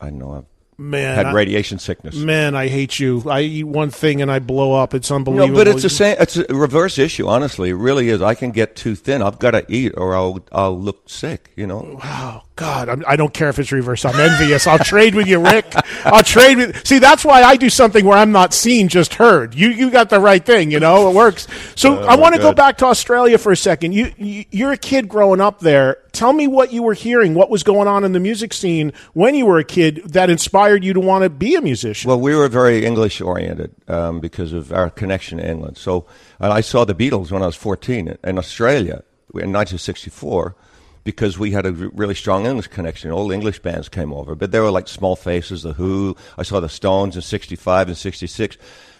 I 0.00 0.10
don't 0.10 0.18
know 0.18 0.32
I've 0.34 0.44
Man, 0.80 1.14
had 1.14 1.34
radiation 1.34 1.78
sickness. 1.78 2.16
Man, 2.16 2.54
I 2.54 2.68
hate 2.68 2.98
you. 2.98 3.22
I 3.28 3.42
eat 3.42 3.64
one 3.64 3.90
thing 3.90 4.22
and 4.22 4.32
I 4.32 4.38
blow 4.38 4.72
up. 4.72 4.94
It's 4.94 5.10
unbelievable. 5.10 5.48
No, 5.48 5.54
but 5.54 5.68
it's 5.68 5.82
the 5.82 5.90
same. 5.90 6.16
It's 6.18 6.38
a 6.38 6.44
reverse 6.48 6.98
issue. 6.98 7.28
Honestly, 7.28 7.68
it 7.68 7.74
really 7.74 8.08
is. 8.08 8.22
I 8.22 8.34
can 8.34 8.50
get 8.50 8.76
too 8.76 8.94
thin. 8.94 9.20
I've 9.20 9.38
got 9.38 9.50
to 9.50 9.64
eat, 9.68 9.92
or 9.98 10.14
I'll 10.14 10.40
I'll 10.52 10.78
look 10.78 11.10
sick. 11.10 11.50
You 11.54 11.66
know. 11.66 12.00
Oh 12.02 12.42
God, 12.60 12.90
I'm, 12.90 13.02
I 13.08 13.16
don't 13.16 13.32
care 13.32 13.48
if 13.48 13.58
it's 13.58 13.72
reverse. 13.72 14.04
I'm 14.04 14.20
envious. 14.20 14.66
I'll 14.66 14.78
trade 14.78 15.14
with 15.14 15.26
you, 15.26 15.42
Rick. 15.42 15.72
I'll 16.04 16.22
trade 16.22 16.58
with. 16.58 16.86
See, 16.86 16.98
that's 16.98 17.24
why 17.24 17.42
I 17.42 17.56
do 17.56 17.70
something 17.70 18.04
where 18.04 18.18
I'm 18.18 18.32
not 18.32 18.52
seen, 18.52 18.88
just 18.88 19.14
heard. 19.14 19.54
You 19.54 19.70
you 19.70 19.90
got 19.90 20.10
the 20.10 20.20
right 20.20 20.44
thing. 20.44 20.70
You 20.70 20.78
know, 20.78 21.08
it 21.08 21.14
works. 21.14 21.48
So 21.74 22.02
I 22.02 22.16
want 22.16 22.34
to 22.34 22.40
go 22.40 22.52
back 22.52 22.76
to 22.78 22.84
Australia 22.84 23.38
for 23.38 23.50
a 23.50 23.56
second. 23.56 23.92
You, 23.92 24.12
you 24.18 24.44
you're 24.50 24.72
a 24.72 24.76
kid 24.76 25.08
growing 25.08 25.40
up 25.40 25.60
there. 25.60 25.96
Tell 26.12 26.34
me 26.34 26.46
what 26.48 26.70
you 26.70 26.82
were 26.82 26.92
hearing. 26.92 27.32
What 27.32 27.48
was 27.48 27.62
going 27.62 27.88
on 27.88 28.04
in 28.04 28.12
the 28.12 28.20
music 28.20 28.52
scene 28.52 28.92
when 29.14 29.34
you 29.34 29.46
were 29.46 29.58
a 29.58 29.64
kid 29.64 30.02
that 30.12 30.28
inspired 30.28 30.84
you 30.84 30.92
to 30.92 31.00
want 31.00 31.24
to 31.24 31.30
be 31.30 31.54
a 31.54 31.62
musician? 31.62 32.10
Well, 32.10 32.20
we 32.20 32.34
were 32.36 32.48
very 32.48 32.84
English 32.84 33.22
oriented 33.22 33.74
um, 33.88 34.20
because 34.20 34.52
of 34.52 34.70
our 34.70 34.90
connection 34.90 35.38
to 35.38 35.48
England. 35.48 35.78
So, 35.78 36.04
I 36.40 36.60
saw 36.60 36.84
the 36.84 36.94
Beatles 36.94 37.30
when 37.30 37.42
I 37.42 37.46
was 37.46 37.56
14 37.56 38.08
in- 38.08 38.18
in 38.22 38.36
Australia 38.38 39.02
in 39.32 39.50
1964 39.52 40.56
because 41.04 41.38
we 41.38 41.52
had 41.52 41.66
a 41.66 41.72
really 41.72 42.14
strong 42.14 42.46
English 42.46 42.68
connection. 42.68 43.10
All 43.10 43.30
English 43.30 43.60
bands 43.60 43.88
came 43.88 44.12
over, 44.12 44.34
but 44.34 44.52
they 44.52 44.60
were 44.60 44.70
like 44.70 44.88
Small 44.88 45.16
Faces, 45.16 45.62
The 45.62 45.72
Who. 45.74 46.16
I 46.36 46.42
saw 46.42 46.60
the 46.60 46.68
Stones 46.68 47.16
in 47.16 47.22
65 47.22 47.88
and 47.88 47.96
66. 47.96 48.56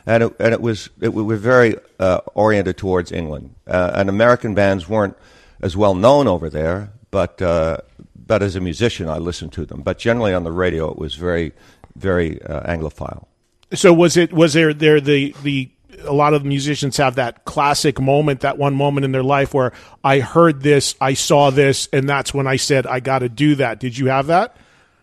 And 0.07 0.23
it, 0.25 0.37
and 0.41 0.55
it 0.55 0.61
was 0.61 0.89
it, 1.01 1.13
we 1.13 1.23
were 1.23 1.37
very 1.37 1.77
uh, 1.99 2.21
oriented 2.35 2.79
towards 2.79 3.13
England. 3.13 3.55
Uh, 3.67 3.93
and 3.95 4.09
American 4.09 4.55
bands 4.55 4.89
weren't 4.89 5.17
as 5.61 5.77
well 5.77 5.95
known 5.95 6.27
over 6.27 6.49
there, 6.49 6.93
but 7.11 7.41
uh, 7.43 7.79
but 8.17 8.43
as 8.43 8.57
a 8.57 8.61
musician, 8.61 9.09
I 9.09 9.19
listened 9.19 9.53
to 9.55 9.67
them. 9.67 9.83
But 9.83 9.99
generally 9.99 10.33
on 10.33 10.45
the 10.45 10.53
radio, 10.53 10.91
it 10.91 10.99
was 10.99 11.15
very 11.17 11.53
very 11.97 12.43
uh, 12.43 12.63
Anglophile. 12.63 13.27
So 13.75 13.93
was 13.93 14.17
it 14.17 14.33
was 14.33 14.55
there 14.55 14.73
there 14.73 15.01
the 15.01 15.35
the 15.43 15.71
a 16.05 16.13
lot 16.13 16.35
of 16.35 16.45
musicians 16.45 16.97
have 16.97 17.17
that 17.17 17.45
classic 17.45 18.01
moment, 18.01 18.41
that 18.41 18.59
one 18.59 18.75
moment 18.75 19.05
in 19.05 19.13
their 19.13 19.23
life 19.23 19.53
where 19.55 19.73
I 20.03 20.21
heard 20.21 20.63
this, 20.63 20.95
I 21.01 21.15
saw 21.15 21.51
this, 21.51 21.89
and 21.93 22.09
that's 22.09 22.33
when 22.33 22.47
I 22.47 22.57
said 22.57 22.87
I 22.87 23.01
got 23.01 23.21
to 23.21 23.29
do 23.29 23.55
that. 23.57 23.81
Did 23.81 23.99
you 23.99 24.07
have 24.07 24.27
that? 24.29 24.57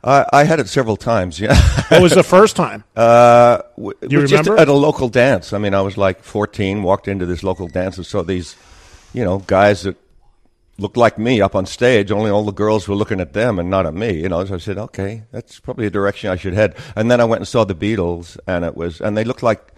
I, 0.04 0.26
I 0.32 0.44
had 0.44 0.60
it 0.60 0.68
several 0.70 0.96
times. 0.96 1.40
Yeah, 1.40 1.56
What 1.90 2.02
was 2.02 2.14
the 2.14 2.24
first 2.24 2.56
time? 2.56 2.84
uh, 2.96 3.60
w- 3.76 3.94
you 4.02 4.22
just 4.22 4.32
remember? 4.32 4.58
at 4.58 4.68
a 4.68 4.74
local 4.74 5.10
dance? 5.10 5.54
I 5.54 5.58
mean, 5.58 5.74
I 5.74 5.82
was 5.82 5.98
like 5.98 6.24
14, 6.24 6.84
walked 6.84 7.08
into 7.08 7.26
this 7.26 7.44
local 7.44 7.68
dance 7.68 7.98
and 7.98 8.06
saw 8.06 8.24
these, 8.24 8.56
you 9.14 9.24
know, 9.26 9.40
guys 9.40 9.82
that 9.84 9.98
looked 10.80 10.98
like 10.98 11.18
me 11.18 11.42
up 11.42 11.56
on 11.56 11.66
stage. 11.66 12.12
Only 12.12 12.30
all 12.30 12.44
the 12.46 12.52
girls 12.52 12.88
were 12.88 12.96
looking 12.96 13.20
at 13.20 13.34
them 13.34 13.58
and 13.60 13.70
not 13.70 13.86
at 13.88 13.96
me. 13.96 14.22
You 14.22 14.30
know, 14.30 14.46
so 14.46 14.56
I 14.56 14.58
said, 14.60 14.78
okay, 14.78 15.24
that's 15.32 15.60
probably 15.60 15.88
a 15.88 15.90
direction 15.90 16.30
I 16.30 16.36
should 16.36 16.54
head. 16.54 16.76
And 16.96 17.10
then 17.10 17.20
I 17.20 17.26
went 17.26 17.42
and 17.42 17.48
saw 17.48 17.64
the 17.64 17.76
Beatles, 17.76 18.38
and 18.48 18.64
it 18.64 18.78
was, 18.78 19.02
and 19.02 19.18
they 19.18 19.24
looked 19.24 19.44
like. 19.44 19.74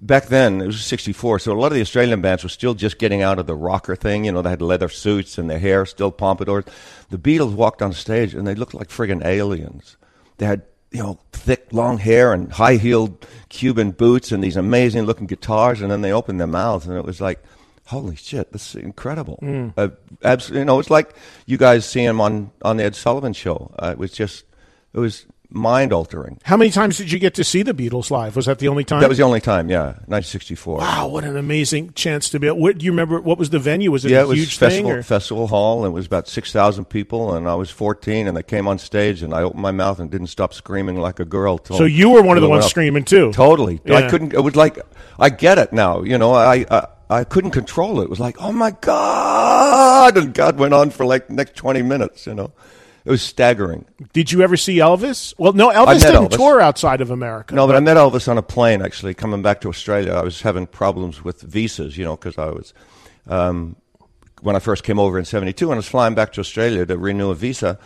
Back 0.00 0.26
then, 0.26 0.60
it 0.60 0.66
was 0.66 0.84
'64, 0.84 1.40
so 1.40 1.52
a 1.52 1.58
lot 1.58 1.68
of 1.68 1.74
the 1.74 1.80
Australian 1.80 2.20
bands 2.20 2.42
were 2.42 2.48
still 2.48 2.74
just 2.74 2.98
getting 2.98 3.22
out 3.22 3.38
of 3.38 3.46
the 3.46 3.54
rocker 3.54 3.96
thing. 3.96 4.24
You 4.24 4.32
know, 4.32 4.42
they 4.42 4.50
had 4.50 4.62
leather 4.62 4.88
suits 4.88 5.38
and 5.38 5.50
their 5.50 5.58
hair 5.58 5.84
still 5.86 6.10
pompadours. 6.10 6.64
The 7.10 7.18
Beatles 7.18 7.54
walked 7.54 7.82
on 7.82 7.92
stage 7.92 8.34
and 8.34 8.46
they 8.46 8.54
looked 8.54 8.74
like 8.74 8.88
friggin' 8.88 9.24
aliens. 9.24 9.96
They 10.38 10.46
had 10.46 10.62
you 10.90 11.02
know 11.02 11.18
thick, 11.32 11.66
long 11.72 11.98
hair 11.98 12.32
and 12.32 12.52
high-heeled 12.52 13.26
Cuban 13.48 13.90
boots 13.90 14.32
and 14.32 14.42
these 14.42 14.56
amazing-looking 14.56 15.26
guitars, 15.26 15.80
and 15.80 15.90
then 15.90 16.02
they 16.02 16.12
opened 16.12 16.40
their 16.40 16.46
mouths 16.46 16.86
and 16.86 16.96
it 16.96 17.04
was 17.04 17.20
like, 17.20 17.42
holy 17.86 18.16
shit, 18.16 18.52
this 18.52 18.74
is 18.74 18.82
incredible. 18.82 19.38
Uh, 19.76 19.88
abs- 20.22 20.50
you 20.50 20.64
know, 20.64 20.78
it's 20.78 20.90
like 20.90 21.14
you 21.46 21.56
guys 21.56 21.84
seeing 21.84 22.06
them 22.06 22.20
on 22.20 22.50
on 22.62 22.76
the 22.76 22.84
Ed 22.84 22.94
Sullivan 22.94 23.32
Show. 23.32 23.72
Uh, 23.78 23.90
it 23.92 23.98
was 23.98 24.12
just, 24.12 24.44
it 24.92 24.98
was 25.00 25.26
mind 25.50 25.92
altering. 25.92 26.38
How 26.44 26.56
many 26.56 26.70
times 26.70 26.98
did 26.98 27.10
you 27.12 27.18
get 27.18 27.34
to 27.34 27.44
see 27.44 27.62
the 27.62 27.72
Beatles 27.74 28.10
live? 28.10 28.36
Was 28.36 28.46
that 28.46 28.58
the 28.58 28.68
only 28.68 28.84
time? 28.84 29.00
That 29.00 29.08
was 29.08 29.18
the 29.18 29.24
only 29.24 29.40
time, 29.40 29.68
yeah, 29.70 29.86
1964. 30.06 30.78
Wow, 30.78 31.08
what 31.08 31.24
an 31.24 31.36
amazing 31.36 31.92
chance 31.94 32.28
to 32.30 32.40
be. 32.40 32.50
What 32.50 32.78
do 32.78 32.84
you 32.84 32.92
remember? 32.92 33.20
What 33.20 33.38
was 33.38 33.50
the 33.50 33.58
venue? 33.58 33.90
Was 33.90 34.04
it 34.04 34.10
yeah, 34.10 34.20
a 34.20 34.22
it 34.24 34.28
was 34.28 34.38
huge 34.38 34.58
festival 34.58 34.90
thing? 34.90 34.98
Or? 34.98 35.02
festival 35.02 35.46
hall. 35.46 35.84
And 35.84 35.92
it 35.92 35.94
was 35.94 36.06
about 36.06 36.28
six 36.28 36.52
thousand 36.52 36.86
people, 36.86 37.34
and 37.34 37.48
I 37.48 37.54
was 37.54 37.70
fourteen, 37.70 38.26
and 38.26 38.36
they 38.36 38.42
came 38.42 38.66
on 38.68 38.78
stage, 38.78 39.22
and 39.22 39.32
I 39.34 39.42
opened 39.42 39.62
my 39.62 39.72
mouth 39.72 39.98
and 39.98 40.10
didn't 40.10 40.28
stop 40.28 40.54
screaming 40.54 41.00
like 41.00 41.20
a 41.20 41.24
girl. 41.24 41.60
So 41.64 41.84
you 41.84 42.10
were 42.10 42.22
one 42.22 42.36
of 42.36 42.40
the 42.42 42.46
till 42.46 42.48
it 42.48 42.50
went 42.50 42.50
ones 42.50 42.64
up. 42.66 42.70
screaming 42.70 43.04
too. 43.04 43.32
Totally, 43.32 43.80
Yeah. 43.84 43.96
I 43.96 44.08
couldn't. 44.10 44.34
It 44.34 44.40
was 44.40 44.56
like 44.56 44.78
I 45.18 45.30
get 45.30 45.58
it 45.58 45.72
now. 45.72 46.02
You 46.02 46.18
know, 46.18 46.32
I, 46.32 46.66
I 46.70 46.86
I 47.08 47.24
couldn't 47.24 47.52
control 47.52 48.00
it. 48.00 48.04
It 48.04 48.10
was 48.10 48.18
like, 48.20 48.36
oh 48.40 48.52
my 48.52 48.72
god, 48.72 50.16
and 50.16 50.34
God 50.34 50.58
went 50.58 50.74
on 50.74 50.90
for 50.90 51.06
like 51.06 51.28
the 51.28 51.34
next 51.34 51.54
twenty 51.54 51.82
minutes. 51.82 52.26
You 52.26 52.34
know, 52.34 52.52
it 53.06 53.10
was 53.10 53.22
staggering. 53.22 53.84
Did 54.12 54.32
you 54.32 54.42
ever 54.42 54.56
see 54.56 54.78
Elvis? 54.78 55.32
Well, 55.38 55.52
no, 55.52 55.70
Elvis 55.70 56.00
didn't 56.00 56.32
Elvis. 56.32 56.36
tour 56.36 56.60
outside 56.60 57.00
of 57.00 57.12
America. 57.12 57.54
No, 57.54 57.64
but 57.68 57.76
I 57.76 57.80
met 57.80 57.96
Elvis 57.96 58.26
on 58.28 58.36
a 58.36 58.42
plane 58.42 58.82
actually 58.82 59.14
coming 59.14 59.42
back 59.42 59.60
to 59.60 59.68
Australia. 59.68 60.12
I 60.12 60.22
was 60.22 60.42
having 60.42 60.66
problems 60.66 61.22
with 61.22 61.40
visas, 61.40 61.96
you 61.96 62.04
know, 62.04 62.16
because 62.16 62.36
I 62.36 62.46
was 62.46 62.74
um, 63.28 63.76
when 64.42 64.56
I 64.56 64.58
first 64.58 64.82
came 64.82 64.98
over 64.98 65.20
in 65.20 65.24
'72, 65.24 65.66
and 65.66 65.74
I 65.74 65.76
was 65.76 65.86
flying 65.86 66.16
back 66.16 66.32
to 66.32 66.40
Australia 66.40 66.84
to 66.84 66.98
renew 66.98 67.30
a 67.30 67.36
visa. 67.36 67.78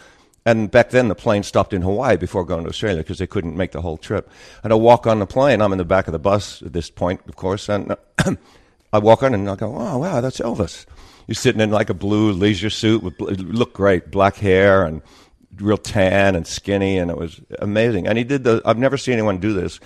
And 0.46 0.70
back 0.70 0.88
then, 0.88 1.08
the 1.08 1.14
plane 1.14 1.42
stopped 1.42 1.74
in 1.74 1.82
Hawaii 1.82 2.16
before 2.16 2.46
going 2.46 2.64
to 2.64 2.70
Australia 2.70 3.02
because 3.02 3.18
they 3.18 3.26
couldn't 3.26 3.58
make 3.58 3.72
the 3.72 3.82
whole 3.82 3.98
trip. 3.98 4.30
And 4.64 4.72
I 4.72 4.76
walk 4.76 5.06
on 5.06 5.18
the 5.18 5.26
plane. 5.26 5.60
I'm 5.60 5.72
in 5.72 5.78
the 5.78 5.84
back 5.84 6.08
of 6.08 6.12
the 6.12 6.18
bus 6.18 6.62
at 6.62 6.72
this 6.72 6.88
point, 6.88 7.20
of 7.28 7.36
course, 7.36 7.68
and 7.68 7.94
I 8.92 8.98
walk 9.00 9.22
on 9.22 9.34
and 9.34 9.50
I 9.50 9.54
go, 9.54 9.76
"Oh 9.76 9.98
wow, 9.98 10.22
that's 10.22 10.40
Elvis." 10.40 10.86
He's 11.26 11.38
sitting 11.38 11.60
in 11.60 11.70
like 11.70 11.90
a 11.90 11.94
blue 11.94 12.32
leisure 12.32 12.70
suit 12.70 13.02
with 13.02 13.14
it 13.20 13.40
looked 13.40 13.74
great, 13.74 14.10
black 14.10 14.36
hair 14.36 14.84
and 14.84 15.02
real 15.58 15.78
tan 15.78 16.34
and 16.34 16.46
skinny, 16.46 16.98
and 16.98 17.10
it 17.10 17.16
was 17.16 17.40
amazing. 17.58 18.06
And 18.06 18.16
he 18.18 18.24
did 18.24 18.44
the. 18.44 18.62
I've 18.64 18.78
never 18.78 18.96
seen 18.96 19.14
anyone 19.14 19.38
do 19.38 19.52
this, 19.52 19.80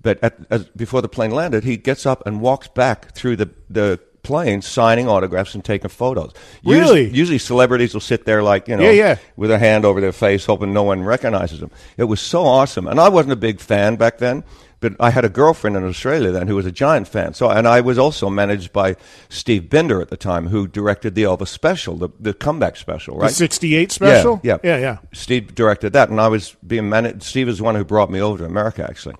but 0.00 0.22
at, 0.22 0.36
as, 0.50 0.64
before 0.64 1.00
the 1.02 1.08
plane 1.08 1.30
landed, 1.30 1.64
he 1.64 1.76
gets 1.76 2.06
up 2.06 2.26
and 2.26 2.40
walks 2.40 2.68
back 2.68 3.14
through 3.14 3.36
the 3.36 3.50
the 3.70 4.00
plane, 4.22 4.62
signing 4.62 5.08
autographs 5.08 5.54
and 5.54 5.64
taking 5.64 5.88
photos. 5.90 6.32
Really? 6.64 7.08
usually, 7.10 7.38
celebrities 7.38 7.92
will 7.92 8.00
sit 8.00 8.24
there 8.24 8.42
like 8.42 8.68
you 8.68 8.76
know, 8.76 8.84
Yeah, 8.84 8.90
yeah. 8.90 9.18
with 9.36 9.50
their 9.50 9.58
hand 9.58 9.84
over 9.84 10.00
their 10.00 10.12
face, 10.12 10.44
hoping 10.46 10.72
no 10.72 10.84
one 10.84 11.02
recognizes 11.02 11.58
them. 11.60 11.70
It 11.96 12.04
was 12.04 12.20
so 12.20 12.44
awesome, 12.44 12.86
and 12.86 13.00
I 13.00 13.08
wasn't 13.08 13.32
a 13.32 13.36
big 13.36 13.60
fan 13.60 13.96
back 13.96 14.18
then. 14.18 14.44
But 14.82 14.96
I 14.98 15.10
had 15.10 15.24
a 15.24 15.28
girlfriend 15.28 15.76
in 15.76 15.84
Australia 15.84 16.32
then 16.32 16.48
who 16.48 16.56
was 16.56 16.66
a 16.66 16.72
giant 16.72 17.06
fan. 17.06 17.34
So, 17.34 17.48
and 17.48 17.68
I 17.68 17.80
was 17.80 17.98
also 17.98 18.28
managed 18.28 18.72
by 18.72 18.96
Steve 19.28 19.70
Binder 19.70 20.02
at 20.02 20.10
the 20.10 20.16
time, 20.16 20.48
who 20.48 20.66
directed 20.66 21.14
the 21.14 21.22
Elvis 21.22 21.48
special, 21.48 21.96
the, 21.96 22.08
the 22.18 22.34
comeback 22.34 22.76
special, 22.76 23.16
right? 23.16 23.28
the 23.28 23.34
'68 23.34 23.92
special. 23.92 24.40
Yeah, 24.42 24.58
yeah, 24.64 24.76
yeah. 24.78 24.98
Steve 25.12 25.54
directed 25.54 25.92
that, 25.92 26.10
and 26.10 26.20
I 26.20 26.26
was 26.26 26.56
being 26.66 26.88
managed. 26.88 27.22
Steve 27.22 27.48
is 27.48 27.58
the 27.58 27.64
one 27.64 27.76
who 27.76 27.84
brought 27.84 28.10
me 28.10 28.20
over 28.20 28.38
to 28.38 28.44
America, 28.44 28.82
actually. 28.82 29.14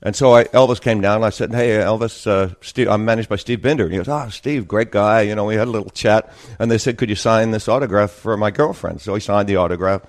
And 0.00 0.14
so 0.14 0.36
I, 0.36 0.44
Elvis 0.44 0.80
came 0.80 1.00
down, 1.00 1.16
and 1.16 1.24
I 1.24 1.30
said, 1.30 1.52
"Hey, 1.52 1.70
Elvis, 1.70 2.24
uh, 2.24 2.54
Steve, 2.60 2.88
I'm 2.88 3.04
managed 3.04 3.28
by 3.28 3.34
Steve 3.34 3.60
Binder." 3.60 3.84
And 3.84 3.92
he 3.92 3.98
goes, 3.98 4.08
"Ah, 4.08 4.28
Steve, 4.28 4.68
great 4.68 4.92
guy." 4.92 5.22
You 5.22 5.34
know, 5.34 5.44
we 5.44 5.56
had 5.56 5.66
a 5.66 5.72
little 5.72 5.90
chat, 5.90 6.32
and 6.60 6.70
they 6.70 6.78
said, 6.78 6.96
"Could 6.96 7.08
you 7.08 7.16
sign 7.16 7.50
this 7.50 7.68
autograph 7.68 8.12
for 8.12 8.36
my 8.36 8.52
girlfriend?" 8.52 9.00
So 9.00 9.14
he 9.14 9.20
signed 9.20 9.48
the 9.48 9.56
autograph, 9.56 10.02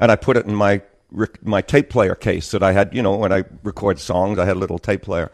and 0.00 0.10
I 0.10 0.16
put 0.16 0.38
it 0.38 0.46
in 0.46 0.54
my 0.54 0.80
rec- 1.10 1.44
my 1.44 1.60
tape 1.62 1.90
player 1.90 2.14
case 2.14 2.50
that 2.50 2.62
I 2.62 2.72
had. 2.72 2.94
You 2.94 3.02
know, 3.02 3.16
when 3.16 3.32
I 3.32 3.44
record 3.62 3.98
songs, 3.98 4.38
I 4.38 4.44
had 4.44 4.56
a 4.56 4.60
little 4.60 4.78
tape 4.78 5.02
player. 5.02 5.30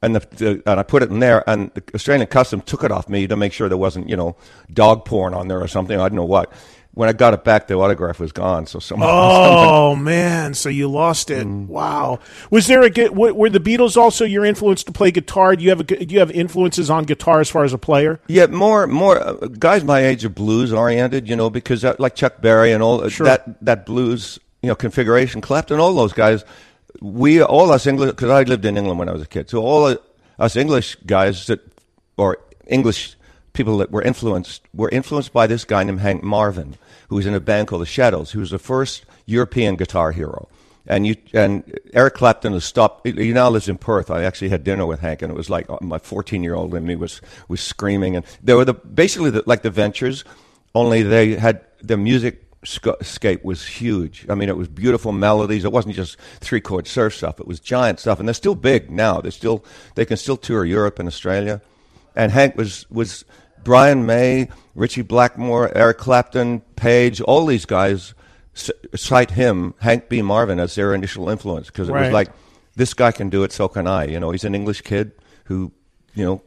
And, 0.00 0.14
the, 0.14 0.20
the, 0.36 0.62
and 0.64 0.78
I 0.78 0.84
put 0.84 1.02
it 1.02 1.10
in 1.10 1.18
there, 1.18 1.42
and 1.50 1.72
the 1.74 1.82
Australian 1.94 2.28
Customs 2.28 2.62
took 2.66 2.84
it 2.84 2.92
off 2.92 3.08
me 3.08 3.26
to 3.26 3.34
make 3.36 3.52
sure 3.52 3.68
there 3.68 3.76
wasn't, 3.76 4.08
you 4.08 4.16
know, 4.16 4.36
dog 4.72 5.04
porn 5.04 5.34
on 5.34 5.48
there 5.48 5.60
or 5.60 5.66
something. 5.66 5.98
I 5.98 6.08
don't 6.08 6.14
know 6.14 6.24
what. 6.24 6.52
When 6.94 7.08
I 7.08 7.12
got 7.12 7.34
it 7.34 7.42
back, 7.44 7.66
the 7.66 7.74
autograph 7.74 8.18
was 8.20 8.30
gone. 8.32 8.66
So 8.66 8.78
someone, 8.78 9.08
Oh 9.12 9.94
man, 9.96 10.54
so 10.54 10.68
you 10.68 10.88
lost 10.88 11.30
it. 11.30 11.46
Mm. 11.46 11.66
Wow. 11.66 12.18
Was 12.50 12.66
there 12.68 12.82
a 12.84 13.08
were 13.10 13.50
the 13.50 13.60
Beatles 13.60 13.96
also 13.96 14.24
your 14.24 14.44
influence 14.44 14.82
to 14.84 14.92
play 14.92 15.10
guitar? 15.12 15.54
Do 15.56 15.62
you 15.64 15.70
have 15.70 15.80
a, 15.80 15.84
do 15.84 16.12
you 16.12 16.18
have 16.20 16.30
influences 16.32 16.90
on 16.90 17.04
guitar 17.04 17.40
as 17.40 17.48
far 17.48 17.62
as 17.64 17.72
a 17.72 17.78
player? 17.78 18.20
Yeah, 18.26 18.46
more 18.46 18.86
more 18.88 19.18
uh, 19.20 19.32
guys 19.58 19.84
my 19.84 20.00
age 20.00 20.24
are 20.24 20.28
blues 20.28 20.72
oriented, 20.72 21.28
you 21.28 21.36
know, 21.36 21.50
because 21.50 21.84
uh, 21.84 21.94
like 22.00 22.14
Chuck 22.16 22.40
Berry 22.40 22.72
and 22.72 22.82
all 22.82 23.04
uh, 23.04 23.08
Sure. 23.08 23.26
that 23.26 23.64
that 23.64 23.86
blues, 23.86 24.40
you 24.62 24.68
know, 24.68 24.74
configuration, 24.74 25.40
Clapton, 25.40 25.78
all 25.78 25.94
those 25.94 26.12
guys. 26.12 26.44
We 27.00 27.42
all 27.42 27.70
us 27.70 27.86
English 27.86 28.10
because 28.10 28.30
I 28.30 28.42
lived 28.42 28.64
in 28.64 28.76
England 28.76 28.98
when 28.98 29.08
I 29.08 29.12
was 29.12 29.22
a 29.22 29.26
kid, 29.26 29.48
so 29.48 29.62
all 29.62 29.96
us 30.38 30.56
English 30.56 30.96
guys 31.06 31.46
that 31.46 31.60
or 32.16 32.38
English 32.66 33.16
people 33.52 33.78
that 33.78 33.90
were 33.90 34.02
influenced 34.02 34.62
were 34.74 34.88
influenced 34.88 35.32
by 35.32 35.46
this 35.46 35.64
guy 35.64 35.84
named 35.84 36.00
Hank 36.00 36.22
Marvin, 36.22 36.76
who 37.08 37.16
was 37.16 37.26
in 37.26 37.34
a 37.34 37.40
band 37.40 37.68
called 37.68 37.82
the 37.82 37.86
Shadows, 37.86 38.32
who 38.32 38.40
was 38.40 38.50
the 38.50 38.58
first 38.58 39.04
European 39.26 39.76
guitar 39.76 40.12
hero. 40.12 40.48
And 40.86 41.06
you 41.06 41.16
and 41.34 41.78
Eric 41.92 42.14
Clapton 42.14 42.52
has 42.54 42.64
stopped. 42.64 43.06
He 43.06 43.32
now 43.32 43.50
lives 43.50 43.68
in 43.68 43.76
Perth. 43.76 44.10
I 44.10 44.24
actually 44.24 44.48
had 44.48 44.64
dinner 44.64 44.86
with 44.86 45.00
Hank, 45.00 45.22
and 45.22 45.30
it 45.30 45.36
was 45.36 45.50
like 45.50 45.68
uh, 45.68 45.78
my 45.82 45.98
14 45.98 46.42
year 46.42 46.54
old 46.54 46.74
in 46.74 46.86
me 46.86 46.96
was 46.96 47.20
was 47.48 47.60
screaming. 47.60 48.16
And 48.16 48.24
they 48.42 48.54
were 48.54 48.64
the 48.64 48.74
basically 48.74 49.30
the, 49.30 49.42
like 49.44 49.62
the 49.62 49.70
Ventures, 49.70 50.24
only 50.74 51.02
they 51.02 51.34
had 51.34 51.60
the 51.82 51.96
music 51.96 52.47
scape 52.64 53.44
was 53.44 53.66
huge. 53.66 54.26
I 54.28 54.34
mean, 54.34 54.48
it 54.48 54.56
was 54.56 54.68
beautiful 54.68 55.12
melodies. 55.12 55.64
It 55.64 55.72
wasn't 55.72 55.94
just 55.94 56.16
three 56.40 56.60
chord 56.60 56.86
surf 56.86 57.14
stuff. 57.14 57.38
It 57.40 57.46
was 57.46 57.60
giant 57.60 58.00
stuff, 58.00 58.18
and 58.18 58.28
they're 58.28 58.34
still 58.34 58.54
big 58.54 58.90
now. 58.90 59.20
They're 59.20 59.30
still 59.30 59.64
they 59.94 60.04
can 60.04 60.16
still 60.16 60.36
tour 60.36 60.64
Europe 60.64 60.98
and 60.98 61.06
Australia. 61.08 61.60
And 62.16 62.32
Hank 62.32 62.56
was 62.56 62.84
was 62.90 63.24
Brian 63.64 64.06
May, 64.06 64.48
Ritchie 64.74 65.02
Blackmore, 65.02 65.70
Eric 65.76 65.98
Clapton, 65.98 66.60
Page, 66.76 67.20
all 67.20 67.46
these 67.46 67.64
guys 67.64 68.14
cite 68.94 69.30
him, 69.32 69.74
Hank 69.80 70.08
B. 70.08 70.20
Marvin, 70.22 70.58
as 70.58 70.74
their 70.74 70.94
initial 70.94 71.28
influence 71.28 71.66
because 71.68 71.88
it 71.88 71.92
Right. 71.92 72.04
was 72.04 72.12
like 72.12 72.28
this 72.76 72.94
guy 72.94 73.12
can 73.12 73.28
do 73.28 73.44
it, 73.44 73.52
so 73.52 73.68
can 73.68 73.86
I. 73.86 74.04
You 74.06 74.18
know, 74.20 74.30
he's 74.30 74.44
an 74.44 74.54
English 74.54 74.82
kid 74.82 75.12
who 75.44 75.70
you 76.14 76.24
know 76.24 76.42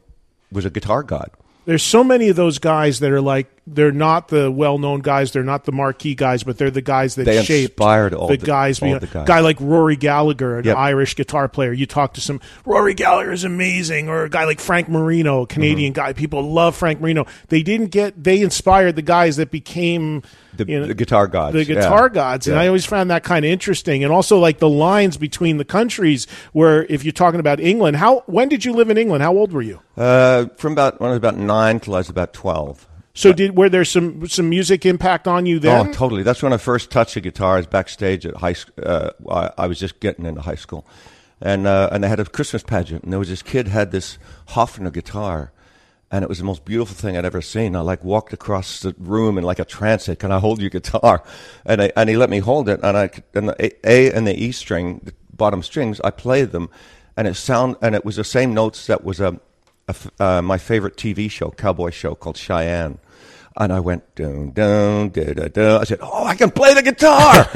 was 0.50 0.64
a 0.66 0.70
guitar 0.70 1.02
god. 1.02 1.30
There's 1.64 1.82
so 1.82 2.02
many 2.02 2.28
of 2.28 2.34
those 2.36 2.58
guys 2.58 2.98
that 3.00 3.12
are 3.12 3.20
like 3.20 3.46
they're 3.66 3.92
not 3.92 4.26
the 4.28 4.50
well-known 4.50 5.00
guys, 5.00 5.30
they're 5.30 5.44
not 5.44 5.64
the 5.64 5.72
marquee 5.72 6.14
guys, 6.16 6.42
but 6.42 6.58
they're 6.58 6.70
the 6.70 6.82
guys 6.82 7.14
that 7.14 7.24
They 7.24 7.42
shaped 7.44 7.72
inspired 7.74 8.12
all 8.12 8.26
the, 8.26 8.36
the- 8.36 8.44
guys. 8.46 8.82
all 8.82 8.88
you 8.88 8.94
know, 8.94 8.98
the 9.00 9.06
guys. 9.06 9.26
guy 9.26 9.38
like 9.40 9.56
Rory 9.60 9.94
Gallagher, 9.96 10.58
an 10.58 10.64
Yep. 10.64 10.76
Irish 10.76 11.14
guitar 11.14 11.48
player. 11.48 11.72
You 11.72 11.86
talk 11.86 12.14
to 12.14 12.20
some 12.20 12.40
Rory 12.66 12.94
Gallagher 12.94 13.30
is 13.32 13.44
amazing, 13.44 14.08
or 14.08 14.24
a 14.24 14.28
guy 14.28 14.44
like 14.46 14.58
Frank 14.60 14.88
Marino, 14.88 15.42
a 15.42 15.46
Canadian 15.46 15.92
Mm-hmm. 15.92 16.02
guy. 16.06 16.12
People 16.12 16.42
love 16.50 16.74
Frank 16.74 17.00
Marino. 17.00 17.26
They 17.48 17.62
didn't 17.62 17.92
get. 17.92 18.22
They 18.22 18.40
inspired 18.40 18.96
the 18.96 19.02
guys 19.02 19.36
that 19.36 19.50
became 19.52 20.22
The, 20.56 20.64
you 20.66 20.80
know, 20.80 20.86
the 20.86 20.94
guitar 20.94 21.28
gods. 21.28 21.54
the 21.54 21.60
yeah. 21.64 21.74
guitar 21.76 22.08
gods 22.08 22.46
and 22.46 22.56
Yeah. 22.56 22.62
i 22.62 22.66
always 22.66 22.84
found 22.84 23.10
that 23.10 23.22
kind 23.24 23.42
of 23.44 23.50
interesting 23.50 24.04
and 24.04 24.12
also 24.12 24.38
like 24.38 24.58
the 24.58 24.68
lines 24.68 25.16
between 25.16 25.56
the 25.56 25.64
countries 25.64 26.26
where 26.52 26.84
if 26.90 27.04
you're 27.04 27.12
talking 27.12 27.40
about 27.40 27.58
england 27.58 27.96
how 27.96 28.22
when 28.26 28.50
did 28.50 28.62
you 28.62 28.74
live 28.74 28.90
in 28.90 28.98
england 28.98 29.22
how 29.22 29.32
old 29.34 29.50
were 29.54 29.62
you 29.62 29.80
Uh, 29.96 30.46
from 30.58 30.72
about 30.72 31.00
when 31.00 31.08
I 31.08 31.12
was 31.12 31.16
about 31.16 31.38
nine 31.38 31.80
till 31.80 31.94
I 31.94 31.98
was 31.98 32.10
about 32.10 32.34
twelve. 32.34 32.86
So 33.14 33.32
did 33.32 33.56
were 33.56 33.68
there 33.68 33.84
some 33.84 34.26
some 34.28 34.48
music 34.48 34.86
impact 34.86 35.28
on 35.28 35.46
you 35.46 35.58
then 35.58 35.88
Oh, 35.88 35.92
totally. 35.92 36.22
That's 36.22 36.42
when 36.42 36.52
I 36.52 36.56
first 36.56 36.90
touched 36.90 37.14
the 37.14 37.20
guitar. 37.20 37.54
I 37.54 37.56
was 37.58 37.66
backstage 37.66 38.24
at 38.26 38.36
high 38.36 38.54
school. 38.54 38.74
Uh, 38.84 39.10
I, 39.30 39.50
I 39.58 39.66
was 39.66 39.78
just 39.78 40.00
getting 40.00 40.24
into 40.26 40.40
high 40.40 40.54
school, 40.56 40.86
and 41.40 41.66
uh, 41.66 41.88
and 41.92 42.02
they 42.02 42.08
had 42.08 42.20
a 42.20 42.24
Christmas 42.24 42.62
pageant, 42.62 43.04
and 43.04 43.12
there 43.12 43.18
was 43.18 43.28
this 43.28 43.42
kid 43.42 43.68
had 43.68 43.90
this 43.92 44.18
Hofner 44.50 44.92
guitar, 44.92 45.52
and 46.10 46.22
it 46.22 46.28
was 46.28 46.38
the 46.38 46.44
most 46.44 46.64
beautiful 46.64 46.94
thing 46.96 47.16
I'd 47.16 47.24
ever 47.24 47.42
seen. 47.42 47.76
I 47.76 47.80
like 47.80 48.02
walked 48.04 48.32
across 48.32 48.80
the 48.80 48.94
room 48.98 49.36
in 49.38 49.44
like 49.44 49.58
a 49.58 49.64
trance. 49.64 50.04
Said, 50.04 50.18
"Can 50.18 50.32
I 50.32 50.38
hold 50.38 50.60
your 50.60 50.70
guitar?" 50.70 51.22
And 51.66 51.82
I, 51.82 51.92
and 51.96 52.08
he 52.08 52.16
let 52.16 52.30
me 52.30 52.38
hold 52.38 52.68
it, 52.68 52.80
and 52.82 52.96
I 52.96 53.10
and 53.34 53.48
the 53.50 53.88
A, 53.88 54.10
and 54.12 54.26
the 54.26 54.34
E 54.34 54.52
string, 54.52 55.00
the 55.04 55.14
bottom 55.34 55.62
strings, 55.62 56.00
I 56.02 56.10
played 56.10 56.50
them, 56.52 56.70
and 57.16 57.28
it 57.28 57.34
sound 57.34 57.76
and 57.82 57.94
it 57.94 58.04
was 58.04 58.16
the 58.16 58.24
same 58.24 58.54
notes 58.54 58.86
that 58.86 59.04
was 59.04 59.20
a, 59.20 59.26
f- 59.26 59.38
uh, 60.20 60.42
my 60.42 60.58
favorite 60.58 60.96
TV 60.96 61.30
show, 61.30 61.50
cowboy 61.50 61.90
show 61.90 62.14
called 62.14 62.36
Cheyenne. 62.36 62.98
And 63.54 63.70
I 63.70 63.80
went 63.80 64.14
down, 64.14 64.52
down, 64.52 65.10
da, 65.10 65.34
da, 65.34 65.48
da. 65.48 65.78
I 65.78 65.84
said, 65.84 65.98
"Oh, 66.00 66.24
I 66.24 66.34
can 66.34 66.50
play 66.50 66.72
the 66.72 66.82
guitar!" 66.82 67.46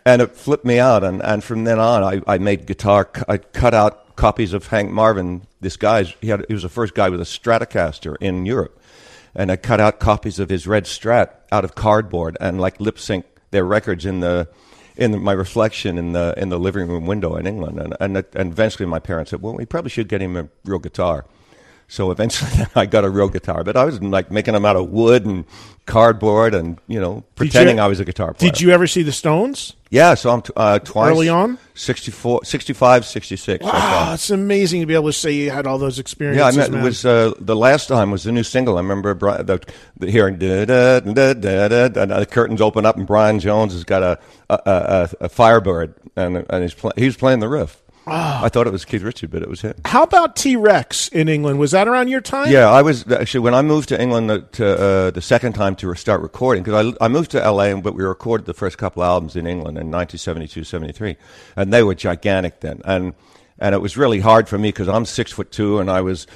and 0.04 0.20
it 0.20 0.36
flipped 0.36 0.66
me 0.66 0.78
out. 0.78 1.02
And, 1.04 1.22
and 1.22 1.42
from 1.42 1.64
then 1.64 1.78
on, 1.78 2.04
I, 2.04 2.20
I 2.34 2.36
made 2.36 2.66
guitar. 2.66 3.08
I 3.26 3.38
cut 3.38 3.72
out 3.72 4.02
copies 4.16 4.52
of 4.52 4.66
Hank 4.66 4.90
Marvin. 4.90 5.46
This 5.60 5.76
guy's 5.76 6.14
he 6.20 6.28
had 6.28 6.44
he 6.48 6.54
was 6.54 6.62
the 6.62 6.68
first 6.68 6.94
guy 6.94 7.08
with 7.08 7.20
a 7.20 7.24
Stratocaster 7.24 8.16
in 8.20 8.44
Europe, 8.46 8.78
and 9.34 9.50
I 9.50 9.56
cut 9.56 9.80
out 9.80 10.00
copies 10.00 10.38
of 10.38 10.50
his 10.50 10.66
red 10.66 10.84
Strat 10.84 11.30
out 11.50 11.64
of 11.64 11.74
cardboard 11.74 12.36
and 12.40 12.60
like 12.60 12.78
lip 12.80 12.98
sync 12.98 13.24
their 13.50 13.64
records 13.64 14.04
in 14.04 14.20
the 14.20 14.48
in 14.96 15.22
my 15.22 15.32
reflection 15.32 15.98
in 15.98 16.12
the 16.12 16.34
in 16.36 16.48
the 16.48 16.58
living 16.58 16.88
room 16.88 17.06
window 17.06 17.36
in 17.36 17.46
England. 17.46 17.78
And 17.78 17.96
and, 18.00 18.24
and 18.34 18.52
eventually, 18.52 18.86
my 18.86 18.98
parents 18.98 19.30
said, 19.30 19.42
"Well, 19.42 19.54
we 19.54 19.64
probably 19.64 19.90
should 19.90 20.08
get 20.08 20.20
him 20.20 20.36
a 20.36 20.48
real 20.64 20.78
guitar." 20.78 21.24
So 21.92 22.10
eventually, 22.10 22.50
I 22.74 22.86
got 22.86 23.04
a 23.04 23.10
real 23.10 23.28
guitar. 23.28 23.64
But 23.64 23.76
I 23.76 23.84
was 23.84 24.02
like 24.02 24.30
making 24.30 24.54
them 24.54 24.64
out 24.64 24.76
of 24.76 24.88
wood 24.88 25.26
and 25.26 25.44
cardboard, 25.84 26.54
and 26.54 26.78
you 26.88 26.98
know, 26.98 27.22
pretending 27.34 27.80
I 27.80 27.86
was 27.86 28.00
a 28.00 28.04
guitar 28.06 28.32
player. 28.32 28.50
Did 28.50 28.62
you 28.62 28.70
ever 28.70 28.86
see 28.86 29.02
the 29.02 29.12
Stones? 29.12 29.74
Yeah, 29.90 30.14
so 30.14 30.30
I'm 30.30 30.40
t- 30.40 30.54
uh, 30.56 30.78
twice 30.78 31.10
Early 31.10 31.28
on? 31.28 31.58
64, 31.74 32.46
65, 32.46 33.04
66. 33.04 33.62
Wow, 33.62 34.14
it's 34.14 34.30
amazing 34.30 34.80
to 34.80 34.86
be 34.86 34.94
able 34.94 35.10
to 35.10 35.12
say 35.12 35.32
you 35.32 35.50
had 35.50 35.66
all 35.66 35.76
those 35.76 35.98
experiences. 35.98 36.56
Yeah, 36.56 36.64
I 36.64 36.70
met, 36.70 36.80
it 36.80 36.82
was 36.82 37.04
uh, 37.04 37.34
the 37.38 37.54
last 37.54 37.88
time 37.88 38.10
was 38.10 38.22
the 38.22 38.32
new 38.32 38.42
single. 38.42 38.78
I 38.78 38.80
remember 38.80 39.12
Bri- 39.12 39.42
the, 39.42 39.60
the 39.98 40.10
hearing 40.10 40.38
da, 40.38 40.64
da, 40.64 41.00
da, 41.00 41.34
da, 41.34 41.68
da, 41.68 41.88
da, 41.88 42.02
and 42.04 42.10
the 42.10 42.24
curtains 42.24 42.62
open 42.62 42.86
up 42.86 42.96
and 42.96 43.06
Brian 43.06 43.38
Jones 43.38 43.74
has 43.74 43.84
got 43.84 44.02
a 44.02 44.18
a, 44.48 44.60
a, 44.64 45.10
a 45.26 45.28
Firebird 45.28 45.94
and 46.16 46.46
and 46.48 46.62
he's 46.62 46.72
play, 46.72 46.92
he 46.96 47.04
was 47.04 47.18
playing 47.18 47.40
the 47.40 47.48
riff. 47.50 47.81
Ah. 48.06 48.42
I 48.44 48.48
thought 48.48 48.66
it 48.66 48.72
was 48.72 48.84
Keith 48.84 49.02
Richard, 49.02 49.30
but 49.30 49.42
it 49.42 49.48
was 49.48 49.60
him. 49.60 49.74
How 49.84 50.02
about 50.02 50.34
T 50.34 50.56
Rex 50.56 51.08
in 51.08 51.28
England? 51.28 51.58
Was 51.60 51.70
that 51.70 51.86
around 51.86 52.08
your 52.08 52.20
time? 52.20 52.50
Yeah, 52.50 52.68
I 52.68 52.82
was 52.82 53.10
actually 53.10 53.40
when 53.40 53.54
I 53.54 53.62
moved 53.62 53.88
to 53.90 54.00
England 54.00 54.28
the, 54.28 54.40
to 54.42 54.80
uh, 54.80 55.10
the 55.12 55.22
second 55.22 55.52
time 55.52 55.76
to 55.76 55.94
start 55.94 56.20
recording 56.20 56.64
because 56.64 56.94
I, 57.00 57.04
I 57.04 57.08
moved 57.08 57.30
to 57.32 57.38
LA, 57.50 57.74
but 57.80 57.94
we 57.94 58.02
recorded 58.02 58.46
the 58.46 58.54
first 58.54 58.76
couple 58.76 59.04
albums 59.04 59.36
in 59.36 59.46
England 59.46 59.78
in 59.78 59.90
1972, 59.90 60.64
73, 60.64 61.16
and 61.56 61.72
they 61.72 61.82
were 61.84 61.94
gigantic 61.94 62.58
then, 62.60 62.80
and 62.84 63.14
and 63.58 63.74
it 63.74 63.78
was 63.78 63.96
really 63.96 64.18
hard 64.18 64.48
for 64.48 64.58
me 64.58 64.68
because 64.68 64.88
I'm 64.88 65.04
six 65.04 65.30
foot 65.30 65.52
two 65.52 65.78
and 65.78 65.88
I 65.88 66.00
was 66.00 66.26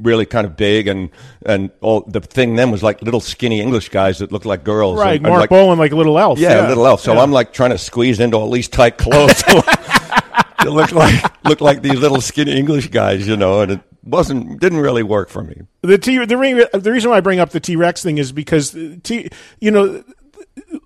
really 0.00 0.24
kind 0.26 0.46
of 0.46 0.56
big 0.56 0.86
and 0.86 1.10
and 1.44 1.70
all 1.80 2.02
the 2.02 2.20
thing 2.20 2.54
then 2.54 2.70
was 2.70 2.84
like 2.84 3.02
little 3.02 3.18
skinny 3.20 3.60
English 3.60 3.88
guys 3.88 4.18
that 4.18 4.30
looked 4.30 4.46
like 4.46 4.62
girls, 4.62 4.96
Right, 5.00 5.16
and, 5.16 5.26
and 5.26 5.32
Mark 5.32 5.40
like, 5.40 5.50
Bolan, 5.50 5.76
like 5.80 5.90
a 5.90 5.96
little 5.96 6.18
elf. 6.20 6.38
yeah, 6.38 6.66
a 6.66 6.68
little 6.68 6.86
elf. 6.86 7.00
So 7.00 7.14
Yeah. 7.14 7.20
I'm 7.22 7.32
like 7.32 7.52
trying 7.52 7.70
to 7.70 7.78
squeeze 7.78 8.20
into 8.20 8.36
all 8.36 8.48
these 8.52 8.68
tight 8.68 8.96
clothes. 8.98 9.42
it 10.60 10.70
looked 10.70 10.92
like 10.92 11.44
looked 11.44 11.60
like 11.60 11.82
these 11.82 11.98
little 11.98 12.20
skinny 12.20 12.56
English 12.56 12.88
guys, 12.88 13.26
you 13.26 13.36
know, 13.36 13.60
and 13.60 13.72
it 13.72 13.80
wasn't 14.04 14.60
didn't 14.60 14.80
really 14.80 15.02
work 15.02 15.28
for 15.28 15.42
me. 15.42 15.62
The 15.82 15.98
T 15.98 16.24
the, 16.24 16.36
re- 16.36 16.66
the 16.72 16.92
reason 16.92 17.10
why 17.10 17.18
I 17.18 17.20
bring 17.20 17.40
up 17.40 17.50
the 17.50 17.60
T 17.60 17.76
Rex 17.76 18.02
thing 18.02 18.18
is 18.18 18.32
because 18.32 18.74
uh, 18.74 18.96
T 19.02 19.30
you 19.60 19.70
know 19.70 20.04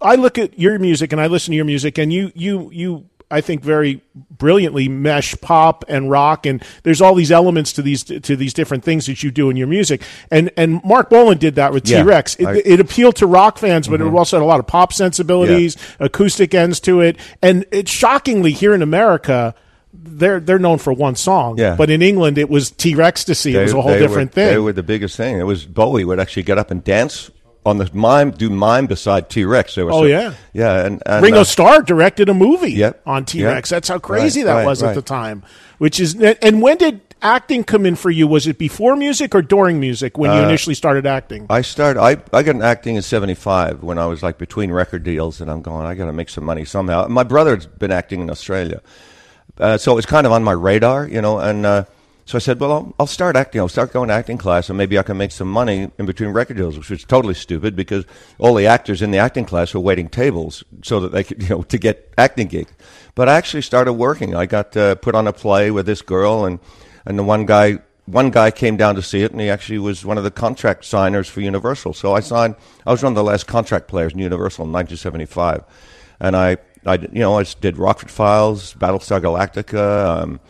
I 0.00 0.16
look 0.16 0.38
at 0.38 0.58
your 0.58 0.78
music 0.78 1.12
and 1.12 1.20
I 1.20 1.26
listen 1.26 1.52
to 1.52 1.56
your 1.56 1.64
music 1.64 1.98
and 1.98 2.12
you 2.12 2.32
you 2.34 2.70
you 2.72 3.08
I 3.28 3.40
think 3.40 3.62
very 3.62 4.02
brilliantly 4.30 4.88
mesh 4.88 5.34
pop 5.40 5.84
and 5.88 6.08
rock 6.10 6.46
and 6.46 6.62
there's 6.84 7.00
all 7.00 7.14
these 7.14 7.32
elements 7.32 7.72
to 7.72 7.82
these 7.82 8.04
to 8.04 8.36
these 8.36 8.54
different 8.54 8.84
things 8.84 9.06
that 9.06 9.22
you 9.22 9.30
do 9.32 9.50
in 9.50 9.56
your 9.56 9.66
music 9.66 10.02
and 10.30 10.50
and 10.56 10.80
Marc 10.84 11.10
Bolan 11.10 11.38
did 11.38 11.56
that 11.56 11.72
with 11.72 11.88
Yeah, 11.88 12.02
T 12.02 12.08
Rex. 12.08 12.34
It, 12.36 12.44
Mm-hmm. 12.46 12.60
it 12.72 12.80
appealed 12.80 13.16
to 13.16 13.26
rock 13.26 13.58
fans, 13.58 13.88
but 13.88 14.00
it 14.00 14.06
also 14.06 14.36
had 14.36 14.42
a 14.44 14.46
lot 14.46 14.60
of 14.60 14.66
pop 14.68 14.92
sensibilities, 14.92 15.76
acoustic 15.98 16.54
ends 16.54 16.78
to 16.80 17.00
it, 17.00 17.16
and 17.42 17.64
it's 17.72 17.90
shockingly 17.90 18.52
here 18.52 18.72
in 18.74 18.82
America. 18.82 19.54
They're 19.92 20.38
they're 20.38 20.58
known 20.60 20.78
for 20.78 20.92
one 20.92 21.16
song, 21.16 21.58
Yeah. 21.58 21.74
but 21.74 21.90
in 21.90 22.02
England 22.02 22.38
it 22.38 22.48
was 22.50 22.70
T 22.70 22.94
Rex 22.94 23.24
to 23.24 23.34
see. 23.34 23.56
It 23.56 23.62
was 23.62 23.72
a 23.72 23.80
whole 23.82 23.98
different 23.98 24.30
were, 24.30 24.34
thing. 24.34 24.48
They 24.48 24.58
were 24.58 24.72
the 24.72 24.82
biggest 24.82 25.16
thing. 25.16 25.38
It 25.38 25.44
was 25.44 25.64
Bowie 25.64 26.04
would 26.04 26.20
actually 26.20 26.42
get 26.44 26.58
up 26.58 26.70
and 26.70 26.84
dance 26.84 27.30
on 27.66 27.78
the 27.78 27.90
mime, 27.92 28.30
do 28.30 28.48
mime 28.48 28.86
beside 28.86 29.28
T 29.28 29.44
Rex. 29.44 29.74
They 29.74 29.82
were 29.82 29.92
Oh, 29.92 30.04
yeah. 30.04 30.34
yeah. 30.52 30.86
And, 30.86 31.02
and 31.04 31.22
Ringo 31.22 31.40
uh, 31.40 31.44
Starr 31.44 31.82
directed 31.82 32.28
a 32.28 32.34
movie 32.34 32.72
Yep. 32.72 33.02
on 33.04 33.24
T 33.24 33.44
Rex. 33.44 33.70
Yep. 33.70 33.76
That's 33.76 33.88
how 33.88 33.98
crazy 33.98 34.40
Right, 34.40 34.46
that 34.46 34.54
right, 34.58 34.66
was 34.66 34.82
at 34.82 34.94
the 34.94 35.02
time. 35.02 35.42
Which 35.78 36.00
is, 36.00 36.14
and 36.14 36.62
when 36.62 36.78
did 36.78 37.00
acting 37.20 37.64
come 37.64 37.84
in 37.84 37.96
for 37.96 38.10
you? 38.10 38.26
Was 38.26 38.46
it 38.46 38.56
before 38.56 38.96
music 38.96 39.34
or 39.34 39.42
during 39.42 39.78
music 39.80 40.16
when 40.16 40.32
you 40.32 40.42
initially 40.42 40.74
started 40.74 41.06
acting? 41.06 41.42
Uh, 41.50 41.54
I 41.54 41.60
started. 41.62 42.00
I 42.00 42.16
I 42.32 42.42
got 42.42 42.62
acting 42.62 42.96
in 42.96 43.02
'75 43.02 43.82
when 43.82 43.98
I 43.98 44.06
was 44.06 44.22
like 44.22 44.38
between 44.38 44.70
record 44.70 45.02
deals, 45.02 45.40
and 45.40 45.50
I'm 45.50 45.60
going. 45.60 45.84
I 45.84 45.94
got 45.94 46.06
to 46.06 46.12
make 46.12 46.30
some 46.30 46.44
money 46.44 46.64
somehow. 46.64 47.06
My 47.08 47.24
brother's 47.24 47.66
been 47.66 47.90
acting 47.92 48.20
in 48.22 48.30
Australia, 48.30 48.80
uh, 49.58 49.76
so 49.76 49.92
it 49.92 49.96
was 49.96 50.06
kind 50.06 50.26
of 50.26 50.32
on 50.32 50.42
my 50.44 50.52
radar, 50.52 51.06
you 51.08 51.20
know. 51.20 51.38
And 51.40 51.66
uh, 51.66 51.84
so 52.26 52.34
I 52.34 52.40
said, 52.40 52.58
well, 52.58 52.72
I'll, 52.72 52.94
I'll 52.98 53.06
start 53.06 53.36
acting. 53.36 53.60
I'll 53.60 53.68
start 53.68 53.92
going 53.92 54.08
to 54.08 54.14
acting 54.14 54.36
class, 54.36 54.68
and 54.68 54.76
maybe 54.76 54.98
I 54.98 55.04
can 55.04 55.16
make 55.16 55.30
some 55.30 55.48
money 55.48 55.92
in 55.96 56.06
between 56.06 56.30
record 56.30 56.56
deals, 56.56 56.76
which 56.76 56.90
was 56.90 57.04
totally 57.04 57.34
stupid 57.34 57.76
because 57.76 58.04
all 58.40 58.56
the 58.56 58.66
actors 58.66 59.00
in 59.00 59.12
the 59.12 59.18
acting 59.18 59.44
class 59.44 59.72
were 59.72 59.80
waiting 59.80 60.08
tables 60.08 60.64
so 60.82 60.98
that 60.98 61.12
they 61.12 61.22
could, 61.22 61.40
you 61.44 61.48
know, 61.48 61.62
to 61.62 61.78
get 61.78 62.12
acting 62.18 62.48
gigs. 62.48 62.72
But 63.14 63.28
I 63.28 63.34
actually 63.34 63.62
started 63.62 63.92
working. 63.92 64.34
I 64.34 64.46
got 64.46 64.76
uh, 64.76 64.96
put 64.96 65.14
on 65.14 65.28
a 65.28 65.32
play 65.32 65.70
with 65.70 65.86
this 65.86 66.02
girl, 66.02 66.44
and 66.44 66.58
and 67.04 67.18
the 67.18 67.22
one 67.22 67.46
guy. 67.46 67.78
One 68.06 68.30
guy 68.30 68.52
came 68.52 68.76
down 68.76 68.94
to 68.94 69.02
see 69.02 69.22
it, 69.22 69.32
and 69.32 69.40
he 69.40 69.50
actually 69.50 69.80
was 69.80 70.04
one 70.04 70.16
of 70.16 70.22
the 70.22 70.30
contract 70.30 70.84
signers 70.84 71.28
for 71.28 71.40
Universal. 71.40 71.92
So 71.94 72.14
I 72.14 72.20
signed. 72.20 72.54
I 72.86 72.92
was 72.92 73.02
one 73.02 73.10
of 73.10 73.16
the 73.16 73.24
last 73.24 73.48
contract 73.48 73.88
players 73.88 74.12
in 74.12 74.20
Universal 74.20 74.64
in 74.66 74.72
1975, 74.72 75.64
and 76.20 76.36
I, 76.36 76.58
I, 76.84 76.94
you 76.94 77.18
know, 77.18 77.36
I 77.36 77.42
did 77.60 77.78
Rockford 77.78 78.12
Files, 78.12 78.74
Battlestar 78.74 79.20
Galactica, 79.20 80.22
um, 80.22 80.40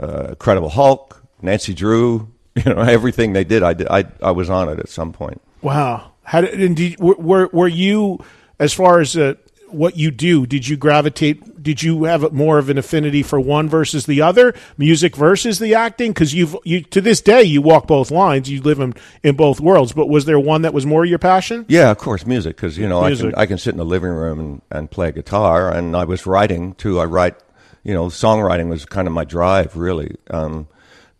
uh, 0.00 0.28
Incredible 0.30 0.70
Hulk, 0.70 1.21
Nancy 1.42 1.74
Drew. 1.74 2.28
You 2.54 2.74
know, 2.74 2.82
everything 2.82 3.32
they 3.32 3.44
did, 3.44 3.62
I 3.62 3.72
did. 3.72 3.88
I, 3.88 4.04
I 4.22 4.32
was 4.32 4.50
on 4.50 4.68
it 4.68 4.78
at 4.78 4.90
some 4.90 5.14
point. 5.14 5.40
Wow. 5.62 6.12
How 6.22 6.42
did, 6.42 6.60
and 6.60 6.76
did, 6.76 7.00
were, 7.00 7.48
were, 7.50 7.66
you, 7.66 8.22
as 8.58 8.74
far 8.74 9.00
as 9.00 9.16
uh, 9.16 9.36
what 9.72 9.96
you 9.96 10.10
do, 10.10 10.46
did 10.46 10.68
you 10.68 10.76
gravitate, 10.76 11.62
did 11.62 11.82
you 11.82 12.04
have 12.04 12.32
more 12.32 12.58
of 12.58 12.68
an 12.68 12.78
affinity 12.78 13.22
for 13.22 13.40
one 13.40 13.68
versus 13.68 14.06
the 14.06 14.20
other, 14.20 14.54
music 14.76 15.16
versus 15.16 15.58
the 15.58 15.74
acting? 15.74 16.12
Because 16.12 16.34
you've, 16.34 16.56
you, 16.64 16.82
to 16.82 17.00
this 17.00 17.20
day, 17.20 17.42
you 17.42 17.62
walk 17.62 17.86
both 17.86 18.10
lines, 18.10 18.50
you 18.50 18.60
live 18.60 18.80
in, 18.80 18.94
in 19.22 19.34
both 19.34 19.58
worlds, 19.60 19.92
but 19.92 20.08
was 20.08 20.26
there 20.26 20.38
one 20.38 20.62
that 20.62 20.74
was 20.74 20.86
more 20.86 21.04
your 21.04 21.18
passion? 21.18 21.64
Yeah, 21.68 21.90
of 21.90 21.98
course, 21.98 22.26
music 22.26 22.56
because 22.56 22.76
you 22.78 22.88
know 22.88 23.00
I 23.00 23.14
can 23.14 23.34
I 23.34 23.46
can 23.46 23.58
sit 23.58 23.70
in 23.70 23.78
the 23.78 23.84
living 23.84 24.10
room 24.10 24.38
and, 24.38 24.62
and 24.70 24.90
play 24.90 25.10
guitar, 25.12 25.72
and 25.72 25.96
I 25.96 26.04
was 26.04 26.26
writing 26.26 26.74
too. 26.74 27.00
I 27.00 27.04
write, 27.04 27.36
you 27.82 27.94
know, 27.94 28.06
songwriting 28.06 28.68
was 28.68 28.84
kind 28.84 29.08
of 29.08 29.14
my 29.14 29.24
drive, 29.24 29.76
really. 29.76 30.16
Um, 30.30 30.68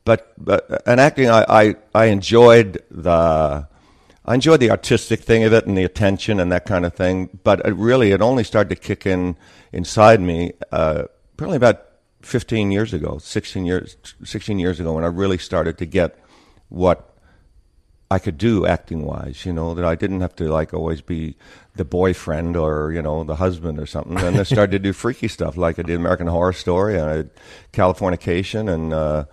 but 0.04 0.32
but 0.38 0.82
and 0.86 1.00
acting, 1.00 1.30
I, 1.30 1.44
I 1.48 1.74
I 1.94 2.04
enjoyed 2.06 2.82
the. 2.90 3.68
I 4.24 4.34
enjoyed 4.34 4.60
the 4.60 4.70
artistic 4.70 5.18
thing 5.18 5.42
of 5.42 5.52
it 5.52 5.66
and 5.66 5.76
the 5.76 5.82
attention 5.82 6.38
and 6.38 6.52
that 6.52 6.64
kind 6.64 6.86
of 6.86 6.94
thing, 6.94 7.40
but 7.42 7.60
it 7.66 7.72
really 7.72 8.12
it 8.12 8.22
only 8.22 8.44
started 8.44 8.68
to 8.68 8.76
kick 8.76 9.04
in 9.04 9.36
inside 9.72 10.20
me 10.20 10.52
uh, 10.70 11.06
probably 11.36 11.56
about 11.56 11.88
15 12.20 12.70
years 12.70 12.94
ago, 12.94 13.18
16 13.18 13.66
years 13.66 13.96
16 14.22 14.60
years 14.60 14.78
ago 14.78 14.92
when 14.92 15.02
I 15.02 15.08
really 15.08 15.38
started 15.38 15.76
to 15.78 15.86
get 15.86 16.16
what 16.68 17.12
I 18.12 18.18
could 18.18 18.36
do 18.36 18.66
acting 18.66 19.06
wise, 19.06 19.46
you 19.46 19.54
know, 19.54 19.74
that 19.74 19.86
I 19.86 19.94
didn't 19.94 20.20
have 20.20 20.36
to 20.36 20.52
like 20.52 20.74
always 20.74 21.00
be 21.00 21.34
the 21.76 21.84
boyfriend 21.84 22.58
or, 22.58 22.92
you 22.92 23.00
know, 23.00 23.24
the 23.24 23.36
husband 23.36 23.78
or 23.78 23.86
something. 23.86 24.18
And 24.18 24.36
I 24.36 24.42
started 24.42 24.72
to 24.72 24.78
do 24.78 24.92
freaky 24.92 25.28
stuff 25.28 25.56
like 25.56 25.78
I 25.78 25.82
did 25.82 25.96
American 25.96 26.26
Horror 26.26 26.52
Story 26.52 26.98
and 26.98 27.10
I 27.10 27.24
Californication 27.72 28.70
and, 28.70 28.92
uh, 28.92 29.24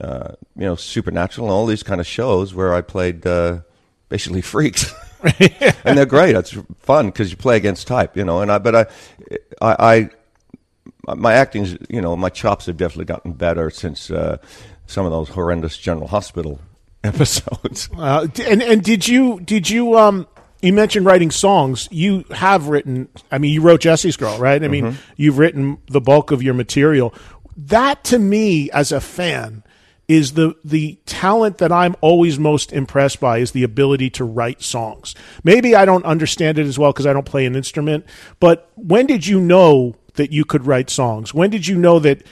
uh, 0.00 0.32
you 0.56 0.64
know, 0.64 0.74
Supernatural 0.76 1.46
and 1.48 1.52
all 1.52 1.66
these 1.66 1.82
kind 1.82 2.00
of 2.00 2.06
shows 2.06 2.54
where 2.54 2.74
I 2.74 2.80
played 2.80 3.26
uh, 3.26 3.60
basically 4.08 4.40
freaks. 4.54 4.92
and 5.84 5.98
they're 5.98 6.06
great. 6.06 6.36
It's 6.36 6.56
fun 6.78 7.06
because 7.06 7.30
you 7.30 7.36
play 7.36 7.56
against 7.56 7.86
type, 7.88 8.16
you 8.16 8.24
know. 8.24 8.40
And 8.40 8.52
I, 8.52 8.58
but 8.58 8.74
I, 8.76 8.86
I, 9.60 10.10
I 11.06 11.14
my 11.16 11.32
acting's, 11.32 11.76
you 11.88 12.00
know, 12.00 12.14
my 12.16 12.28
chops 12.28 12.66
have 12.66 12.76
definitely 12.76 13.06
gotten 13.06 13.32
better 13.32 13.70
since 13.70 14.10
uh, 14.10 14.38
some 14.86 15.06
of 15.06 15.10
those 15.12 15.28
horrendous 15.30 15.76
General 15.76 16.06
Hospital 16.08 16.60
episodes. 17.04 17.88
Uh, 17.96 18.28
and 18.46 18.62
and 18.62 18.82
did 18.82 19.08
you 19.08 19.40
did 19.40 19.68
you 19.70 19.96
um 19.98 20.26
you 20.62 20.72
mentioned 20.72 21.06
writing 21.06 21.30
songs. 21.30 21.88
You 21.90 22.24
have 22.32 22.66
written. 22.68 23.08
I 23.30 23.38
mean, 23.38 23.52
you 23.52 23.60
wrote 23.62 23.80
Jessie's 23.80 24.16
Girl, 24.16 24.36
right? 24.38 24.62
I 24.62 24.68
mean, 24.68 24.84
Mm-hmm. 24.86 25.12
you've 25.16 25.38
written 25.38 25.78
the 25.88 26.00
bulk 26.00 26.30
of 26.32 26.42
your 26.42 26.54
material. 26.54 27.14
That 27.56 28.04
to 28.04 28.18
me, 28.18 28.70
as 28.72 28.90
a 28.92 29.00
fan, 29.00 29.62
is 30.08 30.32
the 30.32 30.56
the 30.64 30.98
talent 31.04 31.58
that 31.58 31.70
I'm 31.70 31.94
always 32.00 32.38
most 32.38 32.72
impressed 32.72 33.20
by 33.20 33.38
is 33.38 33.52
the 33.52 33.62
ability 33.62 34.08
to 34.10 34.24
write 34.24 34.62
songs. 34.62 35.14
Maybe 35.44 35.76
I 35.76 35.84
don't 35.84 36.04
understand 36.06 36.58
it 36.58 36.66
as 36.66 36.78
well 36.78 36.92
because 36.92 37.06
I 37.06 37.12
don't 37.12 37.26
play 37.26 37.44
an 37.44 37.54
instrument. 37.54 38.06
But 38.40 38.70
when 38.74 39.06
did 39.06 39.26
you 39.26 39.38
know 39.38 39.96
that 40.14 40.32
you 40.32 40.46
could 40.46 40.66
write 40.66 40.88
songs? 40.88 41.34
When 41.34 41.50
did 41.50 41.66
you 41.66 41.76
know 41.76 41.98
that? 42.00 42.22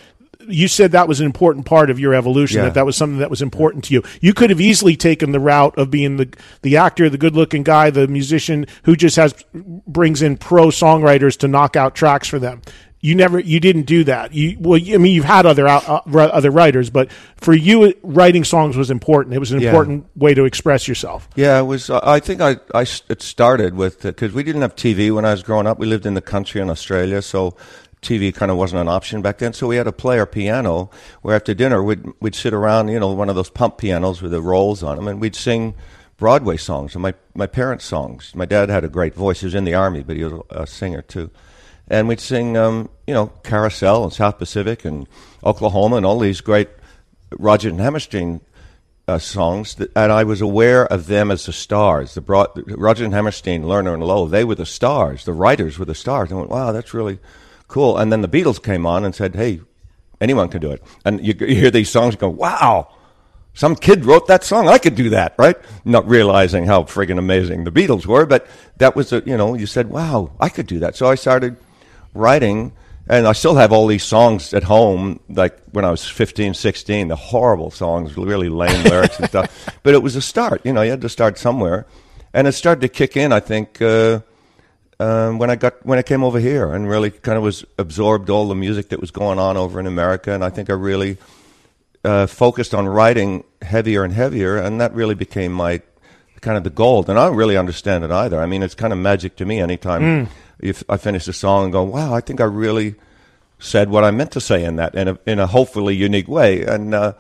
You 0.49 0.69
said 0.69 0.93
that 0.93 1.09
was 1.09 1.19
an 1.19 1.27
important 1.27 1.67
part 1.67 1.91
of 1.91 1.99
your 1.99 2.15
evolution. 2.15 2.59
Yeah. 2.59 2.65
That 2.67 2.75
that 2.75 2.87
was 2.87 2.97
something 2.97 3.19
that 3.19 3.31
was 3.31 3.43
important 3.43 3.85
to 3.85 3.95
you. 3.95 4.03
You 4.21 4.33
could 4.33 4.51
have 4.51 4.61
easily 4.61 4.97
taken 4.97 5.33
the 5.33 5.41
route 5.41 5.77
of 5.77 5.91
being 5.91 6.17
the 6.17 6.33
the 6.63 6.77
actor, 6.79 7.11
the 7.11 7.19
good 7.19 7.35
looking 7.35 7.63
guy, 7.63 7.91
the 7.91 8.07
musician 8.07 8.67
who 8.85 8.97
just 8.97 9.17
has 9.17 9.35
brings 9.53 10.23
in 10.23 10.37
pro 10.37 10.69
songwriters 10.69 11.37
to 11.39 11.49
knock 11.49 11.75
out 11.75 11.95
tracks 11.95 12.29
for 12.29 12.39
them. 12.39 12.63
You 13.07 13.15
never, 13.15 13.39
you 13.39 13.61
didn't 13.61 13.87
do 13.87 14.03
that. 14.05 14.33
You 14.35 14.57
well, 14.59 14.81
I 14.81 14.99
mean, 14.99 15.15
you've 15.15 15.25
had 15.25 15.47
other 15.47 15.69
out, 15.69 15.89
uh, 15.89 16.01
other 16.39 16.51
writers, 16.51 16.91
but 16.91 17.13
for 17.37 17.55
you, 17.55 17.95
writing 18.03 18.43
songs 18.45 18.77
was 18.77 18.91
important. 18.91 19.35
It 19.35 19.39
was 19.39 19.53
an 19.53 19.61
Yeah. 19.61 19.69
important 19.69 20.07
way 20.17 20.35
to 20.35 20.45
express 20.45 20.89
yourself. 20.89 21.29
Yeah, 21.37 21.59
it 21.61 21.63
was. 21.65 21.89
uh, 21.89 22.01
I 22.03 22.19
think 22.21 22.41
I, 22.41 22.57
I 22.75 22.83
it 23.09 23.23
started 23.23 23.75
with 23.75 24.03
because 24.03 24.33
we 24.33 24.43
didn't 24.43 24.63
have 24.63 24.75
TV 24.75 25.15
when 25.15 25.25
I 25.25 25.31
was 25.31 25.43
growing 25.45 25.67
up. 25.69 25.79
We 25.79 25.87
lived 25.87 26.05
in 26.07 26.15
the 26.15 26.21
country 26.21 26.61
in 26.61 26.69
Australia, 26.69 27.23
so 27.23 27.55
TV 28.03 28.33
kind 28.35 28.51
of 28.51 28.57
wasn't 28.57 28.81
an 28.81 28.89
option 28.89 29.23
back 29.23 29.39
then. 29.39 29.53
So 29.53 29.69
we 29.69 29.77
had 29.77 29.85
to 29.85 29.93
play 29.93 30.19
our 30.19 30.27
piano. 30.27 30.91
Where 31.23 31.37
after 31.37 31.55
dinner 31.55 31.83
we'd 31.85 32.05
we'd 32.21 32.35
sit 32.35 32.53
around, 32.53 32.89
you 32.89 32.99
know, 32.99 33.13
one 33.13 33.29
of 33.29 33.37
those 33.37 33.51
pump 33.51 33.79
pianos 33.79 34.21
with 34.21 34.33
the 34.33 34.43
rolls 34.43 34.83
on 34.83 34.97
them, 34.97 35.07
and 35.09 35.21
we'd 35.21 35.37
sing 35.37 35.75
Broadway 36.19 36.57
songs 36.57 36.95
and 36.97 37.03
my 37.03 37.15
my 37.35 37.47
parents' 37.47 37.85
songs. 37.85 38.33
My 38.35 38.47
dad 38.47 38.69
had 38.69 38.85
a 38.85 38.89
great 38.89 39.15
voice. 39.15 39.41
He 39.41 39.47
was 39.47 39.55
in 39.55 39.65
the 39.65 39.75
army, 39.75 40.03
but 40.03 40.17
he 40.17 40.25
was 40.25 40.43
a 40.51 40.67
singer 40.67 41.03
too. 41.03 41.31
And 41.89 42.09
we'd 42.09 42.21
sing, 42.21 42.57
um, 42.57 42.89
you 43.07 43.15
know, 43.15 43.29
Carousel 43.45 44.05
and 44.05 44.13
South 44.13 44.39
Pacific 44.39 44.85
and 44.85 45.07
Oklahoma 45.45 45.97
and 45.97 46.07
all 46.07 46.19
these 46.19 46.41
great 46.41 46.69
Roger 47.39 47.69
and 47.69 47.81
Hammerstein 47.81 48.41
uh, 49.09 49.19
songs, 49.19 49.77
that, 49.77 49.93
and 49.95 50.11
I 50.11 50.25
was 50.25 50.41
aware 50.41 50.85
of 50.85 51.07
them 51.07 51.31
as 51.31 51.47
the 51.47 51.53
stars. 51.53 52.15
The 52.15 52.21
broad, 52.21 52.49
Roger 52.67 53.05
and 53.05 53.15
Hammerstein, 53.15 53.63
Lerner 53.63 53.95
and 53.95 54.03
Loewe, 54.03 54.29
they 54.29 54.43
were 54.43 54.57
the 54.57 54.67
stars. 54.67 55.25
The 55.25 55.33
writers 55.33 55.79
were 55.79 55.85
the 55.85 55.95
stars. 55.95 56.33
I 56.33 56.35
went, 56.35 56.51
wow, 56.51 56.73
that's 56.73 56.93
really 56.93 57.21
cool. 57.69 57.99
And 57.99 58.13
then 58.13 58.21
the 58.21 58.29
Beatles 58.29 58.63
came 58.63 58.85
on 58.85 59.05
and 59.05 59.15
said, 59.15 59.37
hey, 59.37 59.61
anyone 60.21 60.49
can 60.49 60.61
do 60.61 60.73
it. 60.73 60.83
And 61.05 61.25
you, 61.25 61.35
you 61.39 61.55
hear 61.55 61.71
these 61.71 61.91
songs, 61.91 62.15
and 62.15 62.21
go, 62.21 62.29
wow, 62.29 62.93
some 63.55 63.77
kid 63.77 64.05
wrote 64.05 64.27
that 64.27 64.43
song. 64.43 64.67
I 64.67 64.79
could 64.79 64.97
do 64.97 65.11
that, 65.11 65.35
right? 65.39 65.57
Not 65.85 66.09
realizing 66.09 66.67
how 66.67 66.83
friggin' 66.83 67.19
amazing 67.19 67.63
the 67.63 67.71
Beatles 67.71 68.07
were, 68.07 68.27
but 68.27 68.49
that 68.79 68.97
was 68.97 69.13
a, 69.13 69.23
you 69.25 69.37
know, 69.37 69.55
you 69.55 69.67
said, 69.67 69.89
wow, 69.89 70.33
I 70.41 70.49
could 70.49 70.67
do 70.67 70.81
that. 70.81 70.97
So 70.97 71.07
I 71.07 71.15
started 71.15 71.57
writing, 72.17 72.73
and 73.09 73.27
I 73.27 73.33
still 73.33 73.55
have 73.55 73.73
all 73.73 73.87
these 73.87 74.05
songs 74.05 74.53
at 74.53 74.65
home, 74.65 75.21
like 75.29 75.59
when 75.73 75.85
I 75.85 75.91
was 75.91 76.05
15, 76.09 76.55
16, 76.55 77.09
the 77.09 77.17
horrible 77.17 77.71
songs, 77.71 78.17
really 78.17 78.49
lame 78.49 78.83
lyrics 78.91 79.19
and 79.19 79.29
stuff. 79.29 79.69
But 79.83 79.95
it 79.95 80.03
was 80.03 80.17
a 80.17 80.23
start, 80.23 80.63
you 80.65 80.73
know, 80.73 80.83
you 80.83 80.91
had 80.91 81.03
to 81.03 81.09
start 81.09 81.39
somewhere. 81.39 81.87
And 82.35 82.47
it 82.47 82.53
started 82.53 82.81
to 82.83 82.89
kick 82.89 83.17
in, 83.17 83.33
I 83.33 83.41
think, 83.41 83.81
uh, 83.81 84.21
um, 84.99 85.39
when 85.39 85.51
I 85.51 85.57
got 85.57 85.85
when 85.85 85.99
I 85.99 86.03
came 86.03 86.25
over 86.25 86.41
here 86.41 86.73
and 86.73 86.89
really 86.89 87.11
kind 87.11 87.37
of 87.37 87.43
was 87.43 87.65
absorbed 87.79 88.31
all 88.31 88.49
the 88.49 88.55
music 88.55 88.89
that 88.89 89.01
was 89.01 89.11
going 89.11 89.39
on 89.39 89.57
over 89.57 89.79
in 89.79 89.87
America, 89.87 90.33
and 90.33 90.43
I 90.43 90.49
think 90.49 90.71
I 90.71 90.73
really 90.73 91.19
uh, 92.05 92.27
focused 92.27 92.75
on 92.75 92.89
writing 92.89 93.45
heavier 93.61 94.05
and 94.05 94.13
heavier, 94.13 94.57
and 94.57 94.81
that 94.81 94.95
really 94.95 95.15
became 95.15 95.53
my 95.53 95.83
kind 96.41 96.57
of 96.57 96.65
the 96.65 96.71
gold. 96.71 97.11
And 97.11 97.19
I 97.19 97.27
don't 97.27 97.37
really 97.37 97.57
understand 97.57 98.05
it 98.05 98.11
either. 98.11 98.41
I 98.41 98.47
mean, 98.47 98.63
it's 98.63 98.75
kind 98.75 98.93
of 98.93 98.99
magic 98.99 99.37
to 99.37 99.45
me 99.45 99.61
anytime 99.61 100.29
if 100.59 100.83
I 100.89 100.97
finish 100.97 101.29
a 101.29 101.33
song 101.33 101.65
and 101.65 101.73
go, 101.73 101.83
"Wow, 101.83 102.15
I 102.15 102.21
think 102.21 102.41
I 102.41 102.45
really 102.45 102.95
said 103.59 103.89
what 103.91 104.05
I 104.05 104.11
meant 104.11 104.33
to 104.33 104.41
say 104.41 104.65
in 104.65 104.77
that 104.77 104.95
in 104.95 105.09
a 105.09 105.19
in 105.27 105.39
a 105.39 105.47
hopefully 105.47 105.95
unique 105.95 106.29
way," 106.29 106.63
and 106.65 106.95
uh, 106.95 107.13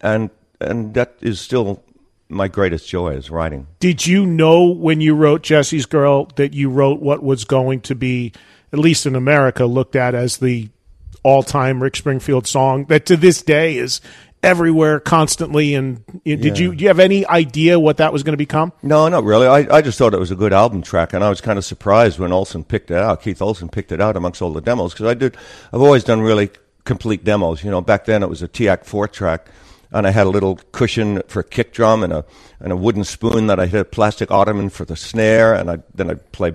and 0.00 0.30
and 0.60 0.94
that 0.94 1.16
is 1.20 1.40
still 1.40 1.82
my 2.28 2.48
greatest 2.48 2.88
joy 2.88 3.10
is 3.10 3.30
writing. 3.30 3.66
Did 3.80 4.06
you 4.06 4.24
know 4.24 4.64
when 4.64 5.00
you 5.00 5.14
wrote 5.14 5.42
Jessie's 5.42 5.86
Girl 5.86 6.26
that 6.36 6.54
you 6.54 6.70
wrote 6.70 7.00
what 7.00 7.22
was 7.22 7.44
going 7.44 7.80
to 7.82 7.94
be, 7.94 8.32
at 8.72 8.78
least 8.78 9.04
in 9.04 9.16
America, 9.16 9.66
looked 9.66 9.96
at 9.96 10.14
as 10.14 10.38
the 10.38 10.68
all 11.22 11.42
time 11.42 11.82
Rick 11.82 11.96
Springfield 11.96 12.46
song 12.46 12.86
that 12.86 13.06
to 13.06 13.16
this 13.16 13.42
day 13.42 13.76
is 13.76 14.00
everywhere 14.42 15.00
constantly? 15.00 15.74
And 15.74 16.04
did 16.24 16.58
you 16.58 16.74
do 16.74 16.82
you 16.82 16.88
have 16.88 16.98
any 16.98 17.26
idea 17.26 17.78
what 17.78 17.98
that 17.98 18.12
was 18.12 18.22
going 18.22 18.32
to 18.32 18.38
become? 18.38 18.72
No, 18.82 19.08
not 19.08 19.24
really. 19.24 19.46
I, 19.46 19.76
I 19.76 19.82
just 19.82 19.98
thought 19.98 20.14
it 20.14 20.20
was 20.20 20.30
a 20.30 20.36
good 20.36 20.52
album 20.52 20.82
track, 20.82 21.12
and 21.12 21.22
I 21.22 21.28
was 21.28 21.40
kind 21.40 21.58
of 21.58 21.64
surprised 21.64 22.18
when 22.18 22.32
Olson 22.32 22.64
picked 22.64 22.90
it 22.90 22.96
out. 22.96 23.22
Keith 23.22 23.42
Olson 23.42 23.68
picked 23.68 23.92
it 23.92 24.00
out 24.00 24.16
amongst 24.16 24.42
all 24.42 24.52
the 24.52 24.60
demos 24.60 24.92
because 24.92 25.06
I 25.06 25.14
did. 25.14 25.36
I've 25.72 25.82
always 25.82 26.04
done 26.04 26.20
really 26.20 26.50
complete 26.84 27.24
demos. 27.24 27.62
You 27.62 27.70
know, 27.70 27.80
back 27.80 28.04
then 28.04 28.22
it 28.22 28.28
was 28.28 28.42
a 28.42 28.48
TEAC 28.48 28.84
four 28.84 29.08
track, 29.08 29.48
and 29.92 30.06
I 30.06 30.10
had 30.10 30.26
a 30.26 30.30
little 30.30 30.56
cushion 30.72 31.22
for 31.28 31.40
a 31.40 31.44
kick 31.44 31.72
drum 31.72 32.02
and 32.02 32.12
a 32.12 32.24
and 32.60 32.72
a 32.72 32.76
wooden 32.76 33.04
spoon 33.04 33.46
that 33.48 33.60
I 33.60 33.66
hit 33.66 33.80
a 33.80 33.84
plastic 33.84 34.30
ottoman 34.30 34.70
for 34.70 34.84
the 34.84 34.96
snare, 34.96 35.54
and 35.54 35.70
I 35.70 35.78
then 35.94 36.10
I 36.10 36.14
play 36.14 36.52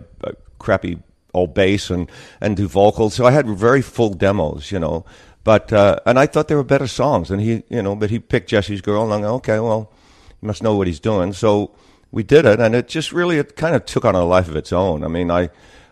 crappy 0.60 1.00
old 1.34 1.54
bass 1.54 1.90
and 1.90 2.10
and 2.42 2.58
do 2.58 2.68
vocals. 2.68 3.14
So 3.14 3.26
I 3.26 3.32
had 3.32 3.48
very 3.48 3.82
full 3.82 4.14
demos. 4.14 4.72
You 4.72 4.80
know. 4.80 5.06
But 5.46 5.72
uh, 5.72 6.00
and 6.08 6.18
I 6.18 6.26
thought 6.26 6.48
there 6.48 6.58
were 6.58 6.64
better 6.64 6.88
songs, 6.88 7.30
and 7.30 7.40
he, 7.40 7.64
you 7.70 7.84
know, 7.84 7.96
but 7.96 8.10
he 8.10 8.20
picked 8.20 8.50
Jessie's 8.50 8.82
Girl, 8.82 9.04
and 9.04 9.14
I'm 9.14 9.22
like, 9.22 9.32
okay, 9.32 9.60
well, 9.60 9.94
he 10.42 10.48
must 10.48 10.64
know 10.64 10.76
what 10.76 10.88
he's 10.88 11.00
doing. 11.00 11.34
So 11.34 11.72
we 12.12 12.24
did 12.24 12.46
it, 12.46 12.60
and 12.60 12.74
it 12.74 12.88
just 12.88 13.14
really 13.14 13.38
it 13.38 13.56
kind 13.56 13.76
of 13.76 13.86
took 13.86 14.06
on 14.06 14.16
a 14.16 14.26
life 14.26 14.48
of 14.48 14.56
its 14.56 14.74
own. 14.74 15.04
I 15.04 15.08
mean, 15.08 15.30
I 15.30 15.52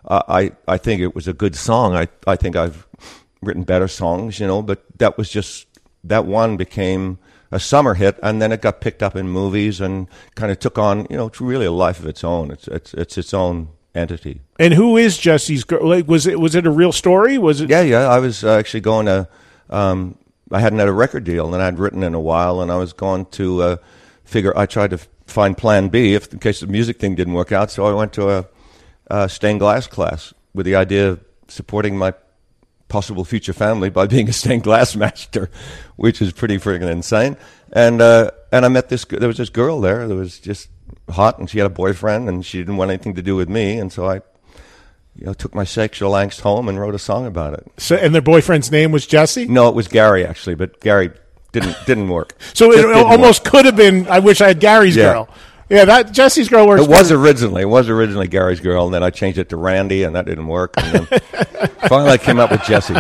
I 0.10 0.54
I 0.68 0.78
think 0.78 1.02
it 1.02 1.14
was 1.14 1.28
a 1.28 1.34
good 1.34 1.56
song. 1.56 1.96
I 1.96 2.08
I 2.26 2.36
think 2.36 2.56
I've 2.56 2.88
written 3.44 3.64
better 3.64 3.88
songs, 3.88 4.40
you 4.40 4.48
know, 4.48 4.64
but 4.64 4.84
that 4.98 5.20
was 5.20 5.30
just 5.30 5.68
that 6.04 6.26
one 6.26 6.58
became 6.58 7.20
a 7.52 7.60
summer 7.60 7.94
hit, 7.94 8.18
and 8.24 8.42
then 8.42 8.52
it 8.52 8.60
got 8.60 8.82
picked 8.82 9.04
up 9.04 9.16
in 9.16 9.30
movies 9.30 9.80
and 9.80 10.08
kind 10.34 10.52
of 10.52 10.58
took 10.58 10.80
on, 10.80 11.06
you 11.12 11.16
know, 11.16 11.28
it's 11.28 11.40
really 11.40 11.68
a 11.68 11.72
life 11.72 12.00
of 12.00 12.08
its 12.08 12.24
own. 12.24 12.50
It's 12.50 12.68
it's 12.68 12.96
it's 12.96 13.20
its 13.20 13.36
own 13.36 13.70
entity. 13.94 14.42
And 14.58 14.74
who 14.74 14.98
is 14.98 15.20
Jessie's 15.20 15.64
Girl? 15.64 15.88
Like, 15.88 16.08
was 16.08 16.26
it 16.26 16.40
was 16.40 16.56
it 16.56 16.66
a 16.66 16.72
real 16.72 16.92
story? 16.92 17.38
Was 17.38 17.62
it? 17.62 17.70
Yeah, 17.70 17.82
yeah. 17.82 18.08
I 18.08 18.18
was 18.18 18.44
uh, 18.44 18.58
actually 18.58 18.82
going 18.82 19.06
to. 19.06 19.28
Um, 19.69 20.18
I 20.52 20.60
hadn't 20.60 20.80
had 20.80 20.88
a 20.88 20.94
record 20.94 21.23
deal, 21.23 21.53
and 21.53 21.64
I'd 21.64 21.80
written 21.80 22.03
in 22.03 22.14
a 22.14 22.19
while, 22.19 22.61
and 22.61 22.72
I 22.72 22.76
was 22.76 22.94
going 22.94 23.26
to 23.27 23.61
uh, 23.61 23.77
figure. 24.23 24.56
I 24.57 24.65
tried 24.65 24.91
to 24.91 24.99
find 25.26 25.57
Plan 25.57 25.90
B 25.90 26.14
if 26.14 26.31
in 26.31 26.40
case 26.40 26.60
the 26.60 26.68
music 26.68 26.99
thing 26.99 27.15
didn't 27.15 27.34
work 27.34 27.52
out. 27.52 27.72
So 27.72 27.85
I 27.85 27.94
went 27.94 28.14
to 28.14 28.30
a, 28.30 28.45
a 29.07 29.30
stained 29.30 29.60
glass 29.60 29.88
class 29.88 30.34
with 30.53 30.65
the 30.65 30.76
idea 30.76 31.10
of 31.10 31.23
supporting 31.48 31.98
my 31.98 32.14
possible 32.88 33.26
future 33.26 33.53
family 33.53 33.90
by 33.90 34.06
being 34.15 34.30
a 34.30 34.34
stained 34.34 34.64
glass 34.64 34.95
master, 34.95 35.49
which 35.95 36.22
is 36.22 36.31
pretty 36.31 36.57
friggin' 36.57 36.90
insane. 36.90 37.38
And 37.72 38.02
uh, 38.02 38.31
and 38.52 38.65
I 38.65 38.68
met 38.68 38.90
this. 38.90 39.06
There 39.06 39.27
was 39.27 39.38
this 39.38 39.49
girl 39.49 39.81
there 39.81 40.07
that 40.07 40.15
was 40.15 40.40
just 40.40 40.69
hot, 41.10 41.40
and 41.40 41.49
she 41.49 41.57
had 41.57 41.65
a 41.65 41.72
boyfriend, 41.72 42.30
and 42.30 42.45
she 42.45 42.60
didn't 42.60 42.77
want 42.77 42.91
anything 42.91 43.15
to 43.15 43.22
do 43.22 43.35
with 43.35 43.49
me, 43.49 43.80
and 43.80 43.91
so 43.91 44.07
I. 44.07 44.22
You 45.15 45.27
know, 45.27 45.34
took 45.34 45.53
my 45.53 45.64
sexual 45.64 46.11
angst 46.14 46.41
home 46.41 46.68
and 46.68 46.80
wrote 46.80 46.95
a 46.95 46.99
song 46.99 47.26
about 47.27 47.53
it. 47.53 47.72
So, 47.77 47.95
and 47.95 48.15
their 48.15 48.22
boyfriend's 48.22 48.72
name 48.72 48.91
was 48.91 49.06
Jesse. 49.06 49.45
No, 49.45 49.69
it 49.69 49.76
was 49.76 49.88
Gary 49.88 50.26
actually, 50.26 50.56
but 50.56 50.80
Gary 50.80 51.11
didn't 51.52 51.76
didn't 51.85 52.10
work. 52.10 52.35
So 52.53 52.72
Just 52.72 52.85
it 52.88 52.95
almost 52.95 53.44
work. 53.45 53.52
could 53.52 53.65
have 53.65 53.76
been. 53.76 54.07
I 54.07 54.19
wish 54.19 54.41
I 54.41 54.48
had 54.48 54.60
Gary's 54.60 54.95
Yeah. 54.95 55.14
girl. 55.14 55.30
Yeah, 55.69 55.85
that 55.85 56.11
Jessie's 56.11 56.49
girl 56.49 56.68
works. 56.68 56.84
It 56.84 56.90
was 56.90 57.11
originally 57.11 57.61
it 57.61 57.69
was 57.69 57.90
originally 57.90 58.27
Gary's 58.27 58.60
girl, 58.60 58.85
and 58.85 58.94
then 58.94 59.02
I 59.03 59.10
changed 59.11 59.40
it 59.40 59.49
to 59.49 59.57
Randy, 59.57 60.03
and 60.03 60.15
that 60.15 60.26
didn't 60.26 60.48
work. 60.48 60.73
And 60.77 61.07
then 61.07 61.19
finally, 61.88 62.11
I 62.11 62.18
came 62.18 62.40
up 62.40 62.52
with 62.52 62.61
Jesse. 62.64 62.95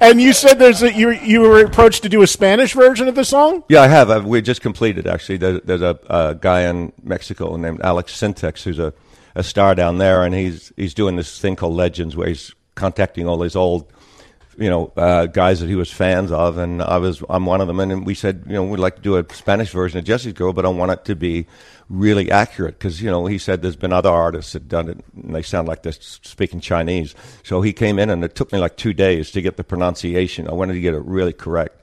And 0.00 0.20
you 0.20 0.32
said 0.32 0.58
there's 0.58 0.82
a, 0.82 0.92
you 0.92 1.10
you 1.10 1.40
were 1.40 1.64
approached 1.64 2.02
to 2.02 2.08
do 2.08 2.22
a 2.22 2.26
Spanish 2.26 2.74
version 2.74 3.08
of 3.08 3.14
the 3.14 3.24
song. 3.24 3.64
Yeah, 3.68 3.80
I 3.82 3.88
have. 3.88 4.10
i 4.10 4.18
we 4.18 4.42
just 4.42 4.60
completed 4.60 5.06
actually. 5.06 5.38
There, 5.38 5.60
there's 5.60 5.82
a, 5.82 5.98
a 6.08 6.34
guy 6.34 6.62
in 6.62 6.92
Mexico 7.02 7.56
named 7.56 7.80
Alex 7.82 8.12
Syntek 8.20 8.62
who's 8.62 8.78
a, 8.78 8.92
a 9.36 9.42
star 9.42 9.74
down 9.74 9.98
there, 9.98 10.24
and 10.24 10.34
he's 10.34 10.72
he's 10.76 10.94
doing 10.94 11.16
this 11.16 11.38
thing 11.38 11.54
called 11.54 11.74
Legends, 11.74 12.16
where 12.16 12.26
he's 12.26 12.52
contacting 12.74 13.28
all 13.28 13.38
these 13.38 13.54
old, 13.54 13.86
you 14.58 14.68
know, 14.68 14.92
uh, 14.96 15.26
guys 15.26 15.60
that 15.60 15.68
he 15.68 15.76
was 15.76 15.92
fans 15.92 16.32
of, 16.32 16.56
and 16.56 16.82
I 16.82 16.96
was 16.96 17.22
I'm 17.28 17.44
one 17.44 17.60
of 17.60 17.66
them. 17.68 17.78
And 17.78 18.06
we 18.06 18.14
said, 18.14 18.44
you 18.46 18.54
know, 18.54 18.64
we'd 18.64 18.80
like 18.80 18.96
to 18.96 19.02
do 19.02 19.16
a 19.16 19.34
Spanish 19.34 19.70
version 19.70 19.98
of 19.98 20.04
Jessie's 20.04 20.32
Girl, 20.32 20.54
but 20.54 20.64
I 20.64 20.70
want 20.70 20.90
it 20.90 21.04
to 21.04 21.14
be 21.14 21.46
really 21.88 22.30
accurate 22.30 22.78
because 22.78 23.00
you 23.00 23.10
know 23.10 23.26
he 23.26 23.38
said 23.38 23.62
there's 23.62 23.76
been 23.76 23.92
other 23.92 24.10
artists 24.10 24.54
that 24.54 24.68
done 24.68 24.88
it, 24.88 25.04
and 25.22 25.34
they 25.34 25.42
sound 25.42 25.68
like 25.68 25.82
they're 25.82 25.92
speaking 25.92 26.58
Chinese. 26.58 27.14
So 27.44 27.60
he 27.60 27.74
came 27.74 27.98
in, 27.98 28.08
and 28.08 28.24
it 28.24 28.34
took 28.34 28.52
me 28.52 28.58
like 28.58 28.78
two 28.78 28.94
days 28.94 29.30
to 29.32 29.42
get 29.42 29.58
the 29.58 29.64
pronunciation. 29.64 30.48
I 30.48 30.54
wanted 30.54 30.72
to 30.72 30.80
get 30.80 30.94
it 30.94 31.04
really 31.04 31.34
correct 31.34 31.82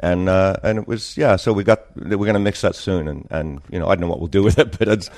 and 0.00 0.28
uh, 0.28 0.56
and 0.62 0.78
it 0.78 0.86
was 0.88 1.16
yeah. 1.16 1.36
So 1.36 1.52
we 1.52 1.64
got 1.64 1.94
we're 1.96 2.16
going 2.16 2.34
to 2.34 2.40
mix 2.40 2.60
that 2.62 2.74
soon, 2.74 3.08
and, 3.08 3.26
and 3.30 3.60
you 3.70 3.78
know 3.78 3.86
I 3.88 3.94
don't 3.94 4.02
know 4.02 4.08
what 4.08 4.18
we'll 4.18 4.28
do 4.28 4.42
with 4.42 4.58
it, 4.58 4.78
but 4.78 4.88
it's 4.88 5.10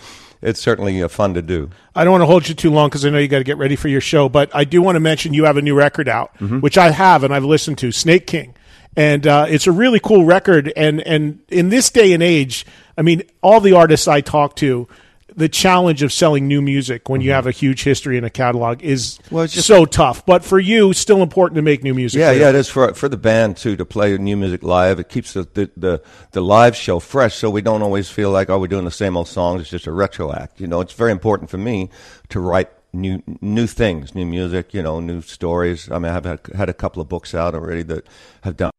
it's 0.42 0.60
certainly 0.60 1.02
uh, 1.02 1.08
fun 1.08 1.34
to 1.34 1.42
do. 1.42 1.70
I 1.94 2.04
don't 2.04 2.12
want 2.12 2.22
to 2.22 2.26
hold 2.26 2.48
you 2.48 2.54
too 2.54 2.70
long 2.70 2.88
because 2.88 3.04
I 3.06 3.10
know 3.10 3.18
you 3.18 3.28
got 3.28 3.38
to 3.38 3.44
get 3.44 3.56
ready 3.56 3.74
for 3.76 3.88
your 3.88 4.00
show. 4.02 4.28
But 4.28 4.54
I 4.54 4.64
do 4.64 4.82
want 4.82 4.96
to 4.96 5.00
mention 5.00 5.32
you 5.34 5.44
have 5.44 5.56
a 5.56 5.62
new 5.62 5.74
record 5.74 6.08
out, 6.08 6.36
Mm-hmm. 6.38 6.60
which 6.60 6.76
I 6.78 6.90
have 6.90 7.24
and 7.24 7.34
I've 7.34 7.44
listened 7.44 7.78
to, 7.78 7.90
Snake 7.92 8.26
King, 8.26 8.54
and 8.96 9.26
uh, 9.26 9.46
it's 9.48 9.66
a 9.66 9.72
really 9.72 9.98
cool 10.00 10.24
record. 10.24 10.72
And 10.76 11.00
and 11.00 11.40
in 11.48 11.70
this 11.70 11.90
day 11.90 12.12
and 12.12 12.22
age, 12.22 12.66
I 12.98 13.02
mean, 13.02 13.22
all 13.42 13.60
the 13.60 13.72
artists 13.72 14.06
I 14.08 14.20
talk 14.20 14.56
to. 14.56 14.88
The 15.36 15.48
challenge 15.50 16.02
of 16.02 16.12
selling 16.14 16.48
new 16.48 16.62
music 16.62 17.08
when 17.10 17.20
you 17.20 17.32
have 17.32 17.46
a 17.46 17.50
huge 17.50 17.84
history 17.84 18.16
in 18.16 18.24
a 18.24 18.30
catalog 18.30 18.82
is 18.82 19.18
Mm-hmm. 19.18 19.34
Well, 19.34 19.46
just- 19.46 19.66
so 19.66 19.84
tough. 19.84 20.24
But 20.24 20.44
for 20.44 20.58
you, 20.58 20.92
still 20.94 21.22
important 21.22 21.56
to 21.56 21.62
make 21.62 21.82
new 21.82 21.92
music. 21.94 22.18
Yeah, 22.20 22.32
yeah, 22.32 22.48
it 22.48 22.54
is 22.54 22.68
for 22.68 22.94
for 22.94 23.08
the 23.08 23.16
band 23.18 23.56
too 23.58 23.76
to 23.76 23.84
play 23.84 24.16
new 24.16 24.36
music 24.36 24.62
live. 24.62 24.98
It 24.98 25.08
keeps 25.08 25.34
the, 25.34 25.42
the 25.52 25.70
the 25.76 26.02
the 26.32 26.40
live 26.40 26.74
show 26.74 26.98
fresh, 27.00 27.34
so 27.34 27.50
we 27.50 27.60
don't 27.60 27.82
always 27.82 28.08
feel 28.08 28.30
like 28.30 28.48
oh 28.48 28.58
we're 28.58 28.66
doing 28.66 28.86
the 28.86 28.90
same 28.90 29.16
old 29.16 29.28
songs. 29.28 29.60
It's 29.60 29.70
just 29.70 29.86
a 29.86 29.92
retro 29.92 30.32
act. 30.32 30.60
You 30.60 30.66
know, 30.68 30.80
it's 30.80 30.94
very 30.94 31.12
important 31.12 31.50
for 31.50 31.58
me 31.58 31.90
to 32.30 32.40
write 32.40 32.70
new 32.94 33.22
new 33.42 33.66
things, 33.66 34.14
new 34.14 34.24
music. 34.26 34.72
You 34.72 34.82
know, 34.82 35.00
new 35.00 35.20
stories. 35.20 35.90
I 35.90 35.98
mean, 35.98 36.10
I 36.10 36.14
have 36.14 36.24
had, 36.24 36.40
had 36.56 36.68
a 36.70 36.74
couple 36.74 37.02
of 37.02 37.08
books 37.10 37.34
out 37.34 37.54
already 37.54 37.82
that 37.82 38.06
have 38.42 38.56
done. 38.56 38.70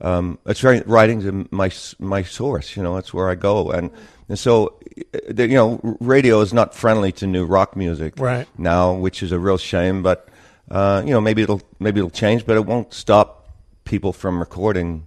Um, 0.00 0.38
it's 0.46 0.60
very 0.60 0.80
writing's 0.86 1.24
my 1.50 1.70
my 1.98 2.22
source. 2.22 2.76
You 2.76 2.82
know, 2.82 2.94
that's 2.94 3.12
where 3.12 3.28
I 3.28 3.34
go, 3.34 3.70
and 3.70 3.90
and 4.28 4.38
so 4.38 4.78
uh, 5.14 5.42
you 5.42 5.48
know, 5.54 5.96
radio 6.00 6.40
is 6.40 6.52
not 6.52 6.74
friendly 6.74 7.12
to 7.12 7.26
new 7.26 7.44
rock 7.44 7.76
music 7.76 8.14
Right. 8.18 8.46
now, 8.58 8.92
which 8.94 9.22
is 9.22 9.32
a 9.32 9.38
real 9.38 9.58
shame. 9.58 10.02
But 10.02 10.28
uh, 10.70 11.02
you 11.04 11.10
know, 11.10 11.20
maybe 11.20 11.42
it'll 11.42 11.62
maybe 11.78 12.00
it'll 12.00 12.10
change, 12.10 12.46
but 12.46 12.56
it 12.56 12.64
won't 12.66 12.92
stop 12.94 13.50
people 13.84 14.12
from 14.12 14.38
recording. 14.38 15.06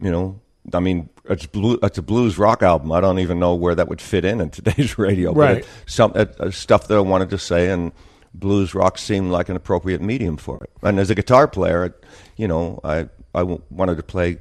You 0.00 0.10
know, 0.10 0.40
I 0.72 0.80
mean, 0.80 1.08
it's 1.26 1.46
blue. 1.46 1.78
It's 1.82 1.98
a 1.98 2.02
blues 2.02 2.38
rock 2.38 2.62
album. 2.62 2.90
I 2.92 3.00
don't 3.00 3.18
even 3.18 3.38
know 3.38 3.54
where 3.54 3.74
that 3.74 3.88
would 3.88 4.00
fit 4.00 4.24
in 4.24 4.40
in 4.40 4.50
today's 4.50 4.96
radio. 5.06 5.32
Right. 5.32 5.56
But 5.56 5.58
it, 5.58 5.66
some 5.86 6.12
uh, 6.14 6.24
uh, 6.40 6.50
stuff 6.50 6.88
that 6.88 6.96
I 6.96 7.00
wanted 7.00 7.30
to 7.30 7.38
say, 7.38 7.68
and 7.70 7.92
blues 8.34 8.74
rock 8.74 8.96
seemed 8.96 9.30
like 9.30 9.48
an 9.50 9.56
appropriate 9.56 10.00
medium 10.00 10.36
for 10.38 10.56
it. 10.64 10.70
And 10.82 10.98
as 10.98 11.10
a 11.10 11.14
guitar 11.14 11.46
player, 11.46 11.84
it, 11.84 12.04
you 12.36 12.48
know, 12.48 12.80
I 12.82 13.08
I 13.34 13.40
w- 13.40 13.62
wanted 13.70 13.96
to 13.96 14.02
play. 14.02 14.38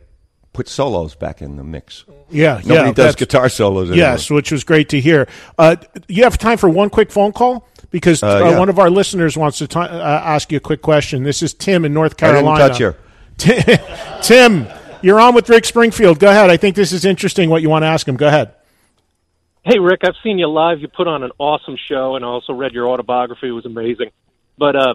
Put 0.53 0.67
solos 0.67 1.15
back 1.15 1.41
in 1.41 1.55
the 1.55 1.63
mix. 1.63 2.03
Yeah, 2.29 2.55
Nobody 2.65 2.89
yeah, 2.89 2.91
does 2.93 3.15
guitar 3.15 3.47
solos 3.47 3.87
anymore. 3.89 3.97
Yes, 3.97 4.29
which 4.29 4.51
was 4.51 4.65
great 4.65 4.89
to 4.89 4.99
hear. 4.99 5.29
Uh, 5.57 5.77
you 6.09 6.23
have 6.25 6.37
time 6.37 6.57
for 6.57 6.67
one 6.69 6.89
quick 6.89 7.09
phone 7.09 7.31
call 7.31 7.65
because 7.89 8.21
uh, 8.21 8.27
Uh, 8.27 8.59
one 8.59 8.67
of 8.67 8.77
our 8.77 8.89
listeners 8.89 9.37
wants 9.37 9.59
to 9.59 9.67
ti 9.67 9.79
uh, 9.79 9.85
ask 9.87 10.51
you 10.51 10.57
a 10.57 10.59
quick 10.59 10.81
question. 10.81 11.23
This 11.23 11.41
is 11.41 11.53
Tim 11.53 11.85
in 11.85 11.93
North 11.93 12.21
I 12.21 12.33
didn't 12.33 12.43
Carolina. 12.43 12.67
touch 12.67 12.79
her. 12.79 12.97
Tim, 14.21 14.67
You're 15.01 15.19
on 15.21 15.33
with 15.35 15.47
Rick 15.49 15.65
Springfield. 15.65 16.19
Go 16.19 16.29
ahead. 16.29 16.49
I 16.49 16.57
think 16.57 16.75
this 16.75 16.91
is 16.91 17.05
interesting. 17.05 17.49
What 17.49 17.61
you 17.61 17.69
want 17.69 17.83
to 17.83 17.87
ask 17.87 18.07
him? 18.07 18.17
Go 18.17 18.27
ahead. 18.27 18.53
Hey, 19.63 19.79
Rick, 19.79 20.01
I've 20.03 20.15
seen 20.23 20.37
you 20.37 20.47
live. 20.47 20.79
You 20.81 20.87
put 20.89 21.07
on 21.07 21.23
an 21.23 21.31
awesome 21.37 21.77
show, 21.87 22.15
and 22.15 22.25
I 22.25 22.27
also 22.27 22.53
read 22.53 22.73
your 22.73 22.87
autobiography. 22.89 23.47
It 23.47 23.51
was 23.51 23.65
amazing. 23.65 24.11
But 24.57 24.75
uh, 24.75 24.93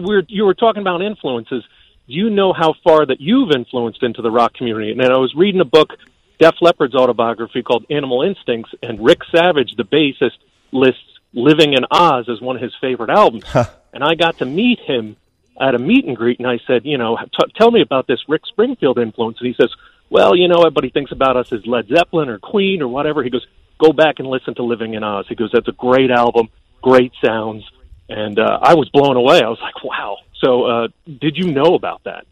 we 0.00 0.16
were, 0.16 0.22
you 0.28 0.44
were 0.44 0.54
talking 0.54 0.82
about 0.82 1.02
influences. 1.02 1.64
You 2.06 2.30
know 2.30 2.52
how 2.52 2.74
far 2.84 3.06
that 3.06 3.20
you've 3.20 3.50
influenced 3.52 4.02
into 4.02 4.22
the 4.22 4.30
rock 4.30 4.54
community? 4.54 4.90
And 4.90 5.02
I 5.02 5.16
was 5.16 5.34
reading 5.36 5.60
a 5.60 5.64
book, 5.64 5.90
Def 6.38 6.54
Leppard's 6.60 6.94
autobiography 6.94 7.62
called 7.62 7.86
Animal 7.90 8.22
Instincts, 8.22 8.74
and 8.82 9.02
Rick 9.02 9.20
Savage, 9.34 9.74
the 9.76 9.84
bassist, 9.84 10.38
lists 10.72 11.00
Living 11.34 11.72
in 11.72 11.86
Oz 11.90 12.28
as 12.28 12.42
one 12.42 12.56
of 12.56 12.62
his 12.62 12.74
favorite 12.80 13.08
albums. 13.08 13.44
and 13.92 14.04
I 14.04 14.14
got 14.14 14.38
to 14.38 14.44
meet 14.44 14.78
him 14.80 15.16
at 15.58 15.74
a 15.74 15.78
meet 15.78 16.04
and 16.04 16.16
greet, 16.16 16.38
and 16.38 16.48
I 16.48 16.58
said, 16.66 16.84
you 16.84 16.98
know, 16.98 17.16
t- 17.16 17.52
tell 17.56 17.70
me 17.70 17.80
about 17.80 18.06
this 18.06 18.20
Rick 18.28 18.42
Springfield 18.46 18.98
influence. 18.98 19.38
And 19.40 19.46
he 19.46 19.54
says, 19.54 19.70
well, 20.10 20.36
you 20.36 20.48
know, 20.48 20.58
everybody 20.58 20.90
thinks 20.90 21.12
about 21.12 21.36
us 21.36 21.52
as 21.52 21.66
Led 21.66 21.88
Zeppelin 21.88 22.28
or 22.28 22.38
Queen 22.38 22.82
or 22.82 22.88
whatever. 22.88 23.22
He 23.22 23.30
goes, 23.30 23.46
go 23.78 23.92
back 23.92 24.18
and 24.18 24.28
listen 24.28 24.54
to 24.56 24.62
Living 24.62 24.94
in 24.94 25.02
Oz. 25.02 25.26
He 25.28 25.34
goes, 25.34 25.50
that's 25.52 25.68
a 25.68 25.72
great 25.72 26.10
album, 26.10 26.48
great 26.82 27.12
sounds. 27.24 27.64
And 28.12 28.38
uh, 28.38 28.58
I 28.62 28.74
was 28.74 28.88
blown 28.90 29.16
away. 29.16 29.42
I 29.42 29.48
was 29.48 29.60
like, 29.60 29.82
wow. 29.82 30.18
So, 30.34 30.64
uh, 30.64 30.88
did 31.20 31.36
you 31.36 31.50
know 31.50 31.74
about 31.74 32.04
that? 32.04 32.26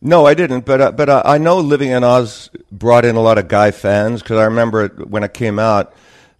No, 0.00 0.26
I 0.26 0.34
didn't. 0.34 0.66
But 0.66 0.80
uh, 0.80 0.92
but 0.92 1.08
uh, 1.08 1.22
I 1.24 1.38
know 1.38 1.58
Living 1.58 1.90
in 1.90 2.04
Oz 2.04 2.50
brought 2.70 3.04
in 3.04 3.16
a 3.16 3.20
lot 3.20 3.38
of 3.38 3.48
guy 3.48 3.70
fans 3.70 4.22
because 4.22 4.38
I 4.38 4.44
remember 4.44 4.84
it, 4.84 5.08
when 5.08 5.22
it 5.22 5.32
came 5.32 5.58
out. 5.58 5.94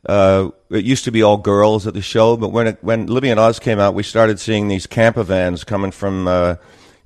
Uh, 0.06 0.51
it 0.69 0.85
used 0.85 1.05
to 1.05 1.11
be 1.11 1.23
all 1.23 1.39
girls 1.39 1.86
at 1.86 1.94
the 1.94 2.02
show, 2.02 2.36
but 2.36 2.51
when 2.51 2.66
it, 2.66 2.78
when 2.82 3.06
Living 3.06 3.31
in 3.31 3.39
Oz 3.39 3.59
came 3.59 3.78
out, 3.78 3.94
we 3.94 4.02
started 4.02 4.39
seeing 4.39 4.69
these 4.69 4.86
camper 4.86 5.23
vans 5.23 5.65
coming 5.65 5.90
from, 5.90 6.28
uh, 6.28 6.56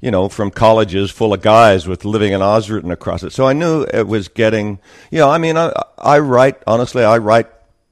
you 0.00 0.10
know, 0.10 0.28
from 0.28 0.50
colleges 0.50 1.08
full 1.12 1.32
of 1.32 1.40
guys 1.40 1.86
with 1.86 2.04
Living 2.04 2.32
in 2.32 2.42
Oz 2.42 2.70
written 2.70 2.90
across 2.90 3.22
it. 3.22 3.32
So 3.32 3.46
I 3.46 3.52
knew 3.52 3.82
it 3.84 4.08
was 4.08 4.26
getting, 4.26 4.80
you 5.12 5.18
know, 5.18 5.30
I 5.30 5.38
mean, 5.38 5.56
I, 5.56 5.72
I 5.96 6.18
write 6.18 6.60
honestly, 6.66 7.04
I 7.04 7.18
write 7.18 7.46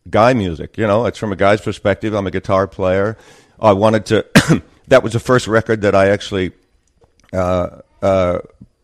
guy 0.09 0.35
music. 0.35 0.77
You 0.79 0.87
know, 0.87 1.07
it's 1.07 1.19
from 1.19 1.33
a 1.33 1.37
guy's 1.37 1.61
perspective. 1.61 2.15
I'm 2.15 2.27
a 2.27 2.31
guitar 2.31 2.67
player. 2.67 3.17
I 3.61 3.73
wanted 3.73 4.07
to. 4.07 4.63
that 4.89 5.03
was 5.03 5.13
the 5.13 5.21
first 5.21 5.47
record 5.49 5.83
that 5.83 5.95
I 5.95 6.11
actually 6.11 6.53
uh, 7.33 7.81
uh, 8.03 8.39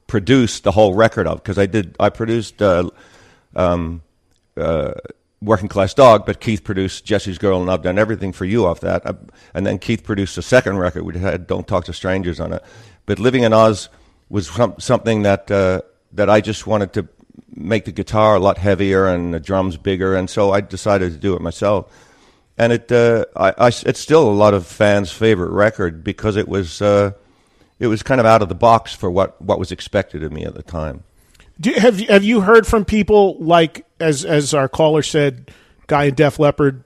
produced 0.06 0.64
the 0.64 0.72
whole 0.72 0.94
record 0.94 1.26
of 1.26 1.42
because 1.42 1.58
I 1.58 1.66
did. 1.66 1.96
I 1.98 2.10
produced. 2.10 2.60
Uh, 2.60 2.90
um, 3.54 4.02
uh, 4.56 4.92
Working 5.42 5.68
Class 5.68 5.92
Dog, 5.92 6.24
but 6.24 6.40
Keith 6.40 6.62
produced 6.62 7.04
Jessie's 7.04 7.36
Girl, 7.36 7.60
and 7.60 7.68
I've 7.68 7.82
done 7.82 7.98
everything 7.98 8.32
for 8.32 8.44
you 8.44 8.64
off 8.64 8.80
that. 8.80 9.04
Uh, 9.04 9.14
and 9.54 9.66
then 9.66 9.78
Keith 9.78 10.04
produced 10.04 10.38
a 10.38 10.42
second 10.42 10.78
record. 10.78 11.02
which 11.02 11.16
had 11.16 11.48
Don't 11.48 11.66
Talk 11.66 11.84
to 11.86 11.92
Strangers 11.92 12.38
on 12.38 12.52
it. 12.52 12.64
But 13.06 13.18
Living 13.18 13.42
in 13.42 13.52
Oz 13.52 13.88
was 14.28 14.48
some, 14.48 14.76
something 14.78 15.22
that 15.22 15.50
uh, 15.50 15.82
that 16.12 16.30
I 16.30 16.40
just 16.40 16.66
wanted 16.66 16.92
to 16.92 17.08
make 17.54 17.84
the 17.84 17.92
guitar 17.92 18.36
a 18.36 18.40
lot 18.40 18.58
heavier 18.58 19.06
and 19.06 19.34
the 19.34 19.40
drums 19.40 19.76
bigger, 19.76 20.14
and 20.14 20.28
so 20.28 20.52
I 20.52 20.60
decided 20.60 21.12
to 21.12 21.18
do 21.18 21.34
it 21.34 21.42
myself. 21.42 21.92
And 22.58 22.72
it, 22.72 22.92
uh, 22.92 23.24
I, 23.34 23.54
I, 23.58 23.68
it's 23.68 24.00
still 24.00 24.28
a 24.28 24.32
lot 24.32 24.54
of 24.54 24.66
fans' 24.66 25.10
favorite 25.10 25.50
record 25.50 26.04
because 26.04 26.36
it 26.36 26.48
was, 26.48 26.82
uh, 26.82 27.12
it 27.78 27.86
was 27.86 28.02
kind 28.02 28.20
of 28.20 28.26
out 28.26 28.42
of 28.42 28.48
the 28.48 28.54
box 28.54 28.94
for 28.94 29.10
what, 29.10 29.40
what 29.40 29.58
was 29.58 29.72
expected 29.72 30.22
of 30.22 30.32
me 30.32 30.44
at 30.44 30.54
the 30.54 30.62
time. 30.62 31.04
Do, 31.60 31.72
have 31.74 32.00
have 32.00 32.24
you 32.24 32.40
heard 32.40 32.66
from 32.66 32.84
people 32.84 33.36
like 33.38 33.86
as 34.00 34.24
as 34.24 34.54
our 34.54 34.68
caller 34.68 35.02
said, 35.02 35.50
guy 35.86 36.04
in 36.04 36.14
Def 36.14 36.38
Leppard, 36.38 36.82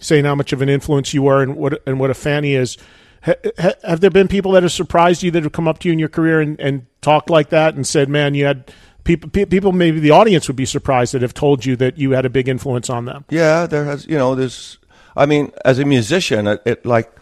saying 0.00 0.24
how 0.24 0.34
much 0.34 0.52
of 0.52 0.60
an 0.60 0.68
influence 0.68 1.14
you 1.14 1.26
are 1.28 1.40
and 1.42 1.56
what 1.56 1.82
and 1.86 1.98
what 2.00 2.10
a 2.10 2.14
fan 2.14 2.44
he 2.44 2.54
is? 2.54 2.76
Ha, 3.22 3.34
ha, 3.58 3.72
have 3.84 4.00
there 4.00 4.10
been 4.10 4.28
people 4.28 4.52
that 4.52 4.64
have 4.64 4.72
surprised 4.72 5.22
you 5.22 5.30
that 5.30 5.44
have 5.44 5.52
come 5.52 5.68
up 5.68 5.78
to 5.78 5.88
you 5.88 5.92
in 5.92 5.98
your 5.98 6.08
career 6.08 6.40
and, 6.40 6.60
and 6.60 6.86
talked 7.00 7.30
like 7.30 7.50
that 7.50 7.74
and 7.74 7.86
said, 7.86 8.08
"Man, 8.08 8.34
you 8.34 8.44
had 8.44 8.72
people 9.04 9.30
people 9.30 9.72
maybe 9.72 10.00
the 10.00 10.10
audience 10.10 10.48
would 10.48 10.56
be 10.56 10.66
surprised 10.66 11.14
that 11.14 11.22
have 11.22 11.34
told 11.34 11.64
you 11.64 11.76
that 11.76 11.98
you 11.98 12.12
had 12.12 12.24
a 12.24 12.30
big 12.30 12.48
influence 12.48 12.90
on 12.90 13.04
them." 13.04 13.24
Yeah, 13.30 13.66
there 13.66 13.84
has 13.84 14.06
you 14.06 14.16
know 14.16 14.34
there's 14.34 14.78
I 15.16 15.26
mean 15.26 15.52
as 15.64 15.78
a 15.78 15.84
musician 15.84 16.46
it, 16.46 16.62
it 16.64 16.86
like 16.86 17.12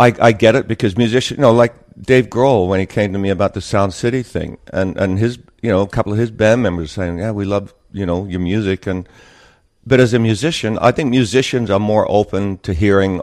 I 0.00 0.14
I 0.20 0.32
get 0.32 0.54
it 0.54 0.68
because 0.68 0.96
musician 0.96 1.38
you 1.38 1.42
know 1.42 1.52
like 1.52 1.74
Dave 2.00 2.28
Grohl 2.28 2.68
when 2.68 2.80
he 2.80 2.86
came 2.86 3.12
to 3.12 3.18
me 3.18 3.30
about 3.30 3.54
the 3.54 3.60
Sound 3.60 3.92
City 3.92 4.22
thing, 4.22 4.58
and 4.72 4.96
and 4.96 5.18
his 5.18 5.38
you 5.62 5.70
know 5.70 5.82
a 5.82 5.88
couple 5.88 6.12
of 6.12 6.18
his 6.18 6.30
band 6.30 6.62
members 6.62 6.92
saying, 6.92 7.18
yeah, 7.18 7.32
we 7.32 7.44
love 7.44 7.74
you 7.92 8.06
know 8.06 8.26
your 8.26 8.40
music, 8.40 8.86
and 8.86 9.08
but 9.86 10.00
as 10.00 10.12
a 10.12 10.18
musician, 10.18 10.78
I 10.80 10.92
think 10.92 11.10
musicians 11.10 11.70
are 11.70 11.80
more 11.80 12.06
open 12.10 12.58
to 12.58 12.72
hearing 12.72 13.20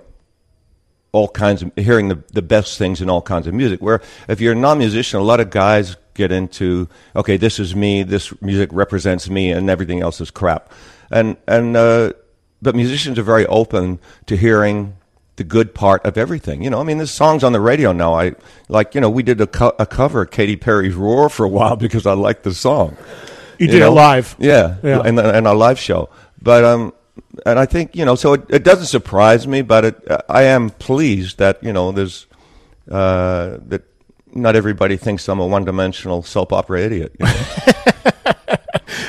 all 1.11 1.29
kinds 1.29 1.61
of 1.61 1.71
hearing 1.75 2.09
the 2.09 2.23
the 2.33 2.41
best 2.41 2.77
things 2.77 3.01
in 3.01 3.09
all 3.09 3.21
kinds 3.21 3.47
of 3.47 3.53
music. 3.53 3.81
Where 3.81 4.01
if 4.27 4.41
you're 4.41 4.53
a 4.53 4.55
non-musician, 4.55 5.19
a 5.19 5.23
lot 5.23 5.39
of 5.39 5.49
guys 5.49 5.95
get 6.15 6.31
into 6.31 6.89
okay, 7.15 7.37
this 7.37 7.59
is 7.59 7.75
me, 7.75 8.01
this 8.01 8.33
music 8.41 8.69
represents 8.73 9.29
me, 9.29 9.51
and 9.51 9.69
everything 9.69 10.01
else 10.01 10.19
is 10.19 10.31
crap, 10.31 10.71
and 11.11 11.37
and 11.47 11.77
uh, 11.77 12.13
but 12.61 12.75
musicians 12.75 13.19
are 13.19 13.23
very 13.23 13.45
open 13.45 13.99
to 14.25 14.35
hearing 14.35 14.97
the 15.35 15.43
good 15.43 15.75
part 15.75 16.03
of 16.05 16.17
everything. 16.17 16.63
You 16.63 16.69
know, 16.69 16.79
I 16.79 16.83
mean, 16.83 16.97
there's 16.97 17.11
songs 17.11 17.43
on 17.43 17.51
the 17.51 17.59
radio 17.59 17.91
now. 17.91 18.13
I 18.15 18.33
like, 18.69 18.95
you 18.95 19.01
know, 19.01 19.09
we 19.09 19.21
did 19.21 19.41
a, 19.41 19.47
co- 19.47 19.75
a 19.77 19.85
cover 19.85 20.21
of 20.21 20.31
Katy 20.31 20.55
Perry's 20.55 20.95
"Roar" 20.95 21.29
for 21.29 21.45
a 21.45 21.49
while 21.49 21.75
because 21.85 22.05
I 22.05 22.13
liked 22.13 22.43
the 22.43 22.53
song. 22.53 22.97
You, 23.59 23.67
you 23.67 23.73
did 23.73 23.79
know? 23.81 23.91
it 23.91 23.95
live, 23.95 24.35
yeah, 24.39 24.77
yeah, 24.83 25.01
and 25.01 25.19
and 25.19 25.47
our 25.47 25.55
live 25.55 25.79
show. 25.79 26.09
But 26.41 26.63
um, 26.63 26.93
and 27.45 27.59
I 27.59 27.65
think 27.65 27.95
you 27.95 28.05
know, 28.05 28.15
so 28.15 28.33
it, 28.33 28.45
it 28.49 28.63
doesn't 28.63 28.87
surprise 28.87 29.47
me, 29.47 29.61
but 29.61 29.85
it, 29.85 30.07
I 30.29 30.43
am 30.43 30.69
pleased 30.69 31.37
that 31.37 31.63
you 31.63 31.73
know, 31.73 31.91
there's 31.91 32.27
uh, 32.89 33.57
that 33.67 33.83
not 34.35 34.55
everybody 34.55 34.97
thinks 34.97 35.27
I'm 35.27 35.39
a 35.39 35.47
one-dimensional 35.47 36.23
soap 36.23 36.53
opera 36.53 36.81
idiot. 36.81 37.15
You 37.19 37.25
know? 37.25 38.11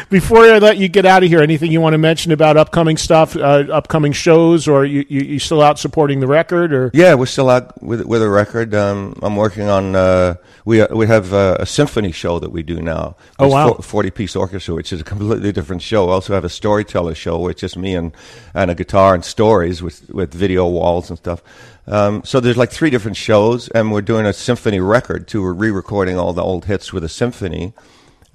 Before 0.09 0.39
I 0.39 0.59
let 0.59 0.77
you 0.77 0.89
get 0.89 1.05
out 1.05 1.25
of 1.25 1.29
here, 1.29 1.41
anything 1.41 1.73
you 1.73 1.81
want 1.81 1.95
to 1.95 1.99
mention 1.99 2.31
about 2.31 2.57
upcoming 2.57 2.97
stuff, 2.97 3.35
uh, 3.35 3.65
upcoming 3.73 4.13
shows, 4.13 4.69
or 4.69 4.85
you, 4.85 5.05
you 5.09 5.21
you 5.23 5.39
still 5.41 5.61
out 5.61 5.81
supporting 5.81 6.21
the 6.21 6.29
record? 6.29 6.73
Or 6.73 6.93
yeah, 6.95 7.15
we're 7.15 7.27
still 7.27 7.51
out 7.51 7.83
with 7.83 8.05
with 8.05 8.23
a 8.23 8.29
record. 8.29 8.73
Um, 8.73 9.19
I'm 9.21 9.35
working 9.35 9.69
on 9.69 9.97
uh, 9.97 10.37
we 10.65 10.81
uh, 10.81 10.95
we 10.95 11.09
have 11.09 11.33
a, 11.33 11.57
a, 11.59 11.67
symphony 11.67 12.13
show 12.13 12.39
that 12.39 12.51
we 12.51 12.63
do 12.63 12.81
now. 12.81 13.17
Oh 13.41 13.49
wow, 13.49 13.73
forty 13.75 14.13
piece 14.13 14.37
orchestra, 14.37 14.77
which 14.77 14.93
is 14.93 15.01
a 15.01 15.05
completely 15.05 15.51
different 15.51 15.83
show. 15.83 16.07
We 16.07 16.13
also 16.13 16.35
have 16.35 16.45
a 16.45 16.49
storyteller 16.49 17.17
show, 17.17 17.41
which 17.41 17.65
is 17.65 17.77
me 17.77 17.97
and 17.97 18.13
and 18.55 18.71
a 18.71 18.77
guitar 18.77 19.13
and 19.13 19.25
stories 19.25 19.83
with 19.83 20.09
with 20.11 20.33
video 20.33 20.69
walls 20.69 21.11
and 21.11 21.19
stuff. 21.19 21.43
Um, 21.89 22.23
so 22.25 22.39
there's 22.39 22.57
like 22.57 22.71
three 22.71 22.91
different 22.91 23.17
shows, 23.17 23.69
and 23.71 23.91
we're 23.91 24.03
doing 24.03 24.25
a 24.25 24.33
symphony 24.33 24.79
record 24.79 25.27
too. 25.27 25.43
We're 25.43 25.53
re-recording 25.53 26.17
all 26.17 26.33
the 26.33 26.43
old 26.43 26.67
hits 26.67 26.93
with 26.93 27.03
a 27.03 27.09
symphony 27.09 27.75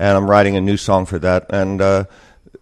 and 0.02 0.18
I'm 0.18 0.28
writing 0.30 0.57
a 0.57 0.61
new 0.61 0.78
song 0.78 1.06
for 1.06 1.19
that. 1.19 1.45
And 1.52 1.80
uh, 1.80 2.06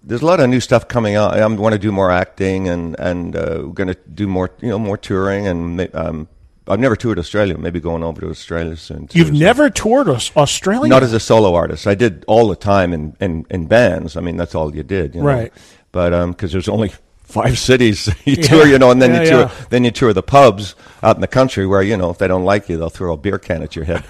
there's 0.03 0.21
a 0.21 0.25
lot 0.25 0.41
of 0.41 0.49
new 0.49 0.59
stuff 0.59 0.89
coming 0.89 1.15
out. 1.15 1.39
I 1.39 1.47
want 1.47 1.71
to 1.73 1.79
do 1.79 1.91
more 1.91 2.11
acting, 2.11 2.67
and 2.67 2.99
and 2.99 3.35
uh, 3.35 3.61
we're 3.63 3.73
going 3.73 3.87
to 3.87 3.97
do 4.13 4.27
more, 4.27 4.51
you 4.59 4.67
know, 4.67 4.77
more 4.77 4.97
touring. 4.97 5.47
And 5.47 5.95
um, 5.95 6.27
I've 6.67 6.81
never 6.81 6.97
toured 6.97 7.17
Australia. 7.17 7.57
Maybe 7.57 7.79
going 7.79 8.03
over 8.03 8.19
to 8.21 8.29
Australia 8.29 8.75
soon. 8.75 9.07
Too, 9.07 9.17
You've 9.17 9.29
so. 9.29 9.33
never 9.35 9.69
toured 9.69 10.09
Australia? 10.09 10.89
Not 10.89 11.01
as 11.01 11.13
a 11.13 11.19
solo 11.19 11.55
artist. 11.55 11.87
I 11.87 11.95
did 11.95 12.25
all 12.27 12.49
the 12.49 12.57
time 12.57 12.91
in 12.91 13.15
in, 13.21 13.45
in 13.49 13.67
bands. 13.67 14.17
I 14.17 14.19
mean, 14.19 14.35
that's 14.35 14.53
all 14.53 14.75
you 14.75 14.83
did, 14.83 15.15
you 15.15 15.21
know? 15.21 15.27
right? 15.27 15.53
But 15.93 16.09
because 16.27 16.51
um, 16.51 16.55
there's 16.55 16.69
only 16.69 16.91
five 17.23 17.57
cities 17.57 18.07
you 18.25 18.35
yeah. 18.35 18.47
tour, 18.47 18.67
you 18.67 18.77
know, 18.77 18.91
and 18.91 19.01
then 19.01 19.13
yeah, 19.13 19.21
you 19.21 19.29
tour, 19.29 19.39
yeah. 19.39 19.65
then 19.69 19.85
you 19.85 19.91
tour 19.91 20.11
the 20.11 20.23
pubs 20.23 20.75
out 21.01 21.15
in 21.15 21.21
the 21.21 21.27
country 21.27 21.65
where 21.65 21.81
you 21.81 21.95
know 21.95 22.09
if 22.09 22.17
they 22.17 22.27
don't 22.27 22.43
like 22.43 22.67
you, 22.67 22.77
they'll 22.77 22.89
throw 22.89 23.13
a 23.13 23.17
beer 23.17 23.39
can 23.39 23.63
at 23.63 23.77
your 23.77 23.85
head. 23.85 24.03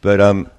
But 0.00 0.20
um, 0.20 0.50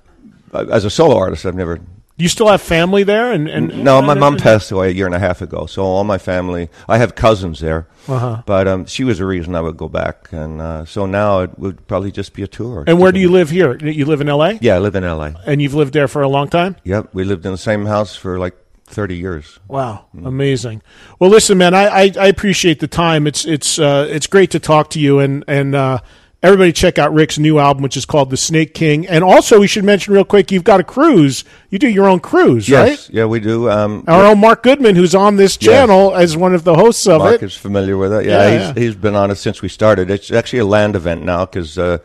as 0.53 0.85
a 0.85 0.89
solo 0.89 1.17
artist, 1.17 1.45
I've 1.45 1.55
never 1.55 1.81
you 2.17 2.29
still 2.29 2.47
have 2.47 2.61
family 2.61 3.03
there? 3.03 3.31
And, 3.31 3.47
and 3.47 3.83
no, 3.83 4.01
my 4.01 4.13
mom 4.13 4.37
passed 4.37 4.71
away 4.71 4.89
a 4.89 4.93
year 4.93 5.05
and 5.05 5.15
a 5.15 5.19
half 5.19 5.41
ago. 5.41 5.65
So 5.65 5.83
all 5.83 6.03
my 6.03 6.17
family, 6.17 6.69
I 6.87 6.97
have 6.97 7.15
cousins 7.15 7.59
there, 7.59 7.87
uh-huh. 8.07 8.43
but 8.45 8.67
um, 8.67 8.85
she 8.85 9.03
was 9.03 9.17
the 9.17 9.25
reason 9.25 9.55
I 9.55 9.61
would 9.61 9.77
go 9.77 9.89
back. 9.89 10.31
And 10.31 10.61
uh, 10.61 10.85
so 10.85 11.05
now 11.05 11.39
it 11.39 11.57
would 11.57 11.87
probably 11.87 12.11
just 12.11 12.33
be 12.33 12.43
a 12.43 12.47
tour. 12.47 12.83
And 12.85 12.99
where 12.99 13.11
do 13.11 13.19
you 13.19 13.29
live 13.29 13.49
here? 13.49 13.77
You 13.77 14.05
live 14.05 14.21
in 14.21 14.29
L.A. 14.29 14.59
Yeah, 14.61 14.75
I 14.75 14.79
live 14.79 14.95
in 14.95 15.03
L.A. 15.03 15.35
And 15.45 15.61
you've 15.61 15.73
lived 15.73 15.93
there 15.93 16.07
for 16.07 16.21
a 16.21 16.27
long 16.27 16.49
time. 16.49 16.75
Yep, 16.83 17.09
we 17.13 17.23
lived 17.23 17.45
in 17.45 17.51
the 17.51 17.57
same 17.57 17.85
house 17.85 18.15
for 18.15 18.37
like 18.37 18.55
30 18.85 19.17
years. 19.17 19.59
Wow, 19.67 20.05
mm. 20.15 20.25
amazing. 20.27 20.81
Well, 21.19 21.29
listen, 21.29 21.57
man, 21.57 21.73
I, 21.73 21.85
I, 21.85 22.11
I, 22.19 22.27
appreciate 22.27 22.79
the 22.79 22.87
time. 22.87 23.25
It's 23.25 23.45
it's 23.45 23.79
uh, 23.79 24.07
it's 24.09 24.27
great 24.27 24.51
to 24.51 24.59
talk 24.59 24.89
to 24.91 24.99
you, 24.99 25.19
and 25.19 25.43
and 25.47 25.73
uh, 25.73 25.99
everybody 26.43 26.73
check 26.73 26.99
out 26.99 27.13
Rick's 27.13 27.39
new 27.39 27.57
album, 27.57 27.81
which 27.81 27.97
is 27.97 28.05
called 28.05 28.29
The 28.29 28.37
Snake 28.37 28.73
King. 28.73 29.07
And 29.07 29.23
also, 29.23 29.61
we 29.61 29.67
should 29.67 29.85
mention 29.85 30.13
real 30.13 30.25
quick, 30.25 30.51
you've 30.51 30.65
got 30.65 30.79
a 30.79 30.83
cruise. 30.83 31.45
You 31.69 31.79
do 31.79 31.87
your 31.87 32.07
own 32.07 32.19
cruise, 32.19 32.69
yes. 32.69 33.07
right? 33.07 33.15
Yeah, 33.15 33.25
we 33.25 33.39
do. 33.39 33.71
Um, 33.71 34.03
Our 34.07 34.25
own 34.25 34.39
Mark 34.39 34.61
Goodman, 34.61 34.95
who's 34.95 35.15
on 35.15 35.37
this 35.37 35.57
channel 35.57 36.11
yes. 36.11 36.21
as 36.21 36.37
one 36.37 36.53
of 36.53 36.65
the 36.65 36.75
hosts 36.75 37.07
of 37.07 37.19
Mark 37.19 37.29
it. 37.29 37.31
Mark 37.31 37.43
is 37.43 37.55
familiar 37.55 37.97
with 37.97 38.13
it. 38.13 38.25
Yeah, 38.25 38.47
yeah, 38.47 38.73
he's, 38.73 38.83
he's 38.83 38.95
been 38.95 39.15
on 39.15 39.31
it 39.31 39.35
since 39.35 39.61
we 39.61 39.69
started. 39.69 40.11
It's 40.11 40.31
actually 40.31 40.59
a 40.59 40.65
land 40.65 40.95
event 40.95 41.23
now 41.23 41.45
because 41.45 41.79
uh, 41.79 41.99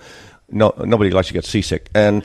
no, 0.48 0.72
nobody 0.78 1.10
likes 1.10 1.28
to 1.28 1.34
get 1.34 1.44
seasick. 1.44 1.90
And 1.94 2.24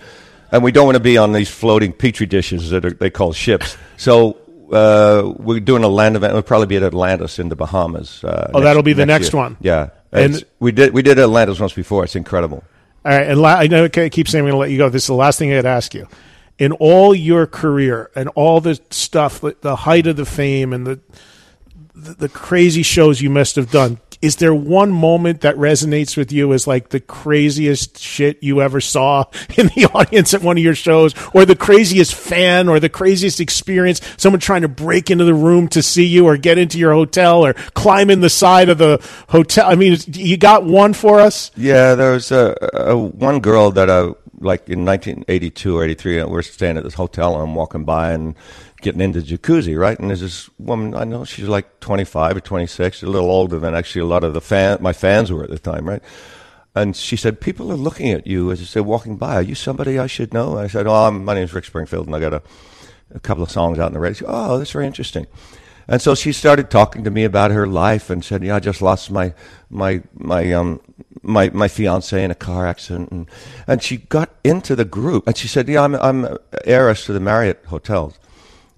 and 0.52 0.64
we 0.64 0.72
don't 0.72 0.86
want 0.86 0.98
to 0.98 1.04
be 1.04 1.18
on 1.18 1.34
these 1.34 1.50
floating 1.50 1.92
petri 1.92 2.28
dishes 2.28 2.70
that 2.70 2.86
are, 2.86 2.92
they 2.92 3.10
call 3.10 3.34
ships. 3.34 3.76
So 3.98 4.38
uh, 4.72 5.34
we're 5.38 5.60
doing 5.60 5.84
a 5.84 5.88
land 5.88 6.16
event. 6.16 6.34
We'll 6.34 6.44
probably 6.44 6.68
be 6.68 6.78
at 6.78 6.84
Atlantis 6.84 7.40
in 7.40 7.50
the 7.50 7.56
Bahamas. 7.56 8.24
Uh, 8.24 8.52
oh, 8.54 8.60
next, 8.60 8.64
that'll 8.64 8.84
be 8.84 8.94
the 8.94 9.06
next, 9.06 9.26
next 9.26 9.34
one. 9.34 9.58
Yeah, 9.62 9.90
and 10.14 10.44
we 10.60 10.72
did 10.72 10.94
we 10.94 11.02
did 11.02 11.20
Atlantis 11.20 11.60
once 11.60 11.74
before. 11.74 12.04
It's 12.04 12.16
incredible. 12.16 12.64
All 13.06 13.12
right, 13.12 13.28
and 13.28 13.42
la- 13.42 13.56
I 13.56 13.68
know 13.68 13.86
I 13.86 14.10
keep 14.10 14.28
saying 14.28 14.44
I'm 14.44 14.46
going 14.46 14.54
to 14.54 14.58
let 14.58 14.72
you 14.72 14.78
go. 14.78 14.90
This 14.90 15.04
is 15.04 15.08
the 15.08 15.14
last 15.14 15.38
thing 15.40 15.54
I'd 15.54 15.66
ask 15.66 15.94
you. 15.94 16.08
in 16.58 16.72
all 16.74 17.14
your 17.16 17.46
career 17.48 18.10
and 18.16 18.30
all 18.30 18.62
the 18.62 18.80
stuff, 18.92 19.42
the 19.42 19.76
height 19.76 20.08
of 20.08 20.16
the 20.16 20.26
fame 20.26 20.72
and 20.74 20.86
the 20.88 21.00
the, 21.96 22.14
the 22.14 22.30
crazy 22.30 22.84
shows 22.84 23.22
you 23.22 23.30
must 23.30 23.56
have 23.56 23.70
done. 23.72 24.00
Is 24.24 24.38
there 24.38 24.56
one 24.56 24.94
moment 24.94 25.42
that 25.42 25.58
resonates 25.58 26.16
with 26.16 26.32
you 26.32 26.54
as 26.54 26.66
like 26.66 26.90
the 26.90 27.02
craziest 27.02 28.00
shit 28.00 28.42
you 28.42 28.62
ever 28.62 28.80
saw 28.80 29.26
in 29.58 29.68
the 29.68 29.90
audience 29.94 30.34
at 30.34 30.42
one 30.42 30.58
of 30.58 30.64
your 30.64 30.76
shows, 30.76 31.14
or 31.34 31.44
the 31.44 31.58
craziest 31.58 32.16
fan, 32.16 32.70
or 32.70 32.80
the 32.80 32.88
craziest 32.88 33.42
experience? 33.42 34.00
Someone 34.16 34.40
trying 34.40 34.62
to 34.62 34.70
break 34.70 35.12
into 35.12 35.26
the 35.26 35.34
room 35.34 35.68
to 35.68 35.84
see 35.84 36.06
you, 36.06 36.26
or 36.26 36.38
get 36.38 36.58
into 36.58 36.80
your 36.80 36.94
hotel, 36.94 37.46
or 37.46 37.54
climb 37.54 38.10
in 38.10 38.22
the 38.22 38.30
side 38.30 38.70
of 38.70 38.78
the 38.78 39.06
hotel. 39.28 39.70
I 39.70 39.76
mean, 39.76 39.98
you 40.08 40.38
got 40.38 40.64
one 40.64 40.94
for 40.94 41.20
us? 41.20 41.52
Yeah, 41.58 41.96
there 41.96 42.14
was 42.14 42.32
a, 42.32 42.56
a 42.74 42.98
one 42.98 43.42
girl 43.42 43.72
that 43.72 43.90
I 43.90 44.14
like 44.40 44.70
in 44.70 44.86
1982 44.86 45.78
or 45.78 45.84
83. 45.84 46.24
We're 46.24 46.42
staying 46.44 46.78
at 46.78 46.86
this 46.86 46.94
hotel, 46.94 47.34
and 47.34 47.44
I'm 47.44 47.56
walking 47.56 47.84
by, 47.84 48.14
and 48.14 48.36
getting 48.84 49.02
into 49.02 49.22
jacuzzi, 49.22 49.80
right? 49.80 49.98
And 50.00 50.10
there's 50.10 50.22
this 50.22 50.50
woman, 50.60 50.94
I 50.94 51.04
know 51.04 51.26
she's 51.26 51.48
like 51.48 51.80
25 51.80 52.38
or 52.38 52.40
26, 52.42 53.02
a 53.02 53.08
little 53.08 53.32
older 53.32 53.58
than 53.60 53.74
actually 53.74 54.02
a 54.02 54.06
lot 54.06 54.24
of 54.24 54.34
the 54.34 54.42
fan, 54.42 54.78
my 54.82 54.94
fans 54.94 55.32
were 55.32 55.44
at 55.44 55.50
the 55.50 55.58
time, 55.58 55.88
right? 55.88 56.04
And 56.76 56.96
she 56.96 57.16
said, 57.16 57.40
people 57.40 57.72
are 57.72 57.76
looking 57.76 58.12
at 58.12 58.28
you 58.28 58.52
as 58.52 58.74
they're 58.74 58.84
walking 58.84 59.18
by. 59.18 59.36
Are 59.36 59.42
you 59.42 59.56
somebody 59.56 59.98
I 59.98 60.08
should 60.08 60.34
know? 60.34 60.58
I 60.58 60.68
said, 60.68 60.88
oh, 60.88 61.06
I'm, 61.06 61.24
my 61.24 61.34
name's 61.34 61.54
Rick 61.54 61.66
Springfield, 61.66 62.08
and 62.08 62.16
I 62.16 62.20
got 62.20 62.34
a, 62.34 62.42
a 63.14 63.20
couple 63.20 63.44
of 63.44 63.52
songs 63.52 63.80
out 63.80 63.88
in 63.88 63.94
the 63.94 64.00
radio. 64.00 64.20
Said, 64.20 64.28
oh, 64.30 64.58
that's 64.58 64.72
very 64.72 64.88
interesting. 64.88 65.28
And 65.88 66.02
so 66.02 66.16
she 66.16 66.32
started 66.32 66.70
talking 66.70 67.04
to 67.04 67.12
me 67.12 67.24
about 67.26 67.52
her 67.52 67.68
life 67.68 68.10
and 68.10 68.24
said, 68.24 68.42
"Yeah, 68.44 68.56
I 68.56 68.60
just 68.62 68.82
lost 68.82 69.12
my 69.12 69.34
my 69.70 70.02
my 70.14 70.52
um 70.54 70.80
my 71.22 71.50
my 71.50 71.68
fiance 71.68 72.24
in 72.24 72.32
a 72.32 72.36
car 72.36 72.66
accident." 72.66 73.12
And 73.12 73.30
and 73.68 73.84
she 73.84 73.98
got 73.98 74.30
into 74.44 74.76
the 74.76 74.86
group 74.86 75.28
and 75.28 75.36
she 75.36 75.48
said, 75.48 75.68
"Yeah, 75.68 75.84
I'm 75.84 75.96
I'm 75.96 76.38
heiress 76.64 77.06
to 77.08 77.14
the 77.14 77.20
Marriott 77.20 77.66
hotels." 77.68 78.18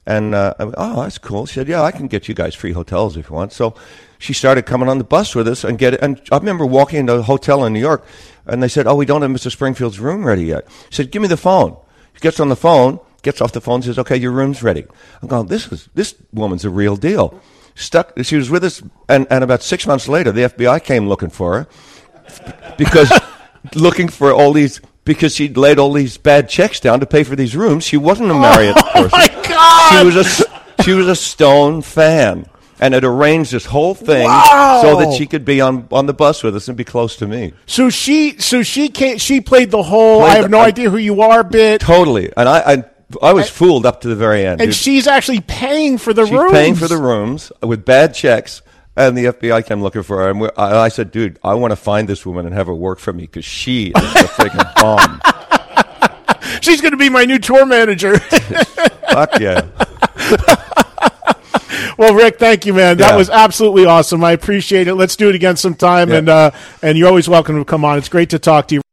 And 0.08 0.36
uh, 0.36 0.54
I 0.60 0.66
went, 0.66 0.76
oh, 0.78 1.02
that's 1.02 1.18
cool. 1.18 1.46
She 1.46 1.56
said, 1.56 1.68
yeah, 1.68 1.82
I 1.82 1.92
can 1.92 2.08
get 2.08 2.28
you 2.28 2.36
guys 2.36 2.54
free 2.54 2.74
hotels 2.74 3.18
if 3.18 3.30
you 3.30 3.36
want. 3.36 3.52
So 3.52 3.76
she 4.20 4.34
started 4.34 4.66
coming 4.66 4.88
on 4.88 5.00
the 5.00 5.04
bus 5.04 5.34
with 5.34 5.48
us 5.48 5.64
and 5.64 5.78
get 5.78 5.96
it. 5.96 6.02
And 6.02 6.22
I 6.32 6.38
remember 6.38 6.66
walking 6.66 7.00
into 7.00 7.16
a 7.16 7.22
hotel 7.24 7.66
in 7.66 7.74
New 7.74 7.80
York, 7.80 8.06
and 8.46 8.62
they 8.62 8.68
said, 8.68 8.86
oh, 8.86 8.96
we 8.96 9.06
don't 9.06 9.24
have 9.24 9.32
Mr. 9.32 9.52
Springfield's 9.52 10.00
room 10.00 10.24
ready 10.24 10.46
yet. 10.46 10.68
She 10.90 10.98
said, 10.98 11.12
give 11.12 11.22
me 11.22 11.28
the 11.28 11.38
phone. 11.38 11.76
She 12.14 12.22
gets 12.22 12.40
on 12.40 12.50
the 12.50 12.56
phone, 12.56 13.00
gets 13.24 13.42
off 13.42 13.52
the 13.52 13.62
phone, 13.62 13.82
says, 13.82 13.98
okay, 14.00 14.16
your 14.16 14.32
room's 14.32 14.62
ready. 14.62 14.86
I'm 15.22 15.28
going, 15.28 15.48
this 15.48 15.72
is 15.72 15.90
this 15.96 16.16
woman's 16.32 16.66
a 16.66 16.70
real 16.70 16.96
deal. 16.96 17.42
Stuck. 17.74 18.14
She 18.22 18.38
was 18.38 18.50
with 18.50 18.64
us, 18.64 18.82
and, 19.10 19.28
and 19.30 19.44
about 19.44 19.62
six 19.64 19.86
months 19.86 20.08
later, 20.08 20.32
the 20.32 20.44
FBI 20.44 20.84
came 20.84 21.10
looking 21.10 21.30
for 21.30 21.58
her 21.58 21.68
because 22.78 23.12
looking 23.76 24.08
for 24.08 24.32
all 24.32 24.54
these 24.54 24.80
because 25.06 25.36
she'd 25.36 25.56
laid 25.56 25.80
all 25.80 25.94
these 25.94 26.18
bad 26.18 26.50
checks 26.50 26.80
down 26.80 27.00
to 27.00 27.06
pay 27.06 27.24
for 27.24 27.36
these 27.36 27.56
rooms. 27.56 27.84
She 27.86 27.98
wasn't 27.98 28.32
a 28.32 28.34
Marriott 28.34 28.76
Oh 28.80 28.92
person. 29.10 29.10
my 29.12 29.28
God! 29.48 30.00
She 30.00 30.06
was 30.06 30.16
a 30.42 30.84
she 30.84 30.92
was 30.94 31.08
a 31.08 31.16
Stone 31.16 31.82
fan, 31.84 32.48
and 32.80 32.94
had 32.94 33.04
arranged 33.06 33.52
this 33.54 33.66
whole 33.66 33.94
thing 33.96 34.26
Wow! 34.26 34.82
so 34.84 35.00
that 35.00 35.14
she 35.18 35.26
could 35.26 35.46
be 35.46 35.62
on 35.62 35.88
on 35.92 36.06
the 36.08 36.14
bus 36.14 36.44
with 36.44 36.56
us 36.56 36.68
and 36.68 36.76
be 36.78 36.84
close 36.84 37.16
to 37.18 37.28
me. 37.28 37.54
So 37.66 37.90
she, 37.90 38.38
so 38.40 38.62
she 38.64 38.90
can't. 38.90 39.22
She 39.22 39.40
played 39.42 39.72
the 39.72 39.84
whole. 39.84 40.20
Played 40.22 40.32
I 40.32 40.36
have 40.42 40.50
no 40.50 40.60
I- 40.60 40.66
idea 40.66 40.90
who 40.90 40.98
you 40.98 41.22
are 41.22 41.44
bit, 41.44 41.82
Totally, 41.82 42.32
and 42.36 42.50
I 42.50 42.74
I, 42.74 42.84
I 43.22 43.34
was 43.34 43.50
fooled 43.50 43.86
up 43.86 44.02
to 44.02 44.08
the 44.08 44.16
very 44.16 44.46
end. 44.46 44.60
and 44.60 44.70
dude. 44.72 44.76
she's 44.76 45.08
actually 45.08 45.42
paying 45.42 45.98
for 45.98 46.12
the 46.14 46.26
She's 46.26 46.34
rooms. 46.34 46.52
paying 46.52 46.76
for 46.76 46.88
the 46.88 46.98
rooms 46.98 47.52
with 47.62 47.86
bad 47.86 48.14
checks. 48.16 48.62
And 48.98 49.18
the 49.18 49.26
FBI 49.26 49.66
came 49.66 49.82
looking 49.82 50.04
for 50.04 50.18
her, 50.20 50.30
and 50.30 50.52
I, 50.58 50.84
I 50.86 50.88
said, 50.88 51.12
"Dude, 51.12 51.38
I 51.44 51.54
want 51.56 51.72
to 51.72 51.76
find 51.76 52.08
this 52.08 52.26
woman 52.26 52.46
and 52.46 52.56
have 52.56 52.68
her 52.68 52.74
work 52.74 53.00
for 53.00 53.12
me 53.12 53.24
because 53.24 53.44
she 53.44 53.88
is 53.88 53.94
a 53.96 54.28
freaking 54.28 54.74
bomb." 54.82 55.22
She's 56.62 56.80
going 56.80 56.92
to 56.92 56.98
be 56.98 57.10
my 57.10 57.26
new 57.26 57.38
tour 57.38 57.66
manager. 57.66 58.18
Fuck 59.12 59.40
yeah! 59.40 59.68
well, 61.98 62.14
Rick, 62.16 62.40
thank 62.40 62.66
you, 62.66 62.74
man. 62.74 62.98
That 62.98 63.12
Yeah. 63.12 63.18
was 63.18 63.30
absolutely 63.30 63.86
awesome. 63.86 64.24
I 64.24 64.32
appreciate 64.32 64.88
it. 64.88 64.96
Let's 64.96 65.16
do 65.18 65.28
it 65.28 65.36
again 65.36 65.58
sometime. 65.58 66.10
Yeah. 66.10 66.16
And 66.18 66.30
uh, 66.30 66.52
and 66.82 66.98
you're 66.98 67.10
always 67.10 67.28
welcome 67.28 67.58
to 67.58 67.66
come 67.66 67.84
on. 67.84 67.98
It's 67.98 68.10
great 68.10 68.30
to 68.30 68.40
talk 68.40 68.70
to 68.70 68.76
you. 68.76 68.85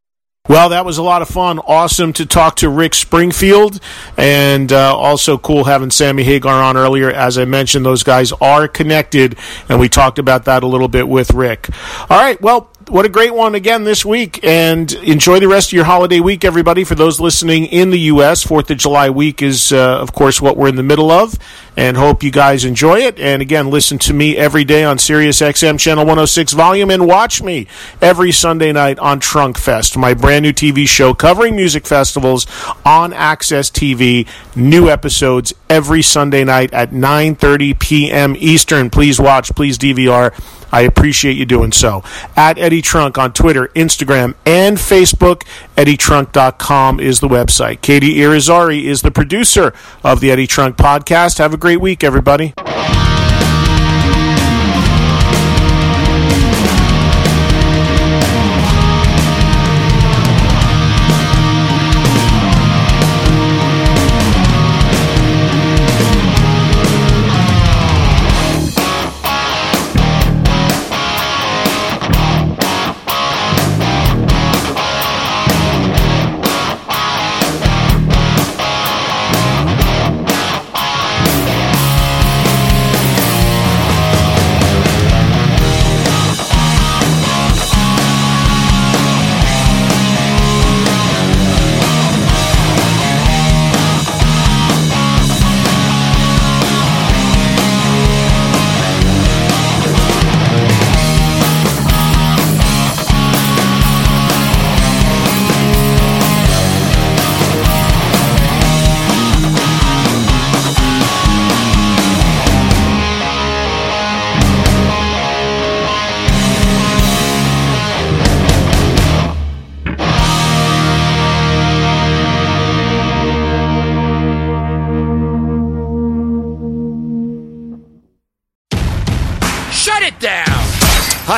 Well, 0.52 0.68
that 0.68 0.84
was 0.84 0.98
a 0.98 1.02
lot 1.02 1.22
of 1.22 1.30
fun. 1.30 1.60
Awesome 1.60 2.12
to 2.12 2.26
talk 2.26 2.56
to 2.56 2.68
Rick 2.68 2.92
Springfield, 2.92 3.80
and 4.18 4.70
uh, 4.70 4.94
also 4.94 5.38
cool 5.38 5.64
having 5.64 5.90
Sammy 5.90 6.24
Hagar 6.24 6.62
on 6.62 6.76
earlier. 6.76 7.10
As 7.10 7.38
I 7.38 7.46
mentioned, 7.46 7.86
those 7.86 8.02
guys 8.02 8.32
are 8.32 8.68
connected, 8.68 9.38
and 9.70 9.80
we 9.80 9.88
talked 9.88 10.18
about 10.18 10.44
that 10.44 10.62
a 10.62 10.66
little 10.66 10.88
bit 10.88 11.08
with 11.08 11.32
Rick. 11.32 11.70
All 12.10 12.20
right, 12.20 12.38
well, 12.42 12.70
what 12.88 13.04
a 13.04 13.08
great 13.08 13.34
one 13.34 13.54
again 13.54 13.84
this 13.84 14.04
week, 14.04 14.42
and 14.44 14.92
enjoy 14.92 15.40
the 15.40 15.48
rest 15.48 15.68
of 15.68 15.72
your 15.74 15.84
holiday 15.84 16.20
week, 16.20 16.44
everybody. 16.44 16.84
For 16.84 16.94
those 16.94 17.20
listening 17.20 17.66
in 17.66 17.90
the 17.90 17.98
U.S., 18.00 18.42
Fourth 18.42 18.70
of 18.70 18.78
July 18.78 19.10
week 19.10 19.42
is, 19.42 19.72
uh, 19.72 19.98
of 20.00 20.12
course, 20.12 20.40
what 20.40 20.56
we're 20.56 20.68
in 20.68 20.76
the 20.76 20.82
middle 20.82 21.10
of, 21.10 21.34
and 21.76 21.96
hope 21.96 22.22
you 22.22 22.30
guys 22.30 22.64
enjoy 22.64 23.00
it. 23.00 23.18
And 23.18 23.42
again, 23.42 23.70
listen 23.70 23.98
to 24.00 24.14
me 24.14 24.36
every 24.36 24.64
day 24.64 24.84
on 24.84 24.98
Sirius 24.98 25.40
XM 25.40 25.78
channel 25.78 26.04
106 26.04 26.52
volume, 26.52 26.90
and 26.90 27.06
watch 27.06 27.42
me 27.42 27.66
every 28.00 28.32
Sunday 28.32 28.72
night 28.72 28.98
on 28.98 29.20
Trunk 29.20 29.58
Fest, 29.58 29.96
my 29.96 30.14
brand 30.14 30.42
new 30.42 30.52
TV 30.52 30.86
show 30.86 31.14
covering 31.14 31.56
music 31.56 31.86
festivals 31.86 32.46
on 32.84 33.12
AXS 33.12 33.70
TV. 33.70 34.28
New 34.54 34.88
episodes 34.88 35.54
every 35.68 36.02
Sunday 36.02 36.44
night 36.44 36.72
at 36.72 36.90
9:30 36.90 37.78
p.m. 37.78 38.34
Eastern. 38.38 38.90
Please 38.90 39.18
watch, 39.18 39.54
please 39.54 39.78
DVR. 39.78 40.32
I 40.72 40.82
appreciate 40.82 41.36
you 41.36 41.44
doing 41.44 41.70
so. 41.70 42.02
At 42.34 42.58
Eddie 42.58 42.81
Trunk 42.82 43.16
on 43.16 43.32
Twitter, 43.32 43.68
Instagram, 43.68 44.34
and 44.44 44.76
Facebook. 44.76 45.44
EddieTrunk.com 45.76 47.00
is 47.00 47.20
the 47.20 47.28
website. 47.28 47.80
Katie 47.80 48.16
Irizarry 48.16 48.84
is 48.84 49.02
the 49.02 49.10
producer 49.10 49.72
of 50.04 50.20
the 50.20 50.30
Eddie 50.30 50.46
Trunk 50.46 50.76
podcast. 50.76 51.38
Have 51.38 51.54
a 51.54 51.58
great 51.58 51.80
week, 51.80 52.04
everybody. 52.04 52.52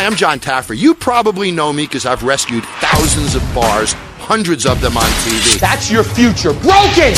Hi, 0.04 0.08
I'm 0.08 0.16
Jon 0.16 0.38
Taffer. 0.38 0.76
You 0.76 0.94
probably 0.94 1.50
know 1.50 1.72
me 1.72 1.84
because 1.84 2.04
I've 2.04 2.22
rescued 2.24 2.62
thousands 2.78 3.34
of 3.34 3.42
bars, 3.54 3.94
hundreds 4.18 4.66
of 4.66 4.82
them 4.82 4.98
on 4.98 5.04
TV. 5.24 5.58
That's 5.58 5.90
your 5.90 6.04
future. 6.04 6.52
Broken! 6.52 7.14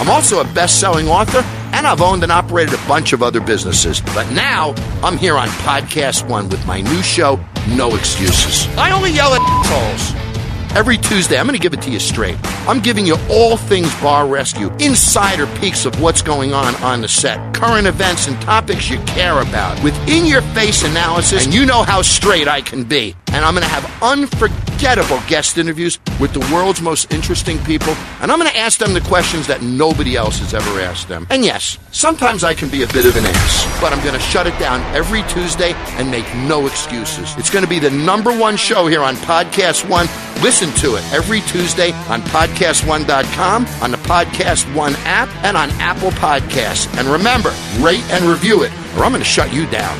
I'm 0.00 0.08
also 0.08 0.40
a 0.40 0.44
best 0.54 0.80
selling 0.80 1.08
author, 1.08 1.42
and 1.74 1.86
I've 1.86 2.00
owned 2.00 2.22
and 2.22 2.32
operated 2.32 2.72
a 2.72 2.88
bunch 2.88 3.12
of 3.12 3.22
other 3.22 3.38
businesses. 3.38 4.00
But 4.00 4.30
now, 4.32 4.74
I'm 5.02 5.18
here 5.18 5.36
on 5.36 5.48
Podcast 5.48 6.26
One 6.26 6.48
with 6.48 6.66
my 6.66 6.80
new 6.80 7.02
show, 7.02 7.38
No 7.68 7.94
Excuses. 7.94 8.66
I 8.78 8.92
only 8.92 9.10
yell 9.10 9.34
at 9.34 9.42
assholes. 9.42 10.30
Every 10.74 10.96
Tuesday, 10.96 11.36
I'm 11.38 11.46
going 11.46 11.58
to 11.58 11.62
give 11.62 11.74
it 11.74 11.82
to 11.82 11.90
you 11.90 11.98
straight. 11.98 12.38
I'm 12.66 12.80
giving 12.80 13.04
you 13.04 13.16
all 13.28 13.58
things 13.58 13.94
bar 14.00 14.26
rescue, 14.26 14.70
insider 14.78 15.46
peeks 15.58 15.84
of 15.84 16.00
what's 16.00 16.22
going 16.22 16.54
on 16.54 16.76
on 16.76 17.02
the 17.02 17.08
set, 17.08 17.49
current 17.60 17.86
events 17.86 18.26
and 18.26 18.40
topics 18.40 18.88
you 18.88 18.98
care 19.00 19.42
about, 19.42 19.82
with 19.84 19.94
in 20.08 20.24
your 20.24 20.40
face 20.54 20.82
analysis, 20.82 21.44
and 21.44 21.54
you 21.54 21.66
know 21.66 21.82
how 21.82 22.00
straight 22.00 22.48
I 22.48 22.62
can 22.62 22.84
be. 22.84 23.14
And 23.32 23.44
I'm 23.44 23.54
going 23.54 23.62
to 23.62 23.68
have 23.68 24.02
unforgettable 24.02 25.20
guest 25.28 25.56
interviews 25.58 26.00
with 26.18 26.32
the 26.32 26.40
world's 26.52 26.80
most 26.80 27.12
interesting 27.12 27.58
people, 27.64 27.92
and 28.20 28.32
I'm 28.32 28.38
going 28.38 28.50
to 28.50 28.56
ask 28.56 28.78
them 28.78 28.94
the 28.94 29.00
questions 29.02 29.46
that 29.46 29.62
nobody 29.62 30.16
else 30.16 30.38
has 30.40 30.54
ever 30.54 30.80
asked 30.80 31.08
them. 31.08 31.26
And 31.30 31.44
yes, 31.44 31.78
sometimes 31.92 32.42
I 32.42 32.54
can 32.54 32.70
be 32.70 32.82
a 32.82 32.88
bit 32.88 33.04
of 33.04 33.14
an 33.14 33.26
ass, 33.26 33.80
but 33.80 33.92
I'm 33.92 34.02
going 34.02 34.14
to 34.14 34.20
shut 34.20 34.46
it 34.46 34.58
down 34.58 34.80
every 34.96 35.22
Tuesday 35.24 35.74
and 35.98 36.10
make 36.10 36.26
no 36.34 36.66
excuses. 36.66 37.32
It's 37.36 37.50
going 37.50 37.62
to 37.62 37.70
be 37.70 37.78
the 37.78 37.90
number 37.90 38.36
one 38.36 38.56
show 38.56 38.86
here 38.86 39.02
on 39.02 39.14
Podcast 39.16 39.88
One. 39.88 40.06
Listen 40.42 40.72
to 40.76 40.96
it 40.96 41.04
every 41.12 41.42
Tuesday 41.42 41.92
on 42.08 42.22
PodcastOne.com, 42.22 43.66
on 43.82 43.90
the 43.90 43.98
Podcast 43.98 44.74
One 44.74 44.94
app, 45.04 45.28
and 45.44 45.56
on 45.56 45.70
Apple 45.72 46.10
Podcasts. 46.12 46.88
And 46.98 47.06
remember, 47.06 47.49
rate 47.78 48.04
and 48.10 48.24
review 48.24 48.62
it, 48.62 48.72
or 48.96 49.04
I'm 49.04 49.12
going 49.12 49.22
to 49.22 49.24
shut 49.24 49.52
you 49.52 49.66
down. 49.66 49.98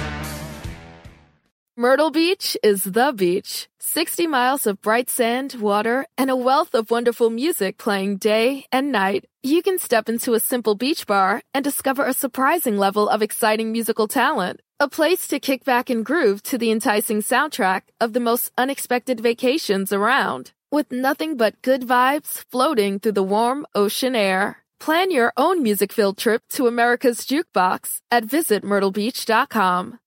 Myrtle 1.76 2.10
Beach 2.10 2.58
is 2.62 2.84
the 2.84 3.12
beach. 3.16 3.68
60 3.78 4.26
miles 4.26 4.66
of 4.66 4.82
bright 4.82 5.08
sand, 5.08 5.54
water, 5.54 6.06
and 6.18 6.30
a 6.30 6.36
wealth 6.36 6.74
of 6.74 6.90
wonderful 6.90 7.30
music 7.30 7.78
playing 7.78 8.18
day 8.18 8.66
and 8.70 8.92
night. 8.92 9.24
You 9.42 9.62
can 9.62 9.78
step 9.78 10.08
into 10.08 10.34
a 10.34 10.40
simple 10.40 10.74
beach 10.74 11.06
bar 11.06 11.42
and 11.54 11.64
discover 11.64 12.04
a 12.04 12.12
surprising 12.12 12.76
level 12.76 13.08
of 13.08 13.22
exciting 13.22 13.72
musical 13.72 14.06
talent. 14.06 14.60
A 14.78 14.88
place 14.88 15.26
to 15.28 15.40
kick 15.40 15.64
back 15.64 15.90
and 15.90 16.04
groove 16.04 16.42
to 16.44 16.58
the 16.58 16.70
enticing 16.70 17.20
soundtrack 17.20 17.82
of 18.00 18.12
the 18.12 18.20
most 18.20 18.52
unexpected 18.58 19.18
vacations 19.18 19.92
around. 19.92 20.52
With 20.70 20.92
nothing 20.92 21.36
but 21.36 21.62
good 21.62 21.82
vibes 21.82 22.44
floating 22.50 23.00
through 23.00 23.12
the 23.12 23.22
warm 23.22 23.66
ocean 23.74 24.14
air. 24.14 24.58
Plan 24.80 25.10
your 25.10 25.32
own 25.36 25.62
music 25.62 25.92
field 25.92 26.16
trip 26.16 26.42
to 26.56 26.66
America's 26.66 27.26
Jukebox 27.26 28.00
at 28.10 28.24
visitmyrtlebeach.com. 28.26 29.98